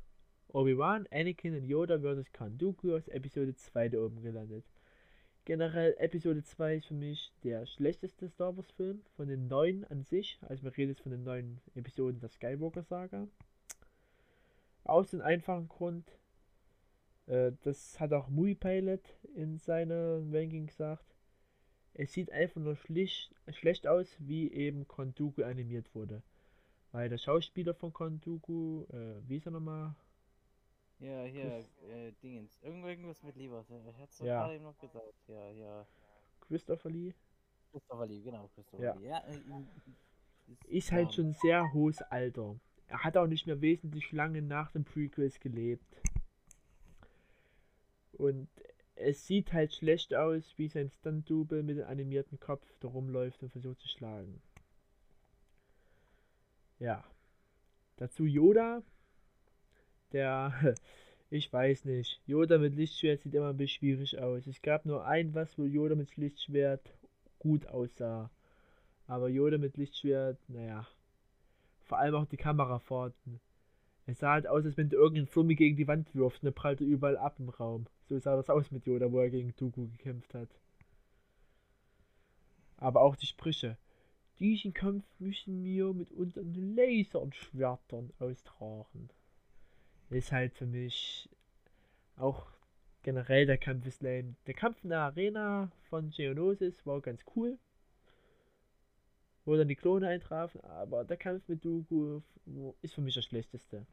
Obi-Wan, 0.50 1.08
Anakin 1.10 1.56
und 1.56 1.64
Yoda 1.64 2.00
vs. 2.00 2.34
Count 2.34 2.62
Dooku 2.62 2.98
aus 2.98 3.08
Episode 3.08 3.56
2 3.56 3.88
da 3.88 4.00
oben 4.00 4.22
gelandet. 4.22 4.66
Generell 5.46 5.96
Episode 6.00 6.44
2 6.44 6.76
ist 6.76 6.88
für 6.88 6.96
mich 6.96 7.32
der 7.46 7.66
schlechteste 7.66 8.28
Star 8.28 8.58
Wars 8.58 8.70
Film 8.72 9.04
von 9.16 9.30
den 9.30 9.48
neuen 9.48 9.86
an 9.86 10.04
sich. 10.04 10.38
Also 10.42 10.64
wir 10.64 10.76
reden 10.76 10.92
jetzt 10.92 11.04
von 11.04 11.14
den 11.14 11.24
neuen 11.24 11.62
Episoden 11.76 12.20
der 12.20 12.28
Skywalker 12.28 12.84
Saga. 12.84 13.26
Aus 14.84 15.12
dem 15.12 15.22
einfachen 15.22 15.70
Grund, 15.70 16.12
äh, 17.28 17.52
das 17.64 18.00
hat 18.00 18.14
auch 18.14 18.30
Movie 18.30 18.56
Pilot 18.56 19.02
in 19.36 19.58
seiner 19.58 20.20
Ranking 20.32 20.68
gesagt. 20.68 21.06
Es 21.94 22.14
sieht 22.14 22.32
einfach 22.32 22.62
nur 22.62 22.76
schlicht, 22.76 23.34
schlecht 23.50 23.88
aus, 23.88 24.16
wie 24.20 24.52
eben 24.52 24.88
Count 24.88 25.20
Dooku 25.20 25.44
animiert 25.44 25.94
wurde. 25.94 26.24
Weil 26.92 27.10
der 27.10 27.18
Schauspieler 27.18 27.74
von 27.74 27.94
Count 27.94 28.26
Dooku, 28.26 28.84
äh, 28.92 29.22
wie 29.28 29.38
ist 29.38 29.46
er 29.46 29.52
nochmal? 29.52 29.96
Ja, 31.00 31.24
hier, 31.24 31.66
äh, 31.90 32.12
Dingens. 32.22 32.58
Irgend, 32.62 32.86
irgendwas 32.86 33.24
mit 33.24 33.36
Lieber. 33.36 33.66
Ich 33.70 33.98
hatte 33.98 34.12
es 34.12 34.20
Ja. 34.20 34.42
gerade 34.42 34.56
eben 34.56 34.64
noch 34.64 34.78
gesagt. 34.78 35.28
Ja, 35.28 35.50
ja. 35.52 35.88
Christopher 36.42 36.90
Lee. 36.90 37.14
Christopher 37.72 38.06
Lee, 38.06 38.22
genau, 38.22 38.48
Christopher 38.50 38.84
Ja. 38.84 38.94
Lee. 38.94 39.08
Ja, 39.08 39.20
äh, 39.20 39.40
ist, 40.48 40.66
Ist 40.66 40.92
halt 40.92 41.10
ja, 41.10 41.14
schon 41.14 41.34
sehr 41.34 41.74
hohes 41.74 42.02
Alter. 42.04 42.60
Er 42.88 43.04
hat 43.04 43.18
auch 43.18 43.28
nicht 43.28 43.48
mehr 43.48 43.62
wesentlich 43.62 44.12
lange 44.12 44.42
nach 44.42 44.72
den 44.72 44.84
Prequels 44.84 45.40
gelebt. 45.40 45.86
Und 48.22 48.48
es 48.94 49.26
sieht 49.26 49.52
halt 49.52 49.74
schlecht 49.74 50.14
aus, 50.14 50.54
wie 50.56 50.68
sein 50.68 50.92
Stunt-Double 50.92 51.64
mit 51.64 51.80
dem 51.80 51.88
animierten 51.88 52.40
Kopf 52.40 52.68
da 52.80 52.88
rumläuft 52.88 53.42
und 53.42 53.50
versucht 53.50 53.80
zu 53.80 53.88
schlagen. 53.88 54.40
Ja. 56.78 57.04
Dazu 57.98 58.26
Yoda. 58.26 58.84
Der, 60.12 60.76
ich 61.32 61.52
weiß 61.52 61.86
nicht. 61.86 62.22
Yoda 62.28 62.60
mit 62.60 62.76
Lichtschwert 62.76 63.22
sieht 63.22 63.34
immer 63.34 63.50
ein 63.50 63.58
bisschen 63.58 63.80
schwierig 63.80 64.20
aus. 64.20 64.46
Es 64.46 64.62
gab 64.62 64.86
nur 64.86 65.04
ein 65.04 65.34
was, 65.34 65.58
wo 65.58 65.64
Yoda 65.64 65.96
mit 65.96 66.16
Lichtschwert 66.16 66.94
gut 67.40 67.66
aussah. 67.66 68.30
Aber 69.08 69.30
Yoda 69.30 69.58
mit 69.58 69.78
Lichtschwert, 69.78 70.38
naja. 70.48 70.88
Vor 71.86 71.98
allem 71.98 72.14
auch 72.14 72.26
die 72.26 72.38
Kamerafahrten. 72.38 73.40
Es 74.06 74.20
sah 74.20 74.34
halt 74.34 74.48
aus, 74.48 74.66
als 74.66 74.78
wenn 74.78 74.90
du 74.90 74.98
irgendeinen 74.98 75.28
Flummi 75.28 75.56
gegen 75.56 75.78
die 75.78 75.88
Wand 75.88 76.14
wirfst 76.16 76.44
und 76.44 76.58
er 76.60 76.80
überall 76.82 77.18
ab 77.18 77.36
im 77.40 77.50
Raum. 77.50 77.86
So 78.10 78.18
sah 78.20 78.36
das 78.36 78.50
aus 78.50 78.72
mit 78.72 78.86
Yoda, 78.86 79.12
wo 79.12 79.20
er 79.20 79.30
gegen 79.30 79.56
Dooku 79.56 79.88
gekämpft 79.88 80.34
hat. 80.34 80.50
Aber 82.78 83.02
auch 83.02 83.16
die 83.16 83.28
Sprüche. 83.28 83.78
Diesen 84.40 84.74
Kampf 84.74 85.06
müssen 85.20 85.64
wir 85.64 85.94
mit 85.94 86.12
unseren 86.12 86.76
Laserschwertern 86.76 88.12
austragen. 88.20 89.10
Ist 90.10 90.32
halt 90.32 90.54
für 90.56 90.66
mich 90.66 91.30
auch 92.18 92.48
generell 93.04 93.46
der 93.46 93.58
Kampf 93.58 93.86
ist 93.86 94.02
lame. 94.02 94.36
Der 94.48 94.54
Kampf 94.54 94.84
in 94.84 94.90
der 94.90 95.00
Arena 95.00 95.72
von 95.90 96.10
Geonosis 96.10 96.86
war 96.86 97.02
ganz 97.02 97.22
cool. 97.36 97.58
Wo 99.52 99.58
dann 99.58 99.68
die 99.68 99.76
Klone 99.76 100.08
eintrafen, 100.08 100.62
aber 100.62 101.04
der 101.04 101.18
Kampf 101.18 101.46
mit 101.50 101.66
Dooku 101.66 102.22
ist 102.82 102.94
für 102.94 103.02
mich 103.02 103.16
der 103.16 103.22
schlechteste. 103.22 103.86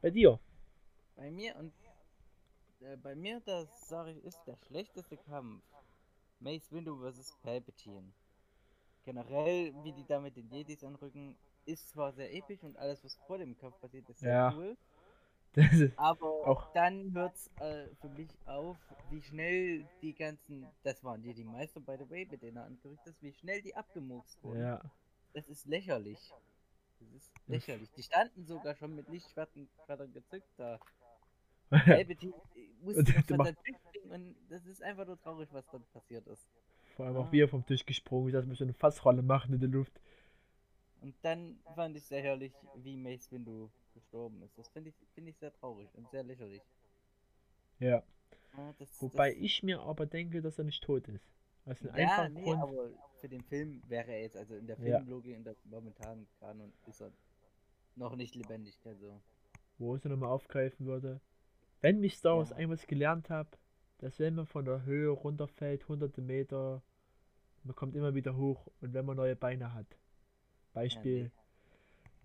Bei 0.00 0.10
dir? 0.10 0.38
Bei 1.16 1.28
mir 1.28 1.56
und 1.56 1.72
äh, 2.82 2.96
bei 2.98 3.16
mir, 3.16 3.40
das 3.40 3.88
sage 3.88 4.12
ich, 4.12 4.22
ist 4.22 4.40
der 4.46 4.56
schlechteste 4.68 5.16
Kampf. 5.16 5.60
Mace 6.38 6.70
Windu 6.70 6.94
vs. 6.94 7.36
Palpatine. 7.42 8.12
Generell, 9.04 9.74
wie 9.82 9.92
die 9.92 10.06
da 10.06 10.20
mit 10.20 10.36
den 10.36 10.48
Jedis 10.52 10.84
anrücken, 10.84 11.36
ist 11.64 11.88
zwar 11.88 12.12
sehr 12.12 12.32
episch 12.32 12.62
und 12.62 12.76
alles, 12.76 13.02
was 13.02 13.16
vor 13.26 13.38
dem 13.38 13.56
Kampf 13.56 13.80
passiert, 13.80 14.08
ist 14.08 14.20
sehr 14.20 14.32
Ja. 14.32 14.52
cool. 14.54 14.76
Das 15.56 15.64
Aber 15.96 16.26
Auch- 16.46 16.72
dann 16.74 17.12
hört's 17.14 17.50
äh, 17.60 17.86
für 18.00 18.08
mich 18.10 18.28
auf, 18.46 18.76
wie 19.10 19.22
schnell 19.22 19.86
die 20.02 20.14
ganzen, 20.14 20.66
das 20.84 21.02
waren 21.02 21.22
die, 21.22 21.32
die 21.34 21.44
Meister, 21.44 21.80
by 21.80 21.96
the 21.98 22.08
way, 22.10 22.26
mit 22.30 22.42
denen 22.42 22.58
er 22.58 22.64
angerückt 22.66 23.06
ist, 23.06 23.20
wie 23.22 23.32
schnell 23.32 23.62
die 23.62 23.74
abgemurkst 23.74 24.42
wurden. 24.44 24.60
ja. 24.60 24.80
Das 25.32 25.48
ist 25.48 25.66
lächerlich. 25.66 26.18
Das 27.00 27.08
ist 27.12 27.30
lächerlich. 27.46 27.90
Die 27.92 28.02
standen 28.02 28.46
sogar 28.46 28.74
schon 28.76 28.94
mit 28.94 29.08
Lichtschwertern 29.08 29.68
Schwertern 29.84 30.12
gezückt 30.14 30.48
da. 30.56 30.78
Palpatine 31.68 32.32
musste 32.80 33.04
springen 33.06 34.10
und 34.10 34.36
das 34.48 34.64
ist 34.66 34.82
einfach 34.82 35.04
nur 35.06 35.18
traurig, 35.20 35.48
was 35.52 35.66
dann 35.72 35.82
passiert 35.92 36.26
ist. 36.28 36.46
Vor 36.96 37.06
allem 37.06 37.16
auch 37.16 37.26
Ah. 37.26 37.32
wie 37.32 37.40
er 37.40 37.48
vom 37.48 37.66
Tisch 37.66 37.84
gesprungen 37.84 38.32
dass 38.32 38.46
man 38.46 38.54
so 38.56 38.64
eine 38.64 38.72
Fassrolle 38.72 39.22
machen 39.22 39.52
in 39.52 39.60
der 39.60 39.68
Luft. 39.68 39.92
Und 41.02 41.14
dann 41.22 41.58
fand 41.74 41.96
ich 41.96 42.04
sehr 42.04 42.22
herrlich, 42.22 42.52
wie 42.76 42.96
Mace 42.96 43.30
Windu 43.32 43.68
gestorben 43.96 44.42
ist. 44.42 44.56
Das 44.58 44.68
finde 44.68 44.90
ich, 44.90 44.96
finde 45.14 45.30
ich 45.30 45.38
sehr 45.38 45.52
traurig 45.52 45.88
und 45.94 46.08
sehr 46.10 46.22
lächerlich. 46.22 46.62
Ja. 47.80 48.02
Ja, 48.56 48.72
das, 48.78 48.88
Wobei 49.00 49.32
das, 49.32 49.38
ich 49.38 49.62
mir 49.62 49.80
aber 49.80 50.06
denke, 50.06 50.42
dass 50.42 50.58
er 50.58 50.64
nicht 50.64 50.82
tot 50.84 51.08
ist. 51.08 51.24
Aus 51.66 51.82
einem 51.82 51.94
Ja, 51.96 52.28
einfachen 52.28 52.34
nee, 52.34 52.44
Grund. 52.44 52.62
aber 52.62 52.90
für 53.20 53.28
den 53.28 53.42
Film 53.42 53.82
wäre 53.88 54.12
er 54.12 54.22
jetzt, 54.22 54.36
also 54.36 54.54
in 54.54 54.66
der 54.66 54.76
Ja. 54.78 54.98
Filmlogik, 54.98 55.34
in 55.36 55.44
der 55.44 55.56
momentanen 55.64 56.26
Kanon, 56.40 56.72
ist 56.86 57.00
er 57.00 57.12
noch 57.96 58.16
nicht 58.16 58.34
lebendig. 58.34 58.78
Also, 58.84 59.20
wo 59.78 59.94
ich 59.96 60.04
es 60.04 60.10
nochmal 60.10 60.30
aufgreifen 60.30 60.86
würde. 60.86 61.20
Wenn 61.80 62.00
mich 62.00 62.16
Star 62.16 62.38
Wars 62.38 62.50
Ja. 62.50 62.56
einmal 62.56 62.78
gelernt 62.86 63.30
habe, 63.30 63.50
dass 63.98 64.18
wenn 64.18 64.34
man 64.34 64.46
von 64.46 64.64
der 64.64 64.84
Höhe 64.84 65.10
runterfällt, 65.10 65.88
hunderte 65.88 66.22
Meter, 66.22 66.82
man 67.64 67.76
kommt 67.76 67.96
immer 67.96 68.14
wieder 68.14 68.36
hoch 68.36 68.68
und 68.80 68.94
wenn 68.94 69.06
man 69.06 69.16
neue 69.16 69.36
Beine 69.36 69.74
hat. 69.74 69.86
Beispiel, 70.72 71.24
nee. 71.24 71.30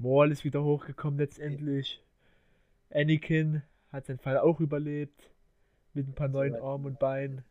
Maul 0.01 0.31
ist 0.31 0.43
wieder 0.43 0.63
hochgekommen 0.63 1.19
letztendlich. 1.19 2.03
Anakin 2.89 3.61
hat 3.91 4.05
seinen 4.07 4.17
Fall 4.17 4.39
auch 4.39 4.59
überlebt. 4.59 5.31
Mit 5.93 6.07
ein 6.07 6.15
paar 6.15 6.27
neuen 6.27 6.55
Armen 6.55 6.85
und 6.85 6.99
Beinen. 6.99 7.43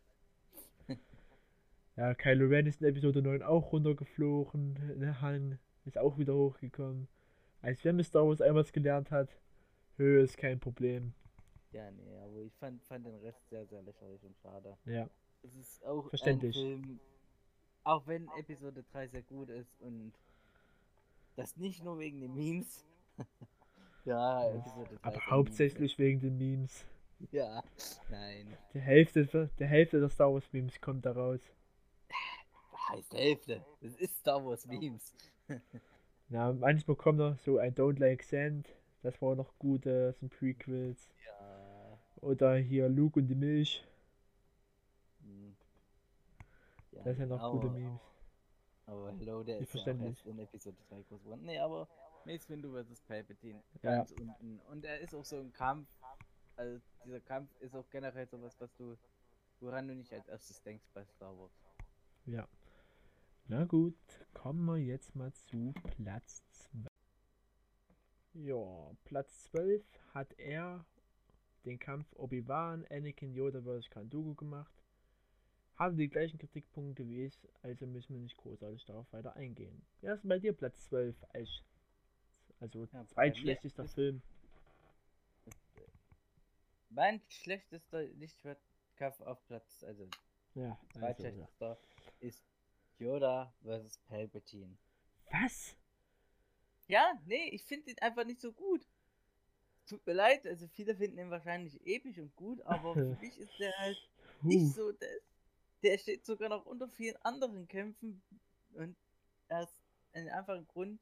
Ja, 1.97 2.15
Kylo 2.15 2.47
Ren 2.47 2.67
ist 2.67 2.81
in 2.81 2.87
Episode 2.87 3.21
9 3.21 3.43
auch 3.43 3.73
runtergeflogen. 3.73 4.77
In 4.93 5.01
den 5.01 5.21
Hang. 5.21 5.59
Ist 5.85 5.97
auch 5.97 6.17
wieder 6.17 6.33
hochgekommen. 6.33 7.07
Als 7.61 7.83
wenn 7.83 7.97
man 7.97 8.05
Star 8.05 8.25
Wars 8.25 8.41
einmal 8.41 8.63
gelernt 8.63 9.11
hat, 9.11 9.29
Höhe 9.97 10.21
ist 10.23 10.37
kein 10.37 10.59
Problem. 10.59 11.13
ja, 11.73 11.91
nee, 11.91 12.17
aber 12.17 12.37
ich 12.37 12.53
fand, 12.55 12.81
fand 12.83 13.05
den 13.05 13.15
Rest 13.15 13.47
sehr, 13.49 13.65
sehr 13.67 13.83
lächerlich 13.83 14.23
und 14.23 14.35
schade. 14.37 14.77
Ja. 14.85 15.09
Es 15.43 15.55
ist 15.55 15.83
auch 15.85 16.09
Verständlich. 16.09 16.55
Film, 16.55 16.99
auch 17.83 18.07
wenn 18.07 18.27
Episode 18.39 18.83
3 18.93 19.07
sehr 19.07 19.23
gut 19.23 19.49
ist 19.49 19.79
und 19.81 20.13
das 21.41 21.57
nicht 21.57 21.83
nur 21.83 21.99
wegen 21.99 22.19
den 22.21 22.33
Memes. 22.33 22.85
ja, 24.05 24.49
Episode 24.49 24.95
3 25.01 25.07
Aber 25.07 25.25
hauptsächlich 25.27 25.97
wegen 25.99 26.19
den 26.19 26.37
Memes. 26.37 26.85
Meme. 27.19 27.29
Ja, 27.31 27.63
nein. 28.09 28.57
Die 28.73 28.79
Hälfte, 28.79 29.49
der 29.59 29.67
Hälfte 29.67 29.99
der 29.99 30.09
Star 30.09 30.33
Wars 30.33 30.51
Memes 30.51 30.79
kommt 30.81 31.05
da 31.05 31.11
raus. 31.11 31.41
Heißt 32.89 33.13
Hälfte. 33.13 33.63
Das 33.81 33.95
ist 33.95 34.17
Star 34.17 34.43
Wars 34.43 34.65
Memes. 34.67 35.13
Ja, 36.29 36.53
manchmal 36.53 36.95
kommt 36.95 37.17
noch 37.19 37.37
so 37.39 37.57
ein 37.57 37.75
Don't 37.75 37.99
Like 37.99 38.23
Sand. 38.23 38.69
Das 39.03 39.21
war 39.21 39.35
noch 39.35 39.53
gut, 39.59 39.85
äh, 39.85 40.07
das 40.07 40.19
sind 40.19 40.29
Prequels. 40.31 41.09
Ja. 41.25 41.99
Oder 42.21 42.55
hier 42.55 42.87
Luke 42.87 43.19
und 43.19 43.27
die 43.27 43.35
Milch. 43.35 43.83
hm. 45.23 45.53
ja 46.93 47.03
Das 47.03 47.17
sind 47.17 47.27
noch 47.27 47.51
gute 47.51 47.67
aber- 47.67 47.77
Memes. 47.77 48.01
Aber 48.85 49.11
Hello, 49.13 49.43
der 49.43 49.59
Die 49.59 49.63
ist 49.63 49.73
ja 49.73 49.93
auch 49.93 50.01
erst 50.01 50.25
in 50.25 50.39
Episode 50.39 50.77
3 50.89 51.01
groß 51.03 51.23
geworden. 51.23 51.45
Nee, 51.45 51.59
aber 51.59 51.87
Mace 52.25 52.49
Windu 52.49 52.71
vs. 52.71 53.01
Palpatine 53.01 53.63
Ja. 53.81 53.97
ganz 53.97 54.11
unten. 54.11 54.59
Und 54.69 54.85
er 54.85 54.99
ist 54.99 55.13
auch 55.13 55.25
so 55.25 55.37
ein 55.39 55.53
Kampf. 55.53 55.87
Also 56.55 56.81
dieser 57.05 57.19
Kampf 57.21 57.49
ist 57.61 57.75
auch 57.75 57.89
generell 57.89 58.27
sowas, 58.27 58.59
was 58.59 58.73
du, 58.75 58.97
woran 59.59 59.87
du 59.87 59.95
nicht 59.95 60.13
als 60.13 60.27
erstes 60.27 60.61
denkst 60.61 60.85
bei 60.93 61.05
Star 61.05 61.37
Wars. 61.37 61.51
Ja. 62.25 62.47
Na 63.47 63.65
gut, 63.65 63.95
kommen 64.33 64.65
wir 64.65 64.77
jetzt 64.77 65.15
mal 65.15 65.33
zu 65.33 65.73
Platz 65.95 66.43
12. 66.71 66.87
Ja, 68.33 68.91
Platz 69.03 69.43
12 69.51 69.83
hat 70.13 70.33
er 70.37 70.85
den 71.65 71.79
Kampf 71.79 72.11
Obi-Wan, 72.13 72.85
Anakin, 72.89 73.33
Yoda 73.33 73.61
vs. 73.61 73.89
Kandugu 73.89 74.35
gemacht. 74.35 74.80
Hatte 75.81 75.95
die 75.95 76.09
gleichen 76.09 76.37
Kritikpunkte 76.37 77.09
wie 77.09 77.25
ich, 77.25 77.39
also 77.63 77.87
müssen 77.87 78.13
wir 78.13 78.21
nicht 78.21 78.37
großartig 78.37 78.85
darauf 78.85 79.11
weiter 79.11 79.35
eingehen. 79.35 79.81
Denn 80.03 80.19
bei 80.21 80.37
dir 80.37 80.53
Platz 80.53 80.87
12 80.89 81.15
als 81.33 81.49
also 82.59 82.87
Ja, 82.93 83.03
zweitschlechtester 83.07 83.87
Film? 83.87 84.21
Mein 86.91 87.19
schlechtester 87.29 88.03
Lichtschwertkampf 88.03 89.21
auf 89.21 89.43
Platz, 89.47 89.83
also 89.83 90.07
Ja, 90.53 90.77
also, 90.93 90.99
ja. 90.99 90.99
zweitschlechtester, 90.99 91.79
ist 92.19 92.45
Yoda 92.99 93.51
vs. 93.63 93.97
Palpatine. 94.07 94.77
Was? 95.31 95.75
Ja, 96.85 97.19
nee, 97.25 97.49
ich 97.49 97.63
finde 97.63 97.89
ihn 97.89 97.99
einfach 98.01 98.25
nicht 98.25 98.39
so 98.39 98.53
gut. 98.53 98.87
Tut 99.87 100.05
mir 100.05 100.13
leid, 100.13 100.45
also 100.45 100.67
viele 100.67 100.95
finden 100.95 101.17
ihn 101.17 101.31
wahrscheinlich 101.31 101.83
episch 101.87 102.19
und 102.19 102.35
gut, 102.35 102.61
aber 102.67 102.93
für 102.93 103.17
mich 103.19 103.35
ist 103.39 103.57
der 103.57 103.75
halt 103.79 103.97
nicht 104.43 104.75
so, 104.75 104.91
der, 104.91 105.09
der 105.83 105.97
steht 105.97 106.25
sogar 106.25 106.49
noch 106.49 106.65
unter 106.65 106.87
vielen 106.89 107.17
anderen 107.17 107.67
Kämpfen 107.67 108.21
und 108.73 108.95
aus 109.49 109.67
einem 110.13 110.29
einfachen 110.29 110.67
Grund, 110.67 110.99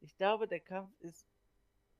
ich 0.00 0.16
glaube, 0.16 0.46
der 0.46 0.60
Kampf 0.60 0.90
ist 1.00 1.26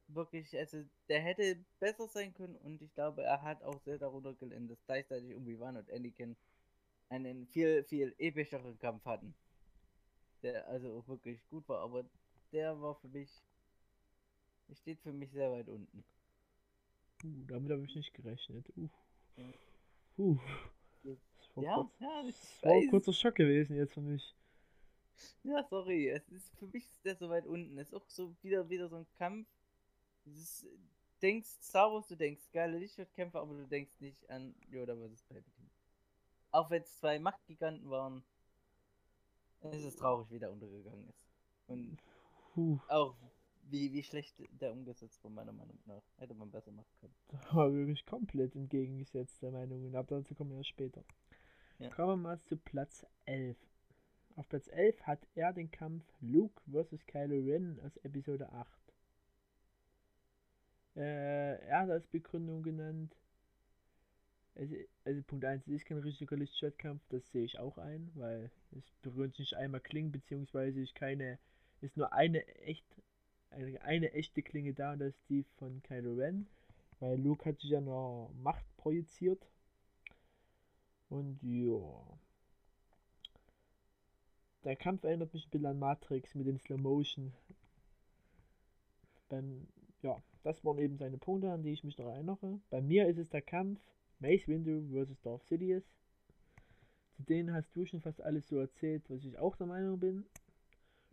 wirklich, 0.08 0.56
also 0.56 0.84
der 1.08 1.20
hätte 1.20 1.64
besser 1.80 2.06
sein 2.08 2.34
können 2.34 2.56
und 2.56 2.80
ich 2.82 2.92
glaube, 2.94 3.22
er 3.22 3.42
hat 3.42 3.62
auch 3.62 3.80
sehr 3.82 3.98
darunter 3.98 4.34
gelitten, 4.34 4.68
dass 4.68 4.84
gleichzeitig 4.86 5.34
Obi-Wan 5.34 5.76
und 5.76 5.90
Anakin 5.90 6.36
einen 7.08 7.46
viel, 7.48 7.84
viel 7.84 8.14
epischeren 8.18 8.78
Kampf 8.78 9.04
hatten. 9.04 9.34
Der 10.42 10.68
also 10.68 10.98
auch 10.98 11.08
wirklich 11.08 11.40
gut 11.48 11.68
war, 11.68 11.80
aber 11.80 12.04
der 12.52 12.80
war 12.80 12.94
für 12.96 13.08
mich, 13.08 13.30
der 14.68 14.74
steht 14.76 15.00
für 15.00 15.12
mich 15.12 15.30
sehr 15.32 15.50
weit 15.50 15.68
unten. 15.68 16.04
Uh, 17.24 17.44
damit 17.46 17.72
habe 17.72 17.84
ich 17.84 17.94
nicht 17.94 18.12
gerechnet. 18.14 18.66
Uh. 18.76 18.88
Ja. 19.36 19.52
Uh. 20.18 20.38
Ja. 21.56 21.74
Kurz, 21.74 21.98
ja, 22.00 22.22
ich 22.26 22.36
das 22.36 22.62
war 22.62 22.72
ein 22.72 22.88
kurzer 22.90 23.12
Schock 23.12 23.34
gewesen 23.36 23.76
jetzt 23.76 23.94
für 23.94 24.00
mich. 24.02 24.34
Ja, 25.44 25.64
sorry, 25.70 26.08
es 26.08 26.28
ist 26.28 26.54
für 26.58 26.66
mich 26.66 26.84
ist 26.84 27.04
der 27.04 27.16
so 27.16 27.28
weit 27.30 27.46
unten. 27.46 27.78
Es 27.78 27.88
ist 27.88 27.94
auch 27.94 28.08
so 28.08 28.34
wieder 28.42 28.68
wieder 28.68 28.88
so 28.88 28.96
ein 28.96 29.06
Kampf. 29.18 29.48
Ist, 30.26 30.66
denkst 31.22 31.48
Star 31.62 31.92
Wars, 31.92 32.06
du 32.08 32.16
denkst 32.16 32.42
geile 32.52 32.78
Lichtschwertkämpfe, 32.78 33.38
aber 33.40 33.54
du 33.54 33.66
denkst 33.66 34.00
nicht 34.00 34.28
an 34.28 34.54
Yoda 34.70 34.94
vs 34.94 35.22
Palpatine. 35.22 35.70
auch 36.50 36.70
wenn 36.70 36.82
es 36.82 36.98
zwei 36.98 37.18
Machtgiganten 37.18 37.88
waren, 37.90 38.24
ist 39.72 39.84
es 39.84 39.96
traurig, 39.96 40.30
wie 40.30 40.38
der 40.38 40.50
untergegangen 40.52 41.08
ist. 41.08 41.26
Und 41.66 41.98
Puh, 42.54 42.78
auch 42.88 43.16
wie, 43.70 43.92
wie 43.92 44.02
schlecht 44.02 44.42
der 44.60 44.72
umgesetzt 44.72 45.22
war, 45.24 45.30
meiner 45.30 45.52
Meinung 45.52 45.78
nach. 45.86 46.02
Hätte 46.18 46.34
man 46.34 46.50
besser 46.50 46.72
machen 46.72 46.90
können. 47.00 47.14
da 47.28 47.54
war 47.54 47.72
wirklich 47.72 48.04
komplett 48.06 48.54
entgegengesetzte 48.54 49.50
Meinungen, 49.50 49.94
aber 49.94 50.20
dazu 50.20 50.34
kommen 50.34 50.56
wir 50.56 50.64
später. 50.64 51.04
Ja. 51.78 51.90
Kommen 51.90 52.22
wir 52.22 52.28
mal 52.28 52.40
zu 52.42 52.56
Platz 52.56 53.06
11. 53.26 53.56
Auf 54.36 54.48
Platz 54.48 54.68
11 54.68 55.02
hat 55.02 55.26
er 55.34 55.52
den 55.52 55.70
Kampf 55.70 56.04
Luke 56.20 56.60
vs. 56.70 57.06
Kylo 57.06 57.40
Ren 57.40 57.80
aus 57.80 57.96
Episode 57.98 58.50
8. 58.52 58.86
Äh, 60.96 61.60
er 61.66 61.80
hat 61.80 61.90
als 61.90 62.06
Begründung 62.06 62.62
genannt, 62.62 63.14
also, 64.54 64.74
also 65.04 65.22
Punkt 65.24 65.44
1, 65.44 65.66
es 65.66 65.74
ist 65.74 65.84
kein 65.84 65.98
richtiger 65.98 66.36
Lichtschwertkampf, 66.36 67.02
das 67.10 67.30
sehe 67.30 67.44
ich 67.44 67.58
auch 67.58 67.76
ein, 67.76 68.10
weil 68.14 68.50
es 68.72 68.90
berührt 69.02 69.32
sich 69.32 69.50
nicht 69.50 69.56
einmal 69.56 69.80
Klingen, 69.80 70.12
beziehungsweise 70.12 70.80
ist 70.80 70.94
keine, 70.94 71.38
ist 71.82 71.98
nur 71.98 72.12
eine 72.14 72.46
echt, 72.56 72.86
eine, 73.50 73.80
eine 73.82 74.12
echte 74.12 74.42
Klinge 74.42 74.74
da 74.74 74.92
und 74.92 75.00
das 75.00 75.14
ist 75.14 75.28
die 75.28 75.44
von 75.58 75.82
Kylo 75.82 76.14
Ren, 76.14 76.46
weil 77.00 77.20
Luke 77.20 77.44
hat 77.44 77.60
sich 77.60 77.70
ja 77.70 77.80
noch 77.80 78.30
Macht 78.42 78.64
projiziert. 78.76 79.46
Und 81.08 81.40
ja. 81.42 82.18
Der 84.64 84.76
Kampf 84.76 85.04
erinnert 85.04 85.32
mich 85.32 85.46
ein 85.46 85.50
bisschen 85.50 85.66
an 85.66 85.78
Matrix 85.78 86.34
mit 86.34 86.46
den 86.46 86.58
Slow 86.58 86.80
Motion. 86.80 87.32
Beim, 89.28 89.68
ja, 90.02 90.20
das 90.42 90.64
waren 90.64 90.78
eben 90.78 90.96
seine 90.96 91.18
Punkte, 91.18 91.52
an 91.52 91.62
die 91.62 91.72
ich 91.72 91.84
mich 91.84 91.98
noch 91.98 92.06
erinnere. 92.06 92.60
Bei 92.70 92.80
mir 92.80 93.06
ist 93.06 93.18
es 93.18 93.28
der 93.28 93.42
Kampf 93.42 93.80
Mace 94.18 94.48
Windu 94.48 94.82
vs. 94.90 95.20
Darth 95.20 95.44
Sidious. 95.46 95.84
Zu 97.16 97.22
denen 97.22 97.52
hast 97.52 97.74
du 97.76 97.86
schon 97.86 98.00
fast 98.00 98.20
alles 98.20 98.48
so 98.48 98.58
erzählt, 98.58 99.08
was 99.08 99.24
ich 99.24 99.38
auch 99.38 99.56
der 99.56 99.66
Meinung 99.66 99.98
bin. 99.98 100.26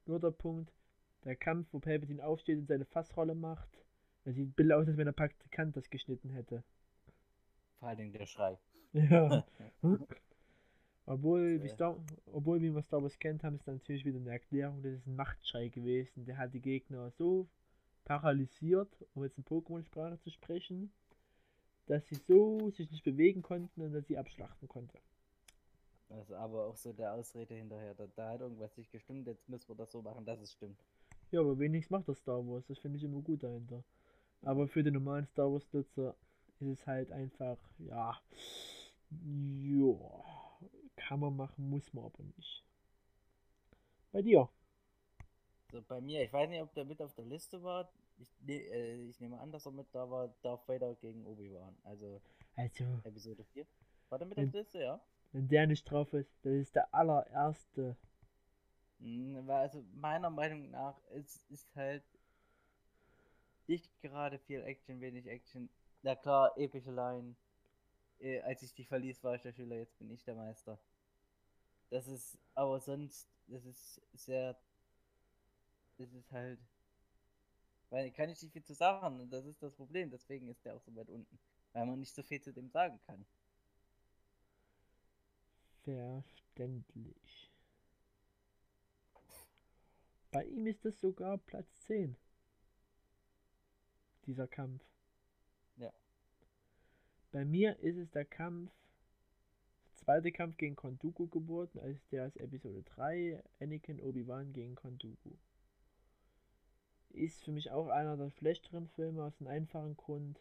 Nur 0.06 0.20
der 0.20 0.32
Punkt, 0.32 0.72
der 1.26 1.36
Kampf, 1.36 1.68
wo 1.72 1.80
Palpatine 1.80 2.24
aufsteht 2.24 2.58
und 2.60 2.68
seine 2.68 2.86
Fassrolle 2.86 3.36
macht, 3.36 3.70
das 4.24 4.36
sieht 4.36 4.56
bisschen 4.56 4.72
aus, 4.72 4.88
als 4.88 4.98
wenn 4.98 5.06
der 5.06 5.14
Praktikant 5.14 5.76
das 5.76 5.90
geschnitten 5.90 6.30
hätte. 6.30 6.64
Vor 7.80 7.90
allen 7.90 7.98
Dingen 7.98 8.14
der 8.14 8.26
Schrei. 8.26 8.58
Ja. 8.94 9.44
Obwohl, 11.06 11.62
wie. 11.62 11.68
Star, 11.68 11.98
obwohl, 12.32 12.60
man 12.60 12.84
Star 12.84 13.02
Wars 13.02 13.20
kennt, 13.20 13.44
haben 13.44 13.56
es 13.56 13.66
natürlich 13.66 14.06
wieder 14.06 14.20
eine 14.20 14.32
Erklärung, 14.32 14.82
das 14.82 14.94
ist 14.94 15.08
ein 15.08 15.16
Machtschrei 15.16 15.68
gewesen. 15.68 16.26
Der 16.26 16.38
hat 16.38 16.54
die 16.54 16.62
Gegner 16.62 17.12
so 17.12 17.50
paralysiert, 18.06 18.90
um 19.14 19.24
jetzt 19.24 19.38
in 19.38 19.44
Pokémon-Sprache 19.44 20.20
zu 20.20 20.30
sprechen, 20.30 20.94
dass 21.88 22.08
sie 22.08 22.16
so 22.16 22.70
sich 22.70 22.90
nicht 22.90 23.04
bewegen 23.04 23.42
konnten 23.42 23.82
und 23.82 23.92
dass 23.92 24.08
sie 24.08 24.18
abschlachten 24.18 24.68
konnte. 24.68 24.98
Das 26.08 26.30
ist 26.30 26.34
aber 26.34 26.68
auch 26.68 26.78
so 26.78 26.94
der 26.94 27.14
Ausrede 27.14 27.56
hinterher. 27.56 27.96
Da, 27.96 28.08
da 28.16 28.30
hat 28.30 28.42
irgendwas 28.42 28.78
nicht 28.78 28.92
gestimmt, 28.92 29.28
jetzt 29.28 29.50
müssen 29.50 29.68
wir 29.68 29.76
das 29.76 29.92
so 29.92 30.02
machen, 30.02 30.26
dass 30.26 30.40
es 30.40 30.54
stimmt. 30.54 30.80
Ja, 31.34 31.40
aber 31.40 31.58
wenigstens 31.58 31.90
macht 31.90 32.08
das 32.08 32.20
Star 32.20 32.46
Wars, 32.48 32.64
das 32.68 32.78
finde 32.78 32.98
ich 33.00 33.04
immer 33.04 33.20
gut 33.20 33.42
dahinter. 33.42 33.84
Aber 34.44 34.68
für 34.68 34.84
den 34.84 34.94
normalen 34.94 35.26
Star 35.26 35.52
Wars-Nutzer 35.52 36.16
ist 36.60 36.68
es 36.80 36.86
halt 36.86 37.12
einfach, 37.12 37.58
ja, 37.80 38.16
ja, 39.10 39.96
kann 40.96 41.20
man 41.20 41.36
machen, 41.36 41.68
muss 41.72 41.92
man 41.92 42.06
aber 42.06 42.24
nicht. 42.38 42.64
Bei 44.12 44.22
dir? 44.22 44.48
So, 45.72 45.82
bei 45.82 46.02
mir, 46.02 46.24
ich 46.24 46.32
weiß 46.32 46.48
nicht, 46.52 46.62
ob 46.62 46.72
der 46.76 46.86
mit 46.86 47.02
auf 47.02 47.16
der 47.16 47.26
Liste 47.26 47.64
war. 47.64 47.92
Ich, 48.20 48.28
ne, 48.42 48.54
äh, 48.54 49.08
ich 49.10 49.20
nehme 49.20 49.40
an, 49.40 49.52
dass 49.52 49.66
er 49.66 49.72
mit 49.72 49.88
da 49.92 50.08
war, 50.12 50.32
Darth 50.44 50.68
Vader 50.68 50.94
gegen 51.02 51.26
Obi-Wan. 51.26 51.76
Also 51.84 52.22
Also, 52.56 52.84
Episode 53.06 53.44
4. 53.44 53.66
War 54.10 54.20
der 54.20 54.28
mit 54.28 54.38
Wenn- 54.38 54.46
auf 54.46 54.52
der 54.52 54.62
Liste, 54.62 54.80
ja? 54.82 55.02
wenn 55.32 55.48
der 55.48 55.66
nicht 55.66 55.86
drauf 55.90 56.14
ist, 56.14 56.30
das 56.44 56.54
ist 56.54 56.76
der 56.76 56.94
allererste. 56.94 57.98
Hm, 59.04 59.50
Also 59.52 59.84
meiner 59.94 60.30
Meinung 60.32 60.72
nach 60.72 60.98
ist, 61.12 61.46
ist 61.52 61.76
halt 61.76 62.04
nicht 63.68 63.92
gerade 64.02 64.40
viel 64.40 64.62
Action, 64.64 65.02
wenig 65.02 65.28
Action. 65.28 65.70
Na 66.02 66.16
klar, 66.16 66.58
epische 66.58 66.92
Line. 66.92 67.36
Äh, 68.20 68.42
als 68.42 68.64
ich 68.64 68.74
dich 68.74 68.88
verließ, 68.88 69.24
war 69.24 69.36
ich 69.36 69.44
der 69.44 69.54
Schüler, 69.54 69.78
jetzt 69.78 69.98
bin 70.00 70.12
ich 70.12 70.24
der 70.24 70.36
Meister. 70.36 70.80
Das 71.90 72.08
ist, 72.08 72.38
aber 72.56 72.80
sonst, 72.82 73.30
das 73.48 73.66
ist 73.66 74.02
sehr, 74.14 74.58
das 75.98 76.14
ist 76.14 76.32
halt, 76.32 76.60
weil 77.90 78.12
kann 78.12 78.30
ich 78.30 78.42
nicht 78.42 78.52
viel 78.52 78.64
zu 78.64 78.74
sagen 78.74 79.22
und 79.22 79.30
das 79.32 79.46
ist 79.46 79.64
das 79.64 79.74
Problem, 79.76 80.10
deswegen 80.12 80.50
ist 80.50 80.66
der 80.66 80.76
auch 80.76 80.82
so 80.82 80.94
weit 80.96 81.10
unten, 81.10 81.40
weil 81.72 81.86
man 81.86 82.00
nicht 82.00 82.14
so 82.14 82.22
viel 82.24 82.42
zu 82.42 82.52
dem 82.52 82.70
sagen 82.70 83.00
kann. 83.08 83.26
Verständlich. 85.84 87.43
Bei 90.34 90.46
ihm 90.46 90.66
ist 90.66 90.84
es 90.84 91.00
sogar 91.00 91.38
Platz 91.38 91.68
10. 91.82 92.16
Dieser 94.26 94.48
Kampf. 94.48 94.84
Ja. 95.78 95.94
Bei 97.32 97.46
mir 97.46 97.78
ist 97.82 97.98
es 97.98 98.10
der 98.10 98.26
Kampf, 98.26 98.72
zweite 99.94 100.32
Kampf 100.32 100.58
gegen 100.58 100.76
Konduku 100.76 101.28
geworden, 101.28 101.78
als 101.78 102.04
der 102.08 102.26
aus 102.26 102.36
Episode 102.38 102.82
3, 102.82 103.44
Anakin 103.60 104.02
Obi-Wan 104.02 104.54
gegen 104.54 104.74
Konduku. 104.74 105.36
Ist 107.12 107.44
für 107.44 107.52
mich 107.52 107.70
auch 107.70 107.90
einer 107.90 108.18
der 108.18 108.32
schlechteren 108.32 108.88
Filme 108.88 109.26
aus 109.26 109.40
einem 109.40 109.50
einfachen 109.50 109.96
Grund. 109.96 110.40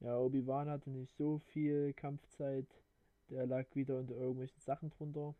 Ja, 0.00 0.18
Obi-Wan 0.18 0.70
hatte 0.70 0.88
nicht 0.88 1.14
so 1.18 1.38
viel 1.38 1.92
Kampfzeit. 1.92 2.66
Der 3.28 3.46
lag 3.46 3.66
wieder 3.74 3.98
unter 3.98 4.14
irgendwelchen 4.14 4.60
Sachen 4.62 4.88
drunter. 4.88 5.34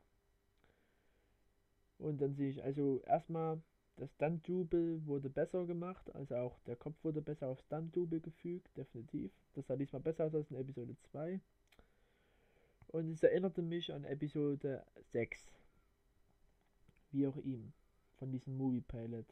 Und 2.02 2.20
dann 2.20 2.34
sehe 2.34 2.50
ich 2.50 2.62
also 2.62 3.00
erstmal, 3.06 3.62
das 3.96 4.12
Stunt-Double 4.14 5.06
wurde 5.06 5.30
besser 5.30 5.66
gemacht, 5.66 6.12
also 6.14 6.34
auch 6.34 6.58
der 6.60 6.74
Kopf 6.74 6.96
wurde 7.04 7.22
besser 7.22 7.46
auf 7.46 7.60
Stunt-Double 7.60 8.20
gefügt, 8.20 8.76
definitiv. 8.76 9.30
Das 9.54 9.66
sah 9.68 9.76
diesmal 9.76 10.02
besser 10.02 10.24
aus 10.24 10.34
als 10.34 10.50
in 10.50 10.56
Episode 10.56 10.96
2. 11.12 11.40
Und 12.88 13.12
es 13.12 13.22
erinnerte 13.22 13.62
mich 13.62 13.92
an 13.92 14.04
Episode 14.04 14.84
6. 15.12 15.54
Wie 17.12 17.26
auch 17.26 17.36
ihm, 17.36 17.72
von 18.18 18.32
diesem 18.32 18.56
Movie 18.56 18.80
Pilot. 18.80 19.26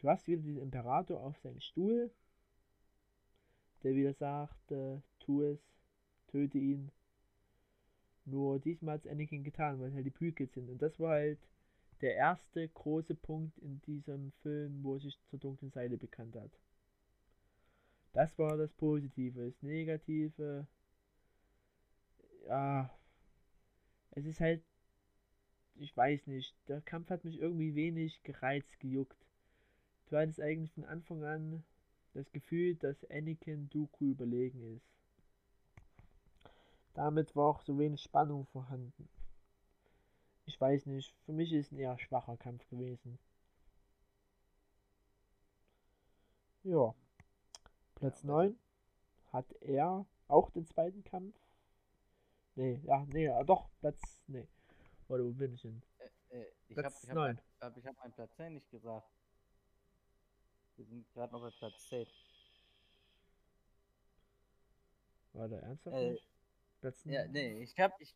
Du 0.00 0.08
hast 0.08 0.26
wieder 0.26 0.42
den 0.42 0.58
Imperator 0.58 1.18
auf 1.20 1.38
seinem 1.38 1.60
Stuhl, 1.60 2.10
der 3.82 3.94
wieder 3.94 4.12
sagt, 4.12 4.70
äh, 4.70 5.00
tu 5.18 5.42
es, 5.42 5.60
töte 6.26 6.58
ihn. 6.58 6.90
Nur 8.24 8.60
diesmal 8.60 8.94
hat 8.94 9.04
es 9.04 9.10
Anakin 9.10 9.44
getan, 9.44 9.80
weil 9.80 9.88
es 9.88 9.94
halt 9.94 10.06
die 10.06 10.10
Prequels 10.10 10.52
sind. 10.52 10.70
Und 10.70 10.80
das 10.80 10.98
war 11.00 11.10
halt 11.10 11.38
der 12.00 12.14
erste 12.14 12.68
große 12.68 13.14
Punkt 13.14 13.58
in 13.58 13.80
diesem 13.82 14.32
Film, 14.42 14.82
wo 14.82 14.94
er 14.94 15.00
sich 15.00 15.18
zur 15.30 15.38
dunklen 15.38 15.70
Seite 15.70 15.96
bekannt 15.96 16.36
hat. 16.36 16.50
Das 18.12 18.36
war 18.38 18.56
das 18.56 18.72
Positive. 18.72 19.46
Das 19.46 19.62
Negative, 19.62 20.66
ja, 22.46 22.90
es 24.10 24.26
ist 24.26 24.40
halt, 24.40 24.62
ich 25.76 25.96
weiß 25.96 26.26
nicht, 26.26 26.54
der 26.68 26.80
Kampf 26.82 27.10
hat 27.10 27.24
mich 27.24 27.40
irgendwie 27.40 27.74
wenig 27.74 28.22
gereizt, 28.22 28.78
gejuckt. 28.80 29.26
Du 30.06 30.16
hattest 30.16 30.40
eigentlich 30.40 30.72
von 30.72 30.84
Anfang 30.84 31.24
an 31.24 31.64
das 32.12 32.30
Gefühl, 32.32 32.74
dass 32.74 33.10
Anakin 33.10 33.70
Dooku 33.70 34.10
überlegen 34.10 34.76
ist. 34.76 35.01
Damit 36.94 37.34
war 37.34 37.46
auch 37.48 37.60
so 37.62 37.78
wenig 37.78 38.02
Spannung 38.02 38.46
vorhanden. 38.46 39.08
Ich 40.44 40.60
weiß 40.60 40.86
nicht, 40.86 41.14
für 41.24 41.32
mich 41.32 41.52
ist 41.52 41.66
es 41.66 41.72
ein 41.72 41.78
eher 41.78 41.98
schwacher 41.98 42.36
Kampf 42.36 42.68
gewesen. 42.68 43.18
Ja. 46.64 46.94
Platz 47.94 48.22
Ja, 48.22 48.28
9 48.28 48.58
hat 49.32 49.50
er 49.62 50.04
auch 50.28 50.50
den 50.50 50.66
zweiten 50.66 51.02
Kampf. 51.04 51.34
Nee, 52.54 52.80
ja, 52.84 53.04
nee, 53.06 53.24
ja, 53.24 53.42
doch, 53.44 53.70
Platz, 53.80 54.20
nee. 54.26 54.46
Warte, 55.08 55.24
wo 55.24 55.30
bin 55.32 55.54
ich 55.54 55.62
denn? 55.62 55.82
Äh, 56.30 56.44
ich 56.68 56.76
habe 56.76 56.82
Platz 56.88 57.04
ich 57.04 57.08
hab, 57.10 57.14
9. 57.16 57.34
mein- 57.36 57.42
hab, 57.60 57.76
ich 57.76 57.86
hab 57.86 57.96
meinen 57.98 58.12
Platz 58.12 58.36
10 58.36 58.54
nicht 58.54 58.70
gesagt. 58.70 59.08
Wir 60.76 60.84
sind 60.86 61.10
gerade 61.14 61.32
noch 61.32 61.40
bei 61.40 61.50
Platz 61.50 61.88
10. 61.88 62.06
War 65.32 65.48
der 65.48 65.62
ernsthaft 65.62 65.96
Äh, 65.96 66.10
nicht? 66.10 66.28
Platz 66.82 67.06
Ja, 67.06 67.22
9? 67.24 67.32
nee, 67.32 67.62
ich 67.62 67.78
hab, 67.80 67.98
ich, 68.00 68.14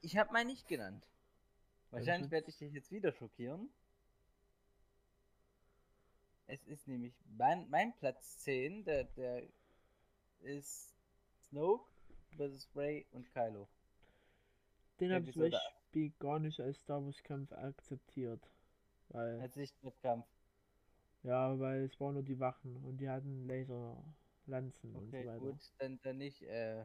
ich 0.00 0.16
hab 0.16 0.32
meinen 0.32 0.48
nicht 0.48 0.66
genannt. 0.66 1.08
Wahrscheinlich 1.92 2.30
werde 2.32 2.48
ich 2.50 2.58
dich 2.58 2.72
jetzt 2.72 2.90
wieder 2.90 3.12
schockieren. 3.12 3.70
Es 6.48 6.64
ist 6.64 6.88
nämlich 6.88 7.14
mein, 7.36 7.68
mein 7.70 7.94
Platz 7.96 8.38
10, 8.38 8.84
der, 8.84 9.04
der 9.04 9.44
ist 10.40 10.94
Snoke 11.48 11.88
versus 12.36 12.68
Rey 12.74 13.06
und 13.12 13.30
Kylo. 13.32 13.68
Den 15.00 15.12
habe 15.12 15.24
ich 15.24 15.32
zum 15.32 15.42
Beispiel 15.50 16.10
gar 16.18 16.38
nicht 16.38 16.60
als 16.60 16.78
Star 16.80 17.04
Wars 17.04 17.22
Kampf 17.22 17.52
akzeptiert. 17.52 18.50
Weil, 19.08 19.40
Als 19.40 19.54
Lichtwettkampf. 19.56 20.26
ja, 21.22 21.58
weil 21.58 21.84
es 21.84 22.00
waren 22.00 22.14
nur 22.14 22.22
die 22.22 22.38
Wachen 22.40 22.76
und 22.84 22.98
die 22.98 23.08
hatten 23.08 23.46
Laserlanzen 23.46 24.94
und 24.96 25.08
Okay, 25.08 25.22
so 25.22 25.28
weiter. 25.28 25.38
gut, 25.38 25.72
dann, 25.78 26.00
dann 26.02 26.18
nicht, 26.18 26.42
äh. 26.42 26.84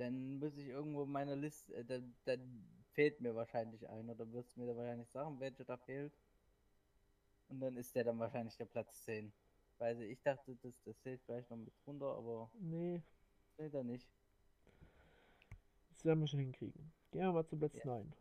Dann 0.00 0.38
muss 0.38 0.56
ich 0.56 0.68
irgendwo 0.68 1.04
meine 1.06 1.34
Liste, 1.34 1.74
äh, 1.74 1.84
dann, 1.84 2.14
dann 2.24 2.64
fehlt 2.92 3.20
mir 3.20 3.34
wahrscheinlich 3.34 3.88
einer, 3.88 4.14
dann 4.14 4.32
wirst 4.32 4.56
du 4.56 4.60
mir 4.60 4.66
da 4.66 4.76
wahrscheinlich 4.76 5.08
sagen, 5.10 5.38
welcher 5.40 5.64
da 5.64 5.76
fehlt. 5.76 6.12
Und 7.48 7.60
dann 7.60 7.76
ist 7.76 7.94
der 7.94 8.04
dann 8.04 8.18
wahrscheinlich 8.18 8.56
der 8.56 8.66
Platz 8.66 9.04
10. 9.04 9.32
Weil 9.78 10.00
ich 10.02 10.22
dachte, 10.22 10.56
das, 10.62 10.74
das 10.84 11.00
zählt 11.00 11.20
vielleicht 11.22 11.50
noch 11.50 11.56
mit 11.56 11.72
runter, 11.86 12.14
aber 12.16 12.50
Nee, 12.60 13.02
zählt 13.56 13.74
er 13.74 13.82
nicht. 13.84 14.08
das 15.90 16.04
werden 16.04 16.20
wir 16.20 16.26
schon 16.28 16.40
hinkriegen. 16.40 16.92
Gehen 17.10 17.22
wir 17.22 17.32
mal 17.32 17.46
zu 17.46 17.56
Platz 17.56 17.74
Ja. 17.74 17.86
9. 17.86 18.12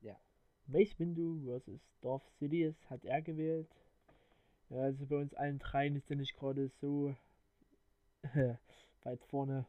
Ja. 0.00 0.20
Mace 0.66 0.98
Windu 0.98 1.40
vs. 1.60 1.80
Darth 2.00 2.28
Sidious 2.38 2.76
hat 2.90 3.04
er 3.04 3.20
gewählt. 3.22 3.68
Ja, 4.70 4.78
also 4.78 5.06
bei 5.06 5.16
uns 5.16 5.34
allen 5.34 5.58
dreien 5.58 5.96
ist 5.96 6.10
er 6.10 6.16
nicht 6.16 6.36
gerade 6.36 6.68
so 6.80 7.14
weit 9.04 9.24
vorne. 9.26 9.66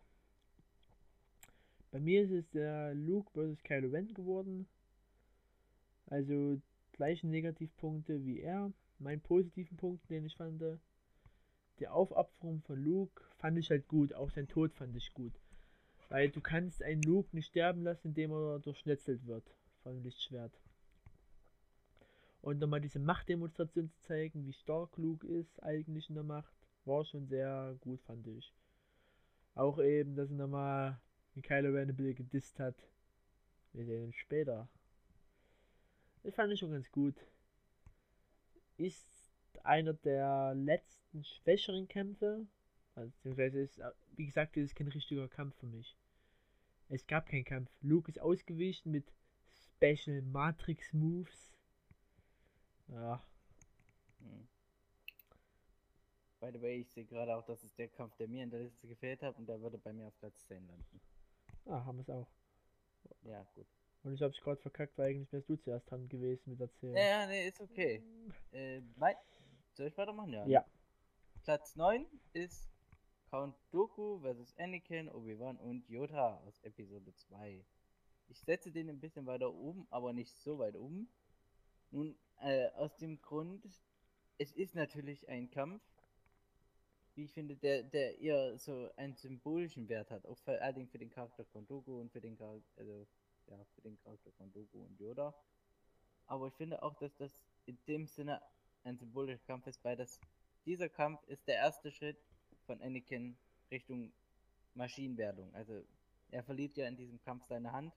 Bei 1.91 1.99
mir 1.99 2.23
ist 2.23 2.31
es 2.31 2.49
der 2.49 2.93
Luke 2.93 3.31
vs. 3.31 3.63
Kylo 3.63 3.89
Ren 3.89 4.13
geworden. 4.13 4.67
Also 6.07 6.61
gleiche 6.91 7.27
Negativpunkte 7.27 8.25
wie 8.25 8.39
er. 8.39 8.71
Mein 8.99 9.21
positiven 9.21 9.77
Punkt, 9.77 10.09
den 10.09 10.25
ich 10.25 10.35
fand, 10.35 10.63
die 11.79 11.87
Aufopferung 11.87 12.61
von 12.61 12.83
Luke 12.83 13.21
fand 13.37 13.57
ich 13.57 13.69
halt 13.69 13.87
gut. 13.87 14.13
Auch 14.13 14.31
sein 14.31 14.47
Tod 14.47 14.73
fand 14.73 14.95
ich 14.95 15.13
gut. 15.13 15.33
Weil 16.09 16.29
du 16.29 16.41
kannst 16.41 16.81
einen 16.81 17.03
Luke 17.03 17.35
nicht 17.35 17.47
sterben 17.47 17.83
lassen, 17.83 18.07
indem 18.09 18.31
er 18.31 18.59
durchschnetzelt 18.59 19.25
wird 19.27 19.43
vom 19.83 20.01
Lichtschwert. 20.01 20.59
Und 22.41 22.59
nochmal 22.59 22.81
diese 22.81 22.99
Machtdemonstration 22.99 23.89
zu 23.89 23.99
zeigen, 24.01 24.45
wie 24.45 24.53
stark 24.53 24.97
Luke 24.97 25.27
ist 25.27 25.61
eigentlich 25.63 26.09
in 26.09 26.15
der 26.15 26.23
Macht, 26.23 26.53
war 26.85 27.03
schon 27.03 27.27
sehr 27.27 27.75
gut, 27.81 28.01
fand 28.03 28.25
ich. 28.27 28.53
Auch 29.53 29.79
eben, 29.79 30.15
dass 30.15 30.29
er 30.29 30.37
nochmal 30.37 30.99
den 31.37 31.43
Kylo 31.43 31.71
bisschen 31.71 32.15
gedisst 32.15 32.59
hat. 32.59 32.75
Wir 33.73 33.85
sehen 33.85 34.05
ihn 34.05 34.13
später. 34.13 34.67
Das 36.23 36.33
fand 36.33 36.51
ich 36.51 36.59
schon 36.59 36.71
ganz 36.71 36.91
gut. 36.91 37.15
Ist 38.77 39.05
einer 39.63 39.93
der 39.93 40.55
letzten 40.55 41.23
schwächeren 41.23 41.87
Kämpfe. 41.87 42.47
Also, 42.95 43.11
beziehungsweise 43.11 43.59
ist, 43.59 43.79
wie 44.15 44.25
gesagt, 44.25 44.57
das 44.57 44.63
ist 44.63 44.75
kein 44.75 44.87
richtiger 44.87 45.27
Kampf 45.27 45.55
für 45.57 45.67
mich. 45.67 45.95
Es 46.89 47.05
gab 47.05 47.27
keinen 47.27 47.45
Kampf. 47.45 47.69
Luke 47.81 48.09
ist 48.09 48.19
ausgewichen 48.19 48.91
mit 48.91 49.13
Special 49.75 50.21
Matrix 50.23 50.91
Moves. 50.93 51.53
Ja, 52.87 53.23
Hm. 54.21 54.47
By 56.39 56.51
the 56.51 56.61
way, 56.61 56.81
ich 56.81 56.89
sehe 56.89 57.05
gerade 57.05 57.35
auch, 57.35 57.45
dass 57.45 57.63
es 57.63 57.75
der 57.75 57.89
Kampf, 57.89 58.15
der 58.17 58.27
mir 58.27 58.43
in 58.43 58.49
der 58.49 58.61
Liste 58.61 58.87
gefehlt 58.87 59.21
hat 59.21 59.37
und 59.37 59.47
der 59.47 59.61
würde 59.61 59.77
bei 59.77 59.93
mir 59.93 60.07
auf 60.07 60.17
Platz 60.19 60.45
10 60.47 60.65
landen. 60.67 61.01
Ah, 61.69 61.85
haben 61.85 61.97
wir 61.97 62.01
es 62.01 62.09
auch. 62.09 62.27
Ja, 63.23 63.43
gut. 63.55 63.67
Und 64.03 64.13
ich 64.13 64.21
hab's 64.21 64.39
gerade 64.41 64.61
verkackt, 64.61 64.97
weil 64.97 65.09
eigentlich 65.09 65.31
wärst 65.33 65.49
du 65.49 65.55
zuerst 65.57 65.89
dran 65.89 66.07
gewesen 66.07 66.51
mit 66.51 66.61
erzählen. 66.61 66.95
Ja, 66.95 67.03
ja, 67.03 67.27
nee, 67.27 67.47
ist 67.47 67.59
okay. 67.59 68.01
Äh. 68.51 68.81
Soll 69.73 69.87
ich 69.87 69.97
weitermachen? 69.97 70.33
Ja. 70.33 70.45
Ja. 70.47 70.65
Platz 71.43 71.75
9 71.75 72.05
ist 72.33 72.69
Count 73.29 73.55
Dooku 73.71 74.19
vs. 74.19 74.55
Anakin, 74.57 75.09
Obi-Wan 75.09 75.57
und 75.57 75.87
Yoda 75.89 76.37
aus 76.45 76.59
Episode 76.63 77.13
2. 77.13 77.65
Ich 78.29 78.39
setze 78.39 78.71
den 78.71 78.89
ein 78.89 78.99
bisschen 78.99 79.25
weiter 79.25 79.53
oben, 79.53 79.87
aber 79.89 80.13
nicht 80.13 80.35
so 80.37 80.59
weit 80.59 80.75
oben. 80.75 81.09
Nun, 81.91 82.17
äh, 82.41 82.69
aus 82.71 82.95
dem 82.97 83.21
Grund, 83.21 83.65
es 84.37 84.51
ist 84.51 84.75
natürlich 84.75 85.27
ein 85.29 85.49
Kampf, 85.49 85.81
wie 87.17 87.23
ich 87.23 87.33
finde, 87.33 87.55
der, 87.55 87.81
der 87.81 88.19
eher 88.19 88.57
so 88.59 88.89
einen 88.95 89.15
symbolischen 89.15 89.89
Wert 89.89 90.11
hat, 90.11 90.23
auch 90.27 90.37
vor 90.37 90.55
Dingen 90.71 90.87
für 90.87 90.99
den 90.99 91.09
Charakter 91.09 91.43
von 91.45 91.65
Dooku 91.65 91.99
und 91.99 92.11
für 92.11 92.21
den 92.21 92.37
Charakter, 92.37 92.63
also, 92.77 93.07
ja, 93.47 93.57
für 93.73 93.81
den 93.81 93.97
Charakter 94.03 94.31
von 94.33 94.53
Dooku 94.53 94.83
und 94.83 94.99
Yoda. 94.99 95.33
Aber 96.27 96.47
ich 96.47 96.53
finde 96.53 96.83
auch, 96.83 96.93
dass 96.93 97.15
das 97.15 97.43
in 97.65 97.77
dem 97.87 98.05
Sinne 98.05 98.39
ein 98.83 98.97
symbolischer 98.97 99.43
Kampf 99.47 99.65
ist, 99.65 99.83
weil 99.83 99.95
das, 99.95 100.19
dieser 100.65 100.89
Kampf 100.89 101.23
ist 101.27 101.47
der 101.47 101.55
erste 101.55 101.91
Schritt 101.91 102.17
von 102.67 102.79
Anakin 102.81 103.35
Richtung 103.71 104.13
Maschinenwerdung. 104.75 105.51
Also 105.55 105.81
er 106.29 106.43
verliert 106.43 106.77
ja 106.77 106.87
in 106.87 106.97
diesem 106.97 107.19
Kampf 107.23 107.45
seine 107.45 107.71
Hand 107.71 107.93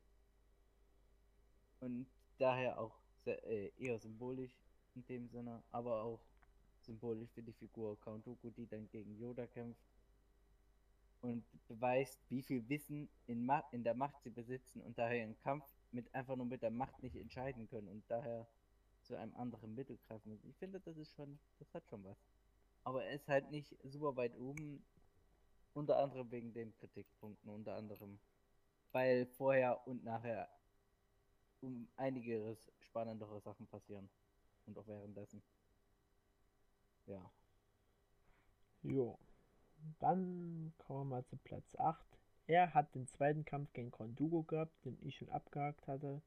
und 1.81 2.07
daher 2.39 2.79
auch 2.79 2.99
sehr, 3.25 3.45
äh, 3.47 3.71
eher 3.77 3.99
symbolisch 3.99 4.57
in 4.95 5.05
dem 5.07 5.29
Sinne, 5.29 5.63
aber 5.73 6.05
auch 6.05 6.21
symbolisch 6.91 7.31
für 7.31 7.43
die 7.43 7.53
Figur 7.53 7.99
Count 8.01 8.27
Dooku, 8.27 8.51
die 8.51 8.67
dann 8.67 8.89
gegen 8.89 9.17
Yoda 9.17 9.47
kämpft 9.47 9.81
und 11.21 11.45
beweist, 11.69 12.19
wie 12.29 12.43
viel 12.43 12.69
Wissen 12.69 13.09
in, 13.27 13.47
Ma 13.47 13.61
in 13.71 13.85
der 13.85 13.95
Macht 13.95 14.21
sie 14.23 14.31
besitzen 14.31 14.81
und 14.83 14.99
daher 14.99 15.23
im 15.23 15.39
Kampf 15.39 15.65
mit 15.93 16.13
einfach 16.15 16.35
nur 16.35 16.47
mit 16.47 16.63
der 16.63 16.73
Macht 16.73 17.01
nicht 17.03 17.15
entscheiden 17.15 17.69
können 17.69 17.89
und 17.89 18.03
daher 18.09 18.49
zu 19.03 19.15
einem 19.15 19.35
anderen 19.37 19.75
Mittel 19.75 19.99
greifen. 20.09 20.41
Ich 20.49 20.57
finde, 20.57 20.81
das 20.81 20.97
ist 20.97 21.15
schon, 21.15 21.39
das 21.61 21.73
hat 21.75 21.87
schon 21.89 22.03
was. 22.05 22.19
Aber 22.83 23.05
er 23.05 23.13
ist 23.15 23.29
halt 23.29 23.51
nicht 23.51 23.77
super 23.85 24.17
weit 24.17 24.37
oben, 24.37 24.83
unter 25.75 25.99
anderem 25.99 26.31
wegen 26.33 26.53
den 26.53 26.75
Kritikpunkten, 26.75 27.51
unter 27.51 27.77
anderem, 27.77 28.19
weil 28.91 29.27
vorher 29.27 29.87
und 29.87 30.03
nachher 30.03 30.49
um 31.61 31.89
einiges 31.97 32.73
spannendere 32.81 33.41
Sachen 33.41 33.67
passieren 33.69 34.09
und 34.67 34.77
auch 34.77 34.87
währenddessen. 34.89 35.41
Ja. 37.11 37.31
Jo. 38.83 39.19
Dann 39.99 40.73
kommen 40.79 41.01
wir 41.01 41.17
mal 41.17 41.25
zu 41.25 41.37
Platz 41.39 41.75
8. 41.77 42.07
Er 42.47 42.73
hat 42.73 42.95
den 42.95 43.07
zweiten 43.07 43.45
Kampf 43.45 43.73
gegen 43.73 43.91
Kondugo 43.91 44.43
gehabt, 44.45 44.85
den 44.85 44.97
ich 45.03 45.17
schon 45.17 45.29
abgehakt 45.31 45.87
hatte. 45.89 46.23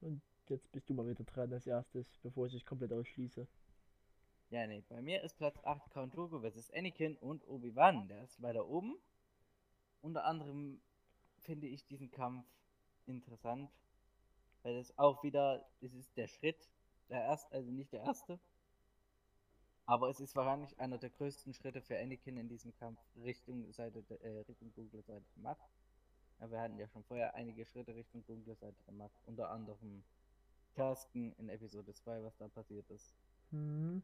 Und 0.00 0.22
jetzt 0.48 0.70
bist 0.72 0.88
du 0.88 0.94
mal 0.94 1.08
wieder 1.08 1.24
dran 1.24 1.52
als 1.52 1.66
erstes, 1.66 2.18
bevor 2.18 2.46
ich 2.46 2.52
dich 2.52 2.64
komplett 2.64 2.92
ausschließe. 2.92 3.48
Ja, 4.50 4.66
nee, 4.66 4.84
bei 4.88 5.02
mir 5.02 5.22
ist 5.22 5.36
Platz 5.38 5.58
8 5.64 5.90
Count 5.90 6.16
Dooku 6.16 6.40
vs. 6.40 6.70
Anakin 6.70 7.16
und 7.16 7.46
Obi-Wan. 7.48 8.06
Der 8.06 8.22
ist 8.22 8.40
weiter 8.42 8.66
oben. 8.68 8.96
Unter 10.02 10.24
anderem 10.24 10.80
finde 11.40 11.66
ich 11.66 11.84
diesen 11.86 12.12
Kampf 12.12 12.46
interessant, 13.06 13.70
weil 14.62 14.76
es 14.76 14.96
auch 14.98 15.24
wieder, 15.24 15.68
es 15.80 15.94
ist 15.94 16.16
der 16.16 16.28
Schritt, 16.28 16.70
der 17.08 17.22
erste, 17.22 17.52
also 17.52 17.70
nicht 17.72 17.92
der 17.92 18.02
erste, 18.02 18.38
aber 19.86 20.08
es 20.08 20.20
ist 20.20 20.34
wahrscheinlich 20.34 20.78
einer 20.80 20.98
der 20.98 21.10
größten 21.10 21.54
Schritte 21.54 21.80
für 21.80 21.98
Anakin 21.98 22.36
in 22.36 22.48
diesem 22.48 22.74
Kampf 22.76 22.98
Richtung 23.16 23.72
Seite, 23.72 24.04
äh, 24.20 24.38
Richtung 24.40 24.72
dunkle 24.74 25.02
Seite 25.02 25.24
der 25.36 25.42
Macht. 25.42 25.70
Ja, 26.40 26.50
wir 26.50 26.60
hatten 26.60 26.78
ja 26.78 26.88
schon 26.88 27.04
vorher 27.04 27.34
einige 27.34 27.64
Schritte 27.64 27.94
Richtung 27.94 28.24
dunkle 28.26 28.56
Seite 28.56 28.76
der 28.86 28.94
Macht, 28.94 29.16
unter 29.26 29.50
anderem 29.50 30.02
Tasken 30.74 31.32
in 31.38 31.48
Episode 31.48 31.94
2, 31.94 32.22
was 32.24 32.36
da 32.36 32.48
passiert 32.48 32.90
ist. 32.90 33.14
Hm. 33.50 34.02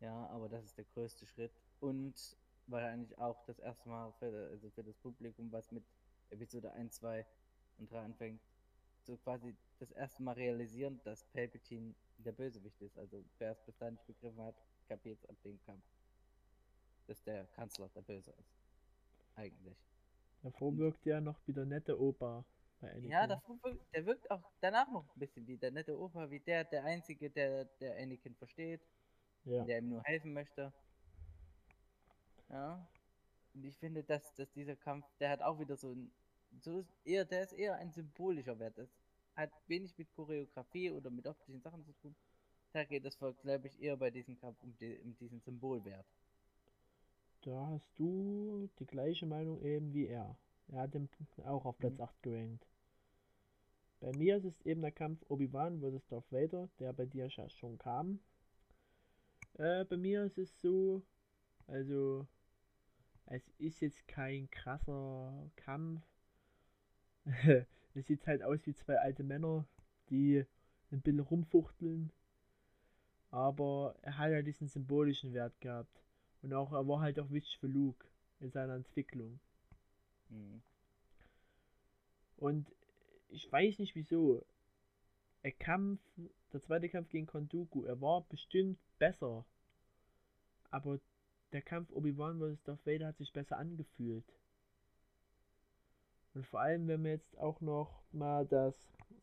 Ja, 0.00 0.26
aber 0.28 0.48
das 0.48 0.64
ist 0.64 0.78
der 0.78 0.84
größte 0.94 1.26
Schritt 1.26 1.52
und 1.80 2.36
wahrscheinlich 2.68 3.18
auch 3.18 3.44
das 3.46 3.58
erste 3.58 3.88
Mal 3.88 4.12
für, 4.18 4.48
also 4.50 4.70
für 4.70 4.84
das 4.84 4.96
Publikum, 4.98 5.50
was 5.50 5.72
mit 5.72 5.84
Episode 6.30 6.72
1, 6.72 6.94
2 6.96 7.26
und 7.78 7.90
3 7.90 8.00
anfängt, 8.00 8.40
so 9.02 9.16
quasi 9.18 9.54
das 9.78 9.90
erste 9.92 10.22
Mal 10.22 10.32
realisieren, 10.32 11.00
dass 11.04 11.24
Palpatine 11.32 11.94
der 12.18 12.32
Bösewicht 12.32 12.80
ist. 12.80 12.98
Also 12.98 13.24
wer 13.38 13.52
es 13.52 13.60
bis 13.64 13.76
dahin 13.76 13.94
nicht 13.94 14.06
begriffen 14.06 14.42
hat, 14.42 14.56
kapiert 14.86 15.18
es 15.18 15.28
ab 15.28 15.36
dem 15.44 15.60
Kampf. 15.62 15.84
Dass 17.06 17.22
der 17.22 17.46
Kanzler 17.48 17.88
der 17.94 18.02
Böse 18.02 18.32
ist. 18.32 18.54
Eigentlich. 19.36 19.78
Davor 20.42 20.76
wirkt 20.76 21.04
ja 21.06 21.20
noch 21.20 21.38
wie 21.46 21.52
der 21.52 21.66
nette 21.66 22.00
Opa. 22.00 22.44
Ja, 23.02 23.26
davor 23.26 23.58
wirkt, 23.62 23.94
der 23.94 24.06
wirkt 24.06 24.30
auch 24.30 24.52
danach 24.60 24.90
noch 24.90 25.08
ein 25.14 25.18
bisschen 25.18 25.46
wie 25.46 25.56
der 25.56 25.70
nette 25.70 25.98
Opa, 25.98 26.30
wie 26.30 26.40
der, 26.40 26.64
der 26.64 26.84
Einzige, 26.84 27.30
der, 27.30 27.64
der 27.64 27.96
Anakin 27.96 28.34
versteht. 28.34 28.82
ja. 29.44 29.64
der 29.64 29.78
ihm 29.78 29.88
nur 29.88 30.02
helfen 30.04 30.32
möchte. 30.32 30.72
Ja. 32.48 32.86
Und 33.54 33.64
ich 33.64 33.76
finde, 33.78 34.04
dass, 34.04 34.34
dass 34.34 34.52
dieser 34.52 34.76
Kampf, 34.76 35.06
der 35.18 35.30
hat 35.30 35.42
auch 35.42 35.58
wieder 35.58 35.76
so 35.76 35.92
ein, 35.92 36.12
so 36.60 36.78
ist 36.78 36.92
eher, 37.04 37.24
der 37.24 37.42
ist 37.42 37.52
eher 37.52 37.76
ein 37.76 37.90
symbolischer 37.92 38.58
Wert. 38.58 38.76
Das 38.76 38.88
hat 39.34 39.50
wenig 39.66 39.96
mit 39.96 40.12
Choreografie 40.14 40.90
oder 40.90 41.10
mit 41.10 41.26
optischen 41.26 41.60
Sachen 41.60 41.84
zu 41.84 41.92
tun. 41.94 42.14
Da 42.76 42.84
geht 42.84 43.06
es, 43.06 43.16
glaube 43.16 43.68
ich, 43.68 43.80
eher 43.80 43.96
bei 43.96 44.10
diesem 44.10 44.36
Kampf 44.36 44.62
um, 44.62 44.76
die, 44.76 44.98
um 44.98 45.16
diesen 45.16 45.40
Symbolwert. 45.40 46.04
Da 47.40 47.68
hast 47.68 47.88
du 47.98 48.68
die 48.78 48.84
gleiche 48.84 49.24
Meinung 49.24 49.62
eben 49.62 49.94
wie 49.94 50.08
er. 50.08 50.36
Er 50.68 50.80
hat 50.82 50.92
den 50.92 51.08
auch 51.46 51.64
auf 51.64 51.78
Platz 51.78 51.96
Mhm. 51.96 52.02
8 52.02 52.22
gerankt. 52.22 52.66
Bei 54.00 54.12
mir 54.12 54.36
ist 54.36 54.44
es 54.44 54.60
eben 54.66 54.82
der 54.82 54.92
Kampf 54.92 55.24
Obi-Wan 55.30 55.80
vs. 55.80 56.06
Darth 56.08 56.30
Vader, 56.30 56.68
der 56.78 56.92
bei 56.92 57.06
dir 57.06 57.30
schon 57.30 57.78
kam. 57.78 58.20
Äh, 59.54 59.86
bei 59.86 59.96
mir 59.96 60.24
ist 60.24 60.36
es 60.36 60.60
so, 60.60 61.02
also, 61.68 62.26
es 63.24 63.48
ist 63.56 63.80
jetzt 63.80 64.06
kein 64.06 64.50
krasser 64.50 65.50
Kampf. 65.56 66.02
es 67.94 68.06
sieht 68.06 68.26
halt 68.26 68.42
aus 68.42 68.66
wie 68.66 68.74
zwei 68.74 68.98
alte 68.98 69.22
Männer, 69.22 69.66
die 70.10 70.44
ein 70.90 71.00
bisschen 71.00 71.20
rumfuchteln. 71.20 72.12
Aber 73.36 73.94
er 74.00 74.16
hat 74.16 74.30
ja 74.30 74.40
diesen 74.40 74.66
symbolischen 74.66 75.34
Wert 75.34 75.60
gehabt. 75.60 76.02
Und 76.40 76.54
auch 76.54 76.72
er 76.72 76.88
war 76.88 77.00
halt 77.00 77.20
auch 77.20 77.30
wichtig 77.30 77.58
für 77.58 77.66
Luke 77.66 78.06
in 78.40 78.50
seiner 78.50 78.76
Entwicklung. 78.76 79.38
Mhm. 80.30 80.62
Und 82.38 82.66
ich 83.28 83.52
weiß 83.52 83.78
nicht 83.78 83.94
wieso. 83.94 84.42
Der 85.44 85.52
Kampf, 85.52 86.00
der 86.54 86.62
zweite 86.62 86.88
Kampf 86.88 87.10
gegen 87.10 87.26
Konduku, 87.26 87.84
er 87.84 88.00
war 88.00 88.22
bestimmt 88.22 88.78
besser. 88.98 89.44
Aber 90.70 90.98
der 91.52 91.60
Kampf 91.60 91.92
Obi-Wan 91.92 92.40
vs. 92.40 92.62
Darth 92.62 92.86
Vader 92.86 93.08
hat 93.08 93.18
sich 93.18 93.34
besser 93.34 93.58
angefühlt. 93.58 94.24
Und 96.32 96.46
vor 96.46 96.60
allem, 96.60 96.88
wenn 96.88 97.02
man 97.02 97.10
jetzt 97.10 97.36
auch 97.36 97.60
noch 97.60 98.02
mal 98.12 98.46
das, 98.46 98.74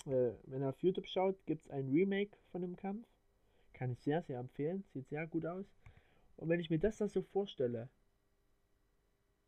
äh, 0.06 0.34
wenn 0.44 0.62
er 0.62 0.70
auf 0.70 0.84
YouTube 0.84 1.08
schaut, 1.08 1.44
gibt 1.48 1.64
es 1.66 1.72
ein 1.72 1.90
Remake 1.90 2.38
von 2.52 2.62
dem 2.62 2.76
Kampf. 2.76 3.08
Kann 3.84 3.92
ich 3.92 4.00
sehr, 4.00 4.22
sehr 4.22 4.40
empfehlen. 4.40 4.86
Sieht 4.94 5.10
sehr 5.10 5.28
gut 5.28 5.46
aus. 5.46 5.66
Und 6.38 6.48
wenn 6.48 6.62
ich 6.62 6.70
mir 6.70 6.80
das 6.80 7.00
dann 7.00 7.10
so 7.10 7.22
vorstelle, 7.22 7.90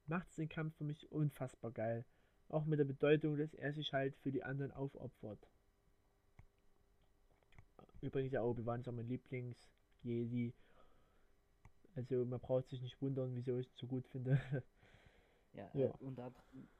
macht 0.08 0.28
es 0.28 0.36
den 0.36 0.50
Kampf 0.50 0.76
für 0.76 0.84
mich 0.84 1.10
unfassbar 1.10 1.72
geil. 1.72 2.04
Auch 2.50 2.66
mit 2.66 2.78
der 2.80 2.84
Bedeutung, 2.84 3.38
dass 3.38 3.54
er 3.54 3.72
sich 3.72 3.94
halt 3.94 4.14
für 4.18 4.34
die 4.34 4.44
anderen 4.44 4.74
aufopfert. 4.74 5.40
Übrigens, 8.02 8.34
ja, 8.34 8.44
Obi-Wan 8.44 8.82
ist 8.82 8.90
auch 8.90 8.92
mein 8.92 9.08
Lieblings-Jedi. 9.08 10.54
Also 11.96 12.26
man 12.26 12.42
braucht 12.42 12.68
sich 12.68 12.82
nicht 12.82 13.02
wundern, 13.02 13.34
wieso 13.36 13.58
ich 13.58 13.68
es 13.68 13.78
so 13.78 13.88
gut 13.88 14.06
finde. 14.06 14.42
Ja, 15.54 15.70
ja. 15.74 15.92
Anderem, 16.06 16.36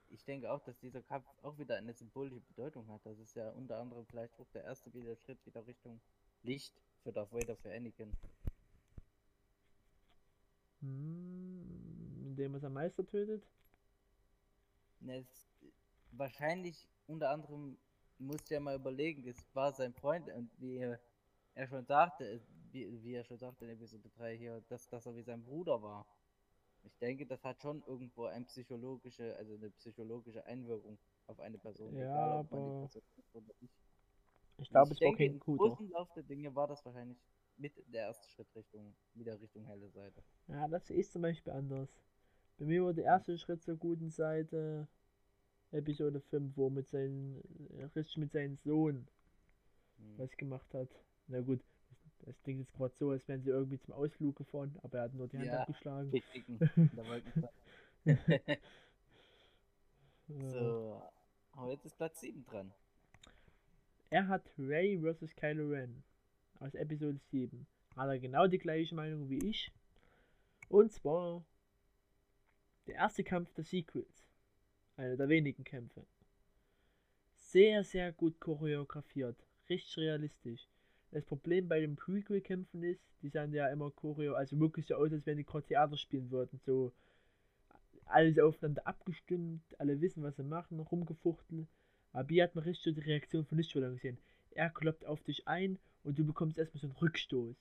ich 0.10 0.26
denke 0.26 0.52
auch, 0.52 0.60
dass 0.60 0.78
dieser 0.80 1.04
Kampf 1.04 1.26
auch 1.42 1.58
wieder 1.58 1.78
eine 1.78 1.94
symbolische 1.94 2.42
Bedeutung 2.42 2.86
hat. 2.90 3.06
Das 3.06 3.18
ist 3.18 3.34
ja 3.34 3.50
unter 3.52 3.78
anderem 3.78 4.06
vielleicht 4.08 4.38
auch 4.42 4.50
der 4.50 4.66
erste 4.66 4.94
wieder 4.94 5.16
Schritt 5.16 5.38
wieder 5.46 5.66
Richtung 5.66 6.02
Licht 6.44 6.82
für 7.06 7.14
Darth 7.14 7.32
Vader 7.32 7.56
für 7.56 7.72
Anakin. 7.72 8.12
Hm, 10.82 12.26
indem 12.26 12.56
er 12.56 12.60
seinen 12.60 12.74
Meister 12.74 13.06
tötet? 13.06 13.44
Ne, 15.02 15.20
es, 15.20 15.48
wahrscheinlich 16.12 16.88
unter 17.06 17.30
anderem 17.30 17.78
musst 18.18 18.50
du 18.50 18.56
ja 18.56 18.60
mal 18.60 18.76
überlegen, 18.76 19.28
es 19.28 19.46
war 19.54 19.72
sein 19.72 19.94
Freund 19.94 20.28
und 20.30 20.50
wie 20.58 20.78
er, 20.78 21.00
er 21.54 21.68
schon 21.68 21.86
sagte, 21.86 22.42
wie, 22.72 23.04
wie 23.04 23.14
er 23.14 23.24
schon 23.24 23.38
sagte 23.38 23.66
in 23.66 23.72
Episode 23.72 24.10
3 24.18 24.36
hier, 24.36 24.64
dass, 24.70 24.90
dass 24.90 25.06
er 25.06 25.16
wie 25.16 25.22
sein 25.22 25.44
Bruder 25.44 25.84
war. 25.84 26.08
Ich 26.84 26.98
denke, 26.98 27.28
das 27.28 27.44
hat 27.44 27.62
schon 27.62 27.84
irgendwo 27.86 28.26
eine 28.26 28.46
psychologische, 28.46 29.36
also 29.38 29.54
eine 29.54 29.70
psychologische 29.70 30.44
Einwirkung 30.46 30.98
auf 31.28 31.40
eine 31.40 31.60
Person. 31.60 31.96
Ja, 31.96 32.06
egal, 32.06 32.40
aber 32.40 32.90
ich 34.58 34.70
glaube, 34.70 34.94
es 34.94 35.02
war 35.02 35.16
kein 35.16 35.40
guter. 35.40 35.64
Im 35.64 35.70
großen 35.70 35.90
Lauf 35.90 36.12
der 36.14 36.24
Dinge 36.24 36.54
war 36.56 36.68
das 36.68 36.86
wahrscheinlich 36.86 37.18
mit 37.58 37.74
der 37.94 38.08
erste 38.08 38.30
Schritt 38.30 38.48
Richtung, 38.56 38.94
wieder 39.14 39.40
Richtung 39.40 39.66
helle 39.66 39.90
Seite. 39.90 40.24
Ja, 40.48 40.68
das 40.68 40.90
ist 40.90 41.12
zum 41.12 41.22
Beispiel 41.22 41.54
anders. 41.54 41.90
Bei 42.58 42.66
mir 42.66 42.84
war 42.86 42.94
der 42.94 43.06
erste 43.06 43.38
Schritt 43.38 43.64
zur 43.64 43.76
guten 43.76 44.10
Seite 44.10 44.88
Episode 45.72 46.22
5, 46.22 46.56
wo 46.56 46.70
mit 46.70 46.88
seinen, 46.88 47.42
richtig 47.96 48.18
mit 48.18 48.32
seinem 48.32 48.58
Sohn 48.58 49.08
hm. 49.98 50.18
was 50.18 50.36
gemacht 50.38 50.74
hat. 50.74 50.90
Na 51.28 51.42
gut, 51.42 51.62
das 52.22 52.42
klingt 52.42 52.60
jetzt 52.62 52.74
gerade 52.74 52.94
so, 52.96 53.10
als 53.12 53.28
wären 53.28 53.42
sie 53.42 53.50
irgendwie 53.50 53.80
zum 53.80 53.94
Ausflug 53.94 54.36
gefahren, 54.36 54.78
aber 54.84 55.00
er 55.00 55.04
hat 55.06 55.14
nur 55.14 55.28
die 55.28 55.38
Hand 55.38 55.48
ja, 55.48 55.60
abgeschlagen. 55.62 56.12
so, 60.28 61.02
aber 61.52 61.72
jetzt 61.72 61.86
ist 61.86 61.98
Platz 61.98 62.20
7 62.22 62.46
dran. 62.46 62.74
Er 64.10 64.28
hat 64.28 64.44
Ray 64.58 65.00
vs. 65.00 65.36
Kylo 65.36 65.70
Ren 65.70 66.04
aus 66.60 66.76
Episode 66.76 67.20
7. 67.32 67.66
Hat 67.96 68.08
er 68.08 68.20
genau 68.20 68.48
die 68.48 68.60
gleiche 68.60 68.94
Meinung 68.94 69.30
wie 69.30 69.40
ich. 69.50 69.72
Und 70.70 70.92
zwar 70.92 71.44
der 72.88 72.96
erste 72.96 73.24
Kampf 73.24 73.54
der 73.54 73.64
Sequels. 73.64 74.26
Einer 74.96 75.18
der 75.18 75.28
wenigen 75.28 75.64
Kämpfe. 75.64 76.06
Sehr, 77.36 77.84
sehr 77.84 78.12
gut 78.14 78.40
choreografiert. 78.40 79.38
Richtig 79.70 79.98
realistisch. 79.98 80.68
Das 81.12 81.26
Problem 81.26 81.68
bei 81.68 81.80
den 81.80 81.96
Prequel-Kämpfen 81.96 82.84
ist, 82.84 83.02
die 83.22 83.30
sahen 83.30 83.54
ja 83.54 83.70
immer 83.70 83.90
Choreo, 83.92 84.34
also 84.36 84.60
wirklich 84.60 84.86
so 84.86 84.96
aus, 84.96 85.12
als 85.12 85.26
wenn 85.26 85.38
die 85.38 85.46
gerade 85.46 85.66
Theater 85.66 85.98
spielen 85.98 86.30
würden. 86.30 86.60
So 86.66 86.94
alles 88.06 88.38
aufeinander 88.38 88.86
abgestimmt, 88.86 89.64
alle 89.80 90.00
wissen, 90.02 90.24
was 90.24 90.36
sie 90.36 90.44
machen, 90.44 90.80
rumgefuchtelt. 90.80 91.68
Aber 92.16 92.30
hier 92.30 92.44
hat 92.44 92.56
man 92.56 92.64
richtig 92.64 92.84
so 92.86 92.92
die 92.92 93.06
Reaktion 93.06 93.44
von 93.44 93.58
Lichtschwellern 93.58 93.96
gesehen. 93.96 94.18
Er 94.52 94.70
kloppt 94.70 95.06
auf 95.06 95.22
dich 95.24 95.50
ein 95.50 95.78
und 96.04 96.18
du 96.18 96.26
bekommst 96.26 96.58
erstmal 96.58 96.80
so 96.80 96.88
einen 96.88 96.96
Rückstoß. 96.96 97.58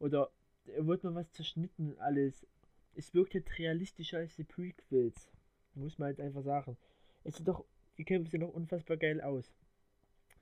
Oder 0.00 0.30
wird 0.76 1.02
mal 1.02 1.14
was 1.14 1.32
zerschnitten 1.32 1.92
und 1.92 1.98
alles. 1.98 2.46
Es 2.94 3.14
wirkt 3.14 3.32
halt 3.32 3.58
realistischer 3.58 4.18
als 4.18 4.36
die 4.36 4.44
Prequels. 4.44 5.30
Muss 5.74 5.98
man 5.98 6.08
halt 6.08 6.20
einfach 6.20 6.42
sagen. 6.42 6.76
Es 7.24 7.36
sind 7.36 7.48
doch, 7.48 7.64
die 7.96 8.04
Kämpfe 8.04 8.30
sehen 8.30 8.40
doch 8.40 8.52
unfassbar 8.52 8.98
geil 8.98 9.22
aus. 9.22 9.50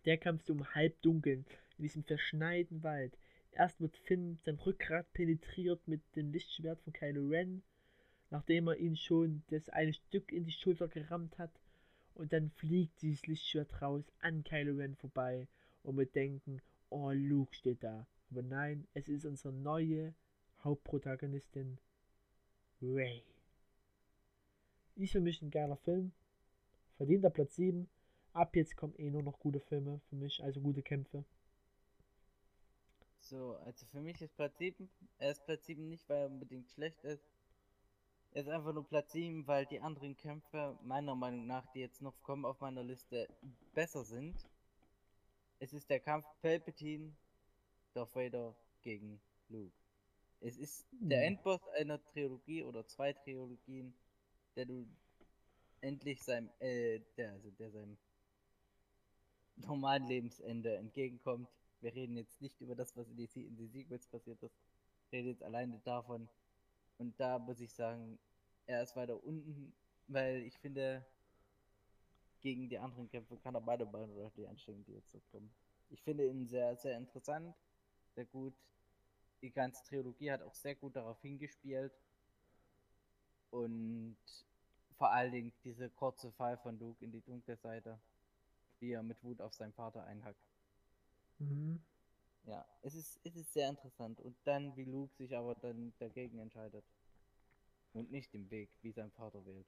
Der 0.04 0.18
Kampf 0.18 0.42
so 0.42 0.54
im 0.54 0.74
Halbdunkeln 0.74 1.46
in 1.78 1.82
diesem 1.84 2.02
verschneiten 2.02 2.82
Wald. 2.82 3.16
Erst 3.52 3.80
wird 3.80 3.96
Finn 3.98 4.36
sein 4.44 4.56
Rückgrat 4.56 5.12
penetriert 5.12 5.86
mit 5.86 6.00
dem 6.16 6.32
Lichtschwert 6.32 6.80
von 6.80 6.92
Kylo 6.92 7.28
Ren, 7.28 7.62
nachdem 8.30 8.66
er 8.66 8.78
ihn 8.78 8.96
schon 8.96 9.44
das 9.50 9.68
eine 9.68 9.92
Stück 9.92 10.32
in 10.32 10.44
die 10.44 10.50
Schulter 10.50 10.88
gerammt 10.88 11.38
hat. 11.38 11.52
Und 12.16 12.32
dann 12.32 12.50
fliegt 12.50 13.02
dieses 13.02 13.26
Lichtschwert 13.26 13.82
raus 13.82 14.10
an 14.20 14.42
Kylo 14.42 14.76
Ren 14.76 14.96
vorbei 14.96 15.48
und 15.82 15.98
wir 15.98 16.06
denken, 16.06 16.62
oh, 16.88 17.10
Luke 17.12 17.54
steht 17.54 17.84
da. 17.84 18.06
Aber 18.30 18.42
nein, 18.42 18.88
es 18.94 19.08
ist 19.08 19.26
unsere 19.26 19.52
neue 19.52 20.14
Hauptprotagonistin, 20.64 21.78
Ray. 22.80 23.22
Ist 24.94 25.12
für 25.12 25.20
mich 25.20 25.42
ein 25.42 25.50
geiler 25.50 25.76
Film. 25.76 26.12
Verdienter 26.96 27.28
Platz 27.28 27.56
7. 27.56 27.86
Ab 28.32 28.56
jetzt 28.56 28.76
kommen 28.76 28.94
eh 28.96 29.10
nur 29.10 29.22
noch 29.22 29.38
gute 29.38 29.60
Filme 29.60 30.00
für 30.08 30.16
mich, 30.16 30.42
also 30.42 30.62
gute 30.62 30.82
Kämpfe. 30.82 31.22
So, 33.18 33.56
also 33.56 33.84
für 33.86 34.00
mich 34.00 34.22
ist 34.22 34.34
Platz 34.36 34.56
7, 34.56 34.88
er 35.18 35.32
ist 35.32 35.44
Platz 35.44 35.66
7 35.66 35.86
nicht, 35.86 36.08
weil 36.08 36.22
er 36.22 36.26
unbedingt 36.26 36.70
schlecht 36.70 37.04
ist. 37.04 37.35
Ist 38.36 38.48
einfach 38.48 38.74
nur 38.74 38.86
Platz 38.86 39.12
7, 39.12 39.46
weil 39.46 39.64
die 39.66 39.80
anderen 39.80 40.16
Kämpfe, 40.16 40.78
meiner 40.82 41.14
Meinung 41.14 41.46
nach, 41.46 41.66
die 41.72 41.80
jetzt 41.80 42.02
noch 42.02 42.22
kommen 42.22 42.44
auf 42.44 42.60
meiner 42.60 42.84
Liste, 42.84 43.26
besser 43.72 44.04
sind. 44.04 44.36
Es 45.58 45.72
ist 45.72 45.88
der 45.88 46.00
Kampf 46.00 46.26
Palpatine, 46.42 47.16
Darth 47.94 48.14
Vader 48.14 48.54
gegen 48.82 49.20
Luke. 49.48 49.72
Es 50.40 50.58
ist 50.58 50.86
der 50.92 51.20
hm. 51.20 51.26
Endboss 51.28 51.66
einer 51.78 51.98
Trilogie 52.12 52.62
oder 52.62 52.86
zwei 52.86 53.14
Trilogien, 53.14 53.94
der 54.54 54.66
du 54.66 54.86
endlich 55.80 56.22
seinem, 56.22 56.50
äh, 56.58 57.00
der, 57.16 57.32
also 57.32 57.50
der 57.52 57.70
seinem 57.70 57.96
normalen 59.56 60.06
Lebensende 60.06 60.76
entgegenkommt 60.76 61.48
wir 61.80 61.94
reden 61.94 62.16
jetzt 62.16 62.40
nicht 62.40 62.60
über 62.60 62.74
das, 62.74 62.96
was 62.96 63.08
in, 63.08 63.16
die, 63.16 63.28
in 63.34 63.56
den 63.56 63.70
Sequels 63.70 64.06
passiert 64.06 64.42
ist. 64.42 64.56
Wir 65.10 65.18
reden 65.18 65.28
jetzt 65.28 65.42
alleine 65.42 65.78
davon. 65.84 66.28
Und 66.98 67.18
da 67.20 67.38
muss 67.38 67.60
ich 67.60 67.72
sagen, 67.72 68.18
er 68.66 68.82
ist 68.82 68.96
weiter 68.96 69.22
unten, 69.22 69.72
weil 70.08 70.42
ich 70.42 70.58
finde, 70.58 71.04
gegen 72.40 72.68
die 72.68 72.78
anderen 72.78 73.08
Kämpfe 73.08 73.36
kann 73.36 73.54
er 73.54 73.60
beide 73.60 73.86
Beine 73.86 74.12
oder 74.12 74.30
die 74.30 74.46
anstrengen, 74.46 74.84
die 74.84 74.92
jetzt 74.92 75.10
so 75.10 75.20
kommen. 75.30 75.50
Ich 75.90 76.02
finde 76.02 76.26
ihn 76.26 76.46
sehr, 76.46 76.76
sehr 76.76 76.96
interessant, 76.96 77.54
sehr 78.14 78.24
gut. 78.26 78.54
Die 79.42 79.50
ganze 79.50 79.84
Trilogie 79.84 80.30
hat 80.30 80.42
auch 80.42 80.54
sehr 80.54 80.74
gut 80.74 80.96
darauf 80.96 81.20
hingespielt. 81.20 81.92
Und 83.50 84.16
vor 84.96 85.10
allen 85.12 85.32
Dingen 85.32 85.52
diese 85.64 85.90
kurze 85.90 86.32
Fall 86.32 86.56
von 86.58 86.78
Luke 86.78 87.04
in 87.04 87.12
die 87.12 87.20
dunkle 87.20 87.56
Seite, 87.56 87.98
wie 88.80 88.92
er 88.92 89.02
mit 89.02 89.22
Wut 89.22 89.40
auf 89.40 89.54
seinen 89.54 89.72
Vater 89.72 90.04
einhackt. 90.04 90.44
Mhm. 91.38 91.80
Ja, 92.46 92.64
es 92.82 92.94
ist, 92.94 93.20
es 93.24 93.34
ist 93.34 93.52
sehr 93.52 93.68
interessant. 93.68 94.20
Und 94.20 94.36
dann, 94.44 94.76
wie 94.76 94.84
Luke 94.84 95.14
sich 95.16 95.36
aber 95.36 95.54
dann 95.56 95.92
dagegen 95.98 96.38
entscheidet. 96.38 96.84
Und 97.92 98.10
nicht 98.10 98.32
den 98.32 98.50
Weg, 98.50 98.70
wie 98.82 98.92
sein 98.92 99.10
Vater 99.10 99.44
wählt. 99.46 99.66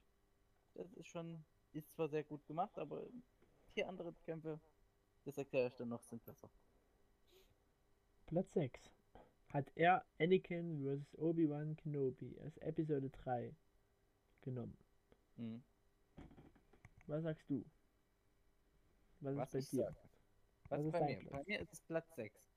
Das 0.74 0.92
ist 0.92 1.08
schon, 1.08 1.44
ist 1.72 1.90
zwar 1.92 2.08
sehr 2.08 2.24
gut 2.24 2.46
gemacht, 2.46 2.78
aber 2.78 3.04
die 3.74 3.84
anderen 3.84 4.14
Kämpfe, 4.22 4.60
das 5.24 5.38
erkläre 5.38 5.68
ich 5.68 5.74
dann 5.74 5.88
noch, 5.88 6.02
sind 6.04 6.24
besser. 6.24 6.50
Platz 8.26 8.52
6. 8.52 8.90
Hat 9.48 9.72
er 9.74 10.04
Anakin 10.18 10.84
vs. 10.84 11.18
Obi-Wan 11.18 11.74
Kenobi 11.76 12.38
als 12.40 12.58
Episode 12.58 13.08
3 13.10 13.54
genommen. 14.42 14.76
Mhm. 15.36 15.62
Was 17.06 17.22
sagst 17.22 17.48
du? 17.48 17.64
Was, 19.20 19.36
Was 19.36 19.54
ist 19.54 19.70
bei 19.70 19.76
dir? 19.78 19.84
Sag. 20.68 20.78
Was 20.78 20.84
ist 20.84 20.92
bei 20.92 21.04
mir? 21.04 21.18
Platz? 21.20 21.32
Bei 21.32 21.44
mir 21.46 21.60
ist 21.60 21.72
es 21.72 21.80
Platz 21.80 22.14
6. 22.14 22.47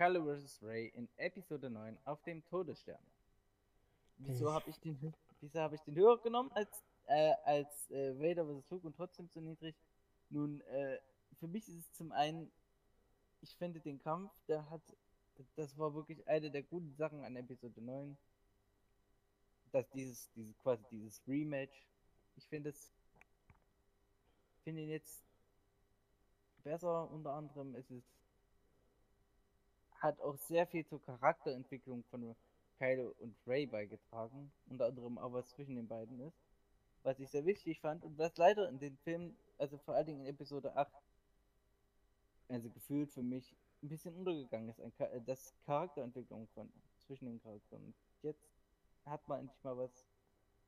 Kylo 0.00 0.24
vs. 0.24 0.62
Ray 0.62 0.86
in 0.94 1.10
Episode 1.18 1.68
9 1.68 1.98
auf 2.06 2.22
dem 2.22 2.42
Todesstern. 2.46 3.02
Wieso 4.16 4.50
habe 4.50 4.70
ich 4.70 4.80
den 4.80 5.12
wieso 5.42 5.60
habe 5.60 5.74
ich 5.74 5.82
den 5.82 5.94
höher 5.94 6.16
genommen 6.22 6.50
als 6.52 6.70
äh, 7.06 7.34
als 7.44 7.90
äh, 7.90 8.18
Vader 8.18 8.46
vs. 8.46 8.70
Luke 8.70 8.86
und 8.86 8.96
trotzdem 8.96 9.28
so 9.28 9.40
niedrig? 9.40 9.76
Nun, 10.30 10.62
äh, 10.62 10.98
für 11.38 11.48
mich 11.48 11.68
ist 11.68 11.76
es 11.80 11.92
zum 11.92 12.12
einen, 12.12 12.50
ich 13.42 13.54
finde 13.56 13.78
den 13.80 13.98
Kampf, 13.98 14.32
der 14.48 14.70
hat, 14.70 14.80
das 15.56 15.76
war 15.76 15.92
wirklich 15.94 16.26
eine 16.26 16.50
der 16.50 16.62
guten 16.62 16.94
Sachen 16.94 17.22
an 17.22 17.36
Episode 17.36 17.82
9. 17.82 18.16
Dass 19.70 19.86
dieses, 19.90 20.30
dieses 20.32 20.56
quasi 20.60 20.82
dieses 20.90 21.20
Rematch, 21.28 21.86
ich 22.36 22.46
finde 22.48 22.70
es 22.70 22.90
finde 24.64 24.80
ihn 24.80 24.88
jetzt 24.88 25.22
besser. 26.64 27.10
Unter 27.10 27.34
anderem 27.34 27.74
ist 27.74 27.90
es 27.90 28.02
hat 30.00 30.20
auch 30.20 30.36
sehr 30.36 30.66
viel 30.66 30.84
zur 30.86 31.02
Charakterentwicklung 31.02 32.04
von 32.04 32.34
Kylo 32.78 33.14
und 33.18 33.36
Ray 33.46 33.66
beigetragen. 33.66 34.50
Unter 34.66 34.86
anderem 34.86 35.18
auch 35.18 35.32
was 35.32 35.50
zwischen 35.50 35.76
den 35.76 35.86
beiden 35.86 36.20
ist. 36.20 36.38
Was 37.02 37.18
ich 37.18 37.30
sehr 37.30 37.44
wichtig 37.44 37.80
fand 37.80 38.04
und 38.04 38.18
was 38.18 38.36
leider 38.36 38.68
in 38.68 38.78
den 38.78 38.96
Filmen, 38.98 39.36
also 39.58 39.78
vor 39.78 39.94
allen 39.94 40.06
Dingen 40.06 40.20
in 40.20 40.26
Episode 40.26 40.74
8, 40.76 40.92
also 42.48 42.68
gefühlt 42.70 43.10
für 43.10 43.22
mich 43.22 43.54
ein 43.82 43.88
bisschen 43.88 44.14
untergegangen 44.14 44.68
ist, 44.68 44.80
ein, 44.80 44.92
das 45.24 45.54
Charakterentwicklung 45.64 46.48
von 46.48 46.70
zwischen 46.98 47.26
den 47.26 47.40
Charakteren. 47.40 47.84
Und 47.84 47.94
jetzt 48.22 48.46
hat 49.06 49.26
man 49.28 49.40
endlich 49.40 49.62
mal 49.64 49.76
was, 49.76 50.06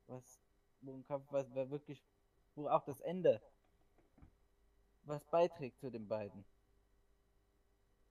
was, 0.07 0.39
wo 0.81 0.93
ein 0.93 1.05
Kampf, 1.05 1.25
was 1.31 1.53
wirklich, 1.53 2.03
wo 2.55 2.67
auch 2.67 2.83
das 2.85 2.99
Ende 3.01 3.41
was 5.05 5.23
beiträgt 5.25 5.79
zu 5.79 5.89
den 5.89 6.07
beiden. 6.07 6.45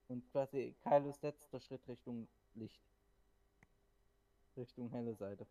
Und 0.08 0.30
quasi 0.30 0.74
Kylos 0.82 1.20
letzter 1.22 1.60
Schritt 1.60 1.86
Richtung 1.88 2.28
Licht. 2.54 2.82
Richtung 4.56 4.90
helle 4.90 5.14
Seite. 5.14 5.46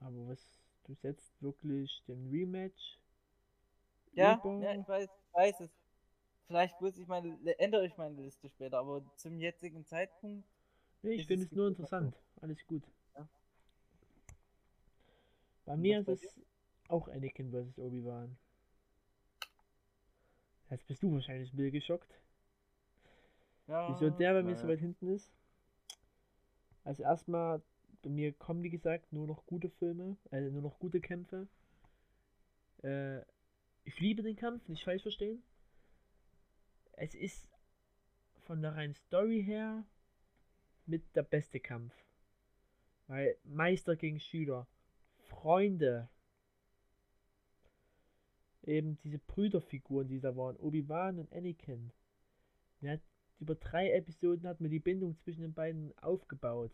Aber 0.00 0.28
was, 0.28 0.60
du 0.84 0.94
setzt 0.94 1.42
wirklich 1.42 2.02
den 2.06 2.30
Rematch? 2.30 2.98
Ja, 4.12 4.40
ja 4.44 4.74
ich 4.74 4.88
weiß, 4.88 5.08
weiß 5.32 5.60
es. 5.60 5.70
Vielleicht 6.46 6.80
muss 6.80 6.96
ich 6.98 7.06
meine, 7.06 7.38
ändere 7.58 7.86
ich 7.86 7.96
meine 7.96 8.20
Liste 8.20 8.48
später, 8.48 8.78
aber 8.78 9.02
zum 9.16 9.38
jetzigen 9.38 9.84
Zeitpunkt. 9.86 10.46
Nee, 11.02 11.14
ich 11.14 11.26
finde 11.26 11.46
es 11.46 11.52
nur 11.52 11.68
interessant. 11.68 12.14
Alles 12.40 12.64
gut. 12.66 12.82
Ja. 13.16 13.28
Bei 15.64 15.76
mir 15.76 16.00
ist 16.00 16.08
es 16.08 16.40
auch 16.88 17.08
Anakin 17.08 17.50
vs. 17.50 17.78
Obi-Wan. 17.78 18.36
Jetzt 20.74 20.88
bist 20.88 21.04
du 21.04 21.12
wahrscheinlich 21.12 21.52
ein 21.52 21.56
bisschen 21.56 21.72
geschockt. 21.72 22.20
Ja, 23.68 23.88
Wieso 23.88 24.10
der 24.10 24.32
bei 24.32 24.42
mir 24.42 24.56
so 24.56 24.66
weit 24.66 24.80
hinten 24.80 25.06
ist? 25.06 25.30
Also 26.82 27.04
erstmal, 27.04 27.62
bei 28.02 28.10
mir 28.10 28.32
kommen 28.32 28.64
wie 28.64 28.70
gesagt 28.70 29.12
nur 29.12 29.28
noch 29.28 29.46
gute 29.46 29.70
Filme, 29.70 30.16
also 30.32 30.50
nur 30.50 30.62
noch 30.62 30.80
gute 30.80 31.00
Kämpfe. 31.00 31.46
Äh, 32.82 33.20
ich 33.84 34.00
liebe 34.00 34.24
den 34.24 34.34
Kampf, 34.34 34.66
nicht 34.66 34.82
falsch 34.82 35.02
verstehen. 35.02 35.44
Es 36.94 37.14
ist 37.14 37.48
von 38.40 38.60
der 38.60 38.74
reinen 38.74 38.94
Story 38.94 39.44
her 39.44 39.84
mit 40.86 41.04
der 41.14 41.22
beste 41.22 41.60
Kampf. 41.60 41.94
Weil 43.06 43.36
Meister 43.44 43.94
gegen 43.94 44.18
Schüler, 44.18 44.66
Freunde, 45.28 46.08
eben 48.66 48.98
diese 49.02 49.18
Brüderfiguren, 49.18 50.08
die 50.08 50.20
da 50.20 50.36
waren, 50.36 50.56
Obi-Wan 50.56 51.18
und 51.18 51.32
Anakin. 51.32 51.92
Ja, 52.80 52.98
über 53.40 53.54
drei 53.54 53.90
Episoden 53.92 54.48
hat 54.48 54.60
man 54.60 54.70
die 54.70 54.80
Bindung 54.80 55.16
zwischen 55.18 55.42
den 55.42 55.54
beiden 55.54 55.96
aufgebaut. 55.98 56.72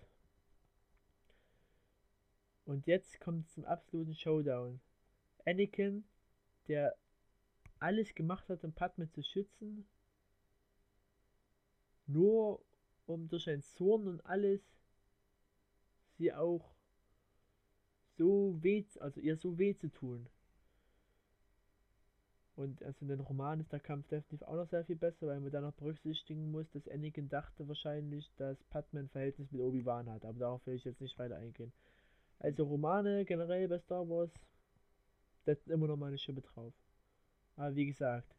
Und 2.65 2.87
jetzt 2.87 3.21
kommt 3.21 3.47
es 3.47 3.55
zum 3.55 3.65
absoluten 3.65 4.15
Showdown. 4.15 4.81
Anakin, 5.45 6.05
der 6.69 6.97
alles 7.79 8.15
gemacht 8.15 8.49
hat, 8.49 8.62
um 8.62 8.73
Padme 8.73 9.09
zu 9.09 9.23
schützen, 9.23 9.87
nur 12.07 12.62
um 13.07 13.29
durch 13.29 13.49
ein 13.49 13.62
Zorn 13.62 14.07
und 14.07 14.25
alles 14.27 14.61
sie 16.19 16.33
auch 16.33 16.75
so 18.17 18.59
weh, 18.62 18.85
also 19.01 19.21
ihr 19.21 19.37
so 19.37 19.59
weh 19.59 19.75
zu 19.75 19.89
tun. 19.89 20.29
Und 22.56 22.82
also 22.82 22.98
in 23.02 23.09
den 23.09 23.20
Roman 23.20 23.60
ist 23.60 23.72
der 23.72 23.81
Kampf 23.81 24.06
definitiv 24.09 24.43
auch 24.43 24.56
noch 24.56 24.68
sehr 24.68 24.85
viel 24.85 24.97
besser, 24.97 25.28
weil 25.28 25.40
man 25.40 25.51
dann 25.51 25.64
noch 25.64 25.72
berücksichtigen 25.72 26.51
muss, 26.51 26.70
dass 26.72 26.89
Anakin 26.89 27.28
dachte 27.28 27.66
wahrscheinlich, 27.68 28.31
dass 28.36 28.62
Padme 28.64 29.01
ein 29.01 29.09
Verhältnis 29.09 29.51
mit 29.51 29.60
Obi-Wan 29.60 30.10
hat. 30.10 30.24
Aber 30.24 30.39
darauf 30.39 30.66
will 30.66 30.74
ich 30.74 30.85
jetzt 30.85 31.01
nicht 31.01 31.18
weiter 31.18 31.36
eingehen. 31.36 31.72
Also 32.39 32.64
Romane 32.64 33.24
generell 33.24 33.68
bei 33.68 33.78
Star 33.78 34.09
Wars 34.09 34.31
setzen 35.44 35.70
immer 35.70 35.86
noch 35.86 35.97
mal 35.97 36.06
eine 36.06 36.18
Schippe 36.18 36.40
drauf. 36.40 36.72
Aber 37.56 37.74
wie 37.77 37.86
gesagt, 37.86 38.35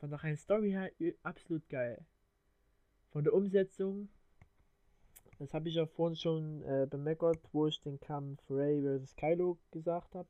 von 0.00 0.10
der 0.10 0.22
reinen 0.22 0.36
Story 0.36 0.70
her 0.70 0.90
absolut 1.22 1.68
geil. 1.68 2.04
Von 3.10 3.24
der 3.24 3.32
Umsetzung, 3.32 4.08
das 5.38 5.54
habe 5.54 5.68
ich 5.68 5.76
ja 5.76 5.86
vorhin 5.86 6.16
schon 6.16 6.62
äh, 6.62 6.86
bemeckert, 6.88 7.40
wo 7.52 7.66
ich 7.66 7.80
den 7.80 7.98
Kampf 8.00 8.42
Ray 8.50 8.82
vs. 8.82 9.16
Kylo 9.16 9.58
gesagt 9.70 10.14
habe. 10.14 10.28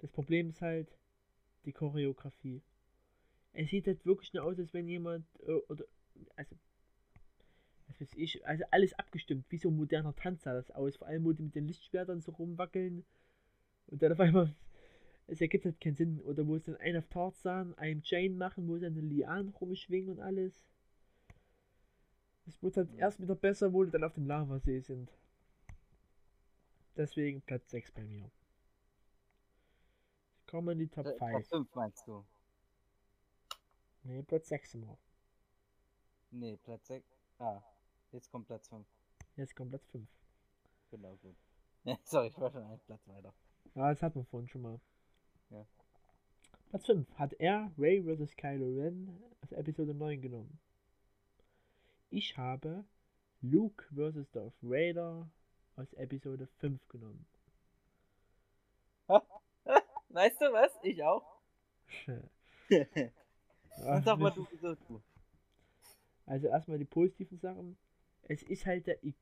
Das 0.00 0.10
Problem 0.10 0.50
ist 0.50 0.60
halt, 0.60 0.97
die 1.68 1.72
Choreografie. 1.72 2.62
Es 3.52 3.70
sieht 3.70 3.86
halt 3.86 4.04
wirklich 4.06 4.32
nur 4.32 4.44
aus, 4.44 4.58
als 4.58 4.72
wenn 4.72 4.88
jemand, 4.88 5.26
äh, 5.46 5.52
oder, 5.68 5.84
also, 6.36 6.56
was 7.86 8.00
weiß 8.00 8.14
ich, 8.14 8.44
also 8.46 8.64
alles 8.70 8.94
abgestimmt, 8.94 9.44
wie 9.50 9.58
so 9.58 9.68
ein 9.68 9.76
moderner 9.76 10.14
Tanz 10.14 10.42
sah 10.42 10.54
das 10.54 10.70
aus. 10.70 10.96
Vor 10.96 11.06
allem, 11.06 11.24
wo 11.24 11.32
die 11.32 11.42
mit 11.42 11.54
den 11.54 11.66
Lichtschwertern 11.66 12.20
so 12.20 12.32
rumwackeln 12.32 13.04
und 13.86 14.02
dann 14.02 14.12
auf 14.12 14.20
einmal, 14.20 14.54
es 15.26 15.40
ergibt 15.40 15.66
halt 15.66 15.80
keinen 15.80 15.94
Sinn. 15.94 16.20
Oder 16.20 16.46
wo 16.46 16.56
es 16.56 16.64
dann 16.64 16.76
einen 16.76 16.98
auf 16.98 17.08
Tarzan, 17.08 17.74
einem 17.74 18.00
Jane 18.02 18.34
machen, 18.34 18.66
wo 18.66 18.76
sie 18.76 18.84
dann 18.84 18.96
eine 18.96 19.06
Lian 19.06 19.48
rumschwingen 19.48 20.10
und 20.10 20.20
alles. 20.20 20.62
Es 22.46 22.62
wird 22.62 22.78
halt 22.78 22.94
erst 22.94 23.20
wieder 23.20 23.34
besser, 23.34 23.72
wo 23.74 23.84
die 23.84 23.90
dann 23.90 24.04
auf 24.04 24.14
dem 24.14 24.26
Lavasee 24.26 24.80
sind. 24.80 25.12
Deswegen 26.96 27.42
Platz 27.42 27.70
6 27.70 27.92
bei 27.92 28.04
mir. 28.04 28.30
Kommen 30.48 30.70
in 30.70 30.78
die 30.78 30.88
Top 30.88 31.06
5. 31.06 31.18
Top 31.18 31.46
5 31.46 31.74
meinst 31.74 32.08
du? 32.08 32.24
Nee, 34.04 34.22
Platz 34.22 34.48
6 34.48 34.74
immer. 34.74 34.96
Nee, 36.30 36.56
Platz 36.56 36.86
6. 36.86 37.06
Ah, 37.38 37.62
jetzt 38.12 38.30
kommt 38.30 38.46
Platz 38.46 38.66
5. 38.68 38.86
Jetzt 39.36 39.54
kommt 39.54 39.70
Platz 39.70 39.86
5. 39.88 40.08
Genau, 40.90 41.16
gut. 41.16 41.36
sorry, 42.04 42.28
ich 42.28 42.38
war 42.38 42.50
schon 42.50 42.62
einen 42.62 42.80
Platz 42.80 43.06
weiter. 43.08 43.34
Ja, 43.74 43.90
das 43.90 44.00
hat 44.02 44.16
man 44.16 44.24
vorhin 44.24 44.48
schon 44.48 44.62
mal. 44.62 44.80
Ja. 45.50 45.66
Platz 46.70 46.86
5 46.86 47.14
hat 47.18 47.34
er 47.34 47.70
Ray 47.76 48.02
vs. 48.02 48.34
Kylo 48.36 48.74
Ren 48.74 49.22
aus 49.42 49.52
Episode 49.52 49.92
9 49.92 50.22
genommen. 50.22 50.58
Ich 52.08 52.38
habe 52.38 52.86
Luke 53.42 53.84
vs. 53.94 54.30
Darth 54.30 54.56
Vader 54.62 55.30
aus 55.76 55.92
Episode 55.92 56.46
5 56.46 56.88
genommen. 56.88 57.26
Weißt 60.18 60.40
du 60.40 60.52
was? 60.52 60.72
Ich 60.82 61.00
auch. 61.04 61.22
Sag 64.04 64.18
mal 64.18 64.32
du, 64.32 64.44
wieso 64.50 64.74
du. 64.74 65.00
Also 66.26 66.48
erstmal 66.48 66.76
die 66.78 66.86
positiven 66.86 67.38
Sachen. 67.38 67.78
Es 68.22 68.42
ist 68.42 68.66
halt 68.66 68.88
der 68.88 69.04
I 69.04 69.14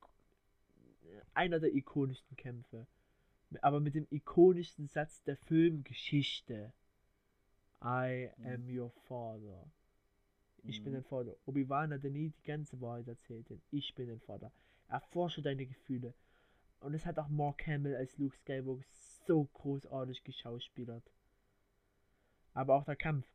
einer 1.35 1.59
der 1.59 1.75
ikonischsten 1.75 2.35
Kämpfe. 2.35 2.87
Aber 3.61 3.79
mit 3.79 3.93
dem 3.93 4.07
ikonischsten 4.09 4.87
Satz 4.87 5.21
der 5.21 5.37
Filmgeschichte. 5.37 6.73
I 7.83 8.31
mhm. 8.35 8.47
am 8.47 8.67
your 8.67 8.89
father. 9.07 9.69
Ich 10.63 10.79
mhm. 10.79 10.85
bin 10.85 10.93
dein 10.93 11.03
Vater. 11.03 11.35
Obi-Wan 11.45 11.93
hat 11.93 12.03
nie 12.05 12.29
die 12.29 12.43
ganze 12.43 12.81
Wahrheit 12.81 13.07
erzählt, 13.07 13.51
denn 13.51 13.61
ich 13.69 13.93
bin 13.93 14.07
dein 14.07 14.21
Vater. 14.21 14.51
Erforsche 14.87 15.43
deine 15.43 15.67
Gefühle. 15.67 16.15
Und 16.79 16.95
es 16.95 17.05
hat 17.05 17.19
auch 17.19 17.29
Mark 17.29 17.67
Hamill 17.67 17.95
als 17.95 18.17
Luke 18.17 18.35
Skywalker 18.35 18.83
so 19.27 19.43
großartig 19.53 20.23
geschauspielert. 20.23 21.03
Aber 22.53 22.75
auch 22.75 22.85
der 22.85 22.95
Kampf. 22.95 23.27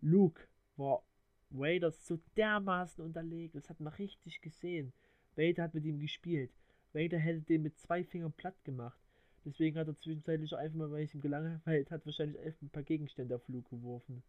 Luke 0.00 0.46
war 0.76 1.02
Vader 1.50 1.90
so 1.90 2.18
dermaßen 2.36 3.04
unterlegen. 3.04 3.60
Das 3.60 3.68
hat 3.68 3.80
man 3.80 3.92
richtig 3.94 4.40
gesehen. 4.40 4.92
Vader 5.36 5.64
hat 5.64 5.74
mit 5.74 5.84
ihm 5.84 5.98
gespielt. 5.98 6.52
Vader 6.92 7.18
hätte 7.18 7.40
den 7.40 7.62
mit 7.62 7.78
zwei 7.78 8.04
Fingern 8.04 8.32
platt 8.32 8.62
gemacht. 8.64 8.98
Deswegen 9.44 9.76
hat 9.76 9.88
er 9.88 9.98
zwischenzeitlich 9.98 10.54
einfach 10.54 10.76
mal, 10.76 10.90
weil 10.90 11.04
es 11.04 11.14
ihm 11.14 11.20
gelangweilt 11.20 11.90
hat, 11.90 12.06
wahrscheinlich 12.06 12.38
einfach 12.40 12.62
ein 12.62 12.70
paar 12.70 12.82
Gegenstände 12.84 13.34
auf 13.34 13.48
Luke 13.48 13.70
geworfen. 13.70 14.22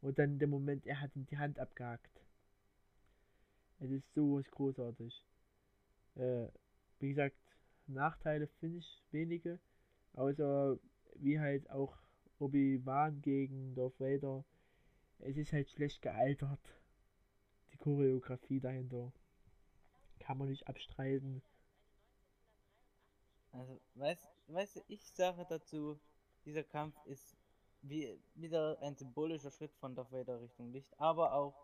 Und 0.00 0.18
dann 0.18 0.32
in 0.32 0.38
dem 0.38 0.50
Moment, 0.50 0.86
er 0.86 1.00
hat 1.00 1.14
ihm 1.14 1.26
die 1.26 1.38
Hand 1.38 1.58
abgehackt. 1.58 2.24
Es 3.78 3.90
ist 3.90 4.14
sowas 4.14 4.50
großartig. 4.50 5.24
Äh, 6.14 6.46
wie 7.00 7.10
gesagt, 7.10 7.36
Nachteile 7.92 8.46
finde 8.46 8.78
ich 8.78 9.02
wenige. 9.10 9.58
Außer 10.14 10.78
wie 11.16 11.38
halt 11.38 11.70
auch 11.70 11.96
Obi-Wan 12.38 13.22
gegen 13.22 13.74
Darth 13.74 13.98
Vader. 14.00 14.44
Es 15.18 15.36
ist 15.36 15.52
halt 15.52 15.70
schlecht 15.70 16.02
gealtert. 16.02 16.82
Die 17.72 17.76
Choreografie 17.76 18.60
dahinter. 18.60 19.12
Kann 20.18 20.38
man 20.38 20.48
nicht 20.48 20.66
abstreiten. 20.66 21.42
Also, 23.52 23.80
weißt, 23.94 24.26
weißt 24.48 24.76
du, 24.76 24.80
ich 24.88 25.04
sage 25.12 25.46
dazu, 25.48 26.00
dieser 26.44 26.64
Kampf 26.64 26.96
ist 27.06 27.36
wie, 27.82 28.18
wieder 28.34 28.78
ein 28.80 28.96
symbolischer 28.96 29.50
Schritt 29.50 29.74
von 29.74 29.94
Darth 29.94 30.12
Vader 30.12 30.40
Richtung 30.40 30.72
Licht, 30.72 30.98
aber 30.98 31.34
auch 31.34 31.54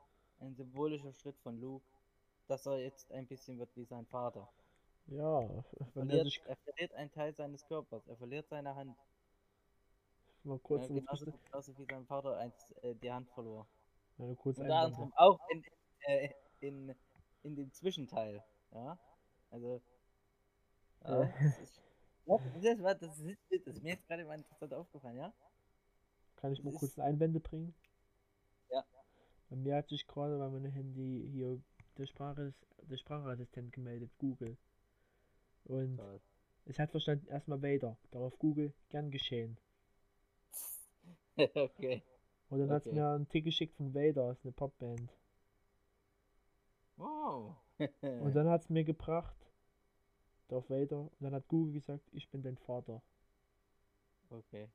ein 0.41 0.55
symbolischer 0.55 1.13
Schritt 1.13 1.39
von 1.39 1.59
Luke, 1.61 1.87
dass 2.47 2.67
er 2.67 2.79
jetzt 2.79 3.11
ein 3.13 3.27
bisschen 3.27 3.59
wird 3.59 3.75
wie 3.77 3.85
sein 3.85 4.07
Vater. 4.07 4.49
Ja, 5.11 5.41
Er 5.41 5.65
wenn 5.65 5.65
er 5.87 5.93
verliert, 5.93 6.25
sich 6.27 6.43
er 6.47 6.57
verliert 6.57 6.93
einen 6.93 7.11
Teil 7.11 7.35
seines 7.35 7.65
Körpers, 7.67 8.07
er 8.07 8.17
verliert 8.17 8.47
seine 8.49 8.75
Hand. 8.75 8.97
mal 10.45 10.59
kurz, 10.59 10.89
Ja, 10.89 10.95
genauso, 10.97 11.25
Frist- 11.25 11.45
genauso 11.47 11.79
wie 11.79 11.85
sein 11.87 12.07
Vater 12.07 12.37
eins, 12.39 12.73
äh, 12.83 12.95
die 12.95 13.11
Hand 13.11 13.29
verlor. 13.31 13.67
eine 14.19 14.35
kurze 14.37 14.63
Unter 14.63 14.77
anderem 14.81 15.13
auch 15.17 15.39
in, 15.51 15.65
äh, 16.01 16.31
in, 16.61 16.95
in 17.43 17.57
dem 17.57 17.73
Zwischenteil. 17.73 18.45
Ja, 18.73 18.99
also. 19.51 19.81
Ja, 21.05 21.23
Ja. 21.25 21.33
das 21.43 21.59
ist, 21.61 21.81
ja, 22.27 22.37
das, 22.75 22.83
war- 22.83 22.95
das, 22.95 23.19
ist, 23.19 23.39
das 23.51 23.67
ist 23.77 23.83
mir 23.83 23.93
jetzt 23.95 24.07
gerade 24.07 24.25
mal 24.27 24.37
interessant 24.37 24.75
aufgefallen, 24.75 25.17
ja? 25.17 25.33
Kann 26.37 26.53
ich 26.53 26.59
Das 26.59 26.65
mal 26.65 26.73
ist- 26.75 26.81
kurz 26.81 26.99
Einwände 26.99 27.41
bringen? 27.41 27.75
Ja. 28.71 28.85
Bei 29.49 29.57
mir 29.57 29.77
hat 29.77 29.89
sich 29.89 30.07
gerade 30.07 30.37
bei 30.39 30.49
meinem 30.51 30.71
Handy 30.71 31.29
hier 31.33 31.59
der, 31.97 32.07
Sprache, 32.07 32.53
der 32.83 32.97
Sprachassistent 32.99 33.73
gemeldet, 33.73 34.11
Google. 34.19 34.59
Und 35.65 35.97
Toll. 35.97 36.21
es 36.65 36.79
hat 36.79 36.91
verstanden, 36.91 37.27
erstmal 37.29 37.63
Vader. 37.63 37.97
Darauf 38.11 38.39
Google, 38.39 38.73
gern 38.89 39.11
geschehen. 39.11 39.59
okay. 41.55 42.03
Und 42.51 42.61
dann 42.61 42.71
hat 42.71 42.83
es 42.83 42.89
Okay. 42.89 42.97
mir 42.97 43.09
einen 43.11 43.29
Tick 43.29 43.45
geschickt 43.45 43.77
von 43.77 43.95
Vader, 43.95 44.33
ist 44.33 44.45
eine 44.45 44.53
Popband. 44.53 45.11
Wow. 46.97 47.57
Und 48.03 48.35
dann 48.35 48.49
hat 48.49 48.63
es 48.63 48.71
mir 48.71 48.85
gebracht, 48.85 49.37
Darth 50.49 50.69
Vader. 50.71 51.01
Und 51.01 51.21
dann 51.21 51.35
hat 51.35 51.49
Google 51.49 51.73
gesagt, 51.75 52.09
ich 52.13 52.29
bin 52.31 52.43
dein 52.43 52.57
Vater. 52.59 53.03
okay. 54.31 54.69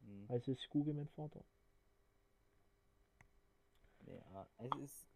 Hm. 0.00 0.26
Also 0.28 0.52
ist 0.52 0.68
Google 0.70 0.94
mein 0.94 1.08
Vater. 1.08 1.42
Ja, 4.06 4.46
es 4.58 4.70
ist 4.76 5.06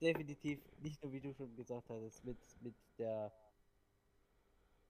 definitiv 0.00 0.60
nicht 0.80 1.02
nur, 1.02 1.12
wie 1.12 1.20
du 1.20 1.32
schon 1.32 1.54
gesagt 1.56 1.88
hattest, 1.88 2.24
mit, 2.24 2.38
mit 2.60 2.74
der 2.98 3.32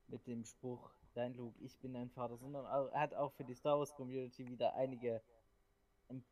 mit 0.08 0.26
dem 0.26 0.44
Spruch, 0.44 0.90
dein 1.14 1.34
Luke, 1.34 1.58
ich 1.62 1.78
bin 1.78 1.94
dein 1.94 2.10
Vater, 2.10 2.36
sondern 2.36 2.66
auch, 2.66 2.90
er 2.92 3.00
hat 3.00 3.14
auch 3.14 3.32
für 3.32 3.44
die 3.44 3.54
Star 3.54 3.78
Wars 3.78 3.94
Community 3.94 4.48
wieder 4.48 4.74
einige 4.74 5.22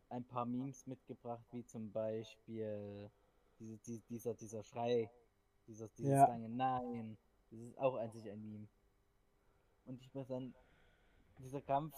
ein, 0.09 0.25
paar 0.25 0.45
Memes 0.45 0.87
mitgebracht, 0.87 1.45
wie 1.53 1.65
zum 1.65 1.91
Beispiel 1.91 3.11
diese, 3.59 3.79
die, 3.79 4.01
dieser, 4.09 4.35
dieser 4.35 4.63
Schrei, 4.63 5.11
dieser, 5.67 5.89
dieses 5.89 6.11
Ja. 6.11 6.27
lange 6.27 6.49
Nein, 6.49 7.17
das 7.51 7.61
ist 7.61 7.79
auch 7.79 7.99
sich 8.11 8.31
ein 8.31 8.43
Meme. 8.43 8.69
Und 9.87 10.01
ich 10.01 10.13
muss 10.15 10.29
dann, 10.29 10.55
dieser 11.39 11.61
Kampf, 11.61 11.95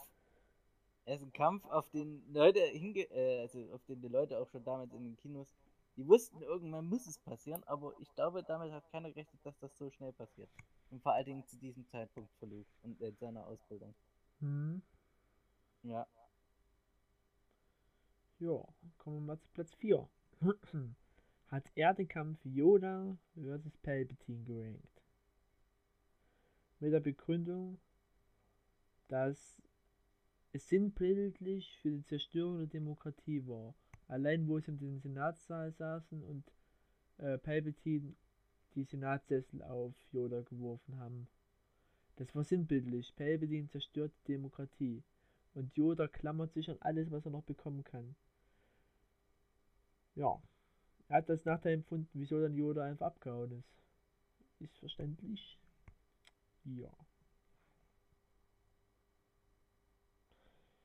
er 1.05 1.17
ist 1.17 1.23
ein 1.23 1.33
Kampf, 1.33 1.65
auf 1.67 1.89
den 1.91 2.23
Leute 2.33 2.61
hinge 2.61 3.01
äh, 3.11 3.43
also 3.43 3.73
auf 3.73 3.85
den 3.85 4.01
die 4.01 4.09
Leute 4.09 4.39
auch 4.39 4.49
schon 4.49 4.65
damals 4.65 4.93
in 4.95 5.05
den 5.05 5.17
Kinos, 5.17 5.55
die 5.97 6.07
wussten, 6.07 6.43
irgendwann 6.43 6.87
muss 6.87 7.07
es 7.07 7.19
passieren, 7.19 7.63
aber 7.65 7.95
ich 8.01 8.13
glaube, 8.15 8.43
damit 8.43 8.73
hat 8.73 8.91
keiner 8.91 9.11
gerechnet, 9.11 9.45
dass 9.45 9.59
das 9.59 9.77
so 9.77 9.91
schnell 9.91 10.13
passiert. 10.13 10.51
Und 10.91 11.03
vor 11.03 11.13
allen 11.13 11.25
Dingen 11.25 11.47
zu 11.47 11.57
diesem 11.57 11.87
Zeitpunkt 11.87 12.31
Luke 12.41 12.71
und 12.83 13.01
in 13.01 13.17
seiner 13.17 13.47
Ausbildung. 13.47 13.95
Hm. 14.41 14.83
Ja. 15.83 16.07
Ja, 18.41 18.65
kommen 18.99 19.17
wir 19.17 19.35
mal 19.35 19.39
zu 19.39 19.49
Platz 19.53 19.73
4. 19.75 20.09
Hat 21.49 21.71
er 21.75 21.95
den 21.95 22.09
Kampf 22.09 22.45
Yoda 22.45 23.17
vs. 23.35 23.77
Palpatine 23.83 24.45
gerankt. 24.45 25.03
Mit 26.81 26.93
der 26.93 27.01
Begründung, 27.01 27.79
dass 29.09 29.63
es 30.53 30.69
sinnbildlich 30.69 31.79
für 31.79 31.91
die 31.91 32.05
Zerstörung 32.05 32.59
der 32.59 32.67
Demokratie 32.67 33.47
war. 33.47 33.75
Allein 34.09 34.47
wo 34.49 34.59
sie 34.61 34.71
in 34.71 34.79
den 34.79 35.01
Senatssaal 35.01 35.73
saßen 35.73 36.23
und 36.23 36.45
äh, 37.19 37.39
Palpatine 37.39 38.15
die 38.75 38.85
Senatssessel 38.85 39.63
auf 39.63 39.95
Yoda 40.13 40.43
geworfen 40.43 40.99
haben. 40.99 41.29
Das 42.17 42.35
war 42.35 42.45
sinnbildlich. 42.45 43.15
Palpatine 43.17 43.69
zerstört 43.69 44.13
die 44.27 44.33
Demokratie. 44.33 45.03
Und 45.55 45.77
Yoda 45.77 46.09
klammert 46.09 46.53
sich 46.53 46.69
an 46.71 46.79
alles, 46.81 47.11
was 47.11 47.25
er 47.25 47.31
noch 47.31 47.45
bekommen 47.45 47.85
kann. 47.85 48.17
Ja. 50.15 50.41
Er 51.09 51.19
hat 51.19 51.29
das 51.29 51.45
Nachteil 51.45 51.75
empfunden, 51.75 52.09
wieso 52.15 52.41
dann 52.41 52.55
Yoda 52.55 52.85
einfach 52.85 53.07
abgehauen 53.07 53.53
ist. 53.53 53.69
Ist 54.61 54.79
verständlich. 54.79 55.59
Ja. 56.65 56.91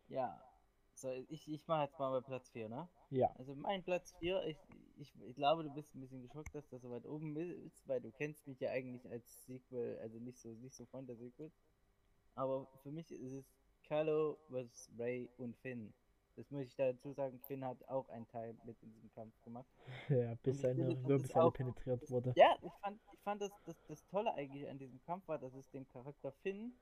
Ja. 0.09 0.48
So, 0.99 1.09
ich, 1.29 1.47
ich 1.47 1.65
mache 1.65 1.83
jetzt 1.83 1.97
mal 1.97 2.11
bei 2.11 2.25
Platz 2.25 2.49
4, 2.49 2.67
ne? 2.67 2.89
Ja. 3.09 3.31
Also 3.37 3.55
mein 3.55 3.83
Platz 3.83 4.13
4, 4.19 4.43
ich, 4.47 4.57
ich, 4.97 5.13
ich 5.21 5.35
glaube, 5.35 5.63
du 5.63 5.69
bist 5.69 5.95
ein 5.95 6.01
bisschen 6.01 6.21
geschockt, 6.21 6.53
dass 6.53 6.67
das 6.67 6.81
so 6.81 6.91
weit 6.91 7.05
oben 7.05 7.37
ist, 7.37 7.87
weil 7.87 8.01
du 8.01 8.11
kennst 8.11 8.45
mich 8.47 8.59
ja 8.59 8.71
eigentlich 8.71 9.09
als 9.09 9.45
Sequel, 9.45 9.97
also 10.01 10.19
nicht 10.19 10.37
so 10.37 10.49
nicht 10.49 10.75
so 10.75 10.85
Freund 10.85 11.07
der 11.07 11.15
Sequels. 11.15 11.53
Aber 12.35 12.67
für 12.83 12.91
mich 12.91 13.11
ist 13.11 13.31
es 13.31 13.45
Kylo 13.87 14.37
vs. 14.49 14.91
Ray 14.97 15.29
und 15.37 15.55
Finn. 15.57 15.93
Das 16.35 16.51
muss 16.51 16.65
ich 16.65 16.75
dazu 16.75 17.13
sagen, 17.13 17.39
Finn 17.47 17.63
hat 17.63 17.81
auch 17.87 18.09
einen 18.09 18.27
Teil 18.27 18.57
mit 18.65 18.81
in 18.83 18.91
diesem 18.91 19.11
Kampf 19.13 19.41
gemacht. 19.43 19.67
Ja, 20.09 20.35
bis 20.43 20.59
seine 20.61 21.01
Wirbelsäule 21.07 21.51
penetriert 21.51 22.09
wurde. 22.11 22.33
Ja, 22.35 22.57
ich 22.61 22.73
fand, 22.81 22.99
ich 23.13 23.19
fand 23.21 23.41
das, 23.41 23.51
das, 23.65 23.75
das 23.87 24.05
Tolle 24.07 24.33
eigentlich 24.33 24.67
an 24.67 24.77
diesem 24.77 25.01
Kampf 25.03 25.27
war, 25.29 25.37
dass 25.37 25.53
es 25.53 25.69
dem 25.69 25.87
Charakter 25.87 26.33
Finn 26.43 26.73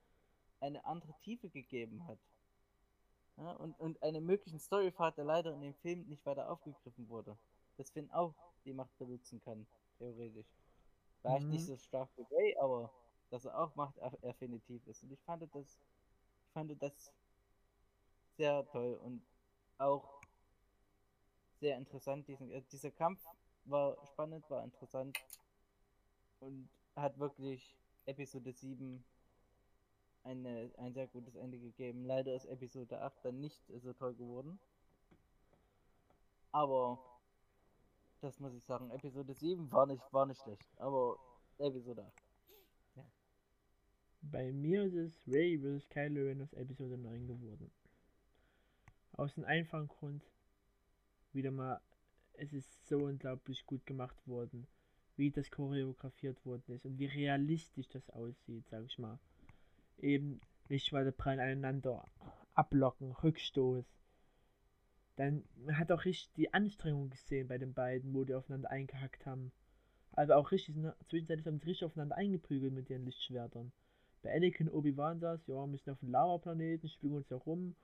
eine 0.60 0.84
andere 0.86 1.14
Tiefe 1.22 1.50
gegeben 1.50 2.08
hat. 2.08 2.20
Ja, 3.38 3.52
und, 3.54 3.80
und 3.80 4.02
einen 4.02 4.26
möglichen 4.26 4.60
Storypfad, 4.60 5.18
der 5.18 5.26
leider 5.26 5.54
in 5.54 5.62
dem 5.62 5.76
Film 5.76 6.06
nicht 6.08 6.26
weiter 6.26 6.50
aufgegriffen 6.50 7.08
wurde. 7.08 7.38
Dass 7.78 7.92
Finn 7.92 8.10
auch 8.12 8.34
die 8.66 8.74
Macht 8.74 8.98
benutzen 8.98 9.40
kann, 9.44 9.68
theoretisch. 10.00 10.48
Vielleicht 11.22 11.46
Mhm. 11.46 11.52
nicht 11.52 11.66
so 11.66 11.78
stark 11.78 12.10
wie 12.18 12.26
Ray, 12.36 12.58
aber 12.58 12.92
dass 13.30 13.46
er 13.46 13.60
auch 13.60 13.76
Macht 13.76 14.00
aff- 14.02 14.24
affinitiv 14.24 14.86
ist. 14.88 15.04
Und 15.04 15.12
ich 15.12 15.22
fand 15.24 15.44
das, 15.54 15.80
ich 16.48 16.54
fand 16.54 16.82
das 16.82 17.12
sehr 18.38 18.66
toll 18.72 18.96
und 19.04 19.22
auch 19.78 20.22
sehr 21.60 21.78
interessant. 21.78 22.28
Diesen, 22.28 22.50
äh, 22.52 22.62
dieser 22.72 22.92
Kampf 22.92 23.24
war 23.66 23.98
spannend, 24.08 24.50
war 24.50 24.64
interessant 24.64 25.18
und 26.40 26.70
hat 26.96 27.18
wirklich 27.20 27.76
Episode 28.06 28.54
7 28.54 29.04
eine, 30.28 30.72
ein 30.78 30.94
sehr 30.94 31.08
gutes 31.08 31.36
Ende 31.36 31.58
gegeben. 31.58 32.06
Leider 32.06 32.36
ist 32.36 32.46
Episode 32.46 33.02
8 33.02 33.26
dann 33.26 33.40
nicht 33.40 33.62
so 33.82 33.94
toll 33.94 34.14
geworden. 34.16 34.60
Aber 36.52 37.00
das 38.22 38.40
muss 38.40 38.54
ich 38.54 38.64
sagen, 38.64 38.90
Episode 38.92 39.34
7 39.34 39.72
war 39.72 39.86
nicht, 39.86 40.02
war 40.12 40.26
nicht 40.26 40.42
schlecht, 40.42 40.68
aber 40.78 41.18
Episode 41.58 42.06
8. 42.06 42.14
Bei 44.22 44.52
mir 44.52 44.84
ist 44.84 44.96
es 44.96 45.28
Ray 45.28 45.58
vs. 45.58 45.88
Kylo 45.90 46.26
Ren 46.26 46.42
aus 46.42 46.52
Episode 46.54 46.98
9 46.98 47.28
geworden. 47.28 47.72
Aus 49.14 49.36
dem 49.36 49.46
einfachen 49.46 49.88
Grund, 49.88 50.24
wieder 51.32 51.52
mal, 51.52 51.80
es 52.34 52.52
ist 52.52 52.88
so 52.88 53.06
unglaublich 53.06 53.66
gut 53.66 53.86
gemacht 53.86 54.28
worden, 54.28 54.68
wie 55.16 55.32
das 55.32 55.50
choreografiert 55.50 56.46
worden 56.46 56.76
ist 56.76 56.86
und 56.86 57.00
wie 57.00 57.06
realistisch 57.06 57.88
das 57.90 58.10
aussieht, 58.10 58.68
sag 58.70 58.86
ich 58.86 59.00
mal. 59.00 59.20
Eben 59.98 60.42
nicht 60.70 60.94
weiter 60.94 61.12
prallen 61.12 61.40
aneinander, 61.40 62.06
ablocken, 62.54 63.12
Rückstoß. 63.12 63.86
Dann, 65.16 65.44
man 65.66 65.78
hat 65.78 65.92
auch 65.92 66.06
richtig 66.06 66.32
die 66.34 66.54
Anstrengung 66.54 67.10
gesehen 67.10 67.48
bei 67.48 67.58
den 67.58 67.74
beiden, 67.74 68.14
wo 68.14 68.24
die 68.24 68.36
aufeinander 68.36 68.70
eingehackt 68.70 69.26
haben. 69.26 69.52
Also 70.12 70.34
auch 70.34 70.52
richtig, 70.52 70.76
zwischenzeitlich 71.08 71.46
haben 71.46 71.60
sie 71.60 71.66
richtig 71.68 71.86
aufeinander 71.86 72.16
eingeprügelt 72.16 72.74
mit 72.74 72.90
ihren 72.90 73.06
Lichtschwertern. 73.06 73.72
Bei 74.22 74.36
Anakin 74.36 74.68
und 74.68 74.76
Obi-Wan 74.76 75.20
saß, 75.20 75.48
ja, 75.48 75.66
wir 75.66 75.78
sind 75.78 75.94
auf 75.94 76.00
dem 76.00 76.10
Lava-Planeten, 76.10 76.90
schwingen 76.90 77.18
uns 77.18 77.30
herum 77.30 77.76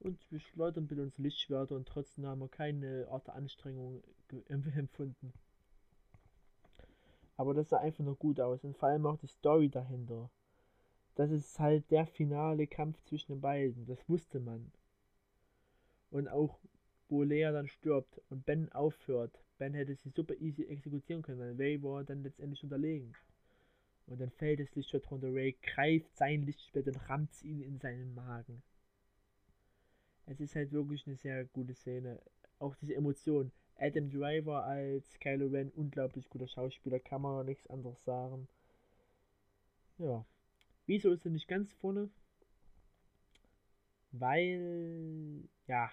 und 0.00 0.18
wir 0.30 0.40
schleudern 0.40 0.86
bitte 0.86 1.02
unsere 1.02 1.22
Lichtschwerter 1.22 1.74
und 1.74 1.88
trotzdem 1.88 2.26
haben 2.26 2.40
wir 2.40 2.48
keine 2.48 3.06
Art 3.10 3.26
der 3.26 3.34
Anstrengung 3.34 4.02
empfunden. 4.48 5.32
Aber 7.36 7.54
das 7.54 7.68
sah 7.68 7.78
einfach 7.78 8.04
nur 8.04 8.16
gut 8.16 8.40
aus 8.40 8.64
und 8.64 8.76
vor 8.76 8.88
allem 8.88 9.06
auch 9.06 9.16
die 9.16 9.28
Story 9.28 9.68
dahinter. 9.68 10.30
Das 11.18 11.32
ist 11.32 11.58
halt 11.58 11.90
der 11.90 12.06
finale 12.06 12.68
Kampf 12.68 13.02
zwischen 13.02 13.32
den 13.32 13.40
beiden, 13.40 13.86
das 13.86 13.98
wusste 14.08 14.38
man. 14.38 14.70
Und 16.12 16.28
auch, 16.28 16.60
wo 17.08 17.24
Lea 17.24 17.50
dann 17.50 17.66
stirbt 17.66 18.22
und 18.30 18.46
Ben 18.46 18.70
aufhört. 18.70 19.36
Ben 19.58 19.74
hätte 19.74 19.96
sie 19.96 20.10
super 20.10 20.36
easy 20.36 20.66
exekutieren 20.66 21.22
können, 21.22 21.40
weil 21.40 21.56
Ray 21.56 21.82
war 21.82 22.04
dann 22.04 22.22
letztendlich 22.22 22.62
unterlegen. 22.62 23.14
Und 24.06 24.20
dann 24.20 24.30
fällt 24.30 24.60
das 24.60 24.72
Lichtschwert 24.76 25.10
runter. 25.10 25.34
Ray 25.34 25.56
greift 25.60 26.16
sein 26.16 26.46
Lichtschwert 26.46 26.86
und 26.86 27.08
rammt 27.08 27.42
ihn 27.42 27.62
in 27.62 27.80
seinen 27.80 28.14
Magen. 28.14 28.62
Es 30.26 30.38
ist 30.38 30.54
halt 30.54 30.70
wirklich 30.70 31.04
eine 31.08 31.16
sehr 31.16 31.46
gute 31.46 31.74
Szene. 31.74 32.22
Auch 32.60 32.76
diese 32.76 32.94
Emotion. 32.94 33.50
Adam 33.76 34.08
Driver 34.08 34.62
als 34.62 35.18
Kylo 35.18 35.48
Ren, 35.48 35.72
unglaublich 35.72 36.28
guter 36.28 36.46
Schauspieler, 36.46 37.00
kann 37.00 37.22
man 37.22 37.44
nichts 37.44 37.66
anderes 37.66 38.04
sagen. 38.04 38.46
Ja. 39.98 40.24
Wieso 40.88 41.12
ist 41.12 41.26
er 41.26 41.30
nicht 41.30 41.48
ganz 41.48 41.70
vorne? 41.74 42.08
Weil, 44.10 45.46
ja, 45.66 45.90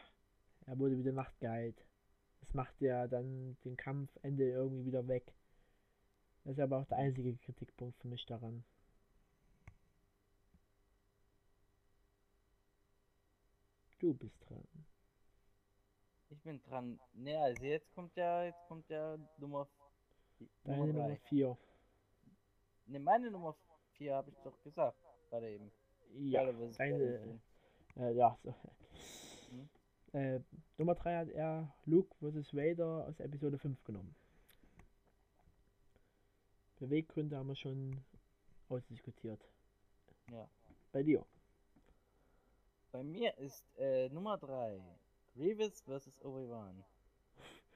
er 0.65 0.80
wurde 0.80 0.97
wieder 0.97 1.11
Nacht 1.11 1.38
geheilt. 1.41 1.76
Das 2.39 2.53
macht 2.53 2.80
ja 2.80 3.05
dann 3.05 3.57
den 3.65 3.76
Kampfende 3.76 4.49
irgendwie 4.49 4.85
wieder 4.85 5.05
weg. 5.09 5.34
Das 6.45 6.53
ist 6.53 6.61
aber 6.61 6.77
auch 6.77 6.85
der 6.85 6.99
einzige 6.99 7.35
Kritikpunkt 7.35 7.99
für 7.99 8.07
mich 8.07 8.26
daran. 8.26 8.63
Du 13.99 14.13
bist 14.13 14.38
dran. 14.47 14.63
Ich 16.30 16.39
bin 16.41 16.61
dran. 16.63 17.01
Ne, 17.11 17.38
also 17.38 17.65
jetzt 17.65 17.93
kommt 17.93 18.15
ja, 18.15 18.45
jetzt 18.45 18.65
kommt 18.69 18.88
ja 18.89 19.17
Nummer. 19.39 19.67
Deine 20.63 20.88
Nummer 20.88 21.07
drei. 21.09 21.17
4. 21.27 21.57
Ne, 22.85 22.99
meine 22.99 23.30
Nummer 23.30 23.57
4 23.97 24.15
habe 24.15 24.30
ich 24.30 24.38
doch 24.43 24.61
gesagt. 24.63 24.97
Gerade 25.30 25.49
eben. 25.49 25.72
Ja, 26.17 26.45
deine, 26.45 26.63
erzählen. 26.63 27.41
äh, 27.97 28.13
ja, 28.13 28.38
so. 28.43 28.53
Hm? 29.49 29.69
Äh, 30.13 30.39
Nummer 30.77 30.95
3 30.95 31.17
hat 31.17 31.30
er 31.30 31.73
Luke 31.85 32.15
vs. 32.22 32.53
Vader 32.53 33.07
aus 33.07 33.19
Episode 33.19 33.57
5 33.57 33.84
genommen. 33.84 34.15
Beweggründe 36.80 37.38
haben 37.38 37.47
wir 37.47 37.55
schon 37.55 38.03
ausdiskutiert. 38.69 39.41
Ja. 40.31 40.47
Bei 40.91 41.03
dir. 41.03 41.26
Bei 42.91 43.03
mir 43.03 43.38
ist 43.38 43.65
äh, 43.77 44.09
Nummer 44.09 44.38
3 44.38 44.81
Grievous 45.35 45.81
vs. 45.81 46.23
Obi-Wan. 46.23 46.84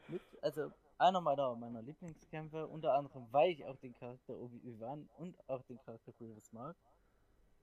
Mit, 0.08 0.22
also 0.42 0.72
einer 1.00 1.22
meiner, 1.22 1.56
meiner 1.56 1.82
Lieblingskämpfe, 1.82 2.68
unter 2.68 2.94
anderem, 2.94 3.28
weil 3.32 3.52
ich 3.52 3.66
auch 3.66 3.78
den 3.78 3.94
Charakter 3.94 4.38
Obi-Wan 4.38 5.10
und 5.18 5.50
auch 5.50 5.64
den 5.64 5.80
Charakter 5.80 6.12
Grievous 6.12 6.52
mag. 6.52 6.76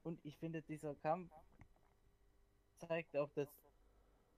Und 0.02 0.18
ich 0.24 0.36
finde, 0.38 0.62
dieser 0.62 0.94
Kampf 0.94 1.30
zeigt 2.76 3.16
auch 3.16 3.30
das, 3.34 3.48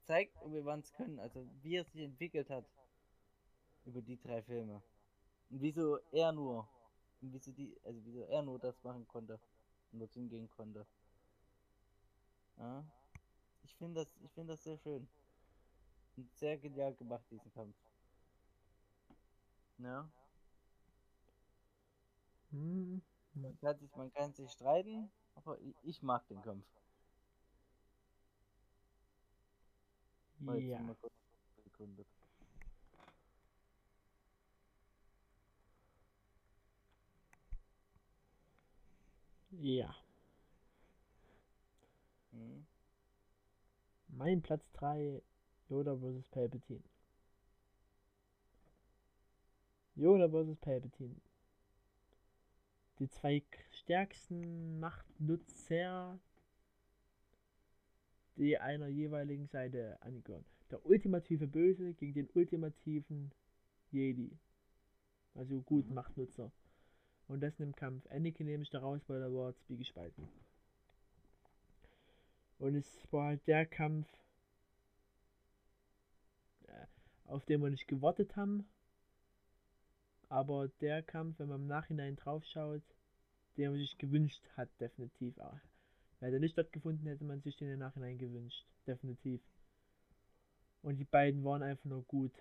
zeigt 0.04 0.36
Obi-Wans 0.42 0.92
Können, 0.94 1.20
also 1.20 1.46
wie 1.62 1.76
er 1.76 1.84
sich 1.84 2.02
entwickelt 2.02 2.50
hat 2.50 2.64
über 3.84 4.02
die 4.02 4.18
drei 4.18 4.42
Filme. 4.42 4.82
Und 5.50 5.62
wieso 5.62 5.98
er 6.10 6.32
nur, 6.32 6.68
und 7.20 7.32
wieso 7.32 7.52
die, 7.52 7.76
also 7.84 8.00
wieso 8.04 8.22
er 8.24 8.42
nur 8.42 8.58
das 8.58 8.82
machen 8.82 9.06
konnte 9.06 9.38
und 9.92 10.00
dorthin 10.00 10.28
gehen 10.28 10.50
konnte. 10.50 10.86
Ja. 12.58 12.84
Ich 13.62 13.74
finde 13.76 14.00
das, 14.04 14.08
ich 14.24 14.32
finde 14.32 14.54
das 14.54 14.64
sehr 14.64 14.76
schön. 14.78 15.08
Und 16.16 16.34
sehr 16.34 16.58
genial 16.58 16.94
gemacht, 16.94 17.24
diesen 17.30 17.52
Kampf. 17.52 17.76
Ja. 19.78 20.08
Hm, 22.50 23.00
Man 23.32 23.58
kann 23.58 23.78
sich, 23.78 23.94
man 23.96 24.12
kann 24.12 24.34
sich 24.34 24.50
streiten, 24.50 25.10
aber 25.34 25.58
ich, 25.60 25.74
ich 25.82 26.02
mag 26.02 26.26
den 26.28 26.42
Kampf. 26.42 26.66
Ja. 30.40 30.80
Ja. 39.60 39.94
Mhm. 42.32 42.64
Mein 44.08 44.42
Platz 44.42 44.70
3, 44.72 45.22
Yoda 45.70 45.96
vs. 45.96 46.28
Palpatine. 46.28 46.82
Yoda 49.98 50.28
vs. 50.28 50.56
Palpatine. 50.60 51.16
Die 53.00 53.08
zwei 53.08 53.42
stärksten 53.70 54.78
Machtnutzer, 54.78 56.18
die 58.36 58.58
einer 58.58 58.86
jeweiligen 58.86 59.48
Seite 59.48 60.00
angehören. 60.00 60.44
Der 60.70 60.84
ultimative 60.86 61.48
Böse 61.48 61.94
gegen 61.94 62.14
den 62.14 62.28
ultimativen 62.34 63.32
Jedi. 63.90 64.30
Also 65.34 65.62
guten 65.62 65.88
Mhm. 65.88 65.94
Machtnutzer. 65.96 66.52
Und 67.26 67.40
das 67.40 67.58
im 67.58 67.74
Kampf. 67.74 68.06
Anakin 68.10 68.46
nehme 68.46 68.62
ich 68.62 68.70
da 68.70 68.78
raus, 68.78 69.00
weil 69.08 69.20
er 69.20 69.34
war 69.34 69.56
zwiegespalten. 69.66 70.28
Und 72.60 72.76
es 72.76 73.12
war 73.12 73.26
halt 73.26 73.46
der 73.48 73.66
Kampf, 73.66 74.08
äh, 76.66 76.86
auf 77.26 77.44
den 77.46 77.60
wir 77.62 77.70
nicht 77.70 77.88
gewartet 77.88 78.36
haben. 78.36 78.64
Aber 80.28 80.68
der 80.80 81.02
Kampf, 81.02 81.38
wenn 81.38 81.48
man 81.48 81.62
im 81.62 81.66
Nachhinein 81.66 82.16
drauf 82.16 82.44
schaut, 82.44 82.82
den 83.56 83.70
man 83.70 83.80
sich 83.80 83.96
gewünscht 83.98 84.44
hat, 84.56 84.68
definitiv. 84.80 85.36
Wäre 86.20 86.32
der 86.32 86.40
nicht 86.40 86.52
stattgefunden, 86.52 87.06
hätte 87.06 87.24
man 87.24 87.40
sich 87.40 87.56
den 87.56 87.72
im 87.72 87.78
Nachhinein 87.78 88.18
gewünscht. 88.18 88.66
Definitiv. 88.86 89.40
Und 90.82 90.96
die 90.96 91.04
beiden 91.04 91.44
waren 91.44 91.62
einfach 91.62 91.86
nur 91.86 92.04
gut. 92.04 92.32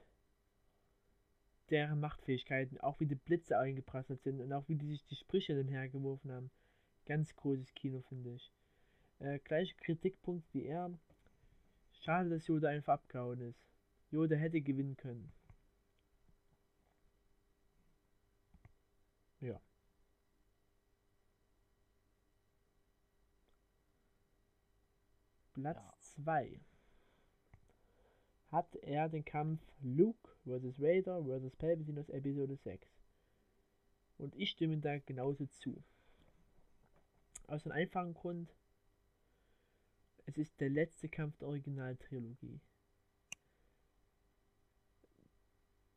Deren 1.70 2.00
Machtfähigkeiten, 2.00 2.80
auch 2.80 3.00
wie 3.00 3.08
die 3.08 3.16
Blitze 3.16 3.58
eingeprasselt 3.58 4.22
sind 4.24 4.42
und 4.42 4.54
auch 4.54 4.68
wie 4.70 4.76
die 4.76 4.88
sich 4.88 5.04
die 5.06 5.16
Sprüche 5.16 5.56
dann 5.56 5.68
hergeworfen 5.68 6.32
haben. 6.32 6.52
Ganz 7.06 7.36
großes 7.36 7.74
Kino, 7.74 8.02
finde 8.02 8.36
ich. 8.36 8.52
Äh, 9.20 9.40
gleicher 9.40 9.76
Kritikpunkt 9.78 10.46
wie 10.54 10.66
er. 10.66 10.92
Schade, 12.02 12.30
dass 12.30 12.48
Yoda 12.48 12.70
einfach 12.70 12.94
abgehauen 12.94 13.42
ist. 13.42 13.60
Yoda 14.12 14.36
hätte 14.36 14.62
gewinnen 14.62 14.96
können. 14.96 15.32
Ja. 19.42 19.60
Platz 25.54 25.78
Ja. 25.78 25.94
2 26.24 26.60
hat 28.52 28.76
er 28.78 29.10
den 29.10 29.26
Kampf 29.26 29.62
Luke 29.82 30.30
vs. 30.46 30.80
Vader 30.80 31.24
vs. 31.24 31.56
Palpatine 31.56 32.00
aus 32.00 32.10
Episode 32.10 32.56
6. 32.56 32.88
Und 34.18 34.36
ich 34.36 34.52
stimme 34.52 34.78
da 34.78 34.98
genauso 35.00 35.46
zu. 35.48 35.84
Aus 37.48 37.66
einem 37.66 37.74
einfachen 37.74 38.14
Grund, 38.14 38.54
es 40.26 40.38
ist 40.38 40.60
der 40.60 40.70
letzte 40.70 41.08
Kampf 41.08 41.38
der 41.38 41.50
Originaltrilogie. 41.50 42.60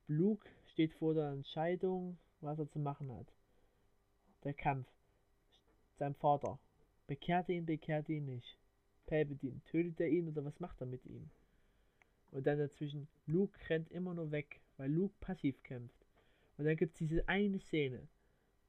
Luke 0.07 0.49
steht 0.67 0.93
vor 0.95 1.15
der 1.15 1.31
Entscheidung, 1.31 2.19
was 2.41 2.59
er 2.59 2.69
zu 2.69 2.79
machen 2.79 3.13
hat. 3.13 3.27
Der 4.45 4.55
Kampf. 4.55 4.89
Sein 5.99 6.15
Vater. 6.15 6.59
Bekehrt 7.07 7.49
er 7.49 7.57
ihn, 7.57 7.67
bekehrt 7.67 8.09
er 8.09 8.17
ihn 8.17 8.27
nicht. 8.27 8.59
Palpatine. 9.07 9.61
Tötet 9.65 10.01
er 10.01 10.09
ihn 10.09 10.29
oder 10.29 10.45
was 10.45 10.61
macht 10.61 10.81
er 10.81 10.87
mit 10.87 11.05
ihm? 11.07 11.29
Und 12.31 12.47
dann 12.47 12.59
dazwischen, 12.59 13.09
Luke 13.27 13.59
rennt 13.69 13.91
immer 13.91 14.15
nur 14.15 14.31
weg, 14.31 14.61
weil 14.77 14.91
Luke 14.91 15.15
passiv 15.21 15.63
kämpft. 15.63 16.07
Und 16.57 16.65
dann 16.65 16.77
gibt 16.77 16.93
es 16.93 16.99
diese 16.99 17.29
eine 17.29 17.59
Szene, 17.59 18.07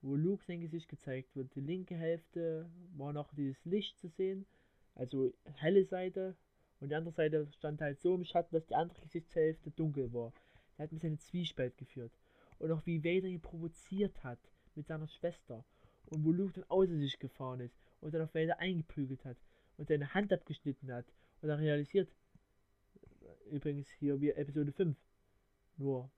wo 0.01 0.15
Luke 0.15 0.43
sein 0.45 0.61
Gesicht 0.61 0.89
gezeigt 0.89 1.35
wird. 1.35 1.53
Die 1.55 1.61
linke 1.61 1.95
Hälfte 1.95 2.69
war 2.97 3.13
noch 3.13 3.33
dieses 3.35 3.63
Licht 3.65 3.99
zu 3.99 4.07
sehen, 4.07 4.45
also 4.95 5.33
helle 5.55 5.85
Seite. 5.85 6.35
Und 6.79 6.89
die 6.89 6.95
andere 6.95 7.13
Seite 7.13 7.47
stand 7.51 7.81
halt 7.81 8.01
so 8.01 8.15
im 8.15 8.23
Schatten, 8.23 8.55
dass 8.55 8.65
die 8.65 8.75
andere 8.75 9.01
Gesichtshälfte 9.01 9.69
dunkel 9.71 10.11
war. 10.11 10.33
Er 10.77 10.85
hat 10.85 10.91
mich 10.91 11.01
seine 11.01 11.19
Zwiespalt 11.19 11.77
geführt. 11.77 12.11
Und 12.61 12.71
auch 12.71 12.85
wie 12.85 13.03
Vader 13.03 13.27
ihn 13.27 13.41
provoziert 13.41 14.23
hat 14.23 14.39
mit 14.75 14.85
seiner 14.85 15.07
Schwester. 15.07 15.65
Und 16.05 16.23
wo 16.23 16.31
Luke 16.31 16.53
dann 16.53 16.63
außer 16.65 16.95
sich 16.95 17.17
gefahren 17.17 17.59
ist 17.59 17.75
und 18.01 18.13
dann 18.13 18.21
auf 18.21 18.35
Vader 18.35 18.59
eingeprügelt 18.59 19.25
hat 19.25 19.37
und 19.77 19.87
seine 19.87 20.13
Hand 20.13 20.31
abgeschnitten 20.31 20.91
hat. 20.91 21.07
Und 21.41 21.49
dann 21.49 21.59
realisiert, 21.59 22.13
übrigens 23.49 23.89
hier 23.89 24.21
wie 24.21 24.29
Episode 24.29 24.71
5, 24.71 24.95
nur 25.77 26.11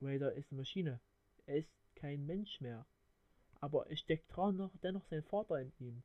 Vader 0.00 0.34
ist 0.34 0.52
eine 0.52 0.60
Maschine. 0.60 1.00
Er 1.46 1.56
ist 1.56 1.72
kein 1.94 2.26
Mensch 2.26 2.60
mehr. 2.60 2.84
Aber 3.60 3.90
es 3.90 4.00
steckt 4.00 4.36
noch, 4.36 4.76
dennoch 4.82 5.06
sein 5.06 5.22
Vater 5.22 5.58
in 5.58 5.72
ihm. 5.78 6.02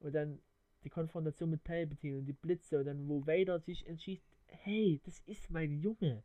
Und 0.00 0.14
dann 0.14 0.42
die 0.84 0.90
Konfrontation 0.90 1.48
mit 1.48 1.64
Palpatine 1.64 2.18
und 2.18 2.26
die 2.26 2.34
Blitze 2.34 2.78
und 2.78 2.84
dann 2.84 3.08
wo 3.08 3.26
Vader 3.26 3.58
sich 3.58 3.86
entschließt, 3.86 4.22
hey, 4.48 5.00
das 5.04 5.20
ist 5.20 5.48
mein 5.48 5.80
Junge. 5.80 6.22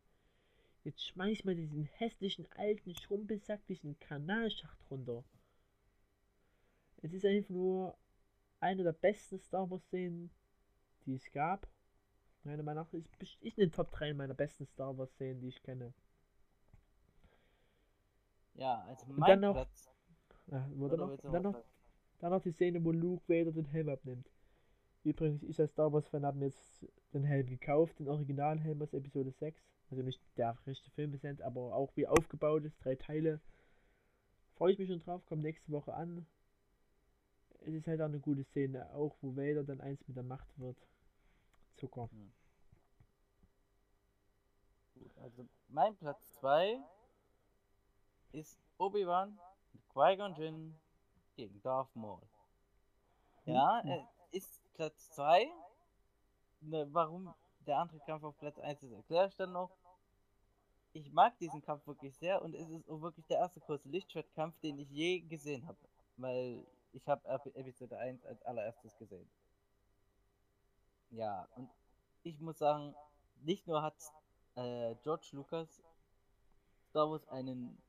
Jetzt 0.84 1.04
schmeiß 1.06 1.44
mal 1.44 1.54
diesen 1.54 1.84
hässlichen 1.84 2.46
alten 2.56 2.94
Schrumpelsack 2.94 3.64
diesen 3.66 3.98
Kanalschacht 4.00 4.78
runter. 4.90 5.24
Es 7.02 7.12
ist 7.12 7.24
einfach 7.24 7.50
nur 7.50 7.96
eine 8.60 8.82
der 8.82 8.92
besten 8.92 9.38
Star 9.38 9.70
Wars 9.70 9.82
Szenen, 9.84 10.30
die 11.06 11.14
es 11.14 11.30
gab. 11.32 11.68
Meiner 12.44 12.62
Meinung 12.64 12.84
nach 12.84 12.92
ist, 12.92 13.08
ist 13.40 13.58
in 13.58 13.66
den 13.68 13.72
Top 13.72 13.92
3 13.92 14.14
meiner 14.14 14.34
besten 14.34 14.66
Star 14.66 14.96
Wars 14.98 15.12
Szenen, 15.12 15.40
die 15.40 15.48
ich 15.48 15.62
kenne. 15.62 15.92
Ja, 18.54 18.80
also 18.82 19.06
Und 19.06 19.18
mein 19.18 19.30
dann 19.30 19.40
noch- 19.40 19.52
Platz. 19.54 19.88
Ja, 20.48 20.68
wurde 20.74 20.94
Oder 20.96 21.06
noch, 21.06 21.16
dann, 21.32 21.42
noch, 21.42 21.64
dann 22.18 22.30
noch 22.32 22.42
die 22.42 22.50
Szene, 22.50 22.84
wo 22.84 22.90
Luke 22.90 23.22
Vader 23.28 23.52
den 23.52 23.64
Helm 23.66 23.88
abnimmt. 23.88 24.28
Übrigens, 25.04 25.42
ich 25.42 25.58
als 25.60 25.72
Star 25.72 25.92
Wars 25.92 26.08
Fan 26.08 26.24
habe 26.24 26.38
mir 26.38 26.46
jetzt 26.46 26.86
den 27.12 27.24
Helm 27.24 27.46
gekauft, 27.46 27.98
den 27.98 28.08
Originalhelm 28.08 28.80
aus 28.82 28.92
Episode 28.92 29.32
6. 29.32 29.60
Also 29.90 30.02
nicht 30.02 30.20
der 30.36 30.56
richtige 30.66 30.90
Film 30.92 31.12
ist, 31.14 31.42
aber 31.42 31.74
auch 31.74 31.90
wie 31.96 32.06
aufgebaut 32.06 32.64
ist, 32.64 32.82
drei 32.82 32.94
Teile. 32.94 33.40
Freue 34.54 34.72
ich 34.72 34.78
mich 34.78 34.88
schon 34.88 35.00
drauf, 35.00 35.24
kommt 35.26 35.42
nächste 35.42 35.70
Woche 35.72 35.92
an. 35.92 36.26
Es 37.60 37.74
ist 37.74 37.86
halt 37.86 38.00
auch 38.00 38.06
eine 38.06 38.20
gute 38.20 38.44
Szene, 38.44 38.92
auch 38.94 39.16
wo 39.20 39.36
Vader 39.36 39.64
dann 39.64 39.80
eins 39.80 40.06
mit 40.06 40.16
der 40.16 40.24
Macht 40.24 40.48
wird. 40.58 40.76
Zucker. 41.76 42.08
Also 45.20 45.46
mein 45.68 45.96
Platz 45.96 46.32
2 46.34 46.78
ist 48.32 48.58
Obi-Wan 48.78 49.38
und 49.72 49.88
Qui-Gon 49.90 50.34
Jinn 50.36 50.74
gegen 51.34 51.60
Darth 51.62 51.94
Maul. 51.94 52.22
Ja, 53.44 53.80
äh, 53.84 54.04
ist 54.30 54.61
Platz 54.82 55.10
2. 55.10 55.48
Ne, 56.62 56.88
warum 56.90 57.32
der 57.68 57.78
andere 57.78 58.00
Kampf 58.00 58.24
auf 58.24 58.36
Platz 58.40 58.58
1 58.58 58.82
ist, 58.82 58.90
erkläre 58.90 59.28
ich 59.28 59.36
dann 59.36 59.52
noch. 59.52 59.70
Ich 60.92 61.12
mag 61.12 61.38
diesen 61.38 61.62
Kampf 61.62 61.86
wirklich 61.86 62.16
sehr 62.16 62.42
und 62.42 62.52
es 62.56 62.68
ist 62.68 62.88
wirklich 62.88 63.24
der 63.26 63.38
erste 63.38 63.60
große 63.60 63.88
Lichtschwertkampf, 63.88 64.58
den 64.58 64.80
ich 64.80 64.90
je 64.90 65.20
gesehen 65.20 65.68
habe. 65.68 65.78
Weil 66.16 66.66
ich 66.92 67.06
habe 67.06 67.22
Episode 67.54 67.96
1 67.96 68.26
als 68.26 68.42
allererstes 68.42 68.96
gesehen. 68.96 69.30
Ja, 71.10 71.46
und 71.54 71.70
ich 72.24 72.40
muss 72.40 72.58
sagen, 72.58 72.96
nicht 73.36 73.68
nur 73.68 73.82
hat 73.82 73.94
äh, 74.56 74.96
George 75.04 75.28
Lucas 75.30 75.80
Star 76.90 77.08
Wars 77.08 77.28
einen 77.28 77.80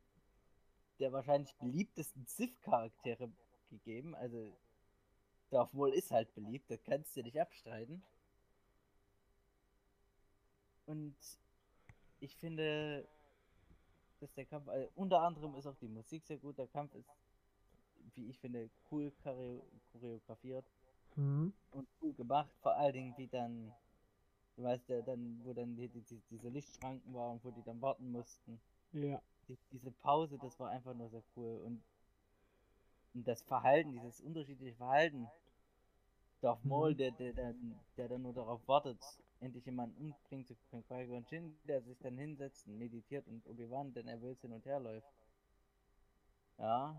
der 1.00 1.12
wahrscheinlich 1.12 1.56
beliebtesten 1.56 2.28
Sith-Charaktere 2.28 3.32
gegeben, 3.72 4.14
also 4.14 4.56
Darth 5.54 5.74
Maul 5.74 5.94
ist 5.94 6.12
halt 6.12 6.34
beliebt, 6.36 6.70
das 6.70 6.84
kannst 6.84 7.16
du 7.16 7.22
nicht 7.22 7.40
abstreiten. 7.40 8.04
Und 10.86 11.16
ich 12.20 12.36
finde, 12.36 13.08
dass 14.20 14.34
der 14.34 14.46
Kampf, 14.46 14.68
also 14.68 14.90
unter 14.96 15.22
anderem 15.22 15.56
ist 15.56 15.68
auch 15.68 15.76
die 15.76 15.88
Musik 15.88 16.26
sehr 16.26 16.38
gut. 16.38 16.58
Der 16.58 16.68
Kampf 16.68 16.94
ist, 16.96 17.10
wie 18.16 18.30
ich 18.30 18.40
finde, 18.40 18.70
cool 18.92 19.12
choreografiert 19.92 20.66
mhm. 21.16 21.54
und 21.72 21.88
cool 22.02 22.14
gemacht. 22.14 22.54
Vor 22.62 22.76
allen 22.76 22.94
Dingen, 22.94 23.14
wie 23.18 23.28
dann, 23.28 23.74
du 24.56 24.64
weißt 24.64 24.90
ja, 24.90 25.02
dann, 25.02 25.40
wo 25.44 25.54
dann 25.54 25.76
die, 25.76 25.88
die, 25.88 26.22
diese 26.30 26.50
Lichtschranken 26.50 27.14
waren, 27.14 27.40
wo 27.44 27.52
die 27.52 27.64
dann 27.64 27.82
warten 27.82 28.12
mussten. 28.12 28.60
Ja. 28.94 29.22
Die, 29.48 29.58
diese 29.72 29.92
Pause, 29.92 30.38
das 30.38 30.60
war 30.60 30.70
einfach 30.70 30.94
nur 30.94 31.10
sehr 31.10 31.24
cool. 31.36 31.62
Und, 31.66 31.84
und 33.14 33.28
das 33.28 33.42
Verhalten, 33.42 33.92
dieses 33.92 34.22
unterschiedliche 34.22 34.76
Verhalten 34.76 35.28
Darth 36.44 36.66
Maul, 36.66 36.92
mhm. 36.92 36.98
der, 36.98 37.12
der, 37.12 37.34
der, 37.34 37.56
der 37.96 38.10
dann 38.10 38.22
nur 38.22 38.34
darauf 38.34 38.68
wartet, 38.68 39.00
endlich 39.40 39.66
jemanden 39.66 39.96
umbringen 39.98 40.46
zu 40.46 40.56
können. 40.70 40.84
Qui-Gon 40.84 41.26
Jinn, 41.30 41.58
der 41.68 41.82
sich 41.82 41.98
dann 42.00 42.18
hinsetzt 42.18 42.68
und 42.68 42.78
meditiert 42.78 43.26
und 43.28 43.48
Obi-Wan, 43.48 43.94
denn 43.94 44.08
er 44.08 44.22
will 44.22 44.36
hin 44.42 44.52
und 44.52 44.66
her 44.66 44.82
läuft. 44.82 45.08
Ja. 46.58 46.96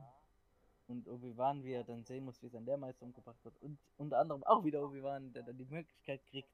Und 0.88 1.06
Obi-Wan, 1.08 1.62
wie 1.62 1.72
er 1.72 1.84
dann 1.84 2.04
sehen 2.04 2.24
muss, 2.24 2.42
wie 2.42 2.48
sein 2.48 2.64
Lehrmeister 2.64 3.04
umgebracht 3.04 3.42
wird. 3.44 3.60
Und 3.60 3.78
unter 3.98 4.18
anderem 4.18 4.44
auch 4.44 4.64
wieder 4.64 4.82
Obi-Wan, 4.82 5.32
der 5.34 5.42
dann 5.42 5.58
die 5.58 5.66
Möglichkeit 5.66 6.24
kriegt, 6.26 6.50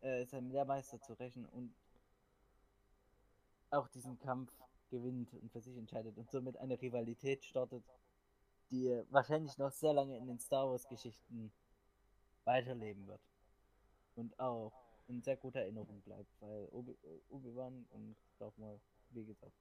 äh, 0.00 0.24
seinem 0.26 0.50
Lehrmeister 0.50 1.00
zu 1.00 1.12
rächen 1.14 1.46
und 1.46 1.74
auch 3.70 3.86
diesen 3.88 4.18
Kampf 4.18 4.52
gewinnt 4.90 5.32
und 5.34 5.52
für 5.52 5.60
sich 5.60 5.76
entscheidet 5.76 6.16
und 6.16 6.30
somit 6.30 6.56
eine 6.56 6.80
Rivalität 6.80 7.44
startet, 7.44 7.84
die 8.70 9.02
wahrscheinlich 9.10 9.56
noch 9.58 9.72
sehr 9.72 9.92
lange 9.92 10.16
in 10.16 10.26
den 10.26 10.38
Star 10.38 10.68
Wars 10.68 10.86
Geschichten 10.88 11.52
weiterleben 12.44 13.06
wird. 13.06 13.20
Und 14.14 14.38
auch 14.38 14.72
in 15.06 15.22
sehr 15.22 15.36
guter 15.36 15.60
Erinnerung 15.60 16.00
bleibt, 16.02 16.30
weil 16.40 16.68
Obi-Wan 17.30 17.86
und 17.90 18.16
auch 18.40 18.56
mal, 18.58 18.78
wie 19.10 19.24
gesagt, 19.24 19.52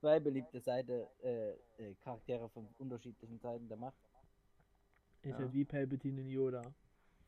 zwei 0.00 0.18
beliebte 0.18 0.60
Seite, 0.60 1.08
äh, 1.22 1.52
äh, 1.78 1.94
Charaktere 2.02 2.48
von 2.48 2.66
unterschiedlichen 2.78 3.38
Seiten 3.38 3.68
der 3.68 3.76
Macht. 3.76 3.98
Ist 5.22 5.32
ja. 5.32 5.38
halt 5.38 5.52
wie 5.52 5.64
Palpatine 5.64 6.22
und 6.22 6.28
Yoda. 6.28 6.62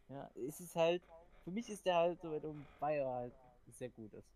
Ja, 0.08 0.30
es 0.34 0.60
ist 0.60 0.74
halt, 0.74 1.02
für 1.44 1.50
mich 1.50 1.68
ist 1.68 1.84
der 1.86 1.96
halt 1.96 2.20
so, 2.20 2.30
weil 2.80 2.98
er 2.98 3.12
halt 3.12 3.34
sehr 3.68 3.90
gut 3.90 4.12
ist. 4.14 4.32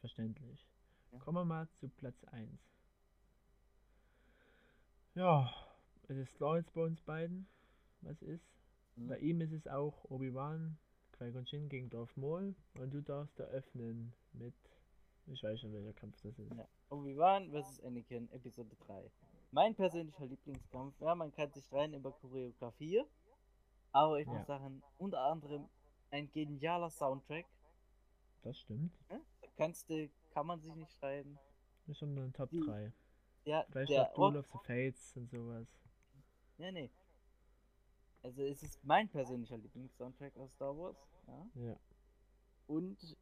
Verständlich. 0.00 0.66
Ja. 1.12 1.18
Kommen 1.18 1.38
wir 1.38 1.44
mal 1.44 1.68
zu 1.80 1.88
Platz 1.88 2.22
1. 2.24 2.48
Ja, 5.20 5.52
es 6.08 6.16
ist 6.16 6.34
klar 6.36 6.56
jetzt 6.56 6.72
bei 6.72 6.80
uns 6.80 6.98
beiden, 7.02 7.46
was 8.00 8.22
ist. 8.22 8.56
Mhm. 8.96 9.08
Bei 9.08 9.18
ihm 9.18 9.42
ist 9.42 9.52
es 9.52 9.68
auch 9.68 10.06
Obi-Wan, 10.08 10.78
Qui-Gon 11.12 11.44
Jinn 11.44 11.68
gegen 11.68 11.90
Darth 11.90 12.16
Maul 12.16 12.54
und 12.78 12.94
du 12.94 13.02
darfst 13.02 13.38
eröffnen 13.38 14.14
mit, 14.32 14.54
ich 15.26 15.42
weiß 15.42 15.60
schon 15.60 15.74
welcher 15.74 15.92
Kampf 15.92 16.18
das 16.22 16.38
ist. 16.38 16.50
Ja. 16.56 16.66
Obi-Wan 16.88 17.50
vs. 17.50 17.80
Anakin, 17.80 18.30
Episode 18.32 18.74
3. 18.86 19.10
Mein 19.50 19.74
persönlicher 19.74 20.24
Lieblingskampf, 20.24 20.98
ja, 21.02 21.14
man 21.14 21.30
kann 21.32 21.52
sich 21.52 21.70
rein 21.70 21.92
über 21.92 22.12
Choreografie, 22.12 23.02
aber 23.92 24.20
ich 24.20 24.26
ja. 24.26 24.32
muss 24.32 24.46
sagen, 24.46 24.82
unter 24.96 25.20
anderem 25.20 25.68
ein 26.10 26.32
genialer 26.32 26.88
Soundtrack. 26.88 27.44
Das 28.40 28.58
stimmt. 28.58 28.98
Ja? 29.10 29.20
Kannst 29.58 29.90
du, 29.90 30.08
kann 30.30 30.46
man 30.46 30.62
sich 30.62 30.74
nicht. 30.74 30.96
Das 31.02 31.26
ist 31.88 31.98
schon 31.98 32.16
eine 32.16 32.32
Top 32.32 32.48
Die, 32.48 32.60
3. 32.60 32.90
Ja, 33.44 33.64
Vielleicht 33.70 33.90
der 33.90 34.10
auch 34.10 34.14
Duel 34.14 34.36
of 34.38 34.46
the 34.46 34.58
Fates 34.64 35.16
und 35.16 35.30
sowas. 35.30 35.66
Ja, 36.58 36.70
nee. 36.72 36.90
Also 38.22 38.42
es 38.42 38.62
ist 38.62 38.84
mein 38.84 39.08
persönlicher 39.08 39.56
Lieblings-Soundtrack 39.56 40.36
aus 40.36 40.52
Star 40.52 40.76
Wars. 40.76 40.96
Ja. 41.26 41.46
ja. 41.54 41.76
Und 42.66 43.16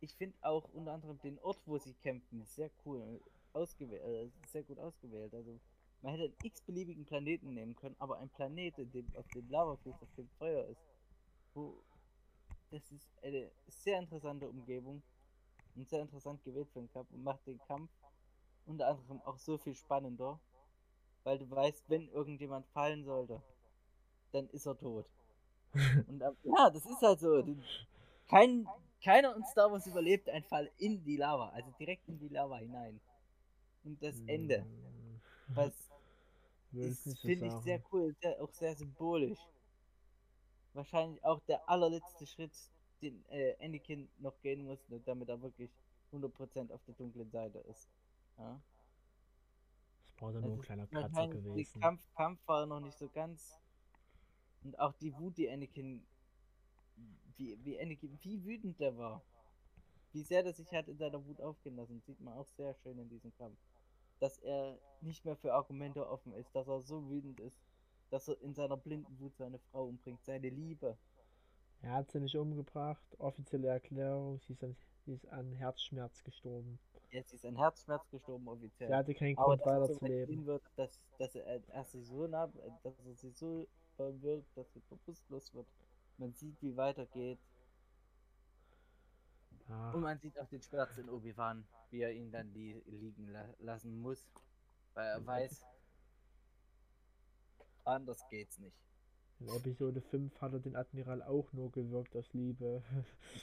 ich 0.00 0.14
finde 0.16 0.36
auch 0.42 0.68
unter 0.72 0.92
anderem 0.92 1.18
den 1.20 1.38
Ort, 1.40 1.60
wo 1.66 1.78
sie 1.78 1.94
kämpfen, 1.94 2.44
sehr 2.44 2.70
cool 2.84 3.20
ausgewählt, 3.52 4.02
äh, 4.02 4.30
sehr 4.48 4.64
gut 4.64 4.78
ausgewählt. 4.78 5.32
Also 5.32 5.60
man 6.02 6.12
hätte 6.12 6.24
einen 6.24 6.36
x-beliebigen 6.42 7.04
Planeten 7.06 7.54
nehmen 7.54 7.76
können, 7.76 7.96
aber 7.98 8.18
ein 8.18 8.28
Planet, 8.30 8.76
dem, 8.78 9.06
auf 9.16 9.26
dem 9.28 9.48
Lavafluss, 9.48 10.02
auf 10.02 10.12
dem 10.16 10.28
Feuer 10.38 10.66
ist, 10.66 10.82
wo 11.54 11.82
das 12.70 12.90
ist 12.90 13.08
eine 13.22 13.50
sehr 13.68 14.00
interessante 14.00 14.48
Umgebung 14.48 15.02
und 15.76 15.88
sehr 15.88 16.02
interessant 16.02 16.42
gewählt 16.44 16.68
für 16.72 16.80
den 16.80 16.90
Kampf 16.90 17.10
und 17.12 17.22
macht 17.22 17.46
den 17.46 17.58
Kampf 17.60 17.90
unter 18.66 18.88
anderem 18.88 19.20
auch 19.22 19.38
so 19.38 19.58
viel 19.58 19.74
spannender, 19.74 20.38
weil 21.24 21.38
du 21.38 21.50
weißt, 21.50 21.88
wenn 21.88 22.08
irgendjemand 22.08 22.66
fallen 22.68 23.04
sollte, 23.04 23.42
dann 24.32 24.48
ist 24.50 24.66
er 24.66 24.76
tot. 24.76 25.06
Und 26.08 26.22
ja, 26.42 26.70
das 26.70 26.84
ist 26.86 27.02
halt 27.02 27.20
so. 27.20 27.44
Kein, 28.28 28.66
keiner 29.02 29.34
in 29.36 29.44
Star 29.44 29.70
Wars 29.70 29.86
überlebt 29.86 30.28
einen 30.28 30.44
Fall 30.44 30.70
in 30.78 31.02
die 31.04 31.16
Lava, 31.16 31.48
also 31.50 31.70
direkt 31.78 32.08
in 32.08 32.18
die 32.18 32.28
Lava 32.28 32.58
hinein. 32.58 33.00
Und 33.84 34.02
das 34.02 34.18
Ende, 34.26 34.60
hm. 34.60 35.20
was 35.48 35.72
finde 36.72 37.46
ich 37.46 37.52
sehr 37.64 37.82
cool, 37.92 38.14
sehr, 38.20 38.42
auch 38.42 38.52
sehr 38.52 38.74
symbolisch. 38.74 39.38
Wahrscheinlich 40.72 41.22
auch 41.24 41.40
der 41.46 41.68
allerletzte 41.68 42.26
Schritt, 42.26 42.52
den 43.00 43.24
äh, 43.30 43.54
Anakin 43.60 44.08
noch 44.18 44.40
gehen 44.40 44.64
musste, 44.64 45.00
damit 45.00 45.28
er 45.28 45.40
wirklich 45.40 45.70
100% 46.12 46.72
auf 46.72 46.80
der 46.86 46.94
dunklen 46.94 47.30
Seite 47.30 47.58
ist. 47.70 47.88
Ja. 48.38 48.60
Das 50.06 50.22
war 50.22 50.32
dann 50.32 50.42
nur 50.42 50.54
ein 50.54 50.60
kleiner 50.60 50.86
Kratzer 50.86 51.28
gewesen. 51.28 51.72
Der 51.74 51.80
Kampf, 51.80 52.14
Kampf 52.14 52.40
war 52.46 52.66
noch 52.66 52.80
nicht 52.80 52.98
so 52.98 53.08
ganz. 53.08 53.60
Und 54.62 54.78
auch 54.78 54.92
die 54.94 55.16
Wut, 55.16 55.36
die 55.36 55.48
Anakin. 55.50 56.06
Wie, 57.36 57.58
wie 57.64 57.80
Anakin, 57.80 58.18
wie 58.22 58.44
wütend 58.44 58.78
der 58.80 58.96
war. 58.96 59.22
Wie 60.12 60.22
sehr 60.22 60.44
der 60.44 60.52
sich 60.52 60.72
hat 60.72 60.88
in 60.88 60.96
seiner 60.96 61.24
Wut 61.26 61.40
aufgehen 61.40 61.74
lassen, 61.74 62.00
sieht 62.00 62.20
man 62.20 62.34
auch 62.34 62.46
sehr 62.46 62.74
schön 62.74 62.98
in 62.98 63.08
diesem 63.08 63.34
Kampf. 63.34 63.58
Dass 64.20 64.38
er 64.38 64.78
nicht 65.00 65.24
mehr 65.24 65.34
für 65.34 65.52
Argumente 65.52 66.08
offen 66.08 66.32
ist, 66.34 66.54
dass 66.54 66.68
er 66.68 66.80
so 66.80 67.10
wütend 67.10 67.40
ist, 67.40 67.60
dass 68.10 68.28
er 68.28 68.40
in 68.40 68.54
seiner 68.54 68.76
blinden 68.76 69.18
Wut 69.18 69.36
seine 69.36 69.58
Frau 69.58 69.86
umbringt, 69.86 70.24
seine 70.24 70.48
Liebe. 70.48 70.96
Er 71.82 71.94
hat 71.94 72.12
sie 72.12 72.20
nicht 72.20 72.36
umgebracht. 72.36 73.04
Offizielle 73.18 73.68
Erklärung, 73.68 74.38
sie 74.38 74.52
ist 74.52 74.62
an, 74.62 74.76
sie 75.04 75.12
ist 75.12 75.26
an 75.28 75.52
Herzschmerz 75.52 76.22
gestorben. 76.22 76.78
Jetzt 77.14 77.32
ist 77.32 77.46
ein 77.46 77.54
Herzschmerz 77.54 78.10
gestorben 78.10 78.48
offiziell. 78.48 78.90
Er 78.90 78.98
hatte 78.98 79.14
keinen 79.14 79.36
Grund 79.36 79.64
weiter 79.64 79.92
zu 79.92 80.04
leben. 80.04 80.46
Wird, 80.46 80.64
dass, 80.74 81.00
dass 81.16 81.36
er, 81.36 81.62
er 81.68 81.84
sich 81.84 82.04
so 82.08 82.26
nah, 82.26 82.48
dass 82.82 82.98
er 83.06 83.14
sich 83.14 83.36
so 83.36 83.68
wirkt, 83.96 84.56
dass 84.56 84.74
er 84.74 84.82
bewusstlos 84.90 85.54
wird. 85.54 85.68
Man 86.18 86.32
sieht, 86.32 86.60
wie 86.60 86.76
weitergeht. 86.76 87.38
Ach. 89.68 89.94
Und 89.94 90.00
man 90.00 90.18
sieht 90.18 90.36
auch 90.40 90.48
den 90.48 90.60
Schmerz 90.60 90.98
in 90.98 91.08
Obi-Wan, 91.08 91.64
wie 91.90 92.00
er 92.00 92.10
ihn 92.10 92.32
dann 92.32 92.52
li 92.52 92.82
liegen 92.86 93.28
la 93.28 93.48
lassen 93.60 93.96
muss. 94.00 94.28
Weil 94.94 95.06
er 95.06 95.24
weiß, 95.24 95.64
anders 97.84 98.28
geht's 98.28 98.58
nicht. 98.58 98.76
In 99.38 99.48
Episode 99.50 100.00
5 100.00 100.40
hat 100.40 100.52
er 100.52 100.58
den 100.58 100.74
Admiral 100.74 101.22
auch 101.22 101.52
nur 101.52 101.70
gewirkt 101.70 102.16
aus 102.16 102.32
Liebe. 102.32 102.82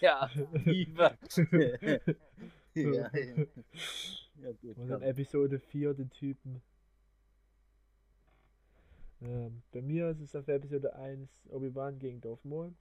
Ja, 0.02 0.30
Liebe. 0.66 1.18
ja, 2.74 3.10
ja. 3.14 3.46
ja 4.42 4.52
gut, 4.62 4.78
Und 4.78 4.90
in 4.90 5.02
Episode 5.02 5.60
4 5.60 5.94
den 5.94 6.10
Typen. 6.10 6.62
Ähm, 9.22 9.62
bei 9.72 9.82
mir 9.82 10.10
ist 10.10 10.22
es 10.22 10.36
auf 10.36 10.48
Episode 10.48 10.96
1 10.96 11.30
Obi-Wan 11.50 12.00
gegen 12.00 12.22
Darth 12.22 12.44
Maul. 12.44 12.74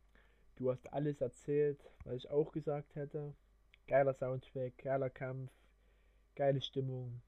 Du 0.56 0.70
hast 0.70 0.92
alles 0.92 1.20
erzählt, 1.20 1.80
was 2.04 2.16
ich 2.16 2.30
auch 2.30 2.52
gesagt 2.52 2.94
hätte. 2.94 3.34
Geiler 3.86 4.14
Soundtrack, 4.14 4.78
geiler 4.78 5.10
Kampf, 5.10 5.50
geile 6.36 6.60
Stimmung 6.60 7.20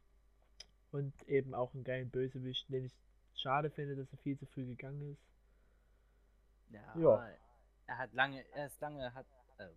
und 0.92 1.12
eben 1.28 1.54
auch 1.54 1.74
einen 1.74 1.84
geilen 1.84 2.10
Bösewicht, 2.10 2.68
den 2.70 2.84
ich 2.84 2.92
schade 3.34 3.70
finde, 3.70 3.96
dass 3.96 4.12
er 4.12 4.18
viel 4.18 4.38
zu 4.38 4.46
früh 4.46 4.66
gegangen 4.66 5.12
ist. 5.12 5.22
Ja, 6.70 6.94
ja. 6.96 7.28
er 7.86 7.98
hat 7.98 8.12
lange, 8.14 8.44
er 8.54 8.66
ist 8.66 8.80
lange, 8.80 9.12
hat, 9.12 9.26
äh, 9.58 9.68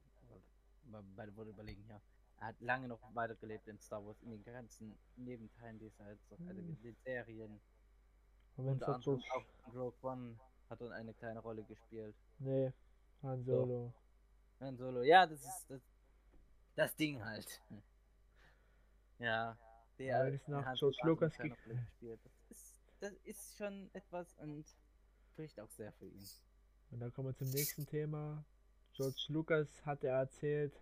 beide 1.16 1.36
wurde 1.36 1.50
überlegen, 1.50 1.84
ja. 1.90 2.00
Er 2.40 2.48
hat 2.48 2.60
lange 2.62 2.88
noch 2.88 3.00
weitergelebt 3.16 3.68
in 3.68 3.80
Star 3.80 4.06
Wars, 4.06 4.22
in 4.22 4.30
den 4.32 4.44
ganzen 4.44 4.98
Nebenteilen 5.16 5.80
dieser 5.80 6.04
halt 6.06 6.20
so, 6.30 6.36
also 6.36 6.50
Hm. 6.62 6.70
in 6.70 6.82
den 6.82 6.96
Serien. 7.04 7.62
Und 8.58 8.66
wenn 8.66 8.74
Unter 8.74 8.88
es 8.90 8.96
anderem 8.96 9.20
George. 9.20 9.46
auch 9.68 9.74
Rogue 9.74 9.98
One 10.02 10.40
hat 10.70 10.82
er 10.82 10.92
eine 10.92 11.14
kleine 11.14 11.40
Rolle 11.40 11.64
gespielt. 11.64 12.16
Nee, 12.40 12.72
Han 13.24 13.44
So. 13.44 13.66
Solo. 13.66 13.94
Han 14.60 14.78
Solo, 14.78 15.02
ja, 15.04 15.26
das 15.26 15.40
ist 15.44 15.66
das, 15.70 15.82
das 16.76 16.96
Ding 16.96 17.24
halt. 17.24 17.62
Ja, 19.18 19.58
der 19.98 20.18
Aber 20.18 20.26
wenn 20.28 20.34
es 20.36 20.48
nach 20.50 20.74
George 20.76 20.98
hat 21.00 21.08
Lucas 21.08 21.38
gespielt. 21.38 22.20
Das 22.26 22.34
ist, 22.50 22.76
das 23.00 23.14
ist 23.24 23.58
schon 23.58 23.90
etwas 23.94 24.34
und 24.40 24.66
spricht 25.32 25.58
auch 25.60 25.70
sehr 25.72 25.94
für 25.94 26.06
ihn. 26.08 26.28
Und 26.92 27.00
dann 27.00 27.14
kommen 27.14 27.30
wir 27.30 27.36
zum 27.36 27.50
nächsten 27.50 27.86
Thema. 27.86 28.44
George 28.94 29.26
Lucas 29.30 29.86
hatte 29.86 30.08
erzählt, 30.08 30.74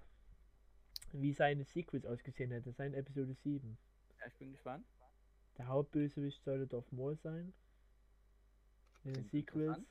wie 1.14 1.34
seine 1.34 1.64
Sequels 1.64 2.06
ausgesehen 2.06 2.52
hätte, 2.52 2.72
sein 2.72 2.94
Episode 2.94 3.34
7. 3.34 3.78
Ja, 4.20 4.28
ich 4.28 4.36
bin 4.36 4.52
gespannt. 4.52 4.86
Der 5.58 5.68
Hauptbösewicht 5.68 6.44
sollte 6.44 6.68
Darth 6.68 6.92
Maul 6.92 7.16
sein. 7.18 7.54
In 9.04 9.14
den 9.14 9.28
Klingt 9.28 9.32
Sequels. 9.32 9.78
interessant. 9.78 9.88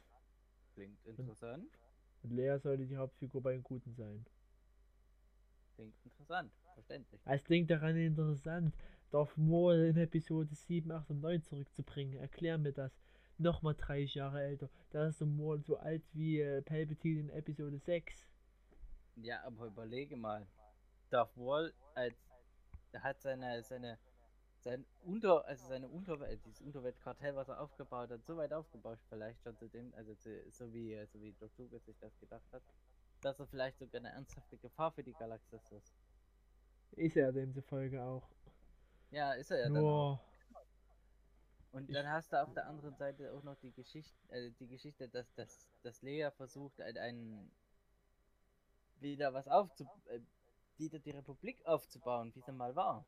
Klingt 0.75 1.07
interessant. 1.07 1.79
Und 2.23 2.31
Lea 2.33 2.59
sollte 2.59 2.87
die 2.87 2.97
Hauptfigur 2.97 3.43
bei 3.43 3.53
den 3.53 3.63
Guten 3.63 3.95
sein. 3.95 4.25
Klingt 5.75 5.95
interessant. 6.05 6.53
Verständlich. 6.75 7.21
Es 7.25 7.45
klingt 7.45 7.71
daran 7.71 7.97
interessant, 7.97 8.75
Darth 9.11 9.37
Maul 9.37 9.75
in 9.77 9.97
Episode 9.99 10.55
7, 10.55 10.91
8 10.91 11.11
und 11.11 11.21
9 11.21 11.43
zurückzubringen. 11.43 12.19
Erklär 12.19 12.59
mir 12.59 12.73
das. 12.73 12.93
Nochmal 13.39 13.75
30 13.75 14.15
Jahre 14.15 14.43
älter. 14.43 14.71
Da 14.91 15.07
ist 15.07 15.21
der 15.21 15.27
Maul 15.27 15.61
so 15.63 15.77
alt 15.77 16.03
wie 16.13 16.41
äh, 16.41 16.63
Palpatine 16.63 17.21
in 17.21 17.29
Episode 17.31 17.79
6. 17.79 18.27
Ja, 19.17 19.43
aber 19.45 19.67
überlege 19.67 20.17
mal. 20.17 20.47
Darth 21.13 21.37
Maul 21.37 21.73
als 21.95 22.15
hat 22.95 23.21
seine 23.21 23.63
seine 23.63 23.99
sein 24.61 24.85
Unter 25.05 25.45
also 25.47 25.67
seine 25.67 25.89
Unterwelt 25.89 26.45
dieses 26.45 26.61
Unterweltkartell, 26.61 27.35
was 27.35 27.49
er 27.49 27.61
aufgebaut 27.61 28.11
hat, 28.11 28.25
so 28.25 28.37
weit 28.37 28.53
aufgebaut 28.53 28.99
vielleicht 29.09 29.43
schon 29.43 29.57
zu 29.57 29.69
dem 29.69 29.93
also 29.95 30.15
zu, 30.15 30.31
so 30.51 30.73
wie 30.73 31.05
so 31.07 31.21
wie 31.21 31.33
George 31.33 31.55
Lucas 31.59 31.85
sich 31.85 31.99
das 31.99 32.19
gedacht 32.21 32.53
hat, 32.53 32.63
dass 33.23 33.39
er 33.41 33.47
vielleicht 33.47 33.79
sogar 33.79 34.01
eine 34.01 34.11
ernsthafte 34.11 34.57
Gefahr 34.59 34.93
für 34.93 35.03
die 35.03 35.13
Galaxis 35.13 35.71
ist. 35.73 35.93
Ist 36.97 37.17
er 37.17 37.33
demzufolge 37.33 38.03
auch. 38.03 38.23
Ja, 39.11 39.33
ist 39.33 39.51
er 39.51 39.59
ja 39.59 39.69
dann 39.69 39.77
auch. 39.79 39.83
Nur, 39.83 40.21
Und 41.73 41.89
Ich- 41.89 41.95
dann 41.95 42.07
hast 42.09 42.33
du 42.33 42.41
auf 42.43 42.53
der 42.55 42.67
anderen 42.67 42.95
Seite 42.97 43.33
auch 43.33 43.43
noch 43.43 43.57
die 43.57 43.73
Geschichte, 43.73 44.15
äh, 44.29 44.51
die 44.61 44.69
Geschichte, 44.69 45.09
dass, 45.09 45.33
dass, 45.35 45.67
dass 45.83 46.03
Lea 46.03 46.31
versucht, 46.37 46.81
ein, 46.81 46.97
ein 46.99 47.51
wieder 49.01 49.33
was 49.33 49.49
aufzu, 49.49 49.85
äh, 50.07 50.21
wieder 50.83 50.99
die 50.99 51.11
Republik 51.13 51.65
aufzubauen, 51.67 52.35
wie 52.35 52.43
sie 52.43 52.53
mal 52.53 52.75
war. 52.77 53.07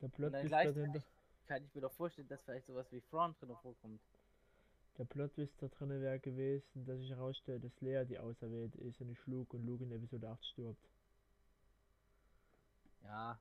der 0.00 0.10
Und 0.10 0.12
Plot 0.12 0.34
dann 0.34 0.46
ist 0.46 0.62
da 0.64 0.72
drin, 0.72 0.92
gleichzeitig 0.92 1.04
kann 1.46 1.64
ich 1.64 1.74
mir 1.74 1.82
doch 1.82 1.92
vorstellen, 1.92 2.28
dass 2.28 2.42
vielleicht 2.42 2.66
sowas 2.66 2.90
wie 2.92 3.00
Thrawn 3.02 3.34
drin 3.40 3.56
vorkommt. 3.62 4.00
der 4.98 5.04
Plot 5.04 5.32
da 5.58 5.68
drin 5.68 5.90
wäre 6.00 6.20
gewesen, 6.20 6.84
dass 6.86 6.98
sich 7.00 7.10
herausstellt, 7.10 7.64
dass 7.64 7.80
Lea 7.80 8.04
die 8.04 8.18
Auserwählte 8.18 8.78
ist 8.78 9.00
und 9.00 9.08
nicht 9.08 9.26
Luke 9.26 9.56
und 9.56 9.66
Luke 9.66 9.84
in 9.84 9.92
Episode 9.92 10.28
8 10.28 10.44
stirbt. 10.46 10.88
Ja, 13.04 13.40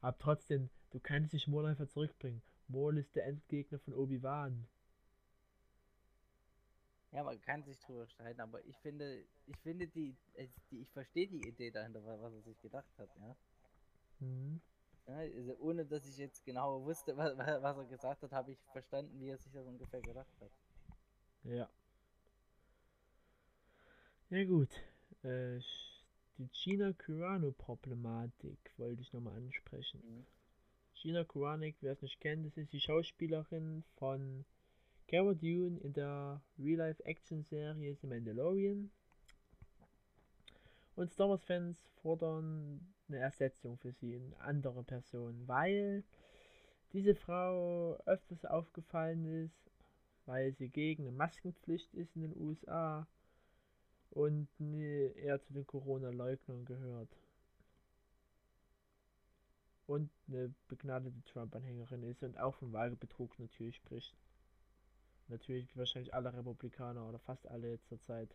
Aber 0.00 0.16
trotzdem, 0.18 0.70
du 0.90 1.00
kannst 1.00 1.32
dich 1.32 1.48
Maul 1.48 1.66
einfach 1.66 1.88
zurückbringen. 1.88 2.42
Maul 2.68 2.98
ist 2.98 3.14
der 3.16 3.26
Endgegner 3.26 3.78
von 3.80 3.94
Obi-Wan. 3.94 4.66
Ja, 7.12 7.22
man 7.22 7.40
kann 7.40 7.62
sich 7.64 7.78
drüber 7.80 8.06
streiten, 8.06 8.40
aber 8.40 8.64
ich 8.66 8.76
finde, 8.78 9.24
ich 9.46 9.56
finde 9.58 9.86
die, 9.88 10.16
die 10.70 10.80
ich 10.82 10.90
verstehe 10.90 11.26
die 11.26 11.46
Idee 11.48 11.70
dahinter, 11.70 12.04
wa- 12.04 12.20
was 12.20 12.34
er 12.34 12.42
sich 12.42 12.60
gedacht 12.60 12.92
hat, 12.98 13.08
ja. 13.20 13.36
Mhm. 14.20 14.60
ja 15.06 15.14
also 15.16 15.56
ohne 15.60 15.84
dass 15.86 16.06
ich 16.06 16.16
jetzt 16.18 16.44
genau 16.44 16.82
wusste, 16.84 17.16
was, 17.16 17.36
was 17.36 17.76
er 17.78 17.84
gesagt 17.86 18.22
hat, 18.22 18.32
habe 18.32 18.52
ich 18.52 18.58
verstanden, 18.72 19.18
wie 19.20 19.28
er 19.28 19.38
sich 19.38 19.52
das 19.52 19.66
ungefähr 19.66 20.00
gedacht 20.00 20.34
hat. 20.40 20.50
Ja. 21.44 21.68
Ja 24.30 24.44
gut. 24.44 24.70
Äh, 25.22 25.58
die 26.38 26.48
Gina 26.52 26.92
Carano-Problematik 26.92 28.58
wollte 28.76 29.02
ich 29.02 29.12
nochmal 29.12 29.36
ansprechen. 29.36 30.00
Mhm. 30.04 30.26
Gina 30.94 31.24
Carano, 31.24 31.72
wer 31.80 31.92
es 31.92 32.02
nicht 32.02 32.20
kennt, 32.20 32.46
das 32.46 32.56
ist 32.56 32.72
die 32.72 32.80
Schauspielerin 32.80 33.84
von 33.96 34.44
Cara 35.08 35.32
Dune 35.32 35.78
in 35.80 35.94
der 35.94 36.38
Real-Life-Action-Serie 36.58 37.96
The 38.02 38.06
Mandalorian. 38.06 38.90
Und 40.96 41.10
Star 41.10 41.30
Wars-Fans 41.30 41.88
fordern 42.02 42.94
eine 43.08 43.16
Ersetzung 43.16 43.78
für 43.78 43.90
sie, 43.92 44.16
eine 44.16 44.38
andere 44.40 44.82
Person, 44.82 45.48
weil 45.48 46.04
diese 46.92 47.14
Frau 47.14 47.96
öfters 48.04 48.44
aufgefallen 48.44 49.24
ist, 49.44 49.70
weil 50.26 50.52
sie 50.52 50.68
gegen 50.68 51.04
eine 51.04 51.12
Maskenpflicht 51.12 51.94
ist 51.94 52.14
in 52.14 52.22
den 52.22 52.36
USA 52.36 53.06
und 54.10 54.48
eher 54.60 55.40
zu 55.40 55.54
den 55.54 55.66
Corona-Leugnern 55.66 56.66
gehört. 56.66 57.16
Und 59.86 60.10
eine 60.26 60.52
begnadete 60.68 61.24
Trump-Anhängerin 61.24 62.02
ist 62.02 62.22
und 62.22 62.38
auch 62.38 62.56
von 62.56 62.74
Wahlbetrug 62.74 63.38
natürlich 63.38 63.76
spricht. 63.76 64.14
Natürlich 65.28 65.76
wahrscheinlich 65.76 66.14
alle 66.14 66.32
Republikaner 66.32 67.06
oder 67.08 67.18
fast 67.18 67.46
alle 67.48 67.80
zur 67.82 68.00
Zeit. 68.00 68.34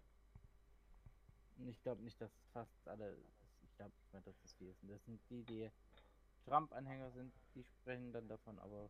Ich 1.68 1.82
glaube 1.82 2.02
nicht, 2.04 2.20
dass 2.22 2.32
fast 2.52 2.88
alle, 2.88 3.16
ich 3.64 3.76
glaube 3.76 3.92
nicht 3.98 4.14
mehr, 4.14 4.22
dass 4.22 4.40
das 4.42 4.54
viele 4.54 4.74
sind. 4.74 4.92
Das 4.92 5.04
sind 5.06 5.20
die, 5.30 5.44
die 5.44 5.70
Trump-Anhänger 6.46 7.12
sind, 7.12 7.34
die 7.56 7.64
sprechen 7.64 8.12
dann 8.12 8.28
davon, 8.28 8.60
aber 8.60 8.90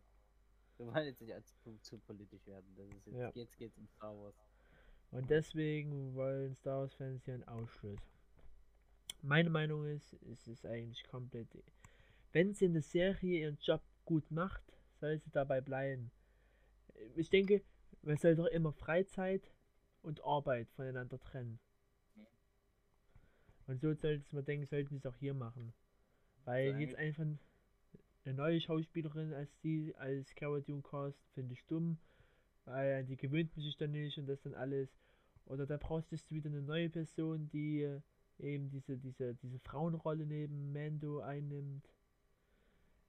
wir 0.78 0.88
wollen 0.88 1.06
jetzt 1.06 1.22
nicht 1.22 1.34
als 1.34 1.58
zu, 1.60 1.78
zu 1.82 1.98
politisch 2.00 2.46
werden. 2.48 2.74
Das 2.76 2.88
ist 2.90 3.06
jetzt, 3.06 3.16
Ja. 3.18 3.32
jetzt 3.36 3.58
geht's 3.58 3.78
um 3.78 3.88
Star 3.88 4.18
Wars. 4.18 4.36
Und 5.12 5.30
deswegen 5.30 6.16
wollen 6.16 6.56
Star 6.56 6.80
Wars-Fans 6.82 7.24
hier 7.26 7.36
einen 7.36 7.48
Ausschluss. 7.48 8.00
Meine 9.22 9.50
Meinung 9.50 9.86
ist, 9.86 10.14
es 10.32 10.48
ist 10.48 10.66
eigentlich 10.66 11.04
komplett. 11.08 11.48
Wenn 12.32 12.54
sie 12.54 12.66
in 12.66 12.74
der 12.74 12.82
Serie 12.82 13.42
ihren 13.42 13.58
Job 13.62 13.82
gut 14.06 14.30
macht, 14.32 14.64
soll 15.00 15.20
sie 15.20 15.30
dabei 15.30 15.62
bleiben. 15.62 16.12
Ich 17.16 17.30
denke, 17.30 17.64
man 18.04 18.18
soll 18.18 18.36
doch 18.36 18.48
immer 18.48 18.74
Freizeit 18.74 19.52
und 20.02 20.24
Arbeit 20.24 20.70
voneinander 20.72 21.20
trennen. 21.20 21.60
Und 23.66 23.80
so 23.80 23.94
sollte 23.94 24.24
man 24.36 24.44
denken, 24.44 24.66
sollten 24.66 24.90
sie 24.90 24.98
es 24.98 25.06
auch 25.06 25.16
hier 25.16 25.34
machen. 25.34 25.74
Weil 26.46 26.74
Also 26.74 26.80
jetzt 26.80 26.96
einfach 26.96 27.24
eine 28.26 28.34
neue 28.34 28.60
Schauspielerin 28.60 29.34
als 29.34 29.58
die, 29.60 29.96
als 29.96 30.36
Cara 30.36 30.60
Dune 30.60 30.82
Cast, 30.82 31.18
finde 31.34 31.54
ich 31.54 31.66
dumm. 31.66 31.98
Weil 32.66 33.06
die 33.06 33.18
gewöhnt 33.18 33.56
man 33.56 33.64
sich 33.64 33.78
dann 33.78 33.92
nicht 33.92 34.18
und 34.18 34.28
das 34.28 34.42
dann 34.42 34.54
alles. 34.54 34.90
Oder 35.46 35.66
da 35.66 35.78
brauchst 35.78 36.12
du 36.12 36.18
wieder 36.30 36.50
eine 36.50 36.62
neue 36.62 36.90
Person, 36.90 37.50
die 37.50 37.82
äh, 37.82 38.02
eben 38.40 38.70
diese, 38.70 38.98
diese, 38.98 39.36
diese 39.36 39.60
Frauenrolle 39.60 40.26
neben 40.26 40.72
Mando 40.72 41.20
einnimmt. 41.20 41.90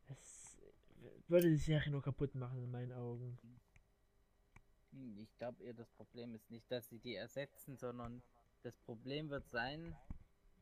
Das 0.09 0.59
würde 1.29 1.49
die 1.49 1.57
Serie 1.57 1.91
nur 1.91 2.03
kaputt 2.03 2.35
machen 2.35 2.62
in 2.62 2.71
meinen 2.71 2.93
Augen. 2.93 3.39
Hm, 4.95 5.19
Ich 5.19 5.37
glaube 5.37 5.62
eher, 5.62 5.75
das 5.75 5.91
Problem 5.91 6.35
ist 6.35 6.51
nicht, 6.51 6.71
dass 6.71 6.89
sie 6.89 6.99
die 6.99 7.15
ersetzen, 7.16 7.77
sondern 7.77 8.23
das 8.62 8.77
Problem 8.79 9.29
wird 9.29 9.49
sein, 9.51 9.95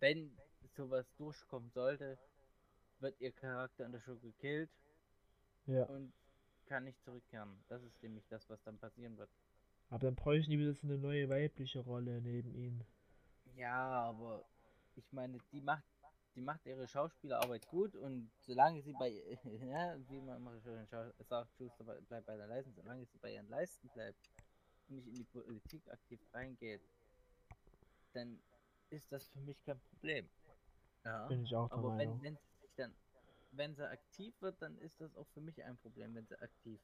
wenn 0.00 0.36
sowas 0.76 1.06
durchkommen 1.16 1.70
sollte, 1.70 2.18
wird 3.00 3.20
ihr 3.20 3.32
Charakter 3.32 3.84
in 3.86 3.92
der 3.92 4.00
Show 4.00 4.16
gekillt 4.18 4.70
Ja. 5.66 5.88
und 5.88 6.12
kann 6.66 6.84
nicht 6.84 7.00
zurückkehren. 7.02 7.62
Das 7.68 7.82
ist 7.82 8.02
nämlich 8.02 8.26
das, 8.28 8.48
was 8.48 8.62
dann 8.62 8.78
passieren 8.78 9.16
wird. 9.18 9.30
Aber 9.90 9.98
dann 10.00 10.14
bräuchten 10.16 10.50
die 10.50 10.58
wieder 10.58 10.72
so 10.74 10.86
eine 10.86 10.98
neue 10.98 11.28
weibliche 11.28 11.80
Rolle 11.80 12.20
neben 12.22 12.54
ihnen. 12.54 12.84
Ja, 13.56 14.04
aber 14.08 14.44
ich 14.96 15.12
meine, 15.12 15.38
die 15.52 15.60
macht, 15.60 15.84
die 16.34 16.40
macht 16.40 16.64
ihre 16.66 16.86
Schauspielerarbeit 16.88 17.66
gut 17.68 17.94
und 17.96 18.30
solange 18.40 18.82
sie 18.82 18.92
bei, 18.94 19.10
ja, 19.44 19.96
wie 20.08 20.20
man 20.20 20.60
sagt, 20.60 21.52
Schuster 21.56 21.84
bleibt 21.84 22.26
bei 22.26 22.36
der 22.36 22.46
Leisten, 22.46 22.72
solange 22.74 23.04
sie 23.06 23.18
bei 23.18 23.34
ihren 23.34 23.48
Leisten 23.48 23.88
bleibt 23.90 24.30
und 24.88 24.96
nicht 24.96 25.06
in 25.08 25.14
die 25.14 25.24
Politik 25.24 25.82
aktiv 25.90 26.20
reingeht, 26.32 26.82
dann 28.14 28.42
ist 28.90 29.10
das 29.12 29.28
für 29.28 29.40
mich 29.40 29.62
kein 29.64 29.80
Problem. 29.80 30.28
Ja, 31.04 31.26
Bin 31.28 31.44
ich 31.44 31.54
auch 31.54 31.68
der 31.68 31.78
aber 31.78 31.88
Meinung. 31.90 32.22
wenn, 32.22 32.34
wenn 32.34 32.36
sie 32.36 32.60
sich 32.60 32.74
dann, 32.76 32.94
wenn 33.52 33.74
sie 33.74 33.88
aktiv 33.88 34.34
wird, 34.40 34.60
dann 34.62 34.78
ist 34.78 35.00
das 35.00 35.14
auch 35.16 35.26
für 35.28 35.40
mich 35.40 35.62
ein 35.64 35.76
Problem, 35.78 36.14
wenn 36.14 36.26
sie 36.26 36.38
aktiv 36.40 36.80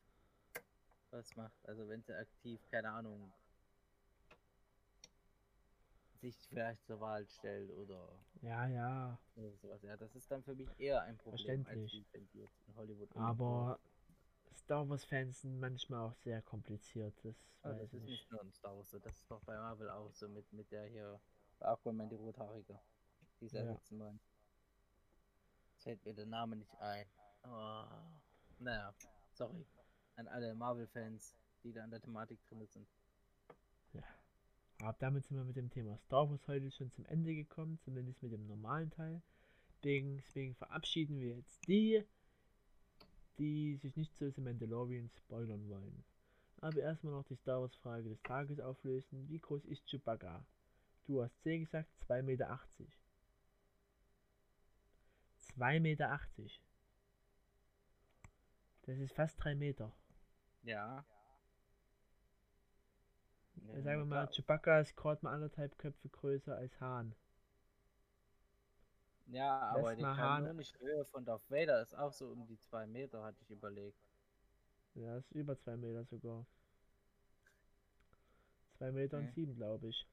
was 1.10 1.34
macht. 1.36 1.66
Also 1.66 1.88
wenn 1.88 2.02
sie 2.02 2.14
aktiv, 2.14 2.60
keine 2.70 2.90
Ahnung, 2.90 3.32
sich 6.20 6.36
vielleicht 6.48 6.84
zur 6.86 7.00
Wahl 7.00 7.26
stellt 7.26 7.70
oder, 7.72 8.08
Ja, 8.42 8.66
ja. 8.68 9.18
oder 9.36 9.52
sowas. 9.56 9.82
Ja, 9.82 9.96
das 9.96 10.14
ist 10.14 10.30
dann 10.30 10.42
für 10.42 10.54
mich 10.54 10.68
eher 10.78 11.02
ein 11.02 11.16
Problem, 11.18 11.64
Verständlich. 11.64 12.06
in 12.14 13.20
Aber 13.20 13.78
Star 14.54 14.88
Wars 14.88 15.04
Fans 15.04 15.40
sind 15.42 15.58
manchmal 15.60 16.00
auch 16.08 16.14
sehr 16.14 16.42
kompliziert. 16.42 17.14
Das 17.24 17.36
weiß 17.62 17.76
das 17.78 17.92
ist 17.92 17.92
nicht. 17.94 18.04
nicht 18.06 18.30
nur 18.32 18.42
in 18.42 18.52
Star 18.52 18.76
Wars 18.76 18.90
so, 18.90 18.98
das 18.98 19.16
ist 19.16 19.30
doch 19.30 19.40
bei 19.42 19.56
Marvel 19.56 19.88
auch 19.90 20.12
so 20.12 20.28
mit, 20.28 20.52
mit 20.52 20.70
der 20.70 20.86
hier 20.86 21.20
Aquaman 21.60 22.08
die 22.08 22.16
Rothaarige. 22.16 22.78
Die 23.40 23.46
ist 23.46 23.52
Ja. 23.52 23.60
ersetzen 23.62 23.98
wollen. 24.00 24.20
fällt 25.78 26.04
mir 26.04 26.14
der 26.14 26.26
Name 26.26 26.56
nicht 26.56 26.74
ein. 26.80 27.06
Oh, 27.44 27.84
naja, 28.58 28.92
sorry. 29.32 29.64
An 30.16 30.26
alle 30.28 30.52
Marvel-Fans, 30.54 31.36
die 31.62 31.72
da 31.72 31.84
an 31.84 31.90
der 31.90 32.00
Thematik 32.00 32.44
drin 32.46 32.66
sind. 32.66 32.88
Aber 34.80 34.96
damit 35.00 35.26
sind 35.26 35.36
wir 35.36 35.44
mit 35.44 35.56
dem 35.56 35.70
Thema 35.70 35.96
Star 35.98 36.30
Wars 36.30 36.46
heute 36.46 36.70
schon 36.70 36.92
zum 36.92 37.04
Ende 37.06 37.34
gekommen, 37.34 37.78
zumindest 37.84 38.22
mit 38.22 38.32
dem 38.32 38.46
normalen 38.46 38.90
Teil. 38.90 39.20
Deswegen, 39.82 40.54
verabschieden 40.54 41.20
wir 41.20 41.36
jetzt 41.36 41.66
die, 41.66 42.04
die 43.38 43.76
sich 43.76 43.96
nicht 43.96 44.16
zu 44.16 44.30
The 44.30 44.40
Mandalorian 44.40 45.10
spoilern 45.10 45.68
wollen. 45.68 46.04
Aber 46.60 46.80
erstmal 46.80 47.12
noch 47.12 47.24
die 47.24 47.36
Star 47.36 47.60
Wars 47.60 47.74
Frage 47.76 48.08
des 48.08 48.22
Tages 48.22 48.60
auflösen. 48.60 49.28
Wie 49.28 49.38
groß 49.38 49.64
ist 49.64 49.86
Chewbacca? 49.86 50.44
Du 51.06 51.22
hast 51.22 51.40
10 51.42 51.64
gesagt, 51.64 51.88
2,80 52.08 52.22
Meter. 52.22 52.60
2,80 55.56 55.80
Meter. 55.80 56.20
Das 58.82 58.98
ist 58.98 59.14
fast 59.14 59.42
3 59.44 59.54
Meter. 59.54 59.92
Ja. 60.62 61.04
Ja, 63.72 63.82
sagen 63.82 64.00
wir 64.00 64.04
mal, 64.04 64.26
Chewbacca 64.28 64.80
ist 64.80 64.96
gerade 64.96 65.24
mal 65.24 65.32
anderthalb 65.34 65.78
Köpfe 65.78 66.08
größer 66.08 66.56
als 66.56 66.80
Hahn. 66.80 67.14
Ja, 69.26 69.60
aber 69.60 69.94
die 69.94 70.02
kanonische 70.02 70.78
Höhe 70.80 71.04
von 71.04 71.24
Darth 71.24 71.48
Vader 71.50 71.80
ist 71.82 71.94
auch 71.96 72.12
so 72.12 72.30
um 72.30 72.46
die 72.46 72.58
2 72.58 72.86
Meter, 72.86 73.22
hatte 73.22 73.38
ich 73.42 73.50
überlegt. 73.50 74.00
Ja, 74.94 75.16
ist 75.16 75.30
über 75.32 75.56
2 75.58 75.76
Meter 75.78 76.04
sogar. 76.04 76.44
2 78.78 78.90
Meter 78.92 79.18
und 79.18 79.24
Okay. 79.24 79.34
7, 79.34 79.54
glaube 79.56 79.88
ich. 79.88 80.06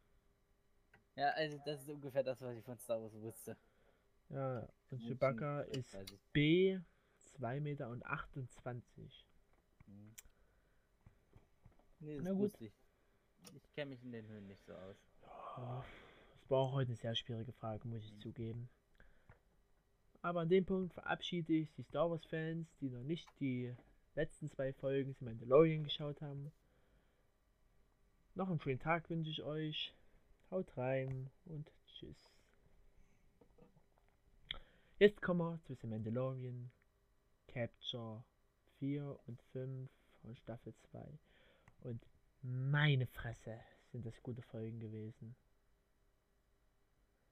Ja, 1.15 1.29
also 1.31 1.57
das 1.65 1.81
ist 1.81 1.89
ungefähr 1.89 2.23
das, 2.23 2.41
was 2.41 2.55
ich 2.57 2.63
von 2.63 2.77
Star 2.77 3.01
Wars 3.01 3.13
wusste. 3.15 3.57
Ja, 4.29 4.67
und 4.91 5.01
Chewbacca 5.01 5.61
ist. 5.61 5.97
B 6.33 6.79
2 7.23 7.59
Meter 7.59 7.89
und 7.89 8.05
28. 8.05 9.25
Hm. 9.87 10.15
Nee, 11.99 12.17
das 12.17 12.25
Na 12.25 12.31
gut. 12.33 12.51
wusste 12.53 12.65
ich. 13.53 13.73
Kenne 13.73 13.91
mich 13.91 14.03
in 14.03 14.11
den 14.11 14.27
Höhen 14.27 14.47
nicht 14.47 14.65
so 14.65 14.73
aus. 14.73 14.97
Ja, 15.57 15.85
das 16.39 16.49
war 16.49 16.59
auch 16.59 16.73
heute 16.73 16.89
eine 16.89 16.97
sehr 16.97 17.15
schwierige 17.15 17.51
Frage, 17.53 17.87
muss 17.87 18.05
ich 18.05 18.17
zugeben. 18.19 18.69
Aber 20.21 20.41
an 20.41 20.49
dem 20.49 20.65
Punkt 20.65 20.93
verabschiede 20.93 21.53
ich 21.53 21.71
die 21.73 21.83
Star 21.83 22.09
Wars 22.09 22.25
Fans, 22.25 22.67
die 22.79 22.89
noch 22.89 23.03
nicht 23.03 23.27
die 23.39 23.75
letzten 24.15 24.49
zwei 24.49 24.73
Folgen 24.73 25.13
The 25.19 25.25
Mandalorian 25.25 25.83
geschaut 25.83 26.21
haben. 26.21 26.51
Noch 28.33 28.49
einen 28.49 28.59
schönen 28.59 28.79
Tag 28.79 29.09
wünsche 29.09 29.29
ich 29.29 29.43
euch. 29.43 29.93
Haut 30.51 30.75
rein 30.77 31.29
und 31.45 31.71
tschüss. 31.87 32.31
Jetzt 34.97 35.21
kommen 35.21 35.39
wir 35.39 35.61
zu 35.63 35.75
The 35.75 35.87
Mandalorian 35.87 36.71
Capture 37.47 38.23
4 38.79 39.19
und 39.27 39.41
5 39.51 39.89
von 40.21 40.35
Staffel 40.35 40.73
2. 40.91 41.05
Und 41.81 42.01
meine 42.45 43.07
Fresse 43.07 43.59
sind 43.91 44.05
das 44.05 44.21
gute 44.21 44.41
Folgen 44.41 44.79
gewesen. 44.79 45.35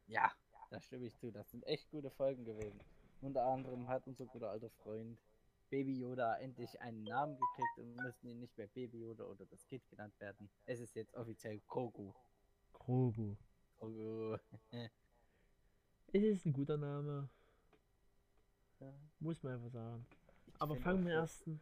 Ja, 0.08 0.32
da 0.70 0.82
stimme 0.82 1.06
ich 1.06 1.16
zu. 1.18 1.32
Das 1.32 1.50
sind 1.52 1.64
echt 1.66 1.90
gute 1.90 2.10
Folgen 2.10 2.44
gewesen. 2.46 2.80
Unter 3.22 3.46
anderem 3.46 3.88
hat 3.88 4.06
unser 4.08 4.26
guter 4.26 4.50
alter 4.50 4.70
Freund 4.70 5.18
Baby 5.70 6.00
Yoda 6.00 6.36
endlich 6.38 6.80
einen 6.82 7.04
Namen 7.04 7.38
gekriegt 7.38 7.78
und 7.80 7.96
müssen 7.96 8.28
ihn 8.28 8.40
nicht 8.40 8.58
mehr 8.58 8.68
Baby 8.68 9.00
Yoda 9.02 9.24
oder 9.24 9.46
das 9.46 9.66
Kind 9.68 9.88
genannt 9.90 10.20
werden. 10.20 10.50
Es 10.66 10.80
ist 10.80 10.96
jetzt 10.96 11.14
offiziell 11.16 11.60
Grogu. 11.68 12.14
Grogu. 12.74 13.36
Grogu. 13.78 14.38
Es 16.12 16.22
ist 16.24 16.46
ein 16.46 16.54
guter 16.54 16.78
Name, 16.78 17.30
Ja, 18.80 18.94
muss 19.20 19.42
man 19.42 19.54
einfach 19.54 19.72
sagen. 19.72 20.06
ich 20.46 20.62
Aber 20.62 20.76
fangen 20.76 21.06
wir 21.06 21.14
erst 21.14 21.48
an. 21.48 21.60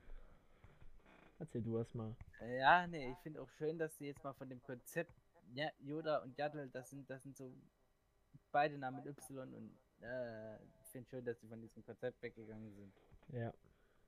Erzähl 1.42 1.64
du 1.64 1.80
erst 1.80 1.96
mal. 1.96 2.16
Ja, 2.60 2.86
nee, 2.86 3.12
ich 3.12 3.18
finde 3.24 3.42
auch 3.42 3.50
schön, 3.50 3.80
dass 3.80 3.98
sie 3.98 4.06
jetzt 4.06 4.24
mal 4.24 4.34
von 4.34 4.48
dem 4.48 4.62
Konzept 4.62 5.12
ja, 5.56 5.72
Yoda 5.80 6.20
und 6.20 6.38
Yaddle, 6.38 6.68
das 6.68 6.92
sind, 6.92 7.10
das 7.10 7.24
sind 7.24 7.36
so 7.36 7.52
beide 8.52 8.78
Namen 8.78 8.98
mit 8.98 9.08
Y 9.08 9.52
und 9.52 9.76
äh, 10.02 10.56
ich 10.84 10.92
finde 10.92 11.10
schön, 11.10 11.26
dass 11.26 11.40
sie 11.42 11.48
von 11.48 11.60
diesem 11.60 11.84
Konzept 11.84 12.22
weggegangen 12.22 12.72
sind. 12.76 12.94
Ja. 13.30 13.52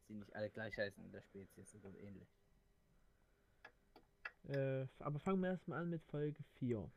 Sie 0.07 0.13
nicht 0.13 0.35
alle 0.35 0.51
gleich 0.51 0.77
heißen 0.77 1.03
in 1.03 1.11
der 1.11 1.23
Spezies 1.23 1.73
oder 1.83 1.97
ähnlich. 1.97 2.29
Äh, 4.49 4.85
aber 4.99 5.17
fangen 5.19 5.41
wir 5.41 5.49
erstmal 5.49 5.81
an 5.81 5.89
mit 5.89 6.03
Folge 6.03 6.43
4. 6.59 6.87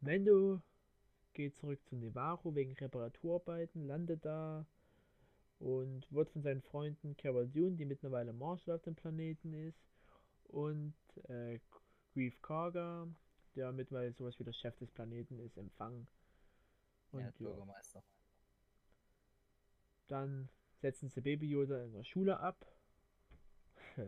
Mendo 0.00 0.62
geht 1.34 1.54
zurück 1.58 1.84
zu 1.84 1.96
Nevarro 1.96 2.54
wegen 2.54 2.72
Reparaturarbeiten, 2.72 3.86
landet 3.86 4.24
da 4.24 4.64
und 5.58 6.10
wird 6.12 6.30
von 6.30 6.42
seinen 6.42 6.62
Freunden 6.62 7.16
Carol 7.16 7.48
Dune, 7.48 7.76
die 7.76 7.84
mittlerweile 7.84 8.32
Marshal 8.32 8.76
auf 8.76 8.82
dem 8.82 8.94
Planeten 8.94 9.52
ist, 9.52 9.80
und 10.44 10.94
äh, 11.28 11.58
Grief 12.12 12.40
Karga, 12.42 13.08
der 13.54 13.72
mittlerweile 13.72 14.12
sowas 14.12 14.38
wie 14.38 14.44
der 14.44 14.52
Chef 14.52 14.76
des 14.76 14.90
Planeten 14.90 15.38
ist, 15.38 15.56
empfangen. 15.56 16.06
Und 17.12 17.20
ja, 17.20 17.26
ja, 17.26 17.32
Bürgermeister. 17.38 18.02
dann 20.08 20.48
setzen 20.80 21.08
sie 21.08 21.20
Baby 21.20 21.48
Yoda 21.48 21.82
in 21.84 21.92
der 21.92 22.04
Schule 22.04 22.38
ab, 22.38 22.66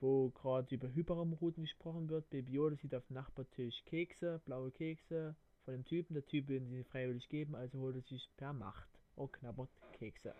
wo 0.00 0.30
gerade 0.30 0.74
über 0.74 0.88
Hyperraumrouten 0.88 1.64
gesprochen 1.64 2.08
wird. 2.08 2.28
Baby 2.30 2.52
Yoda 2.52 2.76
sieht 2.76 2.94
auf 2.94 3.06
dem 3.06 3.14
Nachbartisch 3.14 3.84
Kekse, 3.84 4.40
blaue 4.44 4.70
Kekse 4.70 5.36
von 5.64 5.74
dem 5.74 5.84
Typen. 5.84 6.14
Der 6.14 6.26
Typ 6.26 6.48
will 6.48 6.64
sie 6.66 6.84
freiwillig 6.84 7.28
geben, 7.28 7.54
also 7.54 7.78
holt 7.80 7.96
er 7.96 8.02
sich 8.02 8.30
per 8.36 8.52
Macht 8.52 8.97
und 9.18 9.32
knabbert 9.32 9.70
Kekse. 9.92 10.34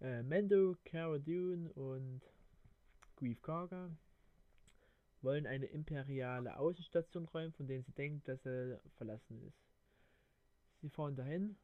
Äh, 0.00 0.22
Mendo, 0.22 0.76
Cara 0.84 1.18
Dune 1.18 1.72
und 1.72 2.22
Grief 3.16 3.42
Karga 3.42 3.90
wollen 5.22 5.46
eine 5.46 5.66
imperiale 5.66 6.56
Außenstation 6.56 7.24
räumen, 7.26 7.52
von 7.52 7.66
denen 7.66 7.82
sie 7.82 7.92
denken, 7.92 8.22
dass 8.24 8.42
sie 8.44 8.78
verlassen 8.96 9.42
ist. 9.42 9.58
Sie 10.80 10.88
fahren 10.88 11.16
dahin, 11.16 11.56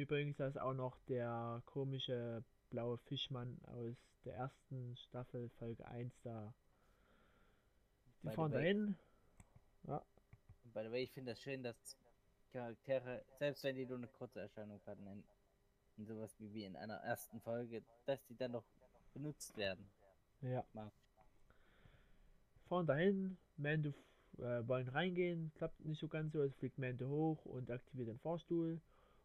Übrigens 0.00 0.36
da 0.36 0.46
ist 0.46 0.58
auch 0.58 0.74
noch 0.74 0.98
der 1.08 1.62
komische 1.66 2.44
blaue 2.70 2.98
Fischmann 2.98 3.60
aus 3.64 3.96
der 4.24 4.34
ersten 4.34 4.96
Staffel 4.96 5.50
Folge 5.58 5.86
1 5.86 6.12
da. 6.22 6.54
The 8.22 8.30
fahren 8.30 8.52
dahin. 8.52 8.96
Und 9.82 10.00
by 10.72 10.82
the 10.84 10.90
way, 10.90 11.02
ich 11.02 11.12
finde 11.12 11.32
das 11.32 11.40
schön, 11.42 11.62
dass 11.62 11.96
Charaktere, 12.52 13.24
selbst 13.38 13.64
wenn 13.64 13.76
die 13.76 13.86
nur 13.86 13.98
eine 13.98 14.08
kurze 14.08 14.40
Erscheinung 14.40 14.80
hatten, 14.86 15.06
in, 15.06 15.24
in 15.96 16.06
sowas 16.06 16.34
wie, 16.38 16.52
wie 16.52 16.64
in 16.64 16.76
einer 16.76 16.96
ersten 16.96 17.40
Folge, 17.40 17.82
dass 18.06 18.24
die 18.26 18.36
dann 18.36 18.52
noch 18.52 18.64
benutzt 19.12 19.56
werden. 19.56 19.90
Ja. 20.42 20.64
Mag. 20.72 20.92
Fahren 22.68 22.86
dahin. 22.86 23.36
Mando 23.56 23.92
äh, 24.38 24.66
wollen 24.66 24.88
reingehen. 24.88 25.52
Klappt 25.56 25.84
nicht 25.84 26.00
so 26.00 26.08
ganz 26.08 26.32
so. 26.32 26.40
Also 26.40 26.54
fliegt 26.58 26.78
Mando 26.78 27.08
hoch 27.08 27.44
und 27.44 27.70
aktiviert 27.70 28.08
den 28.08 28.18
Fahrstuhl. 28.18 28.80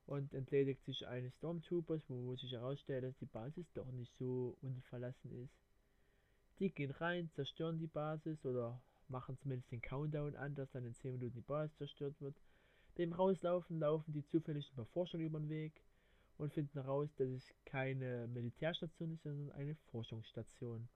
Und 0.08 0.34
entledigt 0.34 0.84
sich 0.86 1.08
eines 1.08 1.34
Stormtroopers, 1.38 2.04
wo 2.10 2.36
sich 2.36 2.52
herausstellt, 2.52 3.04
dass 3.04 3.18
die 3.18 3.26
Basis 3.26 3.66
doch 3.74 3.92
nicht 3.92 4.16
so 4.20 4.56
unverlassen 4.62 5.32
ist. 5.44 5.54
Die 6.60 6.70
gehen 6.70 6.92
rein, 6.92 7.32
zerstören 7.34 7.80
die 7.80 7.88
Basis 7.88 8.46
oder 8.46 8.80
machen 9.08 9.38
zumindest 9.40 9.72
den 9.72 9.82
Countdown 9.82 10.36
an, 10.36 10.54
dass 10.54 10.70
dann 10.72 10.86
in 10.86 10.94
10 10.94 11.14
Minuten 11.14 11.34
die 11.34 11.42
Basis 11.42 11.76
zerstört 11.78 12.16
wird. 12.22 12.36
Beim 12.98 13.14
Rauslaufen 13.14 13.80
laufen 13.80 14.14
die 14.14 14.26
zufällig 14.26 14.74
paar 14.74 14.86
Forscher 14.86 15.18
über 15.18 15.40
den 15.40 15.50
Weg 15.50 15.82
und 16.38 16.54
finden 16.54 16.80
heraus, 16.80 17.10
dass 17.18 17.28
es 17.28 17.54
keine 17.66 18.28
Militärstation 18.28 19.14
ist, 19.14 19.24
sondern 19.24 19.52
eine 19.52 19.76
Forschungsstation. 19.92 20.88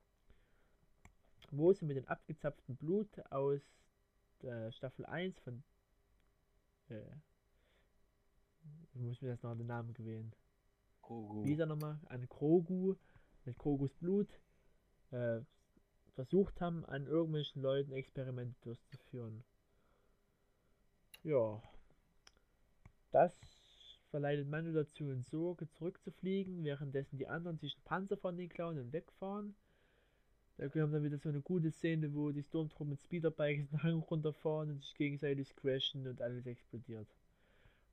Wo 1.51 1.73
sie 1.73 1.85
mit 1.85 1.97
dem 1.97 2.07
abgezapften 2.07 2.75
Blut 2.75 3.09
aus 3.31 3.61
Staffel 4.71 5.05
1 5.05 5.37
von 5.39 5.63
äh, 6.89 7.01
ich 8.93 9.01
muss 9.01 9.21
mir 9.21 9.29
das 9.29 9.43
noch 9.43 9.55
den 9.55 9.67
Namen 9.67 9.93
gewählen. 9.93 10.33
Grogu. 11.01 11.45
Wie 11.45 11.53
ist 11.53 11.59
er 11.59 11.65
nochmal? 11.65 11.99
An 12.05 12.27
Grogu, 12.27 12.95
mit 13.45 13.57
Grogus 13.57 13.93
Blut, 13.93 14.27
äh, 15.11 15.41
versucht 16.15 16.59
haben, 16.59 16.85
an 16.85 17.07
irgendwelchen 17.07 17.61
Leuten 17.61 17.91
Experimente 17.93 18.55
durchzuführen. 18.61 19.43
Ja. 21.23 21.61
Das 23.11 23.33
verleitet 24.09 24.47
Mando 24.47 24.71
dazu, 24.71 25.09
in 25.09 25.23
Sorge 25.23 25.67
zurückzufliegen, 25.69 26.63
währenddessen 26.63 27.17
die 27.17 27.27
anderen 27.27 27.57
sich 27.57 27.75
einen 27.75 27.83
Panzer 27.83 28.17
von 28.17 28.37
den 28.37 28.49
klauen 28.49 28.79
und 28.79 28.93
wegfahren. 28.93 29.55
Da 30.57 30.65
haben 30.65 30.91
dann 30.91 31.03
wieder 31.03 31.17
so 31.17 31.29
eine 31.29 31.41
gute 31.41 31.71
Szene, 31.71 32.13
wo 32.13 32.31
die 32.31 32.43
Stormtrooper 32.43 32.89
mit 32.89 33.01
Speederbikes 33.01 33.69
den 33.69 33.83
Hang 33.83 33.99
runterfahren 33.99 34.71
und 34.71 34.81
sich 34.81 34.93
gegenseitig 34.95 35.55
crashen 35.55 36.05
und 36.05 36.21
alles 36.21 36.45
explodiert. 36.45 37.07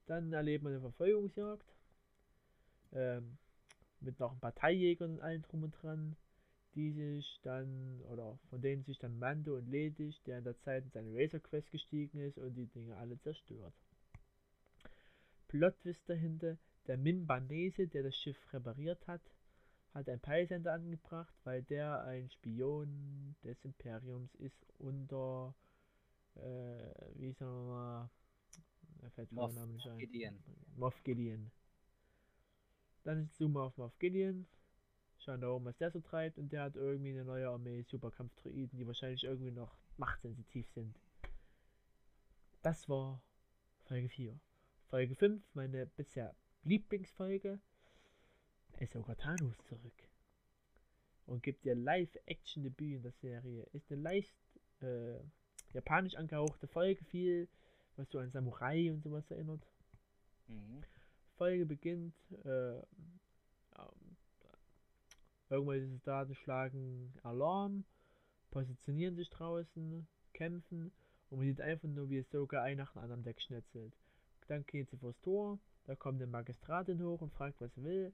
Dann 0.07 0.33
erlebt 0.33 0.65
man 0.65 0.73
eine 0.73 0.81
Verfolgungsjagd. 0.81 1.75
Ähm, 2.93 3.39
mit 4.01 4.19
noch 4.19 4.33
ein 4.33 4.41
paar 4.41 4.55
Teiljägern 4.55 5.13
und 5.13 5.21
allem 5.21 5.43
drum 5.43 5.65
und 5.65 5.73
dran, 5.83 6.17
die 6.75 6.93
sich 6.93 7.41
dann, 7.43 8.03
oder 8.13 8.39
von 8.51 8.61
denen 8.61 8.85
sich 8.85 8.99
dann 8.99 9.19
Mando 9.19 9.57
entledigt, 9.57 10.27
der 10.27 10.39
in 10.39 10.45
der 10.45 10.59
Zeit 10.59 10.85
in 10.85 10.91
seine 10.91 11.15
Razor 11.15 11.41
Quest 11.41 11.71
gestiegen 11.71 12.19
ist 12.19 12.39
und 12.39 12.55
die 12.55 12.67
Dinge 12.67 12.97
alle 12.97 13.19
zerstört. 13.19 13.75
Plot-Twist 15.57 16.09
dahinter. 16.09 16.59
Der 16.87 16.99
Minbanese, 16.99 17.89
der 17.89 18.03
das 18.03 18.17
Schiff 18.17 18.39
repariert 18.53 19.07
hat, 19.07 19.23
hat 19.95 20.09
einen 20.09 20.21
Peilsender 20.21 20.75
angebracht, 20.75 21.35
weil 21.45 21.63
der 21.63 22.05
ein 22.05 22.29
Spion 22.31 23.35
des 23.43 23.65
Imperiums 23.65 24.35
ist 24.35 24.73
unter, 24.79 25.55
äh, 26.35 26.41
wie 27.15 27.33
sagen 27.33 27.53
wir 27.53 27.73
mal, 27.73 28.11
er 29.03 29.11
fällt 29.11 29.33
Moff 29.33 29.55
Name 29.55 29.73
nicht 29.73 29.89
ein. 29.89 29.99
Gideon. 29.99 30.39
Moff 30.77 31.03
Gideon. 31.03 31.51
Dann 33.05 33.31
zoomen 33.31 33.55
wir 33.55 33.63
auf 33.63 33.77
Moff 33.79 33.99
Gideon, 33.99 34.47
schauen 35.19 35.41
da 35.41 35.49
oben, 35.49 35.65
was 35.65 35.79
der 35.79 35.91
so 35.91 36.01
treibt, 36.01 36.39
und 36.39 36.53
der 36.53 36.65
hat 36.65 36.77
irgendwie 36.77 37.11
eine 37.11 37.25
neue 37.25 37.49
Armee 37.49 37.83
Superkampfdroiden, 37.83 38.79
die 38.79 38.87
wahrscheinlich 38.87 39.25
irgendwie 39.25 39.53
noch 39.53 39.79
machtsensitiv 39.97 40.69
sind. 40.73 41.01
Das 42.63 42.89
war 42.89 43.23
Folge 43.85 44.09
4. 44.09 44.39
Folge 44.89 45.17
5, 45.17 45.43
meine 45.55 45.87
bisher 45.87 46.33
Lieblingsfolge, 46.63 47.59
Ahsoka 48.81 49.17
Thanos 49.17 49.57
zurück. 49.65 50.09
Und 51.27 51.43
gibt 51.43 51.65
dir 51.65 51.75
Live-Action-Debüt 51.75 52.95
in 52.95 53.03
der 53.03 53.13
Serie. 53.13 53.65
Ist 53.73 53.91
eine 53.91 54.01
leicht 54.01 54.37
äh, 54.81 55.19
japanisch 55.73 56.15
angehauchte 56.15 56.69
Folge, 56.69 57.05
viel, 57.05 57.49
was 57.97 58.09
so 58.11 58.21
an 58.21 58.31
Samurai 58.31 58.93
und 58.93 59.03
sowas 59.03 59.29
erinnert. 59.29 59.67
Mhm. 60.47 60.85
Folge 61.37 61.67
beginnt, 61.67 62.15
äh, 62.45 62.77
ähm, 62.79 64.17
irgendwelche 65.51 65.89
Soldaten 65.89 66.37
schlagen 66.37 67.13
Alarm, 67.25 67.85
positionieren 68.53 69.17
sich 69.17 69.31
draußen, 69.31 70.07
kämpfen 70.33 70.93
und 71.31 71.39
man 71.39 71.49
sieht 71.49 71.61
einfach 71.61 71.89
nur, 71.89 72.09
wie 72.09 72.19
es 72.19 72.31
sogar 72.31 72.63
ein 72.63 72.77
nach 72.77 72.93
dem 72.93 73.03
anderen 73.03 73.25
wegschnetzelt. 73.25 73.97
Dann 74.49 74.65
geht 74.67 74.91
sie 74.91 74.97
vors 74.97 75.21
Tor, 75.21 75.59
da 75.87 75.95
kommt 75.95 76.21
eine 76.21 76.31
Magistratin 76.31 77.03
hoch 77.03 77.21
und 77.21 77.33
fragt, 77.33 77.61
was 77.61 77.75
sie 77.75 77.85
will. 77.85 78.13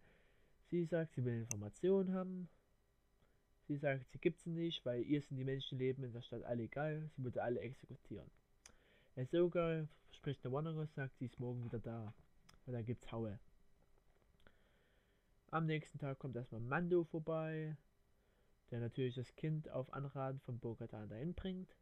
Sie 0.70 0.84
sagt, 0.84 1.14
sie 1.14 1.24
will 1.24 1.40
Informationen 1.40 2.14
haben. 2.14 2.48
Sie 3.68 3.76
sagt, 3.76 4.10
sie 4.10 4.18
gibt 4.18 4.40
sie 4.40 4.50
nicht, 4.50 4.84
weil 4.84 5.02
ihr 5.02 5.20
sind 5.20 5.36
die 5.36 5.44
Menschenleben 5.44 6.04
in 6.04 6.12
der 6.12 6.22
Stadt 6.22 6.42
alle 6.44 6.62
egal, 6.64 7.10
sie 7.16 7.24
würde 7.24 7.42
alle 7.42 7.60
exekutieren. 7.60 8.30
Ahsoka 9.16 9.86
spricht 10.10 10.44
eine 10.44 10.54
Wanderer, 10.54 10.86
sagt, 10.86 11.18
sie 11.18 11.26
ist 11.26 11.38
morgen 11.38 11.64
wieder 11.64 11.78
da. 11.78 12.14
Und 12.66 12.72
dann 12.72 12.84
gibt's 12.84 13.10
Haue. 13.12 13.38
Am 15.50 15.66
nächsten 15.66 15.98
Tag 15.98 16.18
kommt 16.18 16.36
erstmal 16.36 16.62
Mando 16.62 17.04
vorbei, 17.04 17.76
der 18.70 18.80
natürlich 18.80 19.16
das 19.16 19.34
Kind 19.36 19.68
auf 19.68 19.92
Anraten 19.92 20.40
von 20.40 20.58
Bo-Katan 20.58 21.10
dahin 21.10 21.34
bringt. 21.34 21.76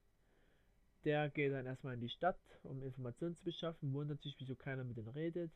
Der 1.04 1.30
geht 1.30 1.52
dann 1.52 1.66
erstmal 1.66 1.94
in 1.94 2.00
die 2.00 2.10
Stadt, 2.10 2.38
um 2.62 2.82
Informationen 2.82 3.34
zu 3.34 3.44
beschaffen, 3.44 3.92
wundert 3.94 4.20
sich, 4.20 4.36
wieso 4.38 4.54
keiner 4.54 4.84
mit 4.84 4.98
ihm 4.98 5.08
redet. 5.08 5.50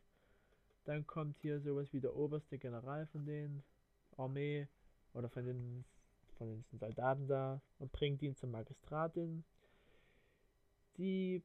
Dann 0.85 1.07
kommt 1.07 1.39
hier 1.39 1.61
sowas 1.61 1.93
wie 1.93 2.01
der 2.01 2.16
oberste 2.16 2.59
General 2.59 3.07
von 3.09 3.27
den 3.27 3.62
Armee 4.16 4.69
oder 5.12 5.29
von 5.29 5.45
den, 5.45 5.85
von 6.39 6.49
den 6.49 6.79
Soldaten 6.79 7.27
da 7.27 7.61
und 7.79 7.93
bringt 7.93 8.23
ihn 8.23 8.37
zur 8.37 8.49
Magistratin. 8.49 9.45
Die 10.97 11.43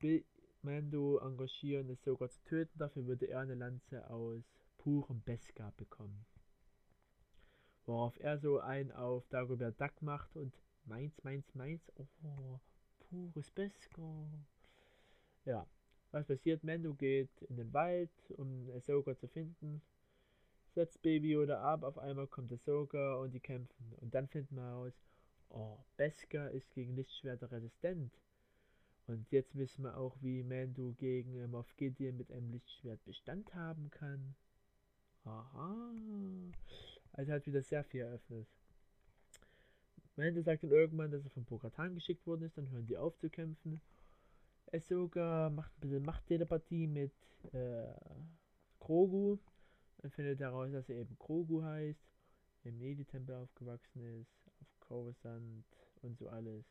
will 0.00 0.24
Mando 0.62 1.18
engagieren, 1.18 1.90
es 1.90 2.02
sogar 2.04 2.30
zu 2.30 2.42
töten. 2.44 2.78
Dafür 2.78 3.06
würde 3.06 3.26
er 3.26 3.40
eine 3.40 3.54
Lanze 3.54 4.08
aus 4.08 4.42
purem 4.78 5.22
Beskar 5.22 5.72
bekommen. 5.76 6.24
Worauf 7.86 8.18
er 8.20 8.38
so 8.38 8.60
ein 8.60 8.92
auf 8.92 9.26
Dagobert 9.28 9.78
Duck 9.78 10.00
macht 10.00 10.34
und 10.36 10.54
meins, 10.86 11.12
meins, 11.22 11.54
meins. 11.54 11.82
Oh, 12.22 12.58
pures 13.14 13.50
Beskar. 13.50 14.28
Ja, 15.44 15.66
was 16.10 16.26
passiert? 16.26 16.64
Mando 16.64 16.94
geht 16.94 17.42
in 17.48 17.56
den 17.56 17.72
Wald, 17.72 18.10
um 18.36 18.70
Ahsoka 18.74 19.16
zu 19.16 19.28
finden. 19.28 19.82
Setzt 20.74 21.02
Baby 21.02 21.32
Yoda 21.32 21.62
ab, 21.62 21.84
auf 21.84 21.98
einmal 21.98 22.26
kommt 22.26 22.52
Ahsoka 22.52 23.16
und 23.16 23.32
die 23.32 23.40
kämpfen. 23.40 23.92
Und 24.00 24.14
dann 24.14 24.26
finden 24.28 24.56
wir 24.56 24.74
aus, 24.74 24.92
oh, 25.50 25.78
Beskar 25.96 26.50
ist 26.50 26.72
gegen 26.74 26.96
Lichtschwerter 26.96 27.50
resistent. 27.50 28.12
Und 29.06 29.30
jetzt 29.30 29.54
wissen 29.56 29.84
wir 29.84 29.96
auch, 29.96 30.16
wie 30.22 30.42
Mando 30.42 30.94
gegen 30.96 31.36
ähm, 31.36 31.50
Moff 31.50 31.76
Gideon 31.76 32.16
mit 32.16 32.32
einem 32.32 32.50
Lichtschwert 32.50 33.04
Bestand 33.04 33.54
haben 33.54 33.90
kann. 33.90 34.34
Aha. 35.24 35.94
Also 37.12 37.32
hat 37.32 37.46
wieder 37.46 37.62
sehr 37.62 37.84
viel 37.84 38.00
eröffnet. 38.00 38.48
Mando 40.16 40.42
sagt 40.42 40.62
dann 40.62 40.70
irgendwann, 40.70 41.10
dass 41.10 41.24
er 41.24 41.30
von 41.30 41.44
Bokatan 41.44 41.94
geschickt 41.94 42.26
worden 42.26 42.42
ist, 42.42 42.56
dann 42.56 42.70
hören 42.70 42.86
die 42.86 42.96
auf 42.96 43.16
zu 43.18 43.28
kämpfen. 43.28 43.80
Ahsoka 44.72 45.50
macht 45.50 45.72
ein 45.76 45.80
bisschen 45.80 46.04
Machttelepathie 46.04 46.86
mit 46.86 47.12
äh, 47.52 47.92
Grogu. 48.78 49.38
Dann 49.98 50.10
findet 50.10 50.40
heraus, 50.40 50.70
dass 50.72 50.88
er 50.88 50.96
eben 50.96 51.16
Grogu 51.18 51.62
heißt, 51.62 52.00
im 52.64 52.78
Jedi-Tempel 52.78 53.34
aufgewachsen 53.34 54.20
ist, 54.20 54.50
auf 54.60 54.80
Coruscant 54.80 55.64
und 56.02 56.18
so 56.18 56.28
alles. 56.28 56.64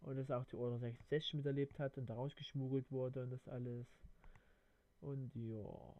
Und 0.00 0.16
dass 0.16 0.30
er 0.30 0.38
auch 0.38 0.44
die 0.44 0.56
Order 0.56 0.78
66 0.78 1.34
miterlebt 1.34 1.78
hat 1.78 1.98
und 1.98 2.06
da 2.06 2.14
rausgeschmuggelt 2.14 2.90
wurde 2.92 3.22
und 3.22 3.30
das 3.30 3.48
alles. 3.48 3.86
Und 5.00 5.34
ja. 5.34 5.94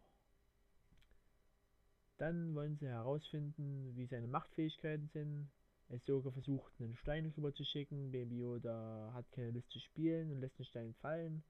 Dann 2.19 2.55
wollen 2.55 2.77
sie 2.77 2.87
herausfinden, 2.87 3.97
wie 3.97 4.07
seine 4.07 4.27
Machtfähigkeiten 4.29 5.09
sind. 5.09 5.49
Ahsoka 5.91 6.31
versucht, 6.31 6.73
einen 6.81 6.97
Stein 6.97 7.33
rüber 7.37 7.55
zu 7.55 7.65
schicken. 7.65 8.11
Baby 8.11 8.41
Yoda 8.41 9.11
hat 9.15 9.31
keine 9.33 9.53
Lust 9.53 9.71
zu 9.71 9.79
spielen 9.79 10.31
und 10.31 10.41
lässt 10.41 10.59
den 10.59 10.67
Stein 10.67 10.95
fallen. 11.01 11.43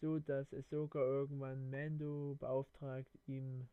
So 0.00 0.18
dass 0.18 0.52
Ahsoka 0.52 0.98
irgendwann 0.98 1.70
Mando 1.70 2.36
beauftragt, 2.38 3.10
ihm 3.26 3.66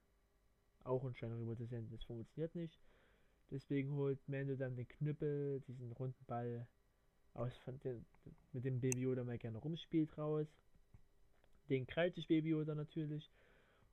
auch 0.84 1.04
einen 1.04 1.16
Stein 1.16 1.34
rüber 1.34 1.58
zu 1.58 1.66
senden. 1.66 1.92
Das 1.92 2.04
funktioniert 2.04 2.56
nicht. 2.56 2.80
Deswegen 3.52 3.92
holt 3.96 4.20
Mando 4.28 4.56
dann 4.56 4.76
den 4.76 4.88
Knüppel, 4.88 5.62
diesen 5.68 5.92
runden 5.92 6.26
Ball, 6.26 6.66
aus 7.34 7.52
den, 7.84 8.06
mit 8.54 8.64
dem 8.64 8.80
Baby 8.80 9.02
Yoda 9.02 9.24
mal 9.24 9.38
gerne 9.38 9.58
rumspielt 9.58 10.18
raus. 10.18 10.48
Den 11.70 11.88
krallt 11.88 12.16
sich 12.16 12.28
Baby 12.28 12.50
Yoda 12.50 12.76
natürlich. 12.76 13.30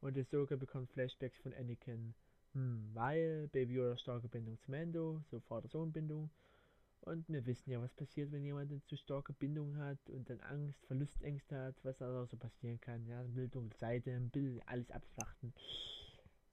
Und 0.01 0.17
Ahsoka 0.17 0.57
bekommt 0.57 0.91
Flashbacks 0.91 1.39
von 1.39 1.53
Anakin. 1.55 2.15
Hm, 2.55 2.91
weil 2.95 3.49
Baby 3.49 3.75
Yoda 3.75 3.97
starke 3.97 4.29
Bindung 4.29 4.59
zu 4.61 4.71
Mando, 4.71 5.23
so 5.31 5.41
Vater-Sohn-Bindung. 5.41 6.31
Und 7.03 7.29
wir 7.29 7.47
wissen 7.47 7.71
ja, 7.71 7.81
was 7.81 7.95
passiert, 7.95 8.31
wenn 8.31 8.45
jemand 8.45 8.71
eine 8.71 8.85
zu 8.85 8.97
starke 8.97 9.33
Bindung 9.33 9.77
hat 9.79 9.99
und 10.11 10.29
dann 10.29 10.41
Angst, 10.41 10.85
Verlustängste 10.87 11.59
hat, 11.59 11.77
was 11.83 11.97
da 11.99 12.27
so 12.27 12.37
passieren 12.37 12.81
kann. 12.81 13.07
Ja, 13.07 13.23
Bildung, 13.23 13.73
Seite, 13.79 14.19
Bild, 14.33 14.61
alles 14.67 14.91
abschlachten. 14.91 15.55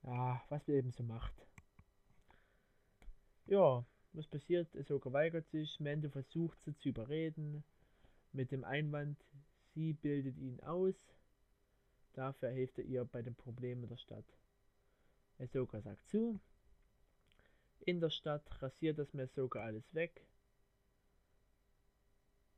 Ja, 0.04 0.42
was 0.50 0.66
wir 0.68 0.76
eben 0.76 0.92
so 0.92 1.04
macht. 1.04 1.34
Ja, 3.46 3.86
was 4.14 4.28
passiert? 4.28 4.74
Ahsoka 4.76 5.12
weigert 5.12 5.50
sich, 5.50 5.80
Mando 5.80 6.10
versucht 6.10 6.62
sie 6.64 6.76
zu 6.78 6.90
überreden, 6.90 7.64
mit 8.32 8.52
dem 8.52 8.64
Einwand, 8.64 9.18
sie 9.74 9.94
bildet 9.94 10.38
ihn 10.38 10.60
aus, 10.62 10.96
dafür 12.14 12.50
hilft 12.50 12.78
er 12.78 12.86
ihr 12.86 13.06
bei 13.06 13.22
den 13.22 13.36
Problemen 13.36 13.88
der 13.88 13.98
Stadt. 13.98 14.26
Ahsoka 15.40 15.82
sagt 15.82 16.08
zu, 16.08 16.40
in 17.86 18.00
der 18.00 18.10
Stadt 18.10 18.44
rasiert 18.62 18.98
das 18.98 19.14
Ahsoka 19.16 19.60
alles 19.60 19.94
weg. 19.94 20.26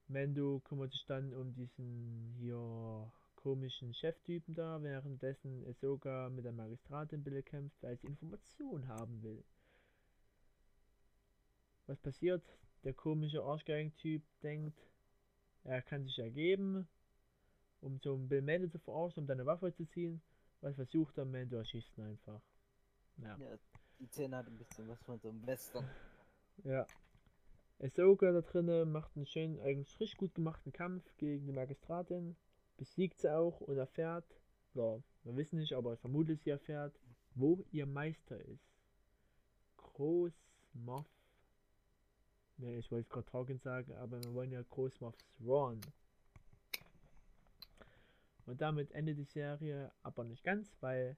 Mando 0.07 0.60
kümmert 0.61 0.91
sich 0.91 1.06
dann 1.06 1.34
um 1.34 1.53
diesen 1.53 2.34
hier 2.39 3.11
komischen 3.35 3.93
Cheftypen 3.93 4.56
da, 4.56 4.81
währenddessen 4.81 5.65
Ahsoka 5.68 6.30
mit 6.30 6.45
der 6.45 6.51
Magistratin 6.51 7.23
Bille 7.23 7.43
kämpft, 7.43 7.81
weil 7.81 7.97
sie 7.97 8.07
Informationen 8.07 8.88
haben 8.88 9.22
will. 9.22 9.43
Was 11.85 11.99
passiert? 11.99 12.43
Der 12.84 12.93
komische 12.93 13.43
Arschgeigen-Typ 13.43 14.23
denkt, 14.41 14.80
er 15.64 15.81
kann 15.81 16.06
sich 16.06 16.18
ergeben, 16.18 16.88
um 17.81 17.99
so 17.99 18.15
ein 18.15 18.27
Bill 18.30 18.41
Mando 18.41 18.68
zu 18.68 18.80
verarschen, 18.80 19.22
um 19.22 19.27
deine 19.27 19.45
Waffe 19.45 19.73
zu 19.76 19.85
ziehen. 19.85 20.22
Was 20.61 20.76
versucht 20.76 21.18
er? 21.18 21.26
Mando 21.26 21.57
erschießt 21.57 21.97
ihn 21.97 22.06
einfach. 22.06 22.41
Ja. 23.21 23.37
Ja, 23.37 23.57
die 23.99 24.07
Szene 24.07 24.37
hat 24.37 24.47
ein 24.47 24.57
bisschen 24.57 24.87
was 24.87 25.01
von 25.03 25.19
so 25.19 25.29
einem 25.29 25.45
Western. 25.45 25.89
ja. 26.63 26.85
Ahsoka 27.81 28.31
da 28.31 28.41
drinnen 28.41 28.91
macht 28.91 29.15
einen 29.15 29.25
schönen, 29.25 29.59
eigentlich 29.61 29.93
frisch 29.93 30.17
gut 30.17 30.35
gemachten 30.35 30.73
Kampf 30.73 31.15
gegen 31.17 31.45
die 31.45 31.53
Magistratin, 31.53 32.35
besiegt 32.77 33.19
sie 33.19 33.33
auch 33.33 33.61
und 33.61 33.77
erfährt, 33.77 34.25
oder 34.73 35.01
wir 35.23 35.35
wissen 35.37 35.59
nicht, 35.59 35.73
aber 35.73 35.95
vermutlich 35.97 36.41
sie 36.41 36.49
erfährt, 36.49 36.99
wo 37.35 37.63
ihr 37.71 37.85
Meister 37.85 38.37
ist. 38.39 38.67
Groß 39.77 40.33
Moff 40.73 41.07
Ne, 42.59 42.77
ich 42.77 42.91
wollte 42.91 43.07
gerade 43.07 43.25
Tarkin 43.25 43.57
sagen, 43.57 43.93
aber 43.95 44.21
wir 44.21 44.33
wollen 44.33 44.51
ja 44.51 44.61
Großmoffs 44.61 45.25
Thrawn. 45.37 45.79
Und 48.45 48.59
damit 48.59 48.91
endet 48.91 49.17
die 49.17 49.23
Serie, 49.23 49.93
aber 50.03 50.25
nicht 50.25 50.43
ganz, 50.43 50.69
weil 50.81 51.15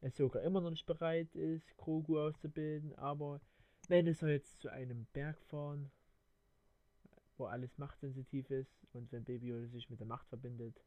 es 0.00 0.16
sogar 0.16 0.42
immer 0.42 0.60
noch 0.60 0.70
nicht 0.70 0.86
bereit 0.86 1.34
ist, 1.34 1.76
Grogu 1.76 2.20
auszubilden, 2.20 2.94
aber 2.96 3.40
wenn 3.88 4.06
es 4.06 4.18
soll 4.18 4.30
jetzt 4.30 4.60
zu 4.60 4.68
einem 4.68 5.06
Berg 5.12 5.40
fahren, 5.42 5.90
wo 7.36 7.46
alles 7.46 7.78
machtsensitiv 7.78 8.50
ist 8.50 8.86
und 8.92 9.12
wenn 9.12 9.24
Baby 9.24 9.48
Yoda 9.48 9.68
sich 9.68 9.90
mit 9.90 10.00
der 10.00 10.06
Macht 10.06 10.28
verbindet, 10.28 10.80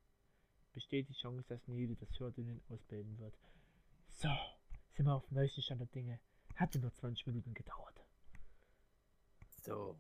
besteht 0.73 1.10
die 1.10 1.14
Chance, 1.14 1.48
dass 1.48 1.68
Nele 1.68 1.95
das 1.95 2.19
hört 2.19 2.38
und 2.38 2.48
ihn 2.48 2.61
ausbilden 2.69 3.18
wird. 3.19 3.38
So, 4.10 4.30
sind 4.91 5.06
wir 5.06 5.15
auf 5.15 5.26
dem 5.27 5.36
neuesten 5.36 5.61
Stand 5.61 5.81
der 5.81 5.88
Dinge. 5.88 6.19
Hatte 6.56 6.80
nur 6.80 6.94
20 6.94 7.27
Minuten 7.27 7.53
gedauert. 7.53 8.03
So. 9.61 9.98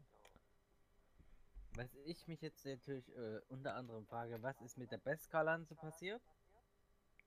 Was 1.75 1.93
ich 2.05 2.27
mich 2.27 2.41
jetzt 2.41 2.65
natürlich 2.65 3.07
äh, 3.15 3.39
unter 3.49 3.75
anderem 3.75 4.05
frage, 4.05 4.41
was 4.41 4.59
ist 4.61 4.77
mit 4.77 4.91
der 4.91 4.97
Beskar-Lanze 4.97 5.75
passiert? 5.75 6.21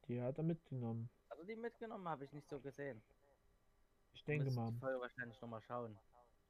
Die 0.09 0.20
hat 0.20 0.36
er 0.36 0.44
mitgenommen. 0.44 1.09
Also 1.43 1.55
die 1.55 1.60
mitgenommen 1.60 2.09
habe 2.09 2.24
ich 2.24 2.32
nicht 2.32 2.48
so 2.48 2.60
gesehen. 2.60 3.02
Ich 4.14 4.23
denke 4.23 4.48
mal. 4.52 4.70
die 4.70 4.78
Folge 4.78 5.01
wahrscheinlich 5.01 5.40
nochmal 5.40 5.60
schauen. 5.62 5.98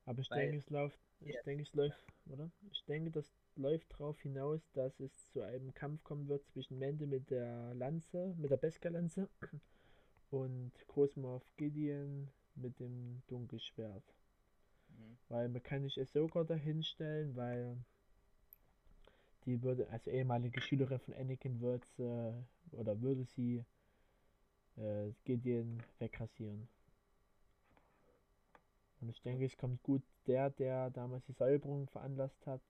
Aber 0.05 0.19
ich 0.19 0.29
denke, 0.29 0.59
es 0.59 0.69
läuft, 0.69 1.01
ich 1.21 1.33
Ja. 1.33 1.43
denke, 1.45 1.63
es 1.63 1.73
läuft, 1.73 2.05
oder? 2.27 2.51
Ich 2.71 2.85
denke, 2.85 3.11
das 3.11 3.33
läuft 3.57 3.91
darauf 3.91 4.21
hinaus, 4.21 4.61
dass 4.75 5.01
es 5.01 5.31
zu 5.31 5.41
einem 5.41 5.73
Kampf 5.73 6.05
kommen 6.05 6.29
wird 6.29 6.47
zwischen 6.49 6.79
Mende 6.79 7.07
mit 7.07 7.31
der 7.31 7.73
Lanze, 7.73 8.35
mit 8.37 8.51
der 8.51 8.59
Beskar-Lanze 8.59 9.31
und 10.31 10.73
Großmorph 10.89 11.51
Gideon 11.57 12.31
mit 12.55 12.79
dem 12.79 13.23
Dunkelschwert. 13.29 14.05
Mhm. 14.89 15.17
Weil 15.31 15.49
man 15.49 15.63
kann 15.63 15.85
nicht 15.85 15.99
Ahsoka 15.99 16.45
dahinstellen, 16.45 17.35
weil 17.35 17.79
die 19.47 19.63
würde, 19.63 19.89
als 19.89 20.07
ehemalige 20.07 20.61
Schülerin 20.61 20.99
von 20.99 21.15
Anakin 21.15 21.63
wird 21.63 21.87
sie, 21.97 22.45
oder 22.73 23.01
würde 23.01 23.25
sie 23.25 23.65
äh, 24.77 25.13
Gideon 25.25 25.83
wegrasieren. 25.99 26.69
Und 29.01 29.09
ich 29.09 29.21
denke, 29.23 29.45
es 29.45 29.57
kommt 29.57 29.83
gut 29.83 30.03
der, 30.27 30.51
der 30.51 30.91
damals 30.91 31.25
die 31.27 31.33
Säuberung 31.33 31.89
veranlasst 31.89 32.47
hat, 32.47 32.63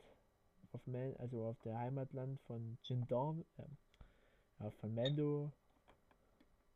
auf 0.73 0.87
Man, 0.87 1.15
also 1.17 1.45
auf 1.45 1.61
der 1.61 1.79
Heimatland 1.79 2.41
von 2.43 2.79
Jindar, 2.83 3.37
äh, 3.59 4.63
ja, 4.65 4.71
von 4.71 4.95
Mando, 4.95 5.53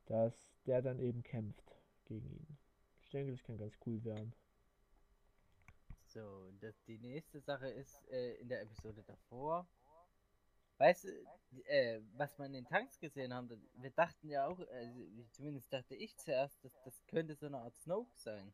dass 0.06 0.34
der 0.66 0.82
dann 0.82 0.98
eben 0.98 1.22
kämpft 1.22 1.76
gegen 2.04 2.30
ihn. 2.30 2.58
Ich 3.00 3.10
denke, 3.10 3.32
das 3.32 3.42
kann 3.42 3.56
ganz 3.56 3.74
cool 3.86 4.02
werden. 4.04 4.32
So, 6.06 6.50
das, 6.60 6.74
die 6.84 6.98
nächste 6.98 7.40
Sache 7.40 7.68
ist 7.68 8.08
äh, 8.10 8.34
in 8.34 8.48
der 8.48 8.62
Episode 8.62 9.02
davor. 9.06 9.66
Weißt 10.78 11.04
du, 11.04 11.08
äh, 11.66 12.00
was 12.16 12.36
man 12.38 12.48
in 12.48 12.64
den 12.64 12.66
Tanks 12.66 12.98
gesehen 12.98 13.32
haben, 13.32 13.48
das- 13.48 13.60
wir 13.74 13.90
dachten 13.90 14.28
ja 14.28 14.46
auch, 14.46 14.58
also 14.58 15.22
zumindest 15.32 15.72
dachte 15.72 15.94
ich 15.94 16.16
zuerst, 16.18 16.62
dass 16.64 16.72
das 16.84 17.06
könnte 17.06 17.34
so 17.34 17.46
eine 17.46 17.58
Art 17.58 17.76
Snoke 17.78 18.12
sein. 18.16 18.52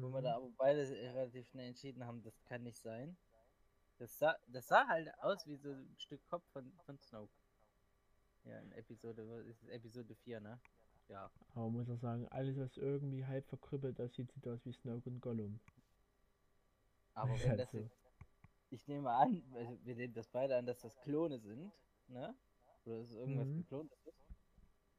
Wo 0.00 0.08
wir 0.12 0.20
Mhm. 0.20 0.24
da 0.24 0.36
aber 0.36 0.50
beide 0.58 0.88
relativ 0.88 1.48
schnell 1.48 1.68
entschieden 1.68 2.04
haben, 2.04 2.22
das 2.22 2.44
kann 2.44 2.62
nicht 2.62 2.78
sein. 2.78 3.16
Das 3.98 4.18
sah, 4.18 4.36
das 4.48 4.66
sah 4.68 4.86
halt 4.88 5.12
aus 5.20 5.46
wie 5.46 5.56
so 5.56 5.70
ein 5.72 5.94
Stück 5.98 6.24
Kopf 6.28 6.44
von, 6.52 6.72
von 6.84 6.98
Snoke. 6.98 7.32
Ja, 8.44 8.58
in 8.58 8.72
Episode, 8.72 9.22
ist? 9.48 9.62
Episode 9.68 10.14
4, 10.14 10.40
ne? 10.40 10.58
Ja. 11.08 11.30
Aber 11.54 11.66
man 11.70 11.72
muss 11.74 11.90
auch 11.90 12.00
sagen, 12.00 12.26
alles 12.28 12.56
was 12.58 12.76
irgendwie 12.76 13.24
halb 13.24 13.46
verkrüppelt 13.48 14.00
aussieht, 14.00 14.30
sieht 14.32 14.46
aus 14.48 14.64
wie 14.64 14.72
Snoke 14.72 15.08
und 15.08 15.20
Gollum. 15.20 15.60
Aber 17.14 17.32
wenn 17.40 17.50
halt 17.50 17.60
das 17.60 17.70
so. 17.72 17.78
jetzt, 17.78 18.01
ich 18.72 18.88
nehme 18.88 19.10
an, 19.10 19.42
also 19.54 19.78
wir 19.84 19.94
nehmen 19.94 20.14
das 20.14 20.28
beide 20.28 20.56
an, 20.56 20.66
dass 20.66 20.80
das 20.80 20.98
Klone 21.02 21.38
sind, 21.38 21.72
ne? 22.08 22.34
Oder 22.84 22.98
dass 22.98 23.10
es 23.10 23.14
irgendwas 23.16 23.48
Mhm. 23.48 23.56
geklontes 23.58 23.98
ist. 24.06 24.18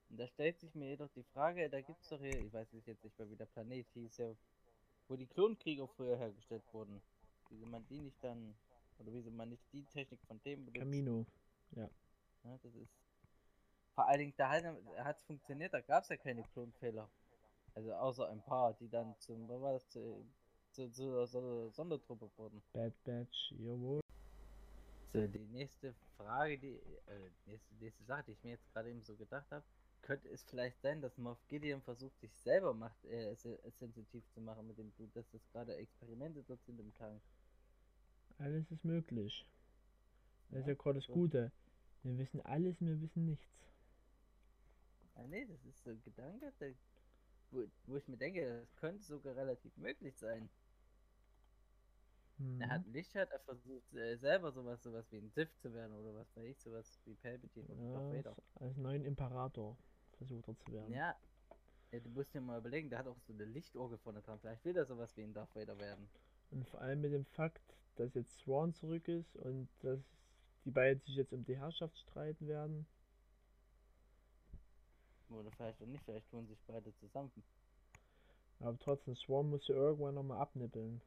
Und 0.10 0.18
da 0.20 0.28
stellt 0.28 0.60
sich 0.60 0.76
mir 0.76 0.90
jedoch 0.90 1.10
die 1.10 1.24
Frage, 1.24 1.70
da 1.70 1.82
gibt 1.82 2.02
es 2.04 2.10
doch 2.10 2.20
hier, 2.20 2.40
ich 2.40 2.54
weiß 2.54 2.72
es 2.74 2.86
jetzt 2.86 3.04
nicht 3.04 3.18
mehr, 3.18 3.30
wie 3.30 3.36
der 3.36 3.48
Planet 3.48 3.88
hieß, 3.94 4.18
ja, 4.18 4.36
wo 5.08 5.16
die 5.16 5.26
Klonkrieger 5.28 5.88
früher 5.88 6.18
hergestellt 6.18 6.64
wurden. 6.72 7.02
Wieso 7.50 7.66
man 7.66 7.86
die 7.88 8.00
nicht 8.00 8.24
dann, 8.24 8.56
oder 9.00 9.12
wieso 9.12 9.32
man 9.32 9.50
nicht 9.50 9.64
die 9.74 9.84
Technik 9.86 10.22
von 10.28 10.40
dem 10.44 10.66
benutzt. 10.66 10.80
Camino. 10.80 11.26
Ne, 11.72 11.90
das 12.62 12.76
ist. 12.76 12.94
Vor 13.96 14.08
allen 14.08 14.20
Dingen, 14.20 14.34
da 14.38 14.50
hat 15.04 15.18
es 15.18 15.24
funktioniert, 15.24 15.74
da 15.74 15.82
gab 15.82 16.04
es 16.04 16.10
ja 16.10 16.18
keine 16.18 16.44
Klonfehler. 16.44 17.10
Also 17.74 17.94
außer 17.94 18.30
ein 18.30 18.44
paar, 18.44 18.74
die 18.74 18.90
dann 18.90 19.18
zum, 19.20 19.48
was 19.50 19.62
war 19.62 19.74
das, 19.74 19.90
zu, 19.90 20.26
zu, 20.74 20.92
zu, 20.92 21.26
so 21.28 21.70
Sondertruppe 21.70 22.30
wurden. 22.38 22.62
Bad 22.74 22.94
Batch, 23.04 23.52
jawohl. 23.60 24.02
So, 25.14 25.28
die 25.28 25.46
nächste 25.46 25.94
Frage, 26.18 26.58
die, 26.58 26.74
äh, 27.08 27.30
nächste, 27.46 27.76
nächste 27.76 28.04
Sache, 28.04 28.24
die 28.28 28.32
ich 28.32 28.44
mir 28.44 28.52
jetzt 28.52 28.72
gerade 28.74 28.90
eben 28.90 29.04
so 29.04 29.16
gedacht 29.16 29.50
habe, 29.52 29.64
könnte 30.02 30.28
es 30.30 30.44
vielleicht 30.44 30.82
sein, 30.82 31.02
dass 31.02 31.18
Moff 31.18 31.38
Gideon 31.48 31.82
versucht, 31.82 32.20
sich 32.20 32.34
selber 32.36 32.74
macht, 32.74 33.04
äh, 33.06 33.36
se- 33.36 33.60
sensitiv 33.72 34.28
zu 34.32 34.42
machen 34.42 34.68
mit 34.68 34.78
dem 34.78 34.92
Blut, 34.92 35.16
dass 35.16 35.30
das 35.30 35.48
gerade 35.52 35.76
Experimente 35.76 36.44
dort 36.44 36.64
sind 36.66 36.80
im 36.80 36.94
Tank. 36.96 37.22
Alles 38.38 38.70
ist 38.72 38.84
möglich. 38.84 39.46
Das 40.50 40.60
ist 40.60 40.68
Ja, 40.68 40.74
gerade 40.76 41.00
das. 41.00 41.08
Gute. 41.08 41.52
Wir 42.04 42.18
wissen 42.18 42.42
alles, 42.42 42.80
wir 42.82 43.02
wissen 43.02 43.26
nichts. 43.26 43.46
Ah, 45.16 45.28
nee, 45.28 45.46
das 45.46 45.64
ist 45.66 45.84
so 45.84 45.92
ein 45.92 46.02
Gedanke, 46.04 46.52
der, 46.60 46.74
wo, 47.52 47.64
wo 47.86 47.98
ich 47.98 48.08
mir 48.08 48.18
denke, 48.18 48.62
das 48.62 48.76
könnte 48.76 49.04
sogar 49.04 49.36
relativ 49.36 49.76
möglich 49.78 50.18
sein. 50.18 50.50
Mhm. 52.38 52.62
Er 52.62 52.70
hat 52.70 52.88
nicht 52.88 53.14
hat 53.16 53.32
er 53.32 53.40
versucht, 53.40 53.94
äh, 53.94 54.18
selber 54.18 54.52
sowas, 54.52 54.82
sowas 54.82 55.06
wie 55.12 55.18
ein 55.18 55.30
Sith 55.30 55.56
zu 55.60 55.74
werden 55.74 55.96
oder 55.96 56.16
was 56.16 56.36
weiß 56.36 56.46
ich, 56.46 56.60
sowas 56.60 57.00
wie 57.06 57.16
Palpatine 57.16 57.68
oder 57.68 57.84
ja, 57.84 57.94
Darth 57.94 58.14
Vader. 58.14 58.36
als 58.56 58.78
neuen 58.78 59.06
Imperator 59.06 59.78
versucht 60.18 60.48
er 60.48 60.58
zu 60.58 60.72
werden. 60.72 60.94
Ja, 60.94 61.16
ja, 61.92 62.00
du 62.00 62.10
musst 62.10 62.34
dir 62.34 62.42
mal 62.42 62.58
überlegen, 62.58 62.90
der 62.90 63.00
hat 63.00 63.08
auch 63.08 63.20
so 63.20 63.34
eine 63.34 63.46
Lichtorgel 63.46 63.98
vorne 64.00 64.22
dran. 64.22 64.40
Vielleicht 64.40 64.66
will 64.66 64.76
er 64.76 64.86
sowas 64.86 65.16
wie 65.16 65.22
ein 65.22 65.34
Darth 65.34 65.56
Vader 65.56 65.78
werden. 65.78 66.10
Und 66.50 66.68
vor 66.68 66.82
allem 66.82 67.02
mit 67.02 67.14
dem 67.14 67.26
Fakt, 67.26 67.62
dass 67.96 68.14
jetzt 68.16 68.40
Swan 68.40 68.74
zurück 68.74 69.08
ist 69.08 69.36
und 69.38 69.70
dass 69.82 70.00
die 70.66 70.72
beiden 70.72 71.02
sich 71.04 71.16
jetzt 71.16 71.34
um 71.34 71.44
die 71.46 71.58
Herrschaft 71.58 71.98
streiten 72.00 72.48
werden. 72.48 72.88
Oder 75.30 75.52
vielleicht 75.52 75.82
auch 75.82 75.88
nicht, 75.88 76.04
vielleicht 76.04 76.30
tun 76.30 76.48
sich 76.48 76.60
beide 76.66 76.94
zusammen. 76.96 77.32
Aber 78.60 78.78
trotzdem, 78.80 79.16
Swan 79.16 79.50
muss 79.50 79.68
ja 79.68 79.76
irgendwann 79.76 80.16
nochmal 80.16 80.40
abnippeln. 80.40 81.02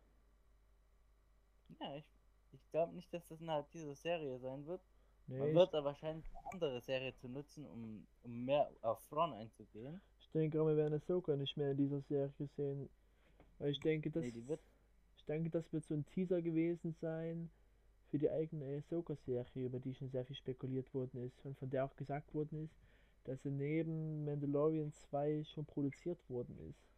Ja, 1.81 1.97
ich, 1.97 2.05
ich 2.53 2.71
glaube 2.71 2.95
nicht, 2.95 3.13
dass 3.13 3.27
das 3.29 3.41
innerhalb 3.41 3.71
dieser 3.71 3.95
Serie 3.95 4.39
sein 4.39 4.67
wird. 4.67 4.81
Nee, 5.29 5.39
Man 5.39 5.55
wird 5.55 5.75
da 5.75 5.85
wahrscheinlich 5.85 6.25
eine 6.31 6.53
andere 6.53 6.81
Serie 6.81 7.15
zu 7.15 7.29
nutzen, 7.29 7.67
um, 7.67 8.07
um 8.23 8.45
mehr 8.45 8.71
auf 8.83 9.05
Thrawn 9.09 9.33
einzugehen. 9.33 10.01
ich 10.21 10.31
denke, 10.31 10.65
wir 10.65 10.77
werden 10.77 10.95
Ahsoka 10.95 11.35
nicht 11.35 11.57
mehr 11.57 11.73
in 11.73 11.77
dieser 11.77 12.01
Serie 12.03 12.33
sehen. 12.57 12.89
Weil 13.59 13.71
ich 13.71 13.81
denke, 13.81 14.11
das, 14.11 14.23
Nee, 14.23 14.59
ich 15.17 15.25
denke, 15.25 15.51
das 15.51 15.73
wird 15.73 15.85
so 15.85 15.95
ein 15.95 16.07
Teaser 16.07 16.43
gewesen 16.43 16.95
sein 17.01 17.51
für 18.11 18.19
die 18.19 18.31
eigene 18.31 18.77
Ahsoka-Serie, 18.79 19.67
über 19.67 19.81
die 19.81 19.95
schon 19.95 20.11
sehr 20.11 20.25
viel 20.25 20.37
spekuliert 20.37 20.93
worden 20.95 21.25
ist 21.25 21.45
und 21.45 21.59
von 21.59 21.71
der 21.71 21.85
auch 21.85 21.97
gesagt 21.97 22.33
worden 22.35 22.65
ist, 22.65 22.77
dass 23.25 23.43
sie 23.43 23.51
neben 23.51 24.25
Mandalorian 24.25 24.93
2 24.93 25.43
schon 25.45 25.67
produziert 25.67 26.19
worden 26.31 26.57
ist. 26.71 26.89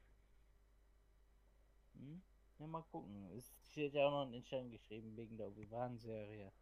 Hm? 1.95 2.20
Ja, 2.59 2.66
mal 2.66 2.82
gucken. 2.93 3.30
Es 3.36 3.47
steht 3.70 3.94
ja 3.94 4.06
auch 4.06 4.26
noch 4.26 4.32
in 4.32 4.44
Stein 4.44 4.70
geschrieben 4.70 5.16
wegen 5.16 5.36
der 5.39 5.48
Obi-Wan-Serie, 5.48 6.52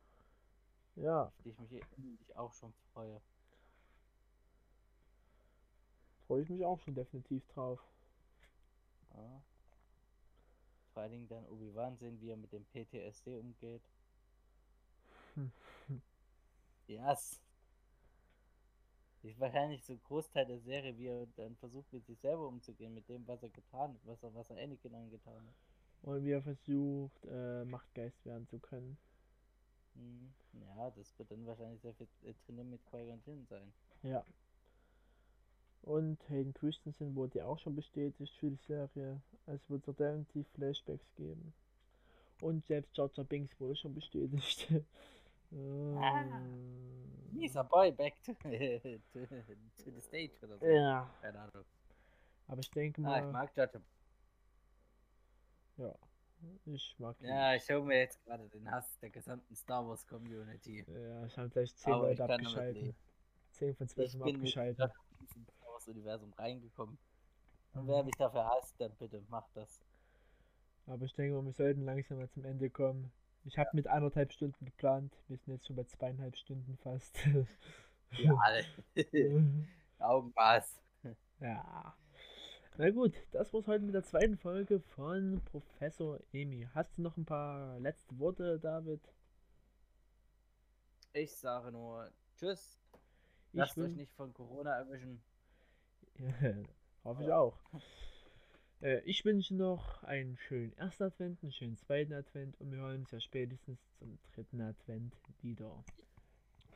Ja, 0.96 1.30
auf 1.30 1.36
die 1.44 1.50
ich 1.50 1.58
mich 1.58 1.72
ich 1.72 2.36
auch 2.36 2.52
schon 2.52 2.72
freue. 2.92 3.20
freue 6.26 6.42
ich 6.42 6.48
mich 6.50 6.64
auch 6.64 6.78
schon 6.78 6.94
definitiv 6.94 7.44
drauf. 7.48 7.80
Ja. 9.14 9.40
Vor 10.92 11.02
allen 11.04 11.12
Dingen 11.12 11.28
dann 11.28 11.46
Obi-Wan 11.46 11.96
sehen, 11.96 12.20
wie 12.20 12.30
er 12.30 12.36
mit 12.36 12.50
dem 12.52 12.64
PTSD 12.64 13.36
umgeht. 13.36 13.82
Yes. 16.88 17.38
Ist 19.22 19.38
wahrscheinlich 19.38 19.84
so 19.84 19.92
ein 19.92 20.00
Großteil 20.04 20.46
der 20.46 20.58
Serie, 20.58 20.96
wie 20.96 21.08
er 21.08 21.26
dann 21.36 21.54
versucht, 21.56 21.92
mit 21.92 22.06
sich 22.06 22.18
selber 22.18 22.48
umzugehen, 22.48 22.94
mit 22.94 23.06
dem, 23.10 23.26
was 23.28 23.42
er 23.42 23.50
getan 23.50 23.92
hat, 23.92 24.06
was 24.06 24.22
er, 24.22 24.34
was 24.34 24.48
er 24.48 24.56
Anakin 24.56 24.94
angetan 24.94 25.46
hat. 25.46 25.54
Und 26.06 26.24
wie 26.24 26.30
er 26.30 26.42
versucht, 26.42 27.24
äh, 27.26 27.64
Machtgeist 27.66 28.24
werden 28.24 28.46
zu 28.48 28.58
können. 28.58 28.96
Hm. 29.94 30.32
Ja, 30.54 30.90
das 30.96 31.18
wird 31.18 31.30
dann 31.30 31.46
wahrscheinlich 31.46 31.80
sehr 31.82 31.92
viel 31.94 32.06
äh, 32.24 32.32
trainieren 32.46 32.70
mit 32.70 32.80
Qui-Gon 32.86 33.20
Jinn 33.26 33.46
sein. 33.50 33.72
Ja. 34.02 34.24
Und 35.82 36.18
Hayden 36.28 36.54
Christensen 36.54 37.14
wurde 37.14 37.38
ja 37.40 37.46
auch 37.46 37.58
schon 37.58 37.76
bestätigt 37.76 38.34
für 38.38 38.50
die 38.50 38.56
Serie. 38.66 39.20
Es 39.46 39.68
wird 39.68 39.84
so 39.84 39.92
definitiv 39.92 40.46
Flashbacks 40.54 41.14
geben. 41.16 41.52
Und 42.40 42.64
selbst 42.66 42.96
Jar 42.96 43.08
Binks 43.24 43.58
wurde 43.60 43.76
schon 43.76 43.94
bestätigt. 43.94 44.72
Ähm, 45.52 47.32
Mieser 47.32 47.62
Boy, 47.64 47.92
back 47.92 48.20
to, 48.24 48.32
to, 48.34 48.48
to 49.84 49.90
the 49.90 50.00
stage 50.00 50.32
oder 50.42 50.58
so. 50.58 50.66
ja, 50.66 51.08
Keine 51.20 51.38
Ahnung. 51.38 51.64
aber 52.48 52.60
ich 52.60 52.70
denke 52.72 53.02
Ah, 53.04 53.18
ich 53.18 53.24
mal, 53.24 53.32
mag 53.32 53.56
Jar 53.56 53.68
ja, 55.76 55.94
ich 56.66 56.94
mag 56.98 57.18
die. 57.18 57.26
Ja, 57.26 57.54
ich 57.54 57.64
schaue 57.64 57.84
mir 57.84 57.98
jetzt 58.00 58.22
gerade 58.24 58.48
den 58.48 58.70
Hass 58.70 58.98
der 59.00 59.10
gesamten 59.10 59.54
Star 59.56 59.86
Wars 59.86 60.06
Community. 60.06 60.84
Ja, 60.88 61.24
es 61.24 61.36
haben 61.36 61.50
gleich 61.50 61.74
10 61.76 61.92
Aber 61.92 62.10
ich 62.12 62.18
Leute 62.18 62.32
abgeschaltet. 62.34 62.82
leben. 62.82 62.96
10 63.52 63.74
von 63.76 63.88
12 63.88 64.06
Ich 64.08 64.14
haben 64.14 64.24
bin 64.24 64.36
abgeschaltet. 64.36 64.92
Ins 65.20 65.30
Star 65.30 65.68
Wars 65.72 65.88
Universum 65.88 66.32
reingekommen. 66.34 66.98
Und 67.74 67.84
Mhm. 67.84 67.88
wer 67.88 68.04
mich 68.04 68.14
dafür 68.16 68.46
hasst, 68.46 68.74
dann 68.80 68.94
bitte 68.96 69.22
macht 69.28 69.50
das. 69.54 69.80
Aber 70.86 71.04
ich 71.04 71.12
denke 71.14 71.34
mal, 71.36 71.44
wir 71.44 71.52
sollten 71.52 71.84
langsam 71.84 72.18
mal 72.18 72.28
zum 72.30 72.44
Ende 72.44 72.70
kommen. 72.70 73.10
Ich 73.44 73.58
habe 73.58 73.70
mit 73.72 73.86
anderthalb 73.86 74.32
Stunden 74.32 74.64
geplant. 74.64 75.12
Wir 75.28 75.36
sind 75.36 75.52
jetzt 75.54 75.66
schon 75.66 75.76
bei 75.76 75.84
zweieinhalb 75.84 76.36
Stunden 76.36 76.76
fast. 76.78 77.18
Ja. 78.12 78.38
Augenmaß. 79.98 80.78
ja. 81.40 81.94
Na 82.78 82.90
gut, 82.90 83.14
das 83.30 83.54
war's 83.54 83.66
heute 83.68 83.84
mit 83.84 83.94
der 83.94 84.02
zweiten 84.02 84.36
Folge 84.36 84.80
von 84.80 85.40
Professor 85.46 86.20
Emi. 86.34 86.68
Hast 86.74 86.98
du 86.98 87.02
noch 87.02 87.16
ein 87.16 87.24
paar 87.24 87.80
letzte 87.80 88.18
Worte, 88.18 88.58
David? 88.58 89.00
Ich 91.14 91.34
sage 91.34 91.72
nur 91.72 92.12
Tschüss. 92.36 92.78
Ich 93.52 93.58
Lasst 93.58 93.78
euch 93.78 93.96
nicht 93.96 94.12
von 94.12 94.34
Corona 94.34 94.76
erwischen. 94.76 95.22
Hoffe 97.04 97.22
ich 97.22 97.32
auch. 97.32 97.58
Äh, 98.82 99.00
ich 99.06 99.24
wünsche 99.24 99.54
noch 99.54 100.02
einen 100.02 100.36
schönen 100.36 100.76
ersten 100.76 101.04
Advent, 101.04 101.42
einen 101.42 101.52
schönen 101.52 101.78
zweiten 101.78 102.12
Advent 102.12 102.60
und 102.60 102.70
wir 102.72 102.80
hören 102.80 103.00
uns 103.00 103.10
ja 103.10 103.20
spätestens 103.20 103.80
zum 103.98 104.18
dritten 104.34 104.60
Advent 104.60 105.16
wieder. 105.40 105.82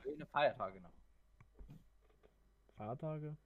Schöne 0.03 0.25
Feiertage 0.25 0.81
noch. 0.81 0.95
Feiertage? 2.79 3.37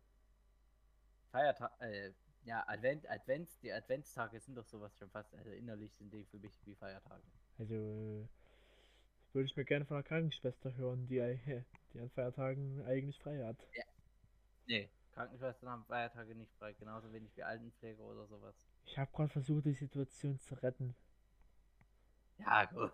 Feiertag, 1.32 1.72
äh, 1.80 2.12
ja, 2.44 2.64
Advent, 2.68 3.08
Advents, 3.08 3.58
die 3.60 3.72
Adventstage 3.72 4.40
sind 4.40 4.56
doch 4.56 4.66
sowas 4.66 4.96
schon 4.98 5.10
fast, 5.10 5.34
also 5.34 5.50
innerlich 5.50 5.92
sind 5.94 6.12
die 6.12 6.24
für 6.24 6.38
mich 6.38 6.52
wie 6.66 6.74
Feiertage. 6.74 7.22
Also 7.58 7.74
äh, 7.74 8.26
würde 9.32 9.46
ich 9.46 9.56
mir 9.56 9.64
gerne 9.64 9.84
von 9.84 9.96
einer 9.96 10.04
Krankenschwester 10.04 10.74
hören, 10.76 11.06
die, 11.06 11.18
äh, 11.18 11.62
die 11.92 12.00
an 12.00 12.10
Feiertagen 12.10 12.84
eigentlich 12.86 13.18
frei 13.20 13.44
hat. 13.44 13.56
Nee, 14.66 14.88
Krankenschwestern 15.12 15.68
haben 15.68 15.84
Feiertage 15.84 16.34
nicht 16.34 16.52
frei, 16.58 16.72
genauso 16.74 17.12
wenig 17.12 17.30
wie 17.36 17.42
Altenpflege 17.42 18.02
oder 18.02 18.26
sowas. 18.26 18.54
Ich 18.86 18.98
habe 18.98 19.10
gerade 19.12 19.28
versucht, 19.30 19.66
die 19.66 19.72
Situation 19.72 20.38
zu 20.40 20.54
retten. 20.56 20.94
Ja, 22.38 22.64
gut. 22.64 22.92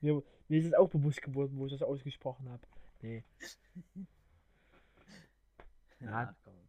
Mir, 0.00 0.22
mir 0.48 0.58
ist 0.60 0.66
es 0.66 0.74
auch 0.74 0.88
bewusst 0.88 1.22
geworden, 1.22 1.58
wo 1.58 1.66
ich 1.66 1.72
das 1.72 1.82
ausgesprochen 1.82 2.48
habe. 2.48 2.62
Nee, 3.02 3.22
Ja. 6.00 6.34
komm. 6.44 6.59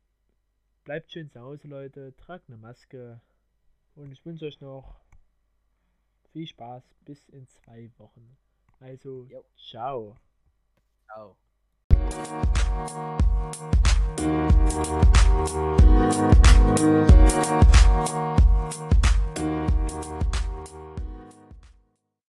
Bleibt 0.84 1.12
schön 1.12 1.30
zu 1.30 1.40
Hause, 1.40 1.68
Leute. 1.68 2.16
Tragt 2.18 2.49
eine 2.49 2.58
Maske. 2.58 3.22
Und 3.95 4.12
ich 4.12 4.26
wünsche 4.26 4.45
euch 4.45 4.60
noch 4.62 4.99
viel 6.32 6.48
Spaß 6.48 6.84
bis 7.06 7.30
in 7.30 7.48
zwei 7.48 7.91
Wochen. 7.98 8.36
Also, 8.80 9.28
jo. 9.30 9.45
ciao. 9.58 10.18
Ciao. 11.06 11.38